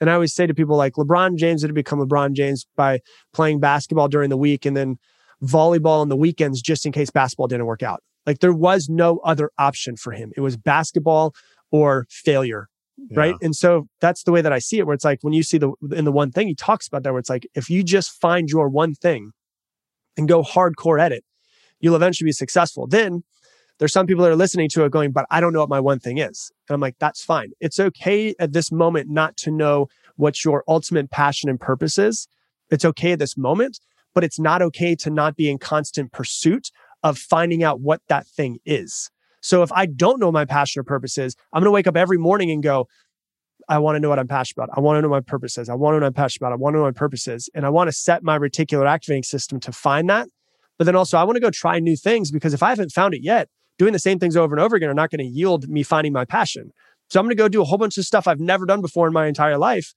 And 0.00 0.10
I 0.10 0.14
always 0.14 0.34
say 0.34 0.46
to 0.46 0.54
people 0.54 0.76
like 0.76 0.94
LeBron 0.94 1.36
James 1.36 1.64
it 1.64 1.68
had 1.68 1.74
become 1.74 2.00
LeBron 2.00 2.32
James 2.32 2.66
by 2.76 3.00
playing 3.32 3.60
basketball 3.60 4.08
during 4.08 4.30
the 4.30 4.36
week 4.36 4.64
and 4.64 4.76
then 4.76 4.98
volleyball 5.42 6.00
on 6.00 6.08
the 6.08 6.16
weekends 6.16 6.60
just 6.60 6.86
in 6.86 6.92
case 6.92 7.10
basketball 7.10 7.48
didn't 7.48 7.66
work 7.66 7.82
out. 7.82 8.02
Like 8.26 8.40
there 8.40 8.52
was 8.52 8.88
no 8.88 9.18
other 9.18 9.50
option 9.58 9.96
for 9.96 10.12
him. 10.12 10.32
It 10.36 10.40
was 10.40 10.56
basketball 10.56 11.34
or 11.70 12.06
failure 12.10 12.68
yeah. 13.10 13.20
right 13.20 13.34
and 13.42 13.54
so 13.54 13.88
that's 14.00 14.24
the 14.24 14.32
way 14.32 14.40
that 14.40 14.52
i 14.52 14.58
see 14.58 14.78
it 14.78 14.86
where 14.86 14.94
it's 14.94 15.04
like 15.04 15.18
when 15.22 15.32
you 15.32 15.42
see 15.42 15.58
the 15.58 15.72
in 15.92 16.04
the 16.04 16.12
one 16.12 16.30
thing 16.30 16.46
he 16.46 16.54
talks 16.54 16.86
about 16.86 17.02
that 17.02 17.12
where 17.12 17.20
it's 17.20 17.30
like 17.30 17.46
if 17.54 17.70
you 17.70 17.82
just 17.82 18.10
find 18.10 18.48
your 18.48 18.68
one 18.68 18.94
thing 18.94 19.32
and 20.18 20.28
go 20.28 20.42
hardcore 20.42 21.00
at 21.00 21.12
it 21.12 21.24
you'll 21.80 21.96
eventually 21.96 22.26
be 22.28 22.32
successful. 22.32 22.86
Then 22.86 23.22
there's 23.78 23.92
some 23.92 24.06
people 24.06 24.24
that 24.24 24.32
are 24.32 24.36
listening 24.36 24.68
to 24.70 24.84
it 24.84 24.90
going 24.90 25.12
but 25.12 25.24
i 25.30 25.40
don't 25.40 25.52
know 25.52 25.60
what 25.60 25.68
my 25.68 25.80
one 25.80 25.98
thing 25.98 26.18
is. 26.18 26.50
And 26.68 26.74
i'm 26.74 26.80
like 26.80 26.96
that's 26.98 27.24
fine. 27.24 27.50
It's 27.60 27.80
okay 27.80 28.34
at 28.38 28.52
this 28.52 28.72
moment 28.72 29.08
not 29.08 29.36
to 29.38 29.50
know 29.50 29.88
what 30.16 30.44
your 30.44 30.64
ultimate 30.66 31.10
passion 31.10 31.48
and 31.48 31.60
purpose 31.60 31.98
is. 31.98 32.28
It's 32.70 32.84
okay 32.84 33.12
at 33.12 33.18
this 33.18 33.36
moment 33.36 33.78
but 34.14 34.24
it's 34.24 34.38
not 34.38 34.62
okay 34.62 34.96
to 34.96 35.10
not 35.10 35.36
be 35.36 35.48
in 35.48 35.58
constant 35.58 36.12
pursuit 36.12 36.70
of 37.04 37.16
finding 37.16 37.62
out 37.62 37.80
what 37.80 38.00
that 38.08 38.26
thing 38.26 38.58
is. 38.64 39.10
So 39.40 39.62
if 39.62 39.70
I 39.70 39.86
don't 39.86 40.18
know 40.18 40.32
my 40.32 40.44
passion 40.44 40.80
or 40.80 40.82
purpose 40.82 41.16
is, 41.16 41.36
I'm 41.52 41.60
going 41.60 41.66
to 41.66 41.70
wake 41.70 41.86
up 41.86 41.96
every 41.96 42.18
morning 42.18 42.50
and 42.50 42.60
go, 42.60 42.88
I 43.68 43.78
want 43.78 43.96
to 43.96 44.00
know 44.00 44.08
what 44.08 44.18
I'm 44.18 44.28
passionate 44.28 44.64
about. 44.64 44.76
I 44.76 44.80
want 44.80 44.96
to 44.96 45.02
know 45.02 45.08
my 45.08 45.20
purpose 45.20 45.58
is. 45.58 45.68
I 45.68 45.74
want 45.74 45.94
to 45.94 46.00
know 46.00 46.04
what 46.04 46.08
I'm 46.08 46.14
passionate 46.14 46.46
about. 46.46 46.52
I 46.54 46.56
want 46.56 46.74
to 46.74 46.78
know 46.78 46.84
my 46.84 46.92
purpose 46.92 47.28
is. 47.28 47.50
And 47.54 47.66
I 47.66 47.68
want 47.68 47.88
to 47.88 47.92
set 47.92 48.22
my 48.22 48.38
reticular 48.38 48.88
activating 48.88 49.22
system 49.22 49.60
to 49.60 49.72
find 49.72 50.08
that. 50.08 50.28
But 50.78 50.84
then 50.84 50.96
also, 50.96 51.18
I 51.18 51.24
want 51.24 51.36
to 51.36 51.40
go 51.40 51.50
try 51.50 51.78
new 51.78 51.96
things 51.96 52.30
because 52.30 52.54
if 52.54 52.62
I 52.62 52.70
haven't 52.70 52.92
found 52.92 53.12
it 53.12 53.22
yet, 53.22 53.48
doing 53.78 53.92
the 53.92 53.98
same 53.98 54.18
things 54.18 54.36
over 54.36 54.54
and 54.54 54.62
over 54.62 54.76
again 54.76 54.88
are 54.88 54.94
not 54.94 55.10
going 55.10 55.18
to 55.18 55.26
yield 55.26 55.68
me 55.68 55.82
finding 55.82 56.12
my 56.12 56.24
passion. 56.24 56.70
So 57.10 57.20
I'm 57.20 57.26
going 57.26 57.36
to 57.36 57.42
go 57.42 57.48
do 57.48 57.60
a 57.60 57.64
whole 57.64 57.78
bunch 57.78 57.98
of 57.98 58.04
stuff 58.04 58.26
I've 58.26 58.40
never 58.40 58.64
done 58.64 58.80
before 58.80 59.06
in 59.06 59.12
my 59.12 59.26
entire 59.26 59.58
life 59.58 59.94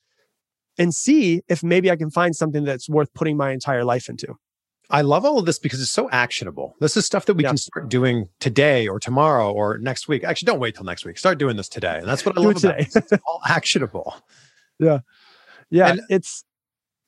and 0.78 0.94
see 0.94 1.42
if 1.48 1.64
maybe 1.64 1.92
I 1.92 1.96
can 1.96 2.10
find 2.10 2.36
something 2.36 2.64
that's 2.64 2.90
worth 2.90 3.14
putting 3.14 3.38
my 3.38 3.52
entire 3.52 3.84
life 3.84 4.10
into. 4.10 4.36
I 4.92 5.02
love 5.02 5.26
all 5.26 5.40
of 5.40 5.46
this 5.46 5.58
because 5.58 5.82
it's 5.82 5.92
so 5.92 6.10
actionable. 6.12 6.76
This 6.80 6.98
is 6.98 7.06
stuff 7.06 7.26
that 7.26 7.36
we 7.36 7.44
yeah. 7.44 7.50
can 7.50 7.58
start 7.58 7.90
doing 7.90 8.28
today 8.40 8.88
or 8.88 9.00
tomorrow 9.00 9.52
or 9.52 9.78
next 9.78 10.08
week. 10.08 10.24
Actually, 10.24 10.48
don't 10.48 10.60
wait 10.60 10.76
till 10.76 10.84
next 10.84 11.06
week. 11.06 11.18
Start 11.18 11.38
doing 11.38 11.58
this 11.58 11.70
today. 11.70 11.98
And 12.00 12.08
that's 12.08 12.26
what 12.26 12.38
I 12.38 12.42
love 12.42 12.56
today. 12.56 12.88
about 12.92 12.96
it. 12.96 12.96
It's 13.12 13.24
all 13.26 13.42
actionable. 13.48 14.16
Yeah. 14.80 15.00
Yeah. 15.70 15.92
And, 15.92 16.02
it's 16.10 16.44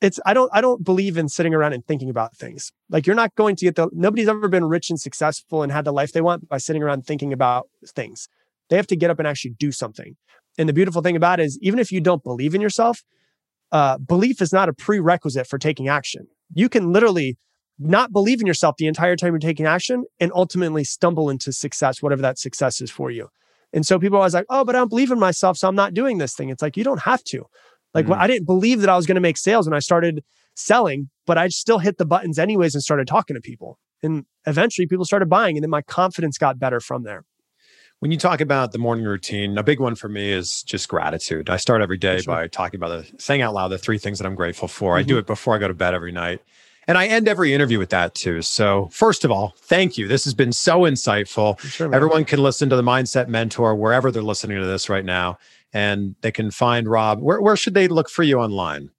it's 0.02 0.20
I 0.26 0.34
don't 0.34 0.50
I 0.54 0.62
don't 0.62 0.84
believe 0.84 1.18
in 1.18 1.30
sitting 1.30 1.54
around 1.54 1.74
and 1.74 1.86
thinking 1.86 2.10
about 2.10 2.36
things. 2.36 2.72
Like 2.90 3.06
you're 3.06 3.16
not 3.16 3.36
going 3.36 3.56
to 3.58 3.66
get 3.66 3.76
the 3.76 3.90
nobody's 3.94 4.28
ever 4.28 4.48
been 4.48 4.66
rich 4.66 4.90
and 4.90 5.00
successful 5.00 5.64
and 5.64 5.72
had 5.72 5.86
the 5.86 5.94
life 5.94 6.14
they 6.14 6.22
want 6.22 6.48
by 6.48 6.58
sitting 6.58 6.84
around 6.84 7.06
thinking 7.06 7.34
about 7.34 7.70
things. 7.88 8.28
They 8.70 8.76
have 8.78 8.88
to 8.88 8.96
get 8.96 9.10
up 9.10 9.20
and 9.20 9.28
actually 9.28 9.52
do 9.52 9.72
something. 9.72 10.16
And 10.58 10.70
the 10.70 10.74
beautiful 10.74 11.02
thing 11.02 11.16
about 11.16 11.40
it 11.40 11.46
is 11.46 11.60
even 11.62 11.80
if 11.80 11.92
you 11.92 12.00
don't 12.00 12.24
believe 12.24 12.54
in 12.54 12.62
yourself, 12.62 13.04
uh, 13.72 13.98
belief 13.98 14.42
is 14.42 14.54
not 14.54 14.70
a 14.70 14.74
prerequisite 14.74 15.48
for 15.48 15.58
taking 15.58 15.88
action. 15.88 16.28
You 16.54 16.70
can 16.70 16.94
literally 16.94 17.38
not 17.80 18.11
believe 18.11 18.39
in 18.39 18.47
yourself 18.47 18.78
the 18.78 18.88
entire 18.88 19.15
time 19.15 19.34
you're 19.34 19.39
taking 19.39 19.65
action 19.65 20.05
and 20.19 20.32
ultimately 20.34 20.84
stumble 20.84 21.30
into 21.30 21.51
success, 21.51 22.01
whatever 22.01 22.21
that 22.21 22.38
success 22.38 22.82
is 22.82 22.91
for 22.91 23.09
you. 23.11 23.30
And 23.74 23.86
so 23.86 23.99
people 23.99 24.17
are 24.17 24.19
always 24.19 24.36
like, 24.36 24.45
oh, 24.49 24.63
but 24.63 24.76
I 24.76 24.80
don't 24.80 24.89
believe 24.89 25.11
in 25.11 25.19
myself. 25.19 25.57
So 25.57 25.67
I'm 25.67 25.76
not 25.76 25.93
doing 25.93 26.19
this 26.19 26.36
thing. 26.36 26.49
It's 26.49 26.61
like, 26.61 26.78
you 26.78 26.84
don't 26.84 27.01
have 27.01 27.24
to. 27.26 27.45
Like, 27.93 28.05
mm-hmm. 28.05 28.21
I 28.21 28.28
didn't 28.28 28.45
believe 28.45 28.82
that 28.82 28.89
I 28.89 28.95
was 28.95 29.05
going 29.05 29.15
to 29.15 29.21
make 29.21 29.38
sales 29.38 29.67
when 29.67 29.74
I 29.74 29.80
started 29.80 30.24
selling, 30.55 31.09
but 31.26 31.38
I 31.38 31.47
still 31.47 31.80
hit 31.80 31.97
the 31.97 32.05
buttons 32.05 32.38
anyways 32.38 32.76
and 32.76 32.84
started 32.84 33.07
talking 33.07 33.36
to 33.36 33.41
people. 33.41 33.80
And 34.03 34.26
eventually 34.45 34.88
people 34.88 35.05
started 35.05 35.30
buying. 35.30 35.57
And 35.57 35.63
then 35.63 35.71
my 35.71 35.82
confidence 35.82 36.38
got 36.38 36.59
better 36.59 36.80
from 36.80 37.03
there. 37.03 37.26
When 37.99 38.11
you 38.11 38.17
talk 38.17 38.41
about 38.41 38.74
the 38.74 38.80
morning 38.80 39.05
routine, 39.05 39.57
a 39.57 39.63
big 39.63 39.80
one 39.80 39.95
for 39.95 40.09
me 40.09 40.30
is 40.30 40.61
just 40.63 40.89
gratitude. 40.89 41.49
I 41.49 41.57
start 41.57 41.82
every 41.82 41.97
day 41.97 42.19
sure. 42.19 42.34
by 42.34 42.47
talking 42.47 42.78
about 42.78 42.89
the 42.89 43.17
saying 43.17 43.41
out 43.41 43.53
loud 43.53 43.69
the 43.69 43.78
three 43.78 43.97
things 43.97 44.19
that 44.19 44.26
I'm 44.26 44.36
grateful 44.36 44.67
for. 44.67 44.93
Mm-hmm. 44.93 44.99
I 44.99 45.03
do 45.03 45.13
mm-hmm. 45.13 45.19
it 45.19 45.28
before 45.28 45.55
I 45.55 45.57
go 45.57 45.69
to 45.69 45.74
bed 45.74 45.93
every 45.93 46.11
night. 46.11 46.41
And 46.88 46.98
I 46.98 47.08
end 47.08 47.28
every 47.28 47.54
interview 47.54 47.80
with 47.80 47.90
that 47.92 48.14
too. 48.14 48.42
So, 48.42 48.90
first 48.92 49.24
of 49.24 49.32
all, 49.32 49.54
thank 49.58 49.98
you. 49.98 50.08
This 50.08 50.24
has 50.26 50.34
been 50.34 50.52
so 50.52 50.82
insightful. 50.82 51.60
Sure, 51.60 51.94
Everyone 51.94 52.26
can 52.26 52.42
listen 52.42 52.70
to 52.70 52.76
the 52.76 52.82
Mindset 52.82 53.28
Mentor 53.28 53.76
wherever 53.76 54.12
they're 54.12 54.22
listening 54.22 54.60
to 54.60 54.66
this 54.66 54.90
right 54.90 55.06
now, 55.06 55.38
and 55.72 56.16
they 56.22 56.32
can 56.32 56.52
find 56.52 56.88
Rob. 56.88 57.22
Where, 57.22 57.42
where 57.42 57.56
should 57.56 57.74
they 57.74 57.88
look 57.88 58.10
for 58.10 58.24
you 58.24 58.40
online? 58.40 58.90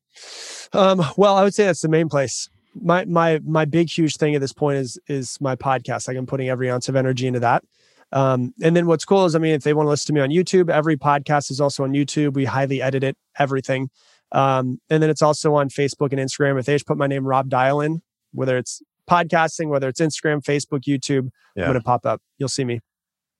Um, 0.72 1.05
well, 1.16 1.37
I 1.37 1.45
would 1.45 1.55
say 1.55 1.66
that's 1.66 1.82
the 1.82 1.89
main 1.89 2.09
place. 2.09 2.49
My 2.80 3.05
my 3.05 3.41
my 3.45 3.64
big 3.64 3.89
huge 3.89 4.16
thing 4.16 4.35
at 4.35 4.41
this 4.41 4.53
point 4.53 4.78
is 4.78 4.99
is 5.07 5.41
my 5.41 5.55
podcast. 5.55 6.09
Like 6.09 6.16
I'm 6.16 6.26
putting 6.26 6.49
every 6.49 6.70
ounce 6.70 6.89
of 6.89 6.97
energy 6.97 7.26
into 7.26 7.41
that. 7.41 7.64
Um, 8.12 8.55
and 8.62 8.76
then 8.76 8.87
what's 8.87 9.05
cool 9.05 9.24
is, 9.24 9.35
I 9.35 9.39
mean, 9.39 9.55
if 9.55 9.64
they 9.64 9.74
want 9.74 9.87
to 9.87 9.91
listen 9.91 10.07
to 10.07 10.12
me 10.12 10.20
on 10.20 10.30
YouTube, 10.30 10.70
every 10.70 10.97
podcast 10.97 11.51
is 11.51 11.61
also 11.61 11.82
on 11.82 11.93
YouTube. 11.93 12.35
We 12.35 12.45
highly 12.45 12.80
edit 12.80 13.03
it, 13.03 13.16
everything. 13.39 13.91
Um, 14.35 14.80
and 14.91 15.03
then 15.03 15.09
it's 15.09 15.22
also 15.22 15.55
on 15.55 15.68
Facebook 15.68 16.12
and 16.12 16.20
Instagram. 16.20 16.59
If 16.59 16.66
they 16.66 16.74
just 16.74 16.87
put 16.87 16.99
my 16.99 17.07
name, 17.07 17.24
Rob 17.24 17.49
Dial 17.49 17.80
in, 17.80 18.03
whether 18.32 18.59
it's 18.59 18.82
podcasting, 19.09 19.68
whether 19.68 19.89
it's 19.89 20.01
Instagram, 20.01 20.43
Facebook, 20.43 20.80
YouTube, 20.80 21.30
yeah. 21.57 21.62
I'm 21.62 21.70
going 21.70 21.80
to 21.80 21.85
pop 21.85 22.05
up. 22.05 22.20
You'll 22.37 22.49
see 22.49 22.64
me. 22.64 22.80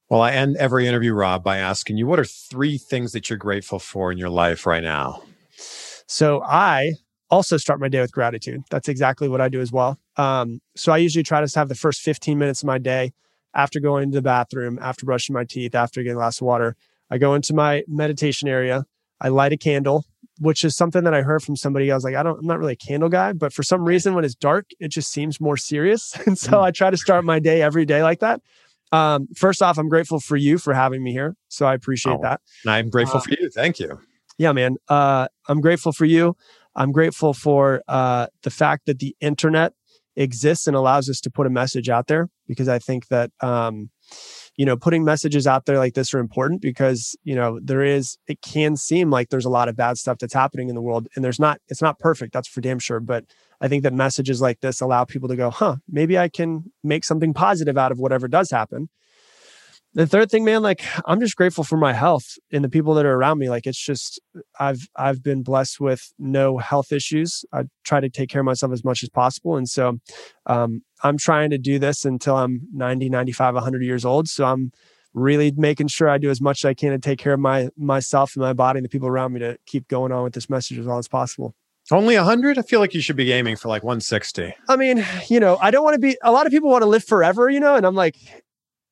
Well, 0.09 0.23
I 0.23 0.31
end 0.31 0.57
every 0.57 0.87
interview, 0.87 1.13
Rob, 1.13 1.43
by 1.43 1.59
asking 1.59 1.97
you 1.97 2.07
what 2.07 2.21
are 2.21 2.25
three 2.25 2.79
things 2.79 3.13
that 3.13 3.29
you're 3.29 3.39
grateful 3.39 3.81
for 3.81 4.13
in 4.13 4.19
your 4.19 4.31
life 4.31 4.67
right 4.67 4.83
now? 4.83 5.23
So 6.07 6.43
I 6.43 6.93
also 7.29 7.57
start 7.57 7.81
my 7.81 7.89
day 7.89 8.01
with 8.01 8.13
gratitude. 8.13 8.63
That's 8.71 8.89
exactly 8.89 9.29
what 9.29 9.41
I 9.41 9.49
do 9.49 9.61
as 9.61 9.73
well. 9.73 9.99
Um, 10.17 10.61
so 10.77 10.93
I 10.93 10.99
usually 10.99 11.25
try 11.25 11.45
to 11.45 11.59
have 11.59 11.69
the 11.69 11.75
first 11.75 12.03
15 12.03 12.39
minutes 12.39 12.63
of 12.63 12.67
my 12.69 12.79
day 12.79 13.13
after 13.55 13.81
going 13.81 14.13
to 14.13 14.17
the 14.17 14.23
bathroom, 14.23 14.79
after 14.81 15.07
brushing 15.07 15.35
my 15.35 15.45
teeth, 15.45 15.75
after 15.75 16.03
getting 16.03 16.17
a 16.17 16.21
glass 16.21 16.41
of 16.41 16.47
water. 16.47 16.77
I 17.11 17.19
go 17.19 17.35
into 17.35 17.55
my 17.55 17.83
meditation 17.89 18.47
area. 18.47 18.85
I 19.21 19.29
light 19.29 19.53
a 19.53 19.57
candle 19.57 20.05
which 20.39 20.64
is 20.64 20.76
something 20.76 21.05
that 21.05 21.14
I 21.14 21.22
heard 21.22 21.43
from 21.43 21.57
somebody. 21.57 21.91
I 21.91 21.95
was 21.95 22.05
like, 22.05 22.14
I 22.14 22.22
don't, 22.22 22.39
I'm 22.39 22.47
not 22.47 22.59
really 22.59 22.72
a 22.72 22.76
candle 22.76 23.09
guy, 23.09 23.32
but 23.32 23.53
for 23.53 23.62
some 23.62 23.85
reason, 23.85 24.14
when 24.14 24.24
it's 24.24 24.35
dark, 24.35 24.66
it 24.80 24.89
just 24.89 25.11
seems 25.11 25.41
more 25.41 25.57
serious. 25.57 26.14
And 26.26 26.39
so 26.39 26.53
mm. 26.53 26.62
I 26.62 26.70
try 26.70 26.91
to 26.91 26.97
start 26.97 27.24
my 27.24 27.39
day 27.39 27.62
every 27.62 27.85
day 27.85 28.03
like 28.03 28.20
that. 28.20 28.41
Um, 28.93 29.28
first 29.37 29.62
off, 29.62 29.78
I'm 29.78 29.89
grateful 29.89 30.20
for 30.20 30.37
you 30.37 30.59
for 30.59 30.72
having 30.72 31.03
me 31.03 31.12
here. 31.12 31.37
So 31.49 31.66
I 31.66 31.74
appreciate 31.74 32.14
oh, 32.14 32.22
that. 32.22 32.41
I'm 32.66 32.89
grateful 32.89 33.18
uh, 33.18 33.22
for 33.22 33.30
you. 33.30 33.51
Thank 33.51 33.78
you. 33.78 34.01
Yeah, 34.39 34.53
man. 34.53 34.76
Uh, 34.89 35.28
I'm 35.49 35.61
grateful 35.61 35.93
for 35.93 36.05
you. 36.05 36.37
I'm 36.74 36.93
grateful 36.93 37.35
for 37.35 37.82
uh, 37.89 38.26
the 38.43 38.51
fact 38.51 38.87
that 38.87 38.99
the 38.99 39.14
internet 39.20 39.72
exists 40.16 40.66
and 40.66 40.76
allows 40.76 41.09
us 41.09 41.20
to 41.20 41.30
put 41.30 41.47
a 41.47 41.51
message 41.51 41.89
out 41.89 42.07
there 42.07 42.28
because 42.47 42.68
I 42.68 42.78
think 42.78 43.09
that 43.09 43.30
um, 43.41 43.91
you 44.57 44.65
know, 44.65 44.77
putting 44.77 45.05
messages 45.05 45.47
out 45.47 45.67
there 45.67 45.79
like 45.79 45.95
this 45.95 46.15
are 46.15 46.19
important 46.19 46.61
because, 46.63 47.17
you 47.25 47.35
know, 47.35 47.59
there 47.61 47.83
is, 47.83 48.19
it 48.29 48.41
can 48.41 48.77
seem 48.77 49.11
like 49.11 49.31
there's 49.31 49.45
a 49.45 49.51
lot 49.51 49.69
of 49.69 49.77
bad 49.77 49.99
stuff 49.99 50.19
that's 50.19 50.35
happening 50.35 50.69
in 50.69 50.75
the 50.75 50.81
world 50.81 51.09
and 51.15 51.25
there's 51.25 51.41
not, 51.41 51.61
it's 51.69 51.83
not 51.83 51.99
perfect. 51.99 52.33
That's 52.33 52.49
for 52.49 52.61
damn 52.61 52.79
sure. 52.79 53.01
But 53.01 53.25
I 53.61 53.69
think 53.69 53.83
that 53.83 53.93
messages 53.93 54.41
like 54.41 54.61
this 54.61 54.81
allow 54.81 55.05
people 55.05 55.29
to 55.29 55.37
go, 55.37 55.51
huh, 55.51 55.77
maybe 55.89 56.19
I 56.19 56.29
can 56.29 56.73
make 56.85 57.05
something 57.05 57.35
positive 57.35 57.77
out 57.77 57.91
of 57.91 57.99
whatever 57.99 58.29
does 58.29 58.51
happen 58.51 58.89
the 59.95 60.07
third 60.07 60.31
thing 60.31 60.45
man 60.45 60.63
like 60.63 60.83
i'm 61.07 61.21
just 61.21 61.37
grateful 61.37 61.65
for 61.65 61.77
my 61.77 61.93
health 61.93 62.37
and 62.53 62.65
the 62.65 62.69
people 62.69 62.95
that 62.95 63.07
are 63.07 63.15
around 63.15 63.39
me. 63.39 63.49
Like 63.49 63.67
it's 63.67 63.79
just 63.79 64.21
i've 64.61 64.89
i've 64.97 65.23
been 65.23 65.43
blessed 65.43 65.81
with 65.81 66.13
no 66.19 66.59
health 66.59 66.93
issues. 66.93 67.45
I 67.53 67.65
try 67.85 68.01
to 68.01 68.11
take 68.11 68.29
care 68.29 68.41
of 68.41 68.45
myself 68.45 68.73
as 68.73 68.85
much 68.85 69.03
as 69.03 69.09
possible. 69.09 69.57
And 69.57 69.69
so 69.69 69.99
um, 70.47 70.83
i'm 71.03 71.19
trying 71.19 71.51
to 71.51 71.59
do 71.59 71.79
this 71.79 72.05
until 72.05 72.37
i'm 72.37 72.63
90 72.73 73.09
95 73.09 73.55
100 73.55 73.83
years 73.83 74.05
old. 74.05 74.29
So 74.29 74.45
i'm 74.45 74.73
really 75.15 75.53
making 75.57 75.87
sure 75.87 76.09
i 76.09 76.19
do 76.19 76.31
as 76.31 76.41
much 76.41 76.65
as 76.65 76.69
i 76.69 76.75
can 76.75 76.91
to 76.91 76.99
take 76.99 77.19
care 77.19 77.35
of 77.35 77.41
my 77.41 77.69
myself 77.77 78.35
and 78.35 78.43
my 78.43 78.53
body 78.53 78.79
and 78.79 78.85
the 78.85 78.89
people 78.89 79.09
around 79.09 79.33
me 79.33 79.41
to 79.41 79.57
keep 79.67 79.87
going 79.89 80.13
on 80.13 80.25
with 80.25 80.35
this 80.35 80.51
message 80.51 80.79
as 80.79 80.87
long 80.87 80.99
as 80.99 81.09
possible. 81.09 81.55
Only 81.91 82.17
100 82.17 82.59
i 82.59 82.63
feel 82.63 82.81
like 82.81 82.95
you 82.95 83.03
should 83.03 83.17
be 83.17 83.31
aiming 83.31 83.57
for 83.57 83.69
like 83.69 83.85
160 83.85 84.55
i 84.71 84.77
mean 84.77 85.05
you 85.29 85.39
know 85.39 85.59
i 85.61 85.71
don't 85.71 85.85
want 85.85 85.95
to 85.95 86.01
be 86.01 86.17
a 86.23 86.33
lot 86.33 86.47
of 86.47 86.51
people 86.51 86.71
want 86.71 86.81
to 86.83 86.89
live 86.89 87.05
forever 87.05 87.51
you 87.51 87.61
know? 87.61 87.75
And 87.75 87.85
i'm 87.85 87.95
like 87.95 88.17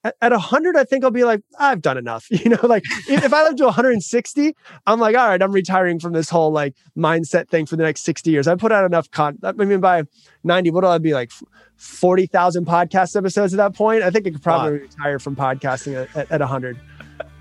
at, 0.05 0.17
at 0.21 0.33
100 0.33 0.77
i 0.77 0.85
think 0.85 1.05
i'll 1.05 1.11
be 1.11 1.25
like 1.25 1.43
i've 1.59 1.81
done 1.81 1.97
enough 1.97 2.27
you 2.31 2.51
know 2.51 2.59
like 2.63 2.83
if 3.09 3.33
i 3.33 3.43
live 3.43 3.57
to 3.57 3.65
160 3.65 4.57
i'm 4.87 5.01
like 5.01 5.17
all 5.17 5.29
right 5.29 5.43
i'm 5.43 5.53
retiring 5.53 5.99
from 5.99 6.13
this 6.13 6.29
whole 6.29 6.51
like 6.51 6.75
mindset 6.97 7.49
thing 7.49 7.67
for 7.67 7.77
the 7.77 7.83
next 7.83 8.03
60 8.03 8.31
years. 8.31 8.47
I 8.49 8.55
put 8.55 8.73
out 8.73 8.85
enough 8.85 9.11
content. 9.11 9.57
i 9.61 9.65
mean 9.65 9.81
by 9.81 10.05
90 10.45 10.71
what 10.71 10.85
will 10.85 10.91
i 10.91 10.99
be 10.99 11.15
like 11.15 11.31
40,000 11.77 12.65
podcast 12.65 13.17
episodes 13.17 13.53
at 13.53 13.57
that 13.57 13.75
point? 13.75 14.03
I 14.03 14.11
think 14.11 14.27
i 14.27 14.31
could 14.31 14.43
probably 14.43 14.79
wow. 14.79 14.85
retire 14.85 15.19
from 15.19 15.37
podcasting 15.37 16.01
at, 16.01 16.17
at, 16.17 16.31
at 16.31 16.41
100 16.41 16.79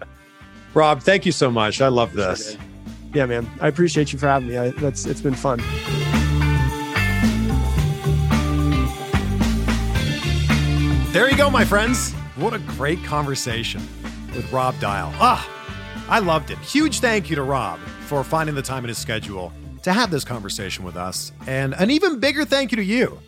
rob 0.74 1.02
thank 1.02 1.26
you 1.26 1.32
so 1.32 1.52
much. 1.52 1.82
I 1.82 1.88
love 1.88 2.14
this. 2.14 2.58
yeah 3.14 3.26
man. 3.26 3.50
I 3.60 3.68
appreciate 3.68 4.14
you 4.14 4.20
for 4.20 4.28
having 4.28 4.50
me. 4.50 4.58
I, 4.58 4.70
that's 4.72 5.06
it's 5.06 5.22
been 5.22 5.36
fun. 5.36 5.62
There 11.12 11.30
you 11.30 11.36
go 11.36 11.50
my 11.50 11.66
friends 11.66 12.14
what 12.42 12.54
a 12.56 12.60
great 12.60 13.04
conversation 13.04 13.80
with 14.36 14.52
Rob 14.52 14.78
Dial. 14.80 15.12
Ah, 15.16 15.48
I 16.10 16.18
loved 16.18 16.50
it. 16.50 16.58
Huge 16.58 17.00
thank 17.00 17.30
you 17.30 17.36
to 17.36 17.44
Rob 17.44 17.80
for 18.08 18.24
finding 18.24 18.56
the 18.56 18.64
time 18.64 18.84
in 18.84 18.88
his 18.88 18.98
schedule 18.98 19.54
to 19.84 19.94
have 19.94 20.10
this 20.10 20.24
conversation 20.24 20.84
with 20.84 20.96
us. 20.96 21.32
And 21.46 21.76
an 21.76 21.92
even 21.92 22.20
bigger 22.20 22.44
thank 22.44 22.72
you 22.72 22.78
to 22.78 22.84
you 22.84 23.20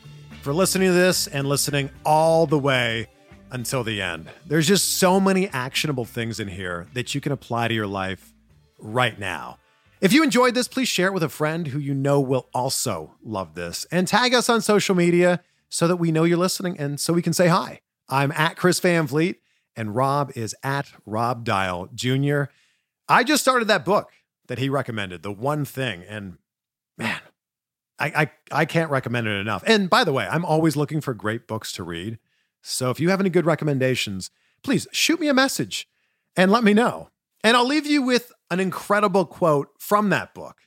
for 0.42 0.52
listening 0.52 0.88
to 0.88 0.94
this 0.94 1.28
and 1.28 1.48
listening 1.48 1.92
all 2.04 2.48
the 2.48 2.58
way 2.58 3.08
until 3.52 3.84
the 3.84 4.02
end. 4.02 4.32
There's 4.48 4.68
just 4.68 4.98
so 4.98 5.20
many 5.20 5.48
actionable 5.50 6.06
things 6.06 6.40
in 6.40 6.48
here 6.48 6.88
that 6.94 7.14
you 7.14 7.22
can 7.22 7.32
apply 7.32 7.68
to 7.68 7.74
your 7.74 7.88
life 7.88 8.34
right 8.80 9.20
now. 9.20 9.60
If 10.02 10.12
you 10.12 10.24
enjoyed 10.24 10.56
this, 10.56 10.68
please 10.68 10.88
share 10.88 11.10
it 11.10 11.14
with 11.14 11.24
a 11.24 11.30
friend 11.30 11.68
who 11.68 11.78
you 11.78 11.94
know 11.94 12.20
will 12.20 12.50
also 12.52 13.14
love 13.24 13.54
this 13.54 13.86
and 13.92 14.08
tag 14.08 14.34
us 14.34 14.50
on 14.50 14.62
social 14.62 14.96
media 14.96 15.44
so 15.70 15.88
that 15.88 15.98
we 15.98 16.12
know 16.12 16.24
you're 16.24 16.36
listening 16.36 16.80
and 16.80 17.00
so 17.00 17.14
we 17.14 17.22
can 17.22 17.32
say 17.32 17.48
hi. 17.48 17.80
I'm 18.10 18.32
at 18.34 18.58
Chris 18.58 18.80
Van 18.80 19.08
Vliet, 19.08 19.38
and 19.76 19.96
Rob 19.96 20.32
is 20.36 20.56
at 20.64 20.92
Rob 21.06 21.44
Dial 21.44 21.90
Jr. 21.94 22.44
I 23.08 23.24
just 23.24 23.42
started 23.42 23.68
that 23.68 23.86
book 23.86 24.12
that 24.48 24.60
he 24.60 24.70
recommended, 24.70 25.24
The 25.24 25.32
One 25.32 25.66
Thing, 25.66 26.04
and 26.08 26.38
man, 26.98 27.20
I, 28.00 28.08
I, 28.08 28.32
I 28.62 28.66
can't 28.66 28.92
recommend 28.92 29.28
it 29.28 29.40
enough. 29.40 29.64
And 29.66 29.90
by 29.90 30.04
the 30.04 30.14
way, 30.14 30.28
I'm 30.30 30.46
always 30.46 30.76
looking 30.76 31.02
for 31.02 31.14
great 31.14 31.48
books 31.48 31.72
to 31.74 31.84
read. 31.84 32.20
So 32.62 32.90
if 32.90 33.00
you 33.00 33.10
have 33.10 33.20
any 33.20 33.30
good 33.30 33.46
recommendations, 33.46 34.32
please 34.64 34.88
shoot 34.92 35.20
me 35.20 35.28
a 35.28 35.34
message 35.34 35.88
and 36.36 36.52
let 36.52 36.64
me 36.64 36.74
know. 36.74 37.10
And 37.44 37.58
I'll 37.58 37.68
leave 37.68 37.86
you 37.86 38.02
with 38.02 38.32
an 38.50 38.60
incredible 38.60 39.26
quote 39.26 39.70
from 39.78 40.10
that 40.10 40.34
book. 40.34 40.58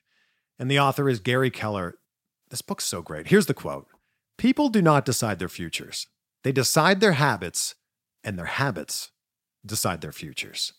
And 0.59 0.71
the 0.71 0.79
author 0.79 1.09
is 1.09 1.21
Gary 1.21 1.51
Keller. 1.51 1.99
This 2.51 2.63
book's 2.63 2.85
so 2.85 3.03
great. 3.03 3.29
Here's 3.29 3.47
the 3.47 3.55
quote 3.55 3.87
People 4.37 4.69
do 4.69 4.83
not 4.83 5.05
decide 5.05 5.39
their 5.39 5.49
futures, 5.49 6.07
they 6.47 6.53
decide 6.53 7.01
their 7.01 7.15
habits, 7.15 7.75
and 8.23 8.39
their 8.39 8.47
habits 8.47 9.11
decide 9.67 10.01
their 10.01 10.13
futures. 10.13 10.75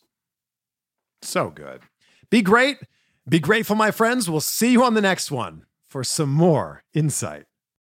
So 1.22 1.50
good. 1.50 1.82
Be 2.30 2.42
great. 2.42 2.78
Be 3.28 3.40
grateful, 3.40 3.76
my 3.76 3.92
friends. 3.92 4.30
We'll 4.30 4.40
see 4.40 4.72
you 4.72 4.82
on 4.82 4.94
the 4.94 5.02
next 5.02 5.30
one 5.30 5.66
for 5.90 6.06
some 6.06 6.32
more 6.32 6.86
insight. 6.94 7.48